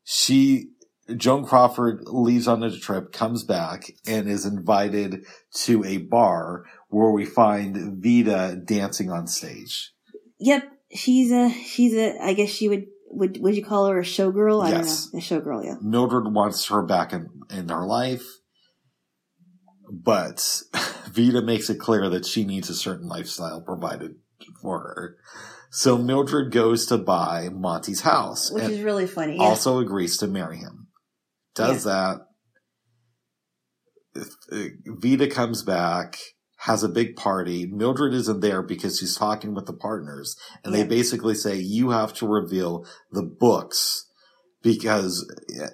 She, 0.03 0.69
Joan 1.17 1.45
Crawford 1.45 2.03
leaves 2.05 2.47
on 2.47 2.63
a 2.63 2.71
trip, 2.77 3.11
comes 3.11 3.43
back, 3.43 3.91
and 4.07 4.29
is 4.29 4.45
invited 4.45 5.25
to 5.55 5.83
a 5.83 5.97
bar 5.97 6.63
where 6.89 7.11
we 7.11 7.25
find 7.25 8.01
Veda 8.01 8.55
dancing 8.63 9.11
on 9.11 9.27
stage. 9.27 9.91
Yep, 10.39 10.63
she's 10.93 11.31
a 11.31 11.49
she's 11.49 11.93
a. 11.93 12.17
I 12.23 12.33
guess 12.33 12.49
she 12.49 12.67
would 12.69 12.85
would 13.09 13.41
would 13.41 13.55
you 13.55 13.63
call 13.65 13.87
her 13.87 13.99
a 13.99 14.03
showgirl? 14.03 14.63
I 14.63 14.69
Yes. 14.71 15.07
don't 15.07 15.13
know, 15.15 15.19
a 15.19 15.21
showgirl. 15.21 15.65
Yeah. 15.65 15.75
Mildred 15.81 16.33
wants 16.33 16.67
her 16.67 16.81
back 16.83 17.13
in, 17.13 17.27
in 17.49 17.69
her 17.69 17.85
life, 17.85 18.23
but 19.91 20.61
Veda 21.11 21.41
makes 21.41 21.69
it 21.69 21.79
clear 21.79 22.09
that 22.09 22.25
she 22.25 22.45
needs 22.45 22.69
a 22.69 22.75
certain 22.75 23.07
lifestyle 23.07 23.61
provided 23.61 24.15
for 24.61 24.79
her. 24.79 25.17
So 25.69 25.97
Mildred 25.97 26.51
goes 26.51 26.85
to 26.87 26.97
buy 26.97 27.49
Monty's 27.49 28.01
house 28.01 28.51
which 28.51 28.63
is 28.65 28.81
really 28.81 29.07
funny. 29.07 29.37
Yeah. 29.37 29.43
also 29.43 29.79
agrees 29.79 30.17
to 30.17 30.27
marry 30.27 30.57
him. 30.57 30.80
Does 31.55 31.83
that. 31.83 32.19
Uh, 34.51 34.65
Veda 34.85 35.27
comes 35.27 35.63
back, 35.63 36.17
has 36.57 36.83
a 36.83 36.89
big 36.89 37.15
party. 37.15 37.65
Mildred 37.65 38.13
isn't 38.13 38.41
there 38.41 38.61
because 38.61 38.99
she's 38.99 39.15
talking 39.15 39.53
with 39.53 39.65
the 39.67 39.73
partners 39.73 40.35
and 40.63 40.73
they 40.73 40.83
basically 40.83 41.33
say, 41.35 41.55
you 41.55 41.91
have 41.91 42.13
to 42.15 42.27
reveal 42.27 42.85
the 43.11 43.23
books 43.23 44.05
because 44.61 45.25
uh, 45.61 45.67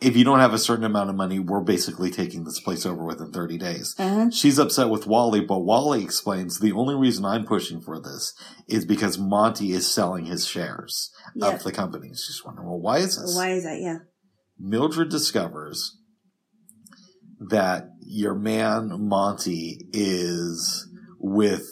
if 0.00 0.16
you 0.16 0.24
don't 0.24 0.38
have 0.40 0.54
a 0.54 0.58
certain 0.58 0.86
amount 0.86 1.10
of 1.10 1.14
money, 1.16 1.38
we're 1.38 1.60
basically 1.60 2.10
taking 2.10 2.44
this 2.44 2.58
place 2.58 2.86
over 2.86 3.04
within 3.04 3.32
30 3.32 3.58
days. 3.58 3.94
uh-huh. 3.98 4.30
She's 4.30 4.58
upset 4.58 4.88
with 4.88 5.06
Wally, 5.06 5.40
but 5.40 5.58
Wally 5.58 6.02
explains 6.02 6.58
the 6.58 6.72
only 6.72 6.94
reason 6.94 7.26
I'm 7.26 7.44
pushing 7.44 7.82
for 7.82 8.00
this 8.00 8.32
is 8.66 8.86
because 8.86 9.18
Monty 9.18 9.72
is 9.72 9.92
selling 9.92 10.24
his 10.24 10.46
shares 10.46 11.10
Yeah. 11.34 11.48
of 11.48 11.62
the 11.64 11.70
company. 11.72 12.08
She's 12.14 12.40
wondering, 12.42 12.66
well, 12.66 12.80
why 12.80 12.98
is 12.98 13.20
this? 13.20 13.36
Why 13.36 13.50
is 13.50 13.64
that? 13.64 13.78
Yeah. 13.78 13.98
Mildred 14.60 15.08
discovers 15.08 15.96
that 17.40 17.88
your 18.00 18.34
man 18.34 19.08
Monty 19.08 19.86
is 19.92 20.86
with 21.18 21.66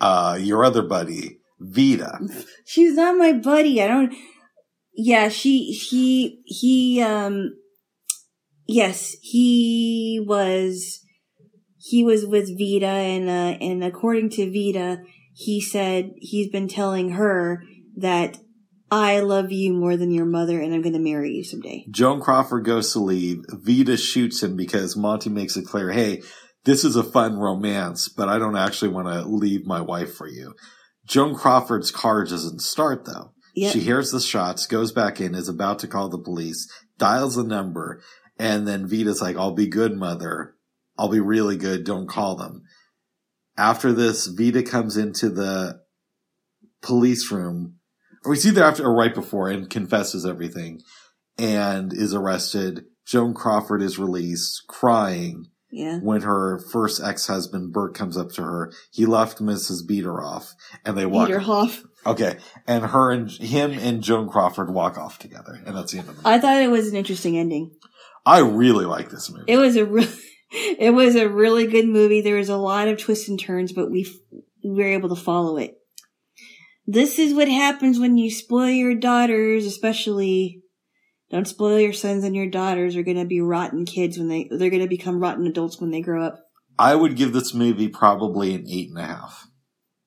uh, 0.00 0.36
your 0.40 0.64
other 0.64 0.82
buddy, 0.82 1.38
Veda. 1.60 2.18
She's 2.66 2.94
not 2.94 3.16
my 3.16 3.32
buddy. 3.32 3.80
I 3.80 3.86
don't. 3.86 4.14
Yeah, 4.92 5.28
she, 5.28 5.70
he, 5.70 6.42
he, 6.44 7.00
um, 7.00 7.54
yes, 8.66 9.14
he 9.22 10.20
was, 10.26 11.00
he 11.76 12.02
was 12.02 12.26
with 12.26 12.58
Veda 12.58 12.86
and, 12.86 13.28
uh, 13.28 13.56
and 13.64 13.84
according 13.84 14.30
to 14.30 14.50
Veda, 14.50 14.98
he 15.34 15.60
said 15.60 16.10
he's 16.16 16.50
been 16.50 16.66
telling 16.66 17.10
her 17.10 17.62
that 17.96 18.38
I 18.90 19.20
love 19.20 19.52
you 19.52 19.72
more 19.72 19.96
than 19.96 20.12
your 20.12 20.24
mother 20.24 20.60
and 20.60 20.74
I'm 20.74 20.82
going 20.82 20.94
to 20.94 20.98
marry 20.98 21.32
you 21.32 21.44
someday. 21.44 21.84
Joan 21.90 22.20
Crawford 22.20 22.64
goes 22.64 22.92
to 22.92 23.00
leave. 23.00 23.44
Veda 23.48 23.96
shoots 23.96 24.42
him 24.42 24.56
because 24.56 24.96
Monty 24.96 25.30
makes 25.30 25.56
it 25.56 25.66
clear, 25.66 25.90
hey, 25.90 26.22
this 26.64 26.84
is 26.84 26.96
a 26.96 27.04
fun 27.04 27.38
romance, 27.38 28.08
but 28.08 28.28
I 28.28 28.38
don't 28.38 28.56
actually 28.56 28.88
want 28.88 29.08
to 29.08 29.22
leave 29.28 29.66
my 29.66 29.80
wife 29.80 30.14
for 30.14 30.26
you. 30.26 30.54
Joan 31.06 31.34
Crawford's 31.34 31.90
car 31.90 32.24
doesn't 32.24 32.60
start 32.60 33.04
though. 33.04 33.32
Yep. 33.54 33.72
She 33.72 33.80
hears 33.80 34.10
the 34.10 34.20
shots, 34.20 34.66
goes 34.66 34.92
back 34.92 35.20
in, 35.20 35.34
is 35.34 35.48
about 35.48 35.80
to 35.80 35.88
call 35.88 36.08
the 36.08 36.18
police, 36.18 36.70
dials 36.96 37.34
the 37.34 37.42
number, 37.42 38.00
and 38.38 38.68
then 38.68 38.86
Veda's 38.86 39.20
like, 39.20 39.36
I'll 39.36 39.54
be 39.54 39.66
good, 39.66 39.96
mother. 39.96 40.54
I'll 40.96 41.08
be 41.08 41.20
really 41.20 41.56
good. 41.56 41.84
Don't 41.84 42.08
call 42.08 42.36
them. 42.36 42.62
After 43.56 43.92
this, 43.92 44.26
Veda 44.26 44.62
comes 44.62 44.96
into 44.96 45.28
the 45.28 45.80
police 46.82 47.32
room, 47.32 47.77
or 48.28 48.34
it's 48.34 48.44
either 48.44 48.62
after 48.62 48.84
or 48.84 48.94
right 48.94 49.14
before, 49.14 49.48
and 49.48 49.70
confesses 49.70 50.26
everything 50.26 50.82
and 51.38 51.92
is 51.94 52.12
arrested. 52.12 52.84
Joan 53.06 53.32
Crawford 53.32 53.80
is 53.80 53.98
released, 53.98 54.64
crying 54.68 55.46
yeah. 55.70 55.98
when 56.00 56.20
her 56.20 56.58
first 56.58 57.02
ex-husband 57.02 57.72
Bert 57.72 57.94
comes 57.94 58.18
up 58.18 58.32
to 58.32 58.42
her. 58.42 58.70
He 58.92 59.06
left 59.06 59.38
Mrs. 59.38 59.86
Beater 59.86 60.22
off, 60.22 60.52
and 60.84 60.96
they 60.96 61.06
walk. 61.06 61.30
Hoff. 61.30 61.82
Okay, 62.04 62.36
and 62.66 62.84
her 62.84 63.10
and 63.10 63.30
him 63.30 63.72
and 63.72 64.02
Joan 64.02 64.28
Crawford 64.28 64.74
walk 64.74 64.98
off 64.98 65.18
together, 65.18 65.58
and 65.64 65.74
that's 65.74 65.92
the 65.92 66.00
end 66.00 66.10
of 66.10 66.18
it. 66.18 66.26
I 66.26 66.38
thought 66.38 66.60
it 66.60 66.70
was 66.70 66.88
an 66.88 66.96
interesting 66.96 67.38
ending. 67.38 67.70
I 68.26 68.40
really 68.40 68.84
like 68.84 69.08
this 69.08 69.30
movie. 69.30 69.50
It 69.50 69.56
was 69.56 69.76
a 69.76 69.86
really, 69.86 70.12
it 70.52 70.92
was 70.92 71.16
a 71.16 71.30
really 71.30 71.66
good 71.66 71.86
movie. 71.86 72.20
There 72.20 72.36
was 72.36 72.50
a 72.50 72.58
lot 72.58 72.88
of 72.88 72.98
twists 72.98 73.28
and 73.30 73.40
turns, 73.40 73.72
but 73.72 73.90
we 73.90 74.02
f- 74.02 74.40
we 74.62 74.82
were 74.82 74.92
able 74.92 75.08
to 75.08 75.16
follow 75.16 75.56
it. 75.56 75.77
This 76.90 77.18
is 77.18 77.34
what 77.34 77.48
happens 77.48 77.98
when 78.00 78.16
you 78.16 78.30
spoil 78.30 78.70
your 78.70 78.94
daughters, 78.94 79.66
especially. 79.66 80.62
Don't 81.30 81.46
spoil 81.46 81.78
your 81.78 81.92
sons 81.92 82.24
and 82.24 82.34
your 82.34 82.48
daughters. 82.48 82.96
Are 82.96 83.02
going 83.02 83.18
to 83.18 83.26
be 83.26 83.42
rotten 83.42 83.84
kids 83.84 84.16
when 84.16 84.28
they 84.28 84.48
they're 84.50 84.70
going 84.70 84.82
to 84.82 84.88
become 84.88 85.20
rotten 85.20 85.46
adults 85.46 85.78
when 85.78 85.90
they 85.90 86.00
grow 86.00 86.24
up. 86.24 86.38
I 86.78 86.94
would 86.94 87.14
give 87.14 87.34
this 87.34 87.52
movie 87.52 87.88
probably 87.88 88.54
an 88.54 88.64
eight 88.66 88.88
and 88.88 88.98
a 88.98 89.04
half. 89.04 89.46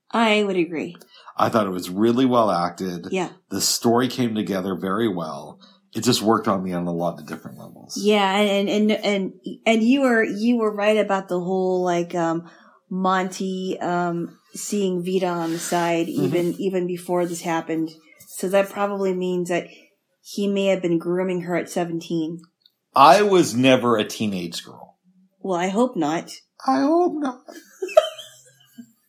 I 0.10 0.44
would 0.44 0.56
agree. 0.56 0.96
I 1.38 1.50
thought 1.50 1.68
it 1.68 1.72
was 1.72 1.92
really 1.92 2.26
well 2.26 2.50
acted. 2.50 3.08
Yeah, 3.12 3.30
The 3.50 3.62
story 3.62 4.08
came 4.08 4.34
together 4.34 4.76
very 4.76 5.08
well. 5.08 5.60
It 5.94 6.04
just 6.04 6.22
worked 6.24 6.48
on 6.48 6.64
me 6.64 6.74
on 6.74 6.88
a 6.88 6.92
lot 6.92 7.20
of 7.20 7.28
different 7.28 7.60
levels. 7.60 7.96
yeah, 8.02 8.38
and 8.38 8.68
and 8.68 8.92
and 8.92 9.34
and 9.68 9.84
you 9.84 10.02
were 10.02 10.24
you 10.24 10.58
were 10.58 10.74
right 10.74 10.98
about 10.98 11.28
the 11.28 11.40
whole 11.40 11.84
like 11.84 12.16
um 12.16 12.50
Monty 12.90 13.78
um 13.80 14.38
seeing 14.54 15.04
Veda 15.04 15.28
on 15.28 15.52
the 15.52 15.60
side 15.60 16.08
mm-hmm. 16.08 16.24
even 16.26 16.54
even 16.60 16.88
before 16.88 17.26
this 17.26 17.42
happened. 17.42 17.92
So 18.28 18.50
that 18.50 18.70
probably 18.70 19.14
means 19.14 19.50
that 19.50 19.68
he 20.22 20.48
may 20.48 20.66
have 20.68 20.82
been 20.82 20.98
grooming 20.98 21.42
her 21.42 21.56
at 21.56 21.70
17. 21.70 22.42
I 22.96 23.22
was 23.22 23.56
never 23.56 23.98
a 23.98 24.04
teenage 24.04 24.64
girl. 24.64 24.98
Well, 25.40 25.58
I 25.58 25.70
hope 25.70 25.96
not. 25.96 26.32
I 26.66 26.82
hope 26.82 27.14
not. 27.16 27.42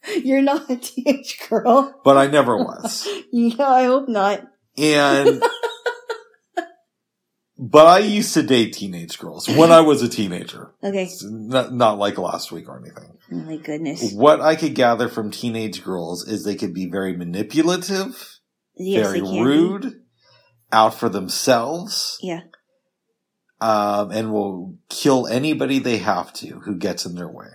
You're 0.23 0.43
not 0.43 0.71
a 0.71 0.77
teenage 0.77 1.39
girl. 1.49 2.01
But 2.05 2.17
I 2.17 2.27
never 2.27 2.57
was. 2.57 3.09
Yeah, 3.35 3.67
I 3.67 3.85
hope 3.85 4.11
not. 4.11 4.43
And 4.77 5.43
but 7.65 7.87
I 7.87 7.99
used 8.01 8.35
to 8.35 8.43
date 8.43 8.73
teenage 8.73 9.19
girls 9.21 9.47
when 9.49 9.71
I 9.71 9.81
was 9.83 10.03
a 10.03 10.09
teenager. 10.09 10.73
Okay. 10.85 11.09
Not, 11.23 11.73
not 11.73 11.97
like 11.99 12.19
last 12.19 12.51
week 12.51 12.69
or 12.69 12.77
anything. 12.85 13.17
Oh 13.31 13.37
my 13.37 13.57
goodness. 13.57 14.13
What 14.13 14.41
I 14.41 14.57
could 14.57 14.75
gather 14.75 15.09
from 15.09 15.31
teenage 15.31 15.85
girls 15.85 16.27
is 16.27 16.43
they 16.45 16.57
could 16.57 16.75
be 16.75 16.91
very 16.91 17.17
manipulative, 17.17 18.41
Yes, 18.77 19.07
very 19.07 19.21
they 19.21 19.27
can. 19.27 19.35
be. 19.35 19.43
rude, 19.43 20.03
out 20.73 20.95
for 20.99 21.09
themselves, 21.09 22.19
Yeah. 22.21 22.41
um, 23.61 24.11
and 24.11 24.33
will 24.33 24.77
kill 24.89 25.27
anybody 25.29 25.79
they 25.79 25.99
have 25.99 26.33
to 26.35 26.61
who 26.65 26.77
gets 26.77 27.07
in 27.07 27.15
their 27.15 27.29
way. 27.31 27.47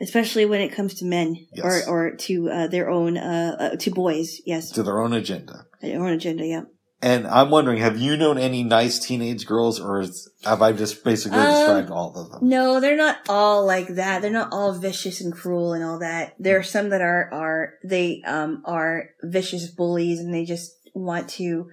Especially 0.00 0.46
when 0.46 0.60
it 0.60 0.72
comes 0.72 0.94
to 0.94 1.04
men 1.04 1.36
Yes. 1.52 1.86
or, 1.88 1.90
or 2.12 2.16
to 2.16 2.48
uh, 2.50 2.66
their 2.68 2.88
own, 2.88 3.18
uh, 3.18 3.56
uh, 3.58 3.76
to 3.76 3.90
boys. 3.90 4.40
Yes. 4.46 4.70
To 4.72 4.82
their 4.82 5.00
own 5.00 5.12
agenda. 5.12 5.66
Their 5.82 6.00
own 6.00 6.12
agenda. 6.12 6.46
Yeah. 6.46 6.62
And 7.02 7.26
I'm 7.26 7.48
wondering, 7.50 7.78
have 7.78 7.96
you 7.98 8.16
known 8.16 8.36
any 8.36 8.62
nice 8.62 8.98
teenage 8.98 9.46
girls, 9.46 9.80
or 9.80 10.04
have 10.44 10.60
I 10.60 10.72
just 10.72 11.02
basically 11.02 11.38
Um, 11.38 11.46
described 11.50 11.90
all 11.90 12.14
of 12.14 12.30
them? 12.30 12.46
No, 12.48 12.78
they're 12.78 12.96
not 12.96 13.16
all 13.28 13.64
like 13.64 13.88
that. 13.94 14.20
They're 14.20 14.30
not 14.30 14.52
all 14.52 14.72
vicious 14.74 15.20
and 15.22 15.32
cruel 15.32 15.72
and 15.72 15.82
all 15.82 15.98
that. 16.00 16.34
There 16.38 16.58
are 16.58 16.62
some 16.62 16.90
that 16.90 17.00
are 17.00 17.30
are 17.32 17.74
they 17.82 18.22
um 18.26 18.62
are 18.66 19.10
vicious 19.22 19.68
bullies 19.68 20.20
and 20.20 20.34
they 20.34 20.44
just 20.44 20.72
want 20.94 21.30
to 21.30 21.70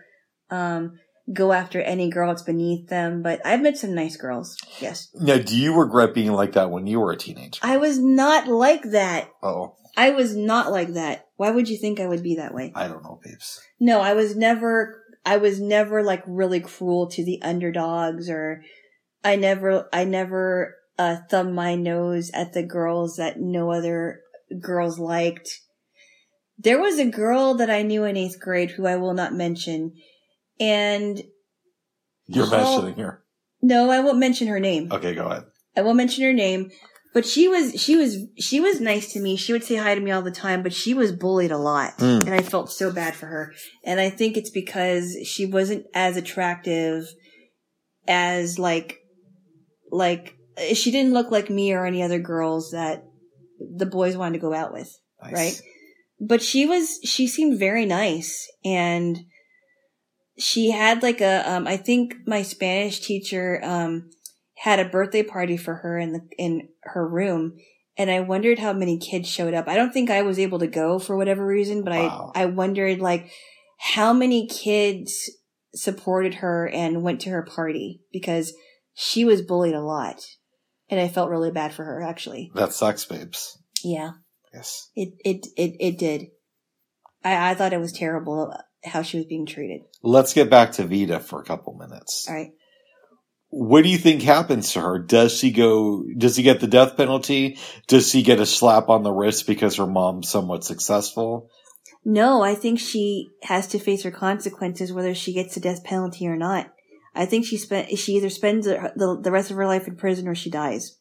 um 0.49 0.97
go 1.33 1.51
after 1.51 1.81
any 1.81 2.09
girl 2.09 2.29
that's 2.29 2.43
beneath 2.43 2.87
them. 2.87 3.21
But 3.21 3.45
I've 3.45 3.61
met 3.61 3.77
some 3.77 3.93
nice 3.93 4.15
girls. 4.15 4.55
Yes, 4.79 5.09
Now, 5.13 5.39
do 5.39 5.57
you 5.57 5.77
regret 5.77 6.13
being 6.13 6.31
like 6.31 6.53
that 6.53 6.71
when 6.71 6.87
you 6.87 7.01
were 7.01 7.11
a 7.11 7.17
teenager? 7.17 7.59
I 7.63 7.75
was 7.75 7.99
not 7.99 8.47
like 8.47 8.83
that. 8.91 9.29
Oh, 9.43 9.75
I 9.97 10.11
was 10.11 10.37
not 10.37 10.71
like 10.71 10.93
that. 10.93 11.25
Why 11.35 11.51
would 11.51 11.67
you 11.67 11.77
think 11.77 11.99
I 11.99 12.07
would 12.07 12.23
be 12.23 12.35
that 12.35 12.53
way? 12.53 12.71
I 12.75 12.87
don't 12.87 13.03
know, 13.03 13.19
babes. 13.21 13.59
No, 13.79 13.99
I 13.99 14.13
was 14.13 14.35
never, 14.37 15.03
I 15.27 15.35
was 15.35 15.59
never 15.59 16.03
like 16.03 16.23
really 16.25 16.61
cruel 16.61 17.07
to 17.09 17.23
the 17.23 17.41
underdogs 17.41 18.29
or 18.29 18.63
I 19.25 19.35
never, 19.35 19.89
I 19.91 20.05
never, 20.05 20.75
uh, 20.97 21.17
thumbed 21.29 21.53
my 21.53 21.75
nose 21.75 22.31
at 22.33 22.53
the 22.53 22.63
girls 22.63 23.17
that 23.17 23.37
no 23.37 23.71
other 23.73 24.21
girls 24.61 24.97
liked. 24.97 25.49
There 26.57 26.79
was 26.79 26.97
a 26.97 27.09
girl 27.09 27.55
that 27.55 27.69
I 27.69 27.81
knew 27.81 28.05
in 28.05 28.15
eighth 28.15 28.39
grade 28.39 28.71
who 28.71 28.87
I 28.87 28.95
will 28.95 29.13
not 29.13 29.33
mention 29.33 29.95
and 30.61 31.21
You're 32.27 32.49
mentioning 32.49 32.95
here. 32.95 33.21
no, 33.61 33.91
I 33.91 33.99
won't 33.99 34.19
mention 34.19 34.47
her 34.47 34.61
name. 34.61 34.89
Okay, 34.93 35.13
go 35.13 35.25
ahead. 35.25 35.43
I 35.75 35.81
won't 35.81 35.97
mention 35.97 36.23
her 36.23 36.33
name, 36.33 36.71
but 37.13 37.25
she 37.25 37.47
was 37.47 37.73
she 37.81 37.95
was 37.95 38.17
she 38.39 38.59
was 38.59 38.79
nice 38.81 39.11
to 39.13 39.19
me. 39.19 39.35
She 39.35 39.53
would 39.53 39.63
say 39.63 39.75
hi 39.75 39.95
to 39.95 40.01
me 40.01 40.11
all 40.11 40.21
the 40.21 40.31
time, 40.31 40.63
but 40.63 40.73
she 40.73 40.93
was 40.93 41.11
bullied 41.11 41.51
a 41.51 41.57
lot, 41.57 41.97
Mm. 41.97 42.25
and 42.25 42.33
I 42.33 42.41
felt 42.41 42.71
so 42.71 42.91
bad 42.91 43.15
for 43.15 43.25
her. 43.27 43.53
And 43.83 43.99
I 43.99 44.09
think 44.09 44.37
it's 44.37 44.49
because 44.51 45.17
she 45.25 45.45
wasn't 45.45 45.85
as 45.93 46.17
attractive 46.17 47.05
as 48.07 48.57
like 48.59 48.99
like 49.91 50.35
she 50.73 50.91
didn't 50.91 51.13
look 51.13 51.31
like 51.31 51.49
me 51.49 51.73
or 51.73 51.85
any 51.85 52.01
other 52.03 52.19
girls 52.19 52.71
that 52.71 53.03
the 53.59 53.85
boys 53.85 54.17
wanted 54.17 54.33
to 54.33 54.41
go 54.41 54.53
out 54.53 54.73
with 54.73 54.91
Nice. 55.23 55.33
right? 55.33 55.61
But 56.19 56.41
she 56.41 56.65
was, 56.65 56.99
she 57.03 57.27
seemed 57.27 57.59
very 57.59 57.85
nice 57.85 58.47
and 58.65 59.19
she 60.37 60.71
had 60.71 61.03
like 61.03 61.21
a, 61.21 61.43
um, 61.49 61.67
I 61.67 61.77
think 61.77 62.15
my 62.25 62.41
Spanish 62.41 62.99
teacher, 63.01 63.59
um, 63.63 64.09
had 64.57 64.79
a 64.79 64.89
birthday 64.89 65.23
party 65.23 65.55
for 65.57 65.75
her 65.75 65.97
in 65.97 66.13
the, 66.13 66.27
in 66.37 66.69
her 66.83 67.07
room. 67.07 67.57
And 67.97 68.09
I 68.11 68.19
wondered 68.19 68.59
how 68.59 68.73
many 68.73 68.97
kids 68.97 69.29
showed 69.29 69.53
up. 69.53 69.67
I 69.67 69.75
don't 69.75 69.91
think 69.91 70.09
I 70.09 70.21
was 70.21 70.39
able 70.39 70.59
to 70.59 70.67
go 70.67 70.99
for 70.99 71.15
whatever 71.17 71.45
reason, 71.45 71.83
but 71.83 71.91
Wow. 71.93 72.31
I, 72.35 72.43
I 72.43 72.45
wondered 72.45 72.99
like 72.99 73.31
how 73.77 74.13
many 74.13 74.47
kids 74.47 75.31
supported 75.73 76.35
her 76.35 76.67
and 76.67 77.03
went 77.03 77.21
to 77.21 77.29
her 77.29 77.43
party 77.43 78.01
because 78.11 78.53
she 78.93 79.25
was 79.25 79.41
bullied 79.41 79.75
a 79.75 79.81
lot. 79.81 80.25
And 80.89 80.99
I 80.99 81.07
felt 81.07 81.29
really 81.29 81.51
bad 81.51 81.73
for 81.73 81.83
her 81.83 82.01
actually. 82.01 82.51
That 82.55 82.73
sucks, 82.73 83.05
babes. 83.05 83.57
Yeah. 83.83 84.11
Yes. 84.53 84.89
It 84.95 85.13
it 85.23 85.47
it 85.55 85.75
it 85.79 85.97
did. 85.99 86.27
I, 87.23 87.51
I 87.51 87.53
thought 87.55 87.73
it 87.73 87.79
was 87.79 87.91
terrible 87.91 88.55
how 88.83 89.01
she 89.01 89.17
was 89.17 89.25
being 89.25 89.45
treated. 89.45 89.81
Let's 90.01 90.33
get 90.33 90.49
back 90.49 90.71
to 90.73 90.85
Veda 90.85 91.19
for 91.19 91.41
a 91.41 91.45
couple 91.45 91.75
minutes. 91.75 92.25
All 92.27 92.35
right. 92.35 92.51
What 93.49 93.83
do 93.83 93.89
you 93.89 93.97
think 93.97 94.21
happens 94.21 94.73
to 94.73 94.81
her? 94.81 94.99
Does 94.99 95.33
she 95.33 95.51
go, 95.51 96.03
does 96.17 96.35
she 96.35 96.43
get 96.43 96.59
the 96.59 96.67
death 96.67 96.97
penalty? 96.97 97.57
Does 97.87 98.09
she 98.09 98.21
get 98.21 98.41
a 98.41 98.45
slap 98.45 98.89
on 98.89 99.03
the 99.03 99.11
wrist 99.11 99.47
because 99.47 99.77
her 99.77 99.87
mom's 99.87 100.29
somewhat 100.29 100.65
successful? 100.65 101.49
No, 102.03 102.41
I 102.41 102.55
think 102.55 102.79
she 102.79 103.29
has 103.43 103.67
to 103.67 103.79
face 103.79 104.03
her 104.03 104.11
consequences 104.11 104.93
whether 104.93 105.13
she 105.13 105.33
gets 105.33 105.55
the 105.55 105.61
death 105.61 105.83
penalty 105.83 106.27
or 106.27 106.35
not. 106.35 106.73
I 107.15 107.25
think 107.25 107.45
she 107.45 107.57
spent 107.57 107.89
she 107.97 108.13
either 108.13 108.29
spends 108.29 108.65
the, 108.65 108.93
the, 108.95 109.19
the 109.21 109.31
rest 109.31 109.49
of 109.49 109.57
her 109.57 109.65
life 109.65 109.87
in 109.87 109.95
prison 109.95 110.27
or 110.27 110.35
she 110.35 110.49
dies. 110.49 110.97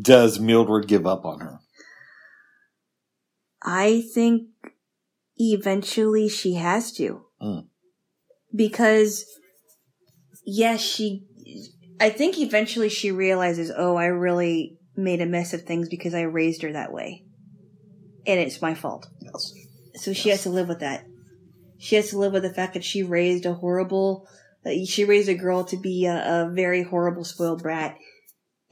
Does 0.00 0.40
Mildred 0.40 0.88
give 0.88 1.06
up 1.06 1.24
on 1.24 1.40
her? 1.40 1.60
I 3.62 4.02
think 4.14 4.48
eventually 5.36 6.28
she 6.28 6.54
has 6.54 6.92
to. 6.92 7.26
Mm. 7.40 7.66
Because 8.54 9.24
yes, 10.44 10.80
she 10.80 11.26
I 12.00 12.10
think 12.10 12.38
eventually 12.38 12.88
she 12.88 13.10
realizes, 13.10 13.70
"Oh, 13.74 13.96
I 13.96 14.06
really 14.06 14.78
made 14.96 15.20
a 15.20 15.26
mess 15.26 15.54
of 15.54 15.62
things 15.62 15.88
because 15.88 16.14
I 16.14 16.22
raised 16.22 16.62
her 16.62 16.72
that 16.72 16.92
way." 16.92 17.24
And 18.26 18.40
it's 18.40 18.62
my 18.62 18.74
fault. 18.74 19.06
Yes. 19.20 19.52
So 19.96 20.12
she 20.12 20.30
has 20.30 20.42
to 20.42 20.50
live 20.50 20.68
with 20.68 20.80
that. 20.80 21.04
She 21.78 21.96
has 21.96 22.10
to 22.10 22.18
live 22.18 22.32
with 22.32 22.42
the 22.42 22.54
fact 22.54 22.74
that 22.74 22.84
she 22.84 23.02
raised 23.02 23.44
a 23.46 23.54
horrible, 23.54 24.26
uh, 24.64 24.70
she 24.86 25.04
raised 25.04 25.28
a 25.28 25.34
girl 25.34 25.64
to 25.64 25.76
be 25.76 26.06
a, 26.06 26.44
a 26.46 26.50
very 26.50 26.82
horrible 26.82 27.24
spoiled 27.24 27.62
brat. 27.62 27.96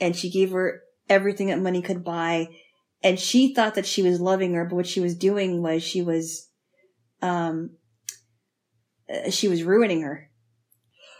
And 0.00 0.16
she 0.16 0.30
gave 0.30 0.52
her 0.52 0.80
everything 1.08 1.48
that 1.48 1.60
money 1.60 1.82
could 1.82 2.04
buy. 2.04 2.48
And 3.02 3.20
she 3.20 3.52
thought 3.52 3.74
that 3.74 3.86
she 3.86 4.02
was 4.02 4.20
loving 4.20 4.54
her, 4.54 4.64
but 4.64 4.76
what 4.76 4.86
she 4.86 5.00
was 5.00 5.14
doing 5.14 5.62
was 5.62 5.82
she 5.82 6.02
was, 6.02 6.48
um, 7.20 7.76
uh, 9.12 9.30
she 9.30 9.48
was 9.48 9.62
ruining 9.62 10.02
her. 10.02 10.30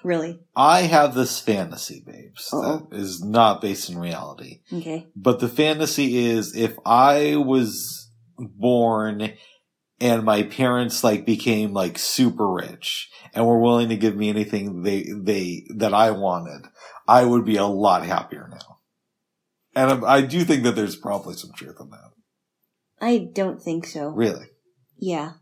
Really. 0.05 0.41
I 0.57 0.83
have 0.83 1.15
this 1.15 1.39
fantasy, 1.41 2.03
babes, 2.05 2.49
Uh-oh. 2.53 2.89
that 2.91 2.97
is 2.97 3.23
not 3.23 3.61
based 3.61 3.89
in 3.91 3.99
reality. 3.99 4.61
Okay. 4.73 5.09
But 5.15 5.41
the 5.41 5.49
fantasy 5.49 6.17
is 6.27 6.57
if 6.57 6.77
I 6.85 7.37
was 7.37 8.11
born 8.39 9.35
and 10.01 10.25
my 10.25 10.43
parents 10.43 11.05
like 11.05 11.25
became 11.25 11.73
like 11.73 11.99
super 11.99 12.51
rich 12.51 13.11
and 13.33 13.47
were 13.47 13.61
willing 13.61 13.89
to 13.91 13.97
give 13.97 14.17
me 14.17 14.29
anything 14.29 14.83
they, 14.83 15.07
they, 15.15 15.65
that 15.77 15.95
I 15.95 16.11
wanted, 16.11 16.67
I 17.07 17.25
would 17.25 17.45
be 17.45 17.57
a 17.57 17.67
lot 17.67 18.05
happier 18.05 18.49
now. 18.51 18.79
And 19.75 20.05
I, 20.05 20.15
I 20.17 20.21
do 20.23 20.45
think 20.45 20.65
that 20.65 20.77
there's 20.77 20.97
probably 20.97 21.35
some 21.35 21.53
truth 21.57 21.77
in 21.81 21.91
that. 21.91 22.11
I 23.01 23.29
don't 23.33 23.61
think 23.61 23.87
so. 23.87 24.09
Really? 24.09 24.47
Yeah. 24.99 25.33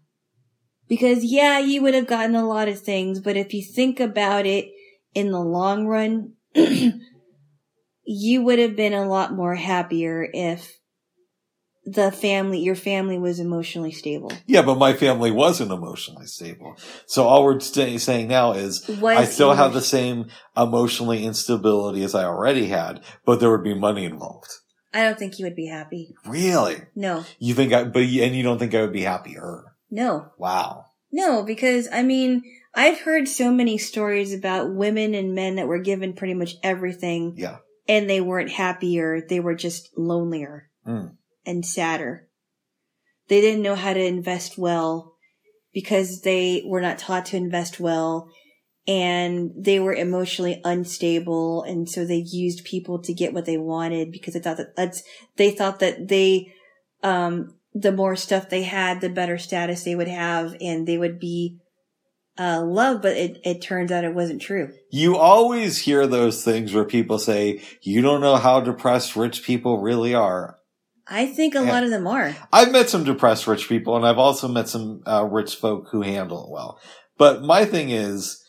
Because 0.91 1.25
yeah, 1.25 1.61
you 1.61 1.81
would 1.83 1.95
have 1.95 2.09
gotten 2.09 2.35
a 2.35 2.45
lot 2.45 2.69
of 2.69 2.81
things, 2.81 3.21
but 3.21 3.37
if 3.37 3.55
you 3.55 3.63
think 3.63 4.01
about 4.01 4.45
it 4.45 4.73
in 5.15 5.31
the 5.31 5.41
long 5.41 5.87
run, 5.87 6.33
you 8.05 8.43
would 8.43 8.59
have 8.59 8.75
been 8.75 8.93
a 8.93 9.09
lot 9.09 9.33
more 9.33 9.55
happier 9.55 10.29
if 10.35 10.81
the 11.85 12.11
family, 12.11 12.59
your 12.59 12.75
family 12.75 13.19
was 13.21 13.39
emotionally 13.39 13.93
stable. 13.93 14.33
Yeah, 14.47 14.63
but 14.63 14.79
my 14.79 14.93
family 14.93 15.31
wasn't 15.31 15.71
emotionally 15.71 16.27
stable. 16.27 16.75
So 17.07 17.23
all 17.23 17.45
we're 17.45 17.61
stay, 17.61 17.97
saying 17.99 18.27
now 18.27 18.53
is 18.53 18.87
Was 18.89 19.17
I 19.17 19.25
still 19.27 19.55
have 19.55 19.73
the 19.73 19.81
same 19.81 20.27
emotionally 20.57 21.25
instability 21.25 22.03
as 22.03 22.17
I 22.17 22.25
already 22.25 22.67
had, 22.67 23.01
but 23.25 23.39
there 23.39 23.53
would 23.53 23.63
be 23.63 23.75
money 23.75 24.05
involved. 24.05 24.51
I 24.93 25.03
don't 25.03 25.17
think 25.17 25.39
you 25.39 25.45
would 25.47 25.55
be 25.55 25.69
happy. 25.69 26.17
Really? 26.27 26.83
No, 26.97 27.25
You 27.39 27.55
think 27.55 27.73
I, 27.73 27.85
but, 27.85 28.03
and 28.03 28.35
you 28.35 28.43
don't 28.43 28.59
think 28.59 28.75
I 28.75 28.81
would 28.81 28.93
be 28.93 29.03
happier? 29.03 29.70
No, 29.91 30.31
Wow. 30.39 30.87
no, 31.13 31.43
because 31.43 31.89
I 31.93 32.03
mean, 32.03 32.43
I've 32.75 33.01
heard 33.01 33.29
so 33.29 33.51
many 33.53 33.79
stories 33.79 34.33
about 34.33 34.75
women 34.75 35.15
and 35.15 35.35
men 35.35 35.57
that 35.57 35.67
were 35.69 35.81
given 35.81 36.13
pretty 36.13 36.35
much 36.35 36.55
everything 36.63 37.35
Yeah. 37.37 37.59
and 37.89 38.09
they 38.09 38.21
weren't 38.21 38.51
happier. 38.53 39.21
They 39.29 39.41
were 39.41 39.55
just 39.57 39.91
lonelier 39.97 40.69
Mm. 40.87 41.17
and 41.45 41.67
sadder. 41.67 42.29
They 43.29 43.41
didn't 43.41 43.63
know 43.63 43.75
how 43.75 43.93
to 43.93 44.05
invest 44.05 44.57
well 44.59 45.17
because 45.73 46.23
they 46.23 46.63
were 46.67 46.81
not 46.81 46.99
taught 46.99 47.27
to 47.27 47.37
invest 47.37 47.79
well 47.81 48.29
and 48.89 49.53
they 49.57 49.79
were 49.79 49.93
emotionally 49.95 50.61
unstable. 50.65 51.63
And 51.63 51.89
so 51.89 52.05
they 52.05 52.17
used 52.27 52.65
people 52.65 53.01
to 53.03 53.13
get 53.15 53.33
what 53.33 53.45
they 53.45 53.57
wanted 53.59 54.11
because 54.11 54.35
they 54.35 54.41
thought 54.41 54.57
that 54.57 54.75
that's, 54.75 55.03
they 55.37 55.51
thought 55.51 55.79
that 55.81 56.09
they, 56.09 56.53
um, 57.03 57.55
the 57.73 57.93
more 57.93 58.17
stuff 58.17 58.49
they 58.49 58.63
had, 58.65 59.01
the 59.01 59.09
better 59.09 59.39
status 59.39 59.85
they 59.85 59.95
would 59.95 60.09
have 60.09 60.57
and 60.61 60.87
they 60.87 60.99
would 60.99 61.19
be, 61.19 61.59
uh, 62.39 62.63
loved. 62.63 63.03
But 63.03 63.17
it, 63.17 63.41
it 63.45 63.63
turns 63.63 63.93
out 63.93 64.05
it 64.05 64.15
wasn't 64.15 64.43
true. 64.43 64.73
You 64.91 65.17
always 65.17 65.79
hear 65.79 66.07
those 66.07 66.45
things 66.45 66.73
where 66.73 66.85
people 66.85 67.19
say, 67.19 67.63
you 67.83 68.03
don't 68.03 68.21
know 68.21 68.37
how 68.37 68.61
depressed 68.61 69.15
rich 69.17 69.43
people 69.43 69.81
really 69.81 70.15
are. 70.15 70.57
I 71.07 71.27
think 71.27 71.55
a 71.55 71.59
Yeah. 71.59 71.73
lot 71.73 71.83
of 71.85 71.91
them 71.91 72.07
are. 72.07 72.37
I've 72.53 72.71
met 72.71 72.89
some 72.89 73.05
depressed 73.05 73.47
rich 73.47 73.69
people 73.69 73.97
and 73.97 74.07
I've 74.07 74.19
also 74.19 74.47
met 74.49 74.69
some 74.69 75.03
uh, 75.07 75.25
rich 75.25 75.57
folk 75.57 75.89
who 75.91 76.03
handle 76.03 76.45
it 76.45 76.51
well. 76.51 76.79
But 77.19 77.43
my 77.43 77.65
thing 77.65 77.91
is, 77.91 78.40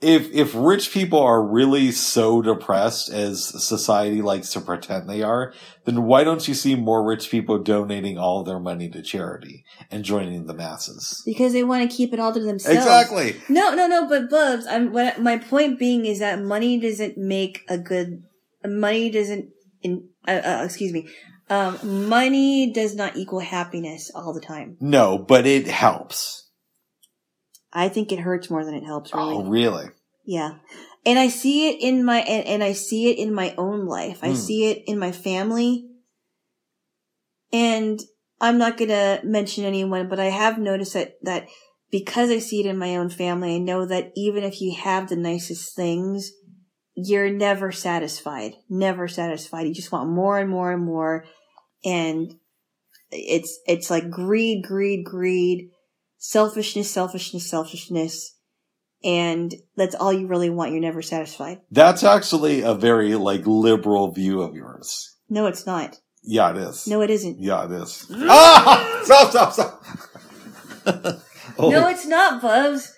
if, 0.00 0.32
if 0.32 0.54
rich 0.54 0.92
people 0.92 1.20
are 1.20 1.42
really 1.42 1.92
so 1.92 2.40
depressed 2.40 3.10
as 3.10 3.44
society 3.62 4.22
likes 4.22 4.50
to 4.52 4.60
pretend 4.60 5.08
they 5.08 5.22
are, 5.22 5.52
then 5.84 6.04
why 6.04 6.24
don't 6.24 6.48
you 6.48 6.54
see 6.54 6.74
more 6.74 7.06
rich 7.06 7.30
people 7.30 7.58
donating 7.58 8.16
all 8.16 8.42
their 8.42 8.58
money 8.58 8.88
to 8.90 9.02
charity 9.02 9.64
and 9.90 10.02
joining 10.04 10.46
the 10.46 10.54
masses? 10.54 11.22
Because 11.26 11.52
they 11.52 11.64
want 11.64 11.88
to 11.88 11.94
keep 11.94 12.14
it 12.14 12.20
all 12.20 12.32
to 12.32 12.40
themselves. 12.40 12.78
Exactly. 12.78 13.36
No, 13.48 13.74
no, 13.74 13.86
no. 13.86 14.08
But 14.08 14.30
Bubs, 14.30 14.66
I'm. 14.66 14.92
What 14.92 15.20
my 15.20 15.36
point 15.36 15.78
being 15.78 16.06
is 16.06 16.20
that 16.20 16.40
money 16.40 16.80
doesn't 16.80 17.18
make 17.18 17.62
a 17.68 17.76
good. 17.76 18.22
Money 18.64 19.10
doesn't. 19.10 19.50
In 19.82 20.08
uh, 20.26 20.40
uh, 20.44 20.62
excuse 20.64 20.92
me. 20.92 21.08
Um, 21.50 22.08
money 22.08 22.72
does 22.72 22.94
not 22.94 23.16
equal 23.16 23.40
happiness 23.40 24.10
all 24.14 24.32
the 24.32 24.40
time. 24.40 24.76
No, 24.80 25.18
but 25.18 25.46
it 25.46 25.66
helps. 25.66 26.39
I 27.72 27.88
think 27.88 28.12
it 28.12 28.20
hurts 28.20 28.50
more 28.50 28.64
than 28.64 28.74
it 28.74 28.84
helps. 28.84 29.14
Really. 29.14 29.36
Oh, 29.36 29.44
really? 29.44 29.90
Yeah. 30.24 30.54
And 31.06 31.18
I 31.18 31.28
see 31.28 31.68
it 31.68 31.80
in 31.80 32.04
my, 32.04 32.18
and, 32.18 32.46
and 32.46 32.64
I 32.64 32.72
see 32.72 33.10
it 33.10 33.18
in 33.18 33.32
my 33.32 33.54
own 33.56 33.86
life. 33.86 34.20
I 34.22 34.30
Hmm. 34.30 34.34
see 34.34 34.70
it 34.70 34.82
in 34.86 34.98
my 34.98 35.12
family. 35.12 35.88
And 37.52 38.00
I'm 38.40 38.58
not 38.58 38.76
going 38.76 38.90
to 38.90 39.20
mention 39.24 39.64
anyone, 39.64 40.08
but 40.08 40.20
I 40.20 40.26
have 40.26 40.58
noticed 40.58 40.94
that, 40.94 41.14
that 41.22 41.48
because 41.90 42.30
I 42.30 42.38
see 42.38 42.60
it 42.60 42.66
in 42.66 42.78
my 42.78 42.96
own 42.96 43.10
family, 43.10 43.56
I 43.56 43.58
know 43.58 43.84
that 43.86 44.12
even 44.14 44.44
if 44.44 44.60
you 44.60 44.74
have 44.76 45.08
the 45.08 45.16
nicest 45.16 45.74
things, 45.74 46.32
you're 46.94 47.30
never 47.30 47.72
satisfied. 47.72 48.54
Never 48.68 49.08
satisfied. 49.08 49.66
You 49.66 49.74
just 49.74 49.92
want 49.92 50.10
more 50.10 50.38
and 50.38 50.48
more 50.48 50.72
and 50.72 50.84
more. 50.84 51.24
And 51.84 52.34
it's, 53.10 53.58
it's 53.66 53.90
like 53.90 54.10
greed, 54.10 54.64
greed, 54.64 55.04
greed, 55.04 55.70
selfishness, 56.20 56.88
selfishness, 56.90 57.48
selfishness 57.50 58.36
and 59.02 59.54
that's 59.76 59.94
all 59.94 60.12
you 60.12 60.26
really 60.26 60.50
want. 60.50 60.72
You're 60.72 60.80
never 60.82 61.00
satisfied. 61.00 61.62
That's 61.70 62.04
actually 62.04 62.60
a 62.60 62.74
very 62.74 63.14
like 63.14 63.46
liberal 63.46 64.12
view 64.12 64.42
of 64.42 64.54
yours. 64.54 65.16
No, 65.30 65.46
it's 65.46 65.64
not. 65.64 65.98
Yeah, 66.22 66.50
it 66.50 66.58
is. 66.58 66.86
No, 66.86 67.00
it 67.00 67.08
isn't. 67.08 67.40
Yeah, 67.40 67.64
it 67.64 67.72
is. 67.72 68.06
ah! 68.12 69.00
Stop, 69.04 69.30
stop, 69.30 69.52
stop. 69.54 69.82
oh, 71.58 71.70
No, 71.70 71.88
it's 71.88 72.04
not, 72.06 72.42
Bubs. 72.42 72.92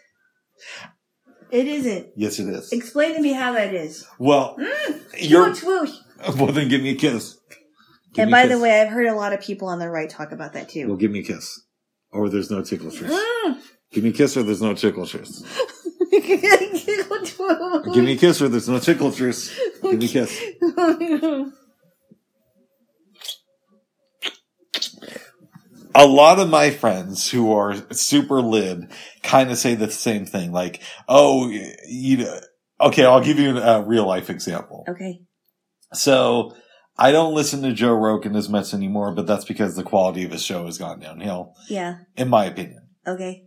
It 1.52 1.68
isn't. 1.68 2.08
yes, 2.16 2.40
it 2.40 2.48
is. 2.48 2.72
Explain 2.72 3.14
to 3.14 3.20
me 3.20 3.32
how 3.32 3.52
that 3.52 3.72
is. 3.72 4.04
Well, 4.18 4.56
Mm, 4.58 5.00
you're. 5.20 5.54
Swoosh. 5.54 5.92
Well, 6.36 6.52
then 6.52 6.68
give 6.68 6.82
me 6.82 6.90
a 6.90 6.94
kiss. 6.96 7.36
Give 8.14 8.22
And 8.22 8.30
me 8.30 8.32
by 8.32 8.46
the 8.46 8.58
way, 8.58 8.80
I've 8.80 8.88
heard 8.92 9.06
a 9.06 9.14
lot 9.14 9.32
of 9.32 9.40
people 9.40 9.66
on 9.68 9.78
the 9.80 9.88
right 9.90 10.08
talk 10.10 10.30
about 10.32 10.52
that 10.54 10.68
too. 10.68 10.86
well, 10.88 10.96
give 10.96 11.10
me 11.12 11.20
a 11.20 11.24
kiss. 11.24 11.60
Or 12.12 12.28
there's 12.28 12.50
no 12.50 12.62
tickle 12.62 12.90
truce. 12.90 13.12
Mm. 13.12 13.58
Give 13.90 14.04
me 14.04 14.10
a 14.10 14.12
kiss 14.12 14.36
or 14.36 14.42
there's 14.42 14.62
no 14.62 14.74
tickle 14.74 15.06
truce. 15.06 15.42
Give 16.12 18.04
me 18.04 18.12
a 18.12 18.16
kiss 18.16 18.42
or 18.42 18.48
there's 18.48 18.68
no 18.68 18.78
tickle 18.78 19.12
truce. 19.12 19.58
Give 19.82 19.98
me 19.98 20.04
a 20.04 20.08
kiss. 20.08 20.40
a 25.94 26.06
lot 26.06 26.38
of 26.38 26.48
my 26.48 26.70
friends 26.70 27.30
who 27.30 27.52
are 27.52 27.74
super 27.92 28.40
lib 28.40 28.90
kind 29.22 29.50
of 29.50 29.58
say 29.58 29.74
the 29.74 29.90
same 29.90 30.26
thing. 30.26 30.52
Like, 30.52 30.82
oh, 31.08 31.48
you 31.86 32.18
know, 32.18 32.40
okay, 32.80 33.04
I'll 33.04 33.24
give 33.24 33.38
you 33.38 33.58
a 33.58 33.82
real 33.82 34.06
life 34.06 34.30
example. 34.30 34.84
okay. 34.88 35.20
So 35.94 36.54
I 36.98 37.10
don't 37.12 37.34
listen 37.34 37.62
to 37.62 37.72
Joe 37.72 37.94
Rogan 37.94 38.36
as 38.36 38.48
much 38.48 38.74
anymore, 38.74 39.12
but 39.12 39.26
that's 39.26 39.44
because 39.46 39.76
the 39.76 39.82
quality 39.82 40.24
of 40.24 40.30
his 40.32 40.42
show 40.42 40.66
has 40.66 40.78
gone 40.78 41.00
downhill, 41.00 41.54
Yeah. 41.68 41.98
in 42.16 42.28
my 42.28 42.44
opinion. 42.44 42.88
Okay. 43.06 43.44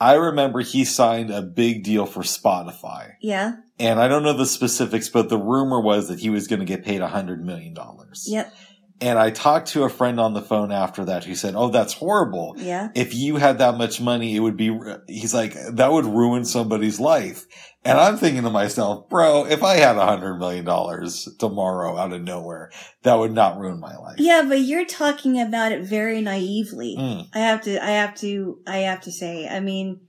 I 0.00 0.14
remember 0.14 0.60
he 0.60 0.84
signed 0.84 1.30
a 1.30 1.42
big 1.42 1.82
deal 1.82 2.06
for 2.06 2.22
Spotify. 2.22 3.14
Yeah. 3.20 3.54
And 3.80 3.98
I 3.98 4.06
don't 4.06 4.22
know 4.22 4.32
the 4.32 4.46
specifics, 4.46 5.08
but 5.08 5.28
the 5.28 5.38
rumor 5.38 5.80
was 5.80 6.08
that 6.08 6.20
he 6.20 6.30
was 6.30 6.46
going 6.46 6.60
to 6.60 6.64
get 6.66 6.84
paid 6.84 7.00
a 7.00 7.08
hundred 7.08 7.44
million 7.44 7.74
dollars. 7.74 8.26
Yep. 8.28 8.52
And 9.00 9.18
I 9.18 9.30
talked 9.30 9.68
to 9.68 9.84
a 9.84 9.88
friend 9.88 10.18
on 10.18 10.34
the 10.34 10.42
phone 10.42 10.72
after 10.72 11.04
that 11.04 11.24
who 11.24 11.36
said, 11.36 11.54
Oh, 11.54 11.68
that's 11.68 11.92
horrible. 11.92 12.54
Yeah. 12.56 12.88
If 12.94 13.14
you 13.14 13.36
had 13.36 13.58
that 13.58 13.76
much 13.76 14.00
money, 14.00 14.34
it 14.34 14.40
would 14.40 14.56
be, 14.56 14.76
he's 15.06 15.32
like, 15.32 15.54
that 15.72 15.92
would 15.92 16.04
ruin 16.04 16.44
somebody's 16.44 16.98
life. 16.98 17.46
And 17.84 17.96
I'm 17.96 18.16
thinking 18.16 18.42
to 18.42 18.50
myself, 18.50 19.08
bro, 19.08 19.46
if 19.46 19.62
I 19.62 19.76
had 19.76 19.96
a 19.96 20.04
hundred 20.04 20.38
million 20.38 20.64
dollars 20.64 21.28
tomorrow 21.38 21.96
out 21.96 22.12
of 22.12 22.22
nowhere, 22.22 22.72
that 23.02 23.14
would 23.14 23.32
not 23.32 23.58
ruin 23.58 23.78
my 23.78 23.96
life. 23.96 24.16
Yeah, 24.18 24.42
but 24.46 24.60
you're 24.60 24.84
talking 24.84 25.40
about 25.40 25.70
it 25.70 25.84
very 25.84 26.20
naively. 26.20 26.96
Mm. 26.98 27.28
I 27.34 27.38
have 27.38 27.62
to, 27.62 27.82
I 27.82 27.90
have 27.92 28.16
to, 28.16 28.58
I 28.66 28.78
have 28.78 29.02
to 29.02 29.12
say, 29.12 29.46
I 29.48 29.60
mean, 29.60 30.00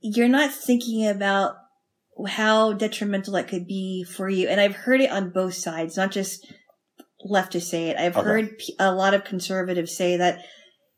you're 0.00 0.28
not 0.28 0.52
thinking 0.52 1.06
about 1.06 1.56
how 2.28 2.72
detrimental 2.72 3.36
it 3.36 3.48
could 3.48 3.66
be 3.66 4.04
for 4.04 4.28
you. 4.28 4.48
And 4.48 4.60
I've 4.60 4.74
heard 4.74 5.00
it 5.00 5.10
on 5.10 5.30
both 5.30 5.54
sides, 5.54 5.96
not 5.96 6.12
just 6.12 6.46
leftists 7.28 7.62
say 7.70 7.90
it. 7.90 7.96
I've 7.96 8.16
Okay. 8.16 8.26
heard 8.26 8.62
a 8.78 8.92
lot 8.94 9.14
of 9.14 9.24
conservatives 9.24 9.96
say 9.96 10.16
that 10.16 10.44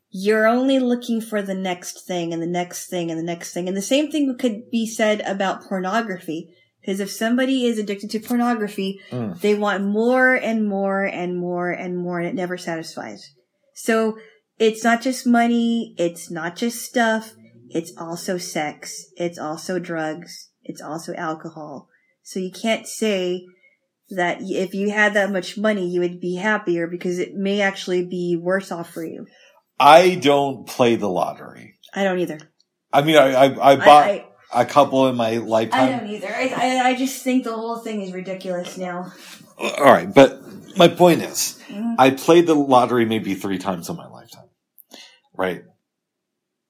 you're 0.09 0.45
only 0.47 0.77
looking 0.79 1.21
for 1.21 1.41
the 1.41 1.53
next 1.55 2.05
thing 2.05 2.33
and 2.33 2.41
the 2.41 2.47
next 2.47 2.87
thing 2.87 3.09
and 3.09 3.19
the 3.19 3.23
next 3.23 3.53
thing. 3.53 3.67
And 3.67 3.77
the 3.77 3.81
same 3.81 4.11
thing 4.11 4.35
could 4.37 4.69
be 4.69 4.85
said 4.85 5.21
about 5.21 5.63
pornography. 5.63 6.53
Because 6.81 6.99
if 6.99 7.11
somebody 7.11 7.65
is 7.65 7.77
addicted 7.77 8.09
to 8.11 8.19
pornography, 8.19 8.99
Mm. 9.11 9.39
they 9.39 9.53
want 9.55 9.83
more 9.85 10.33
and 10.33 10.67
more 10.67 11.03
and 11.05 11.37
more 11.37 11.69
and 11.69 11.95
more, 11.97 12.19
and 12.19 12.27
it 12.27 12.35
never 12.35 12.57
satisfies. 12.57 13.31
So 13.75 14.17
it's 14.57 14.83
not 14.83 15.01
just 15.01 15.25
money, 15.27 15.93
it's 15.97 16.29
not 16.31 16.55
just 16.55 16.81
stuff, 16.81 17.35
it's 17.69 17.93
also 17.97 18.37
sex, 18.37 19.05
it's 19.15 19.37
also 19.37 19.79
drugs, 19.79 20.49
it's 20.63 20.81
also 20.81 21.13
alcohol. 21.13 21.87
So 22.23 22.39
you 22.39 22.51
can't 22.51 22.87
say 22.87 23.45
that 24.15 24.39
if 24.41 24.73
you 24.73 24.91
had 24.91 25.13
that 25.15 25.31
much 25.31 25.57
money, 25.57 25.87
you 25.89 25.99
would 26.01 26.19
be 26.19 26.35
happier 26.35 26.87
because 26.87 27.19
it 27.19 27.33
may 27.35 27.61
actually 27.61 28.05
be 28.05 28.35
worse 28.39 28.71
off 28.71 28.91
for 28.91 29.03
you. 29.05 29.27
I 29.79 30.15
don't 30.15 30.67
play 30.67 30.95
the 30.95 31.09
lottery. 31.09 31.75
I 31.93 32.03
don't 32.03 32.19
either. 32.19 32.39
I 32.93 33.01
mean, 33.01 33.17
I, 33.17 33.31
I, 33.33 33.71
I 33.71 33.75
bought 33.77 34.07
I, 34.07 34.25
a 34.53 34.65
couple 34.65 35.07
in 35.07 35.15
my 35.15 35.29
I, 35.29 35.35
I 35.35 35.37
lifetime. 35.37 35.99
don't 35.99 36.09
either. 36.09 36.27
I, 36.27 36.53
I, 36.55 36.87
I 36.89 36.95
just 36.95 37.23
think 37.23 37.43
the 37.43 37.53
whole 37.55 37.77
thing 37.77 38.01
is 38.01 38.11
ridiculous 38.13 38.77
now. 38.77 39.11
All 39.57 39.83
right, 39.83 40.13
but 40.13 40.41
my 40.77 40.87
point 40.87 41.21
is, 41.21 41.59
Mhm. 41.69 41.95
I 41.97 42.11
played 42.11 42.47
the 42.47 42.55
lottery 42.55 43.05
maybe 43.05 43.33
three 43.33 43.57
times 43.57 43.89
in 43.89 43.95
my 43.95 44.07
lifetime. 44.07 44.49
Right. 45.35 45.63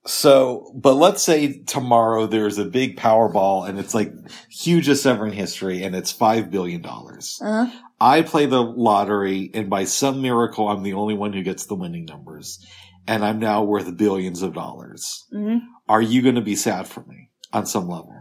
So, 0.05 0.73
but 0.75 0.95
let's 0.95 1.21
say 1.21 1.61
tomorrow 1.63 2.25
there's 2.25 2.57
a 2.57 2.65
big 2.65 2.97
Powerball 2.97 3.69
and 3.69 3.77
it's 3.77 3.93
like 3.93 4.11
hugest 4.49 5.05
ever 5.05 5.27
in 5.27 5.33
history 5.33 5.83
and 5.83 5.95
it's 5.95 6.11
$5 6.11 6.49
billion. 6.49 6.83
Uh-huh. 6.83 7.67
I 7.99 8.23
play 8.23 8.47
the 8.47 8.63
lottery 8.63 9.51
and 9.53 9.69
by 9.69 9.83
some 9.83 10.21
miracle 10.23 10.67
I'm 10.67 10.81
the 10.81 10.93
only 10.93 11.13
one 11.13 11.33
who 11.33 11.43
gets 11.43 11.67
the 11.67 11.75
winning 11.75 12.05
numbers 12.05 12.65
and 13.07 13.23
I'm 13.23 13.37
now 13.37 13.63
worth 13.63 13.95
billions 13.95 14.41
of 14.41 14.53
dollars. 14.53 15.23
hmm 15.31 15.57
Are 15.87 16.01
you 16.01 16.23
going 16.23 16.35
to 16.35 16.41
be 16.41 16.55
sad 16.55 16.87
for 16.87 17.03
me 17.05 17.29
on 17.53 17.67
some 17.67 17.87
level? 17.87 18.15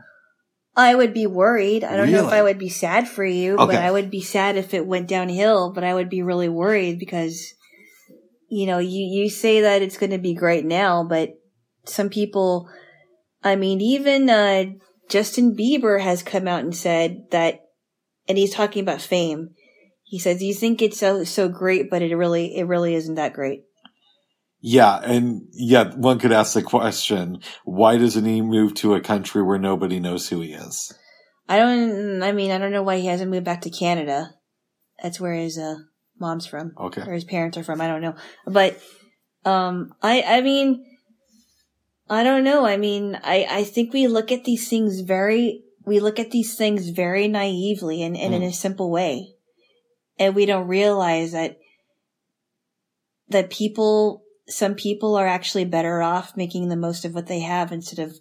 I 0.77 0.95
would 0.95 1.13
be 1.15 1.27
worried. 1.27 1.83
I 1.83 1.97
don't 1.97 2.13
know 2.13 2.27
if 2.27 2.33
I 2.33 2.43
would 2.43 2.59
be 2.59 2.69
sad 2.69 3.09
for 3.09 3.25
you, 3.25 3.57
but 3.57 3.75
I 3.75 3.91
would 3.91 4.11
be 4.11 4.21
sad 4.21 4.57
if 4.57 4.73
it 4.73 4.87
went 4.87 5.09
downhill, 5.09 5.73
but 5.73 5.83
I 5.83 5.93
would 5.93 6.09
be 6.09 6.23
really 6.23 6.49
worried 6.49 6.99
because, 6.99 7.55
you 8.49 8.67
know, 8.67 8.79
you, 8.79 9.01
you 9.01 9.29
say 9.29 9.63
that 9.63 9.83
it's 9.83 9.99
going 9.99 10.13
to 10.13 10.19
be 10.19 10.33
great 10.33 10.65
now, 10.65 11.03
but 11.05 11.40
some 11.91 12.09
people, 12.09 12.69
I 13.43 13.57
mean, 13.57 13.81
even, 13.81 14.31
uh, 14.31 14.65
Justin 15.09 15.57
Bieber 15.57 16.01
has 16.01 16.23
come 16.23 16.47
out 16.47 16.61
and 16.61 16.75
said 16.75 17.25
that, 17.31 17.61
and 18.29 18.39
he's 18.39 18.55
talking 18.55 18.83
about 18.83 19.01
fame. 19.01 19.51
He 20.05 20.19
says, 20.19 20.43
you 20.43 20.55
think 20.55 20.83
it's 20.83 20.99
so, 20.99 21.25
so 21.25 21.49
great, 21.49 21.91
but 21.91 22.03
it 22.03 22.15
really, 22.15 22.57
it 22.57 22.65
really 22.65 22.95
isn't 22.95 23.17
that 23.17 23.33
great. 23.33 23.63
Yeah, 24.61 24.99
and 25.03 25.43
yeah, 25.53 25.95
one 25.95 26.19
could 26.19 26.33
ask 26.33 26.55
the 26.55 26.63
question, 26.63 27.41
why 27.65 27.97
doesn't 27.97 28.25
he 28.25 28.43
move 28.43 28.75
to 28.75 28.95
a 28.95 29.01
country 29.01 29.43
where 29.43 29.59
nobody 29.59 30.01
knows 30.01 30.29
who 30.29 30.41
he 30.41 30.53
is? 30.53 30.93
I 31.49 31.59
don't, 31.59 32.23
I 32.23 32.33
mean, 32.33 32.51
I 32.51 32.59
don't 32.59 32.73
know 32.73 32.83
why 32.83 32.99
he 32.99 33.07
hasn't 33.07 33.31
moved 33.31 33.45
back 33.45 33.63
to 33.63 33.71
Canada. 33.71 34.35
That's 35.03 35.19
where 35.19 35.35
his, 35.35 35.59
uh, 35.59 35.77
mom's 36.21 36.47
from. 36.47 36.73
Okay. 36.79 37.01
or 37.01 37.15
his 37.15 37.25
parents 37.25 37.57
are 37.57 37.65
from. 37.65 37.81
I 37.81 37.87
don't 37.89 38.03
know, 38.03 38.15
but 38.47 38.79
um, 39.45 39.95
I 40.03 40.23
I 40.23 40.41
mean, 40.43 40.85
I 42.11 42.25
don't 42.25 42.43
know. 42.43 42.67
I 42.67 42.77
mean, 42.77 43.19
I 43.23 43.47
I 43.49 43.65
think 43.65 43.93
we 43.93 44.09
look 44.09 44.33
at 44.33 44.45
these 44.45 44.69
things 44.69 45.01
very 45.01 45.63
we 45.87 46.01
look 46.01 46.19
at 46.19 46.33
these 46.33 46.57
things 46.57 46.91
very 46.91 47.29
naively 47.29 48.03
and, 48.03 48.17
and 48.17 48.35
in 48.35 48.43
a 48.43 48.47
mm. 48.47 48.55
simple 48.55 48.91
way, 48.91 49.35
and 50.19 50.35
we 50.35 50.45
don't 50.45 50.67
realize 50.67 51.33
that 51.33 51.59
that 53.29 53.49
people 53.49 54.25
some 54.49 54.75
people 54.75 55.15
are 55.15 55.27
actually 55.27 55.65
better 55.65 56.03
off 56.03 56.37
making 56.37 56.69
the 56.69 56.77
most 56.77 57.05
of 57.05 57.15
what 57.15 57.29
they 57.29 57.41
have 57.41 57.71
instead 57.71 58.01
of 58.01 58.17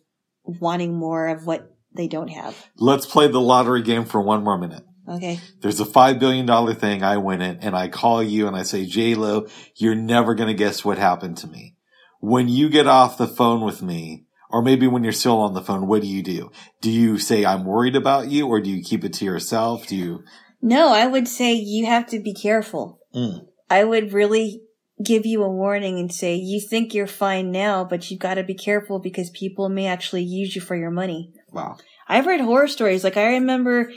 wanting 0.45 0.93
more 0.93 1.27
of 1.27 1.47
what 1.47 1.75
they 1.95 2.07
don't 2.07 2.29
have. 2.29 2.67
Let's 2.77 3.07
play 3.07 3.27
the 3.27 3.41
lottery 3.41 3.81
game 3.81 4.05
for 4.05 4.21
one 4.21 4.43
more 4.43 4.57
minute. 4.57 4.83
Okay. 5.07 5.39
There's 5.61 5.79
a 5.79 5.85
five 5.85 6.19
billion 6.19 6.45
dollar 6.45 6.75
thing. 6.75 7.01
I 7.01 7.17
win 7.17 7.41
it, 7.41 7.57
and 7.61 7.75
I 7.75 7.87
call 7.87 8.21
you 8.21 8.47
and 8.47 8.55
I 8.55 8.61
say, 8.61 8.85
J 8.85 9.15
Lo, 9.15 9.47
you're 9.75 9.95
never 9.95 10.35
gonna 10.35 10.53
guess 10.53 10.85
what 10.85 10.99
happened 10.99 11.37
to 11.37 11.47
me. 11.47 11.75
When 12.19 12.49
you 12.49 12.69
get 12.69 12.87
off 12.87 13.17
the 13.17 13.27
phone 13.27 13.61
with 13.61 13.81
me, 13.81 14.25
or 14.49 14.61
maybe 14.61 14.87
when 14.87 15.03
you're 15.03 15.13
still 15.13 15.39
on 15.39 15.53
the 15.53 15.61
phone, 15.61 15.87
what 15.87 16.01
do 16.01 16.07
you 16.07 16.23
do? 16.23 16.51
Do 16.81 16.89
you 16.89 17.17
say 17.17 17.45
I'm 17.45 17.65
worried 17.65 17.95
about 17.95 18.29
you, 18.29 18.47
or 18.47 18.59
do 18.59 18.69
you 18.69 18.83
keep 18.83 19.03
it 19.03 19.13
to 19.13 19.25
yourself? 19.25 19.87
Do 19.87 19.95
you? 19.95 20.23
No, 20.61 20.91
I 20.91 21.07
would 21.07 21.27
say 21.27 21.53
you 21.53 21.85
have 21.85 22.07
to 22.07 22.19
be 22.19 22.33
careful. 22.33 22.99
Mm. 23.15 23.45
I 23.69 23.83
would 23.83 24.11
really 24.11 24.61
give 25.03 25.25
you 25.25 25.43
a 25.43 25.49
warning 25.49 25.97
and 25.97 26.13
say 26.13 26.35
you 26.35 26.59
think 26.59 26.93
you're 26.93 27.07
fine 27.07 27.51
now, 27.51 27.85
but 27.85 28.09
you've 28.09 28.19
got 28.19 28.35
to 28.35 28.43
be 28.43 28.53
careful 28.53 28.99
because 28.99 29.29
people 29.29 29.69
may 29.69 29.87
actually 29.87 30.23
use 30.23 30.55
you 30.55 30.61
for 30.61 30.75
your 30.75 30.91
money. 30.91 31.31
Wow. 31.51 31.77
I've 32.07 32.25
read 32.25 32.41
horror 32.41 32.67
stories. 32.67 33.03
Like 33.03 33.15
I 33.15 33.33
remember, 33.33 33.91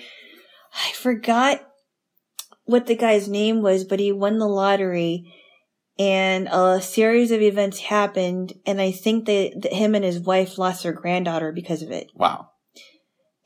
I 0.74 0.92
forgot 0.92 1.60
what 2.64 2.86
the 2.86 2.94
guy's 2.94 3.28
name 3.28 3.62
was, 3.62 3.84
but 3.84 3.98
he 3.98 4.12
won 4.12 4.38
the 4.38 4.46
lottery 4.46 5.32
and 6.02 6.48
a 6.50 6.82
series 6.82 7.30
of 7.30 7.40
events 7.40 7.78
happened. 7.78 8.54
And 8.66 8.80
I 8.80 8.90
think 8.90 9.26
that, 9.26 9.52
that 9.62 9.72
him 9.72 9.94
and 9.94 10.04
his 10.04 10.18
wife 10.18 10.58
lost 10.58 10.82
their 10.82 10.92
granddaughter 10.92 11.52
because 11.52 11.80
of 11.80 11.92
it. 11.92 12.08
Wow. 12.16 12.48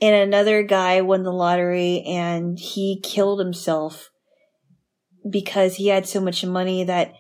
And 0.00 0.14
another 0.14 0.62
guy 0.62 1.02
won 1.02 1.22
the 1.22 1.32
lottery 1.32 2.02
and 2.06 2.58
he 2.58 3.00
killed 3.02 3.40
himself 3.40 4.10
because 5.30 5.76
he 5.76 5.88
had 5.88 6.06
so 6.06 6.18
much 6.18 6.46
money 6.46 6.82
that 6.84 7.12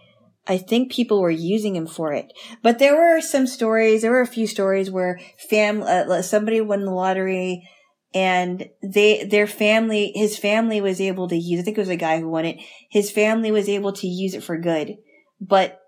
I 0.46 0.56
think 0.56 0.90
people 0.90 1.20
were 1.20 1.30
using 1.30 1.76
him 1.76 1.86
for 1.86 2.14
it. 2.14 2.32
But 2.62 2.78
there 2.78 2.96
were 2.96 3.20
some 3.20 3.46
stories, 3.46 4.02
there 4.02 4.12
were 4.12 4.22
a 4.22 4.26
few 4.26 4.46
stories 4.46 4.90
where 4.90 5.20
fam, 5.50 5.82
uh, 5.82 6.22
somebody 6.22 6.62
won 6.62 6.86
the 6.86 6.92
lottery 6.92 7.68
and 8.14 8.70
they, 8.82 9.24
their 9.24 9.46
family, 9.46 10.12
his 10.14 10.38
family 10.38 10.80
was 10.80 10.98
able 10.98 11.28
to 11.28 11.36
use, 11.36 11.60
I 11.60 11.62
think 11.62 11.76
it 11.76 11.82
was 11.82 11.90
a 11.90 11.96
guy 11.96 12.20
who 12.20 12.30
won 12.30 12.46
it. 12.46 12.58
His 12.90 13.10
family 13.10 13.50
was 13.50 13.68
able 13.68 13.92
to 13.92 14.06
use 14.06 14.32
it 14.32 14.44
for 14.44 14.56
good, 14.56 14.96
but 15.40 15.80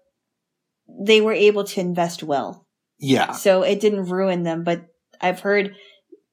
they 0.89 1.21
were 1.21 1.33
able 1.33 1.65
to 1.65 1.81
invest 1.81 2.23
well. 2.23 2.67
Yeah. 2.99 3.33
So 3.33 3.63
it 3.63 3.81
didn't 3.81 4.11
ruin 4.11 4.43
them, 4.43 4.65
but 4.65 4.87
I've 5.21 5.41
heard 5.41 5.75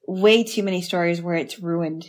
way 0.06 0.44
too 0.44 0.62
many 0.62 0.82
stories 0.82 1.20
where 1.20 1.36
it's 1.36 1.60
ruined 1.60 2.06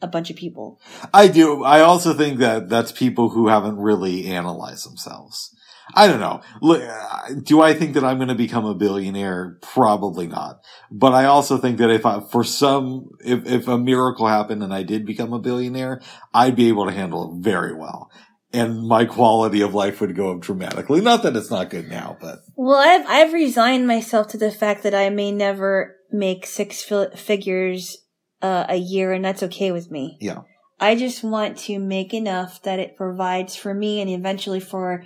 a 0.00 0.06
bunch 0.06 0.30
of 0.30 0.36
people. 0.36 0.80
I 1.12 1.28
do. 1.28 1.64
I 1.64 1.80
also 1.80 2.12
think 2.14 2.38
that 2.38 2.68
that's 2.68 2.92
people 2.92 3.30
who 3.30 3.48
haven't 3.48 3.78
really 3.78 4.26
analyzed 4.26 4.88
themselves. 4.88 5.50
I 5.94 6.06
don't 6.06 6.20
know. 6.20 6.40
Look, 6.62 6.82
uh, 6.82 7.34
do 7.42 7.60
I 7.60 7.74
think 7.74 7.94
that 7.94 8.04
I'm 8.04 8.16
going 8.16 8.28
to 8.28 8.34
become 8.34 8.64
a 8.64 8.74
billionaire? 8.74 9.58
Probably 9.60 10.26
not. 10.26 10.60
But 10.90 11.12
I 11.12 11.26
also 11.26 11.58
think 11.58 11.78
that 11.78 11.90
if 11.90 12.06
I, 12.06 12.20
for 12.20 12.42
some, 12.42 13.10
if, 13.20 13.46
if 13.46 13.68
a 13.68 13.76
miracle 13.76 14.26
happened 14.26 14.62
and 14.62 14.72
I 14.72 14.82
did 14.82 15.04
become 15.04 15.34
a 15.34 15.38
billionaire, 15.38 16.00
I'd 16.32 16.56
be 16.56 16.68
able 16.68 16.86
to 16.86 16.92
handle 16.92 17.30
it 17.30 17.44
very 17.44 17.74
well. 17.74 18.10
And 18.54 18.86
my 18.86 19.04
quality 19.04 19.60
of 19.60 19.74
life 19.74 20.00
would 20.00 20.14
go 20.14 20.30
up 20.32 20.40
dramatically. 20.40 21.00
Not 21.00 21.22
that 21.24 21.36
it's 21.36 21.50
not 21.50 21.70
good 21.70 21.88
now, 21.88 22.16
but 22.20 22.38
Well, 22.56 22.76
I've 22.76 23.04
I've 23.06 23.32
resigned 23.32 23.86
myself 23.86 24.28
to 24.28 24.38
the 24.38 24.50
fact 24.52 24.82
that 24.84 24.94
I 24.94 25.10
may 25.10 25.32
never 25.32 25.96
make 26.12 26.46
six 26.46 26.82
fi- 26.82 27.10
figures 27.16 27.98
uh, 28.40 28.66
a 28.68 28.76
year, 28.76 29.12
and 29.12 29.24
that's 29.24 29.42
okay 29.42 29.72
with 29.72 29.90
me. 29.90 30.16
Yeah. 30.20 30.42
I 30.80 30.94
just 30.94 31.24
want 31.24 31.58
to 31.58 31.78
make 31.78 32.14
enough 32.14 32.62
that 32.62 32.78
it 32.78 32.96
provides 32.96 33.56
for 33.56 33.74
me 33.74 34.00
and 34.00 34.10
eventually 34.10 34.60
for 34.60 35.04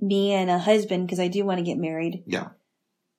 me 0.00 0.32
and 0.32 0.50
a 0.50 0.58
husband 0.58 1.06
because 1.06 1.20
I 1.20 1.28
do 1.28 1.44
want 1.44 1.58
to 1.58 1.64
get 1.64 1.78
married. 1.78 2.22
yeah. 2.26 2.48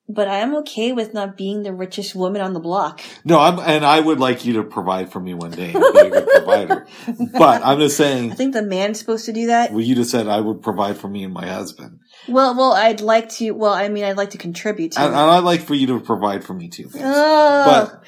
But 0.07 0.27
I'm 0.27 0.55
okay 0.57 0.91
with 0.91 1.15
not 1.15 1.35
being 1.35 1.63
the 1.63 1.73
richest 1.73 2.13
woman 2.13 2.39
on 2.39 2.53
the 2.53 2.59
block. 2.59 3.01
No, 3.23 3.39
I'm, 3.39 3.57
and 3.57 3.83
I 3.83 3.99
would 3.99 4.19
like 4.19 4.45
you 4.45 4.53
to 4.53 4.63
provide 4.63 5.11
for 5.11 5.19
me 5.19 5.33
one 5.33 5.49
day 5.49 5.73
and 5.73 5.83
be 5.93 5.99
a 5.99 6.09
good 6.11 6.27
provider. 6.27 6.87
But 7.37 7.63
I'm 7.65 7.79
just 7.79 7.97
saying, 7.97 8.31
I 8.31 8.35
think 8.35 8.53
the 8.53 8.61
man's 8.61 8.99
supposed 8.99 9.25
to 9.25 9.33
do 9.33 9.47
that. 9.47 9.71
well, 9.71 9.81
you 9.81 9.95
just 9.95 10.11
said 10.11 10.27
I 10.27 10.41
would 10.41 10.61
provide 10.61 10.97
for 10.97 11.07
me 11.07 11.23
and 11.23 11.33
my 11.33 11.47
husband. 11.47 11.99
Well, 12.27 12.55
well, 12.55 12.73
I'd 12.73 13.01
like 13.01 13.29
to. 13.37 13.51
Well, 13.51 13.73
I 13.73 13.89
mean, 13.89 14.03
I'd 14.03 14.15
like 14.17 14.29
to 14.31 14.37
contribute 14.37 14.91
to. 14.91 14.99
And, 15.01 15.07
and 15.07 15.17
I'd 15.31 15.39
like 15.43 15.61
for 15.61 15.73
you 15.73 15.87
to 15.87 15.99
provide 15.99 16.43
for 16.43 16.53
me 16.53 16.69
too. 16.69 16.89
Oh, 16.93 17.65
But 17.65 18.03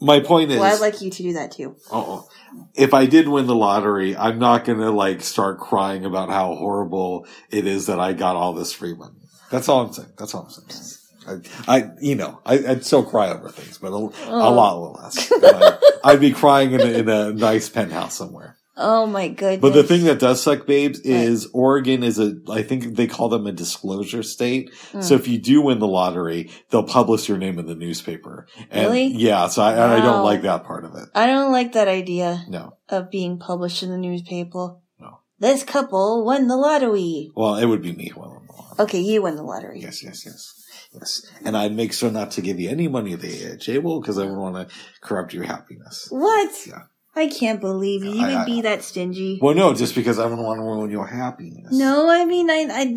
my 0.00 0.20
point 0.20 0.50
is, 0.52 0.58
Well, 0.58 0.74
I'd 0.74 0.80
like 0.80 1.02
you 1.02 1.10
to 1.10 1.22
do 1.22 1.34
that 1.34 1.52
too. 1.52 1.76
oh, 1.92 2.26
if 2.74 2.94
I 2.94 3.04
did 3.04 3.28
win 3.28 3.46
the 3.46 3.54
lottery, 3.54 4.16
I'm 4.16 4.38
not 4.38 4.64
going 4.64 4.78
to 4.78 4.90
like 4.90 5.20
start 5.20 5.58
crying 5.60 6.06
about 6.06 6.30
how 6.30 6.54
horrible 6.54 7.26
it 7.50 7.66
is 7.66 7.86
that 7.86 8.00
I 8.00 8.14
got 8.14 8.36
all 8.36 8.54
this 8.54 8.72
free 8.72 8.94
money. 8.94 9.20
That's 9.50 9.68
all 9.68 9.82
I'm 9.86 9.92
saying. 9.92 10.08
That's 10.16 10.34
all 10.34 10.44
I'm 10.44 10.50
saying. 10.50 10.96
I, 11.26 11.36
I 11.68 11.90
you 12.00 12.14
know, 12.14 12.40
I, 12.44 12.54
I'd 12.66 12.84
still 12.84 13.02
cry 13.04 13.30
over 13.30 13.48
things, 13.50 13.78
but 13.78 13.88
a, 13.88 13.96
a 13.96 14.10
Oh. 14.28 14.52
lot 14.54 15.02
less. 15.02 15.30
I, 15.32 15.78
I'd 16.04 16.20
be 16.20 16.32
crying 16.32 16.72
in 16.72 16.80
a, 16.80 16.84
in 16.84 17.08
a 17.08 17.32
nice 17.32 17.68
penthouse 17.68 18.14
somewhere. 18.16 18.56
Oh 18.82 19.04
my 19.04 19.28
goodness. 19.28 19.60
But 19.60 19.74
the 19.74 19.82
thing 19.82 20.04
that 20.04 20.18
does 20.20 20.42
suck, 20.42 20.66
babes, 20.66 21.00
is 21.00 21.46
Oregon 21.52 22.02
is 22.02 22.18
a, 22.18 22.36
I 22.50 22.62
think 22.62 22.96
they 22.96 23.06
call 23.06 23.28
them 23.28 23.46
a 23.46 23.52
disclosure 23.52 24.22
state. 24.22 24.70
Mm. 24.92 25.04
So 25.04 25.16
if 25.16 25.28
you 25.28 25.36
do 25.38 25.60
win 25.60 25.80
the 25.80 25.86
lottery, 25.86 26.50
they'll 26.70 26.84
publish 26.84 27.28
your 27.28 27.36
name 27.36 27.58
in 27.58 27.66
the 27.66 27.74
newspaper. 27.74 28.46
And 28.70 28.86
Really? 28.86 29.08
Yeah. 29.08 29.48
So 29.48 29.60
I, 29.62 29.72
and 29.72 29.82
I 29.82 30.00
don't 30.00 30.24
like 30.24 30.42
that 30.42 30.64
part 30.64 30.86
of 30.86 30.94
it. 30.94 31.10
I 31.14 31.26
don't 31.26 31.52
like 31.52 31.72
that 31.72 31.88
idea 31.88 32.44
No. 32.48 32.78
of 32.88 33.10
being 33.10 33.38
published 33.38 33.82
in 33.82 33.90
the 33.90 33.98
newspaper. 33.98 34.76
No. 34.98 35.18
This 35.38 35.62
couple 35.62 36.24
won 36.24 36.46
the 36.48 36.56
lottery. 36.56 37.32
Well, 37.36 37.56
it 37.56 37.66
would 37.66 37.82
be 37.82 37.92
me 37.92 38.08
who 38.08 38.20
won 38.20 38.30
the 38.46 38.52
lottery. 38.54 38.76
Okay, 38.84 39.00
you 39.00 39.20
won 39.20 39.36
the 39.36 39.42
lottery. 39.42 39.80
Yes, 39.82 40.02
yes, 40.02 40.24
yes. 40.24 40.54
Yes. 40.92 41.24
And 41.44 41.56
I'd 41.56 41.72
make 41.74 41.92
sure 41.92 42.10
not 42.10 42.32
to 42.32 42.40
give 42.40 42.58
you 42.58 42.68
any 42.68 42.88
money 42.88 43.14
there, 43.14 43.56
J 43.56 43.78
Will, 43.78 44.00
because 44.00 44.18
I 44.18 44.22
wouldn't 44.22 44.40
want 44.40 44.68
to 44.68 44.74
corrupt 45.00 45.32
your 45.32 45.44
happiness. 45.44 46.08
What? 46.10 46.50
Yeah. 46.66 46.82
I 47.14 47.26
can't 47.28 47.60
believe 47.60 48.04
you. 48.04 48.12
You 48.12 48.22
I- 48.24 48.28
would 48.28 48.36
I- 48.38 48.44
be 48.44 48.60
that 48.62 48.82
stingy. 48.82 49.38
Well, 49.42 49.54
no, 49.54 49.72
just 49.74 49.94
because 49.94 50.18
I 50.18 50.28
don't 50.28 50.42
want 50.42 50.58
to 50.58 50.62
ruin 50.64 50.90
your 50.90 51.06
happiness. 51.06 51.72
No, 51.72 52.08
I 52.10 52.24
mean, 52.24 52.50
I, 52.50 52.66
I. 52.70 52.96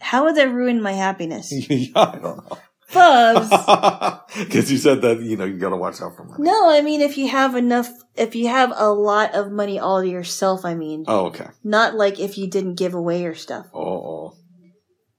How 0.00 0.24
would 0.24 0.36
that 0.36 0.50
ruin 0.52 0.80
my 0.82 0.92
happiness? 0.92 1.52
yeah, 1.70 1.88
I 1.96 2.12
don't 2.18 2.22
know. 2.50 2.58
Bubs. 2.92 3.50
Because 4.38 4.70
you 4.70 4.78
said 4.78 5.02
that, 5.02 5.20
you 5.20 5.36
know, 5.36 5.44
you 5.44 5.58
got 5.58 5.70
to 5.70 5.76
watch 5.76 6.00
out 6.00 6.14
for 6.16 6.22
money. 6.24 6.44
no, 6.44 6.70
I 6.70 6.80
mean, 6.80 7.00
if 7.00 7.18
you 7.18 7.28
have 7.28 7.56
enough, 7.56 7.88
if 8.14 8.34
you 8.36 8.48
have 8.48 8.72
a 8.74 8.90
lot 8.90 9.34
of 9.34 9.50
money 9.50 9.78
all 9.78 10.00
to 10.02 10.08
yourself, 10.08 10.64
I 10.64 10.74
mean, 10.74 11.04
Oh, 11.08 11.26
okay. 11.26 11.48
not 11.64 11.94
like 11.96 12.20
if 12.20 12.38
you 12.38 12.46
didn't 12.46 12.76
give 12.76 12.94
away 12.94 13.22
your 13.22 13.34
stuff. 13.34 13.66
Oh, 13.74 13.80
oh. 13.82 14.34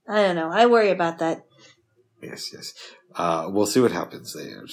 I 0.10 0.24
don't 0.24 0.36
know. 0.36 0.50
I 0.52 0.66
worry 0.66 0.90
about 0.90 1.20
that. 1.20 1.44
Yes, 2.22 2.52
yes. 2.54 2.74
Uh, 3.16 3.48
we'll 3.50 3.66
see 3.66 3.80
what 3.80 3.92
happens 3.92 4.34
there. 4.34 4.66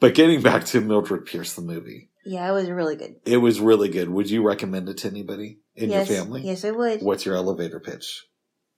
But 0.00 0.14
getting 0.14 0.40
back 0.42 0.64
to 0.66 0.80
Mildred 0.80 1.26
Pierce, 1.26 1.54
the 1.54 1.62
movie, 1.62 2.10
Yeah, 2.24 2.48
it 2.48 2.52
was 2.52 2.70
really 2.70 2.96
good. 2.96 3.16
it 3.24 3.38
was 3.38 3.60
really 3.60 3.88
good. 3.88 4.08
Would 4.08 4.30
you 4.30 4.46
recommend 4.46 4.88
it 4.88 4.98
to 4.98 5.08
anybody 5.08 5.58
in 5.74 5.90
yes, 5.90 6.08
your 6.08 6.18
family? 6.18 6.42
Yes, 6.42 6.64
I 6.64 6.70
would. 6.70 7.02
What's 7.02 7.26
your 7.26 7.34
elevator 7.34 7.80
pitch? 7.80 8.24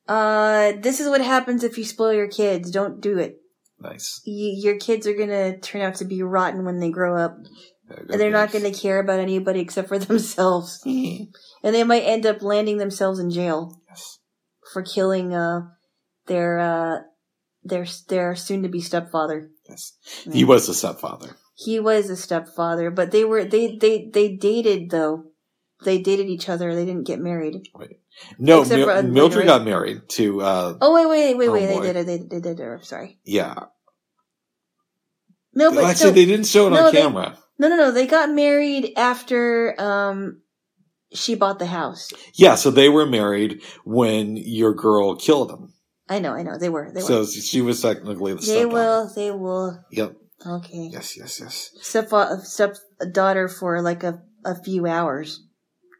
Uh, 0.09 0.73
this 0.81 0.99
is 0.99 1.09
what 1.09 1.20
happens 1.20 1.62
if 1.62 1.78
you 1.78 1.85
spoil 1.85 2.12
your 2.12 2.28
kids. 2.28 2.70
Don't 2.70 3.01
do 3.01 3.19
it. 3.19 3.37
Nice. 3.78 4.20
Y 4.27 4.55
your 4.57 4.77
kids 4.78 5.07
are 5.07 5.15
gonna 5.15 5.59
turn 5.59 5.82
out 5.82 5.95
to 5.97 6.05
be 6.05 6.23
rotten 6.23 6.65
when 6.65 6.81
they 6.81 6.91
grow 6.91 7.16
up. 7.16 7.37
Go, 7.89 7.97
And 8.11 8.20
they're 8.20 8.31
not 8.31 8.53
gonna 8.53 8.73
care 8.73 8.99
about 8.99 9.20
anybody 9.20 9.61
except 9.61 9.89
for 9.89 9.99
themselves. 10.09 10.81
and 10.85 11.28
they 11.62 11.85
might 11.85 12.03
end 12.03 12.27
up 12.27 12.43
landing 12.43 12.78
themselves 12.78 13.19
in 13.19 13.31
jail. 13.31 13.80
For 14.72 14.82
killing, 14.82 15.34
uh, 15.34 15.62
their, 16.26 16.59
uh, 16.59 16.98
their, 17.64 17.86
their 18.09 18.34
soon 18.36 18.62
to 18.62 18.68
be 18.68 18.80
stepfather. 18.80 19.51
Yes. 19.68 19.92
He 20.32 20.44
was 20.44 20.68
a 20.68 20.74
stepfather. 20.74 21.36
He 21.56 21.78
was 21.78 22.09
a 22.10 22.16
stepfather, 22.16 22.90
but 22.90 23.10
they 23.10 23.24
were, 23.24 23.44
they, 23.44 23.76
they, 23.76 24.09
they 24.12 24.36
dated 24.36 24.90
though. 24.90 25.24
They 25.84 25.98
dated 25.98 26.28
each 26.28 26.48
other. 26.48 26.74
They 26.74 26.84
didn't 26.84 27.06
get 27.06 27.20
married. 27.20 27.68
No, 28.38 28.62
Except 28.62 28.78
Mil- 28.78 28.86
for- 28.88 29.02
Mildred 29.02 29.47
got 29.47 29.64
married 29.64 30.09
to, 30.10 30.42
uh, 30.42 30.78
Oh, 30.80 30.94
wait, 30.94 31.06
wait, 31.09 31.36
wait, 31.36 31.48
wait. 31.51 31.66
they 31.66 31.80
did 31.80 31.97
it. 31.97 32.06
They, 32.06 32.18
they 32.18 32.40
did 32.40 32.60
it. 32.60 32.64
I'm 32.64 32.82
sorry. 32.82 33.18
yeah. 33.24 33.55
No, 35.52 35.72
but 35.72 35.84
Actually, 35.84 36.10
no, 36.10 36.14
they 36.14 36.26
didn't 36.26 36.47
show 36.47 36.66
it 36.68 36.70
no, 36.70 36.86
on 36.86 36.92
they- 36.94 37.01
camera. 37.01 37.38
no, 37.59 37.68
no, 37.68 37.76
no. 37.76 37.92
They 37.92 38.06
got 38.06 38.30
married 38.30 38.92
after, 38.97 39.74
um, 39.80 40.42
she 41.12 41.35
bought 41.35 41.59
the 41.59 41.66
house. 41.66 42.11
Yeah, 42.35 42.55
so 42.55 42.70
they 42.70 42.89
were 42.89 43.07
married 43.07 43.62
when 43.85 44.37
your 44.37 44.74
girl 44.74 45.16
killed 45.16 45.51
him. 45.51 45.73
I 46.09 46.19
know, 46.19 46.32
I 46.32 46.43
know. 46.43 46.59
They 46.59 46.69
were. 46.69 46.91
They 46.93 47.01
So 47.01 47.20
were. 47.20 47.27
she 47.27 47.61
was 47.61 47.81
technically 47.82 48.32
the 48.32 48.39
They 48.41 48.45
stepdaughter. 48.45 48.69
will. 48.74 49.12
They 49.15 49.31
will. 49.31 49.85
Yep. 49.93 50.16
Okay. 50.47 50.89
Yes, 50.93 51.16
yes, 51.16 51.39
yes. 51.41 51.70
Step 51.82 52.09
step 52.43 52.77
daughter 53.12 53.47
for 53.49 53.81
like 53.82 54.03
a 54.03 54.23
a 54.45 54.61
few 54.62 54.87
hours 54.87 55.41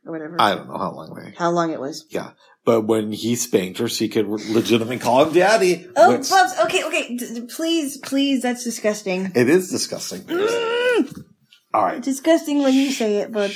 or 0.07 0.13
whatever. 0.13 0.37
I 0.41 0.55
don't 0.55 0.67
know 0.69 0.79
how 0.79 0.93
long 0.93 1.15
they. 1.15 1.35
How 1.37 1.51
long 1.51 1.71
it 1.73 1.79
was? 1.81 2.07
Yeah. 2.11 2.31
But 2.65 2.83
when 2.83 3.13
he 3.13 3.37
spanked 3.37 3.79
her, 3.79 3.89
she 3.89 4.09
could 4.09 4.27
legitimately 4.27 4.99
call 4.99 5.25
him 5.27 5.33
daddy. 5.35 5.87
Oh, 5.97 6.11
which- 6.17 6.29
Bubs. 6.29 6.59
Okay, 6.65 6.85
okay. 6.85 7.17
D- 7.17 7.47
please, 7.55 7.97
please. 7.99 8.43
That's 8.43 8.65
disgusting. 8.65 9.33
it 9.35 9.49
is 9.49 9.71
disgusting. 9.71 10.21
Mm, 10.23 11.23
All 11.75 11.83
right. 11.83 12.03
disgusting 12.03 12.63
when 12.63 12.75
you 12.75 12.91
say 12.93 13.17
it, 13.19 13.33
but 13.33 13.51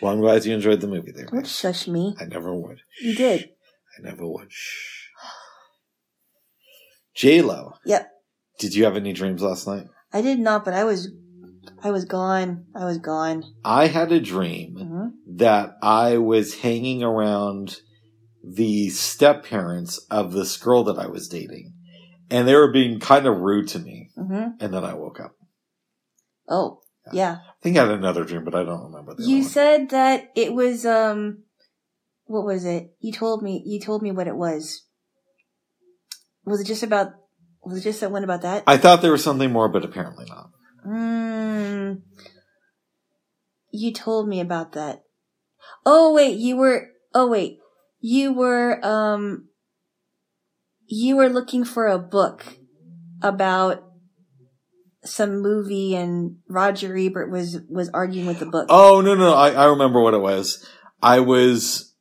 Well, 0.00 0.12
I'm 0.12 0.20
glad 0.20 0.44
you 0.44 0.54
enjoyed 0.54 0.80
the 0.80 0.86
movie 0.88 1.12
there. 1.12 1.26
don't 1.26 1.46
shush 1.46 1.88
me. 1.88 2.14
I 2.20 2.24
never 2.24 2.54
would. 2.54 2.80
You 3.00 3.14
did. 3.14 3.50
I 3.98 4.02
never 4.02 4.26
would. 4.26 4.52
Shh. 4.52 5.06
J 7.14 7.40
Lo. 7.40 7.72
Yep. 7.86 8.10
Did 8.58 8.74
you 8.74 8.84
have 8.84 8.96
any 8.96 9.12
dreams 9.12 9.42
last 9.42 9.66
night? 9.66 9.86
I 10.12 10.20
did 10.20 10.38
not, 10.38 10.64
but 10.64 10.74
I 10.74 10.84
was, 10.84 11.08
I 11.82 11.90
was 11.90 12.04
gone. 12.04 12.66
I 12.74 12.84
was 12.84 12.98
gone. 12.98 13.44
I 13.64 13.86
had 13.86 14.12
a 14.12 14.20
dream 14.20 14.76
hmm 14.76 15.06
that 15.38 15.76
I 15.82 16.18
was 16.18 16.60
hanging 16.60 17.02
around 17.02 17.80
the 18.44 18.90
step 18.90 19.44
parents 19.44 19.98
of 20.10 20.32
this 20.32 20.56
girl 20.56 20.84
that 20.84 20.98
I 20.98 21.06
was 21.08 21.26
dating, 21.28 21.72
and 22.30 22.46
they 22.46 22.54
were 22.54 22.70
being 22.72 23.00
kind 23.00 23.26
of 23.26 23.38
rude 23.40 23.68
to 23.68 23.78
me. 23.78 24.10
hmm 24.14 24.50
And 24.60 24.72
then 24.72 24.84
I 24.84 24.94
woke 24.94 25.18
up. 25.20 25.32
Oh, 26.48 26.80
yeah. 27.12 27.38
I 27.46 27.52
think 27.62 27.76
I 27.76 27.82
had 27.82 27.90
another 27.90 28.24
dream, 28.24 28.44
but 28.44 28.54
I 28.54 28.64
don't 28.64 28.84
remember 28.84 29.14
the 29.14 29.24
You 29.24 29.42
said 29.42 29.90
that 29.90 30.30
it 30.34 30.52
was 30.52 30.84
um, 30.84 31.44
what 32.26 32.44
was 32.44 32.64
it? 32.64 32.94
You 33.00 33.12
told 33.12 33.42
me. 33.42 33.62
You 33.64 33.80
told 33.80 34.02
me 34.02 34.10
what 34.10 34.26
it 34.26 34.36
was. 34.36 34.84
Was 36.44 36.60
it 36.60 36.66
just 36.66 36.82
about? 36.82 37.12
Was 37.64 37.78
it 37.78 37.82
just 37.82 38.00
that 38.00 38.10
one 38.10 38.24
about 38.24 38.42
that? 38.42 38.64
I 38.66 38.76
thought 38.76 39.02
there 39.02 39.12
was 39.12 39.24
something 39.24 39.52
more, 39.52 39.68
but 39.68 39.84
apparently 39.84 40.26
not. 40.28 40.50
Mm, 40.86 42.02
you 43.72 43.92
told 43.92 44.28
me 44.28 44.40
about 44.40 44.72
that. 44.72 45.02
Oh 45.84 46.12
wait, 46.12 46.38
you 46.38 46.56
were. 46.56 46.88
Oh 47.14 47.28
wait, 47.28 47.58
you 48.00 48.32
were. 48.32 48.84
Um, 48.84 49.48
you 50.86 51.16
were 51.16 51.28
looking 51.28 51.64
for 51.64 51.86
a 51.86 51.98
book 51.98 52.44
about 53.22 53.85
some 55.06 55.40
movie, 55.40 55.94
and 55.94 56.36
Roger 56.48 56.96
Ebert 56.96 57.30
was 57.30 57.60
was 57.68 57.88
arguing 57.90 58.26
with 58.26 58.38
the 58.38 58.46
book. 58.46 58.66
Oh 58.68 59.00
no, 59.00 59.14
no, 59.14 59.34
I, 59.34 59.50
I 59.52 59.64
remember 59.66 60.00
what 60.00 60.14
it 60.14 60.20
was. 60.20 60.66
I 61.02 61.20
was 61.20 61.94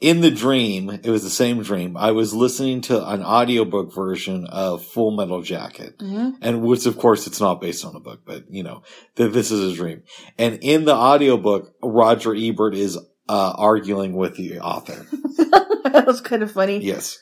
in 0.00 0.20
the 0.20 0.30
dream. 0.30 0.90
It 0.90 1.08
was 1.08 1.22
the 1.22 1.30
same 1.30 1.62
dream. 1.62 1.96
I 1.96 2.10
was 2.12 2.34
listening 2.34 2.82
to 2.82 3.08
an 3.08 3.22
audiobook 3.22 3.94
version 3.94 4.46
of 4.46 4.84
Full 4.84 5.16
Metal 5.16 5.42
Jacket. 5.42 5.96
hmm 5.98 6.30
and 6.42 6.62
which 6.62 6.86
of 6.86 6.98
course 6.98 7.26
it's 7.26 7.40
not 7.40 7.60
based 7.60 7.84
on 7.84 7.96
a 7.96 8.00
book, 8.00 8.20
but 8.26 8.44
you 8.50 8.62
know, 8.62 8.82
that 9.16 9.32
this 9.32 9.50
is 9.50 9.72
a 9.72 9.74
dream. 9.74 10.02
And 10.38 10.58
in 10.62 10.84
the 10.84 10.94
audiobook, 10.94 11.74
Roger 11.82 12.34
Ebert 12.34 12.74
is 12.74 12.96
uh, 13.28 13.52
arguing 13.56 14.14
with 14.14 14.36
the 14.36 14.60
author. 14.60 15.06
that 15.38 16.04
was 16.06 16.20
kind 16.20 16.42
of 16.42 16.52
funny. 16.52 16.78
Yes. 16.78 17.18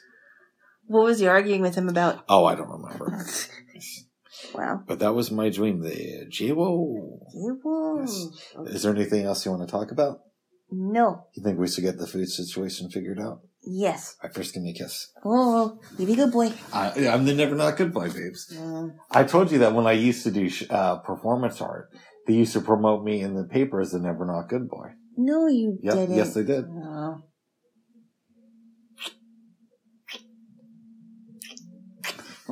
What 0.86 1.04
was 1.04 1.18
he 1.18 1.26
arguing 1.26 1.62
with 1.62 1.76
him 1.76 1.88
about? 1.88 2.24
Oh, 2.28 2.44
I 2.44 2.54
don't 2.54 2.68
remember. 2.68 3.24
Wow. 4.54 4.82
But 4.86 5.00
that 5.00 5.14
was 5.14 5.30
my 5.30 5.48
dream 5.50 5.80
there. 5.80 6.26
Jiwo. 6.30 7.18
It 7.34 7.58
was. 7.64 8.42
Is 8.66 8.82
there 8.82 8.94
anything 8.94 9.24
else 9.24 9.44
you 9.44 9.52
want 9.52 9.66
to 9.66 9.70
talk 9.70 9.90
about? 9.90 10.20
No. 10.70 11.26
You 11.34 11.42
think 11.42 11.58
we 11.58 11.68
should 11.68 11.84
get 11.84 11.98
the 11.98 12.06
food 12.06 12.28
situation 12.28 12.90
figured 12.90 13.20
out? 13.20 13.40
Yes. 13.66 14.16
I 14.22 14.28
first 14.28 14.54
give 14.54 14.62
me 14.62 14.70
a 14.70 14.74
kiss. 14.74 15.10
Oh, 15.24 15.78
you 15.98 16.06
be 16.06 16.12
a 16.14 16.16
good 16.16 16.32
boy. 16.32 16.52
I, 16.72 17.08
I'm 17.08 17.24
the 17.24 17.34
never 17.34 17.54
not 17.54 17.76
good 17.76 17.92
boy, 17.94 18.10
babes. 18.10 18.52
Mm. 18.54 18.94
I 19.10 19.24
told 19.24 19.50
you 19.52 19.58
that 19.58 19.74
when 19.74 19.86
I 19.86 19.92
used 19.92 20.22
to 20.24 20.30
do 20.30 20.50
uh, 20.70 20.96
performance 20.98 21.60
art, 21.60 21.90
they 22.26 22.34
used 22.34 22.52
to 22.54 22.60
promote 22.60 23.04
me 23.04 23.20
in 23.20 23.34
the 23.34 23.44
paper 23.44 23.80
as 23.80 23.92
the 23.92 23.98
never 24.00 24.24
not 24.26 24.48
good 24.48 24.68
boy. 24.68 24.88
No, 25.16 25.46
you 25.46 25.78
Yep, 25.82 25.94
didn't. 25.94 26.16
yes, 26.16 26.34
they 26.34 26.42
did. 26.42 26.64
Oh. 26.68 27.22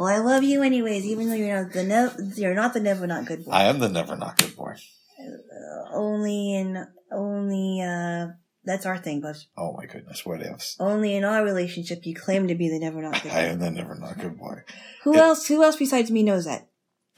Well, 0.03 0.13
I 0.13 0.19
love 0.19 0.43
you 0.43 0.65
anyways, 0.65 1.05
even 1.07 1.29
though 1.29 1.37
you're 1.37 1.63
not 1.63 1.73
the 1.73 1.85
ne- 1.85 2.35
you're 2.43 2.55
not 2.57 2.75
the 2.75 2.81
never 2.81 3.07
not 3.07 3.25
good 3.25 3.45
boy. 3.45 3.53
I 3.53 3.65
am 3.67 3.79
the 3.79 3.89
never 3.89 4.17
not 4.17 4.37
good 4.37 4.57
boy. 4.57 4.73
Uh, 5.21 5.95
only 5.95 6.57
in 6.57 6.85
only 7.13 7.83
uh 7.83 8.33
that's 8.65 8.85
our 8.85 8.99
thing, 8.99 9.21
but 9.21 9.37
Oh 9.57 9.75
my 9.77 9.87
goodness, 9.87 10.27
what 10.27 10.45
else? 10.45 10.77
only 10.81 11.15
in 11.15 11.23
our 11.23 11.45
relationship 11.45 12.05
you 12.05 12.17
claim 12.17 12.49
to 12.49 12.57
be 12.57 12.69
the 12.69 12.81
never 12.81 13.01
not 13.01 13.13
good 13.23 13.31
boy. 13.31 13.35
I 13.37 13.43
am 13.43 13.61
the 13.61 13.71
never 13.71 13.95
not 13.95 14.19
good 14.19 14.37
boy. 14.37 14.63
Who 15.05 15.13
It- 15.15 15.19
else? 15.19 15.47
Who 15.47 15.63
else 15.63 15.77
besides 15.77 16.11
me 16.11 16.25
knows 16.25 16.47
that? 16.47 16.67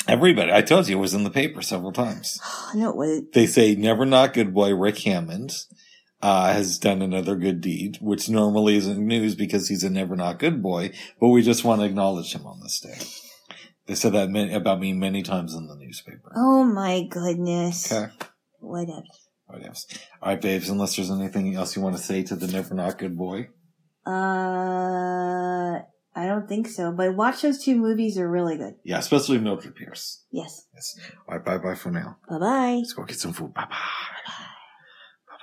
Everybody, 0.07 0.53
I 0.53 0.61
told 0.61 0.87
you 0.87 0.99
it 0.99 1.01
was 1.01 1.15
in 1.15 1.25
the 1.25 1.31
paper 1.31 1.63
several 1.63 1.91
times. 1.93 2.39
no, 2.75 2.91
it 2.91 2.97
wasn't. 2.97 3.33
They 3.33 3.47
say 3.47 3.75
never 3.77 4.05
not 4.05 4.35
good 4.35 4.53
boy 4.53 4.75
Rick 4.75 4.99
Hammond, 4.99 5.57
uh, 6.25 6.55
has 6.55 6.79
done 6.79 7.03
another 7.03 7.37
good 7.37 7.61
deed, 7.61 7.99
which 8.01 8.31
normally 8.31 8.77
isn't 8.77 8.99
news 8.99 9.35
because 9.35 9.69
he's 9.69 9.85
a 9.85 9.91
never 9.91 10.17
not 10.17 10.39
good 10.39 10.63
boy, 10.63 10.91
but 11.21 11.29
we 11.29 11.43
just 11.43 11.65
want 11.65 11.83
to 11.83 11.87
acknowledge 11.87 12.35
him 12.35 12.47
on 12.47 12.61
this 12.61 12.81
day. 12.81 12.97
They 13.87 13.95
said 13.95 14.15
that 14.15 14.31
many, 14.31 14.55
about 14.55 14.81
me 14.81 14.95
many 14.95 15.23
times 15.23 15.53
in 15.55 15.67
the 15.67 15.77
newspaper. 15.77 16.33
Oh 16.35 16.65
my 16.65 17.03
goodness. 17.11 17.93
Okay. 17.93 18.11
Whatever. 18.61 19.03
What 19.45 19.67
else? 19.67 19.87
All 20.23 20.31
right, 20.31 20.41
babes, 20.41 20.71
unless 20.71 20.97
there's 20.97 21.11
anything 21.11 21.55
else 21.55 21.77
you 21.77 21.83
want 21.83 21.99
to 21.99 22.03
say 22.03 22.23
to 22.23 22.37
the 22.37 22.47
never 22.47 22.75
not 22.75 22.97
good 22.97 23.19
boy. 23.19 23.49
Uh, 24.07 25.81
I 26.17 26.27
don't 26.27 26.49
think 26.49 26.69
so. 26.69 26.91
But 26.91 27.15
watch 27.17 27.43
those 27.43 27.63
two 27.63 27.77
movies; 27.77 28.15
they're 28.15 28.31
really 28.31 28.57
good. 28.57 28.77
Yeah, 28.83 28.99
especially 28.99 29.37
Mildred 29.37 29.77
Pierce. 29.77 30.25
Yes. 30.33 30.67
Yes. 30.73 30.99
All 31.29 31.37
right, 31.37 31.45
bye 31.45 31.59
bye 31.59 31.75
for 31.75 31.91
now. 31.91 32.17
Bye 32.31 32.39
bye. 32.39 32.75
Let's 32.79 32.95
go 32.95 33.05
get 33.05 33.19
some 33.19 33.35
food. 33.35 33.53
Bye 33.53 33.67
bye. 33.69 34.47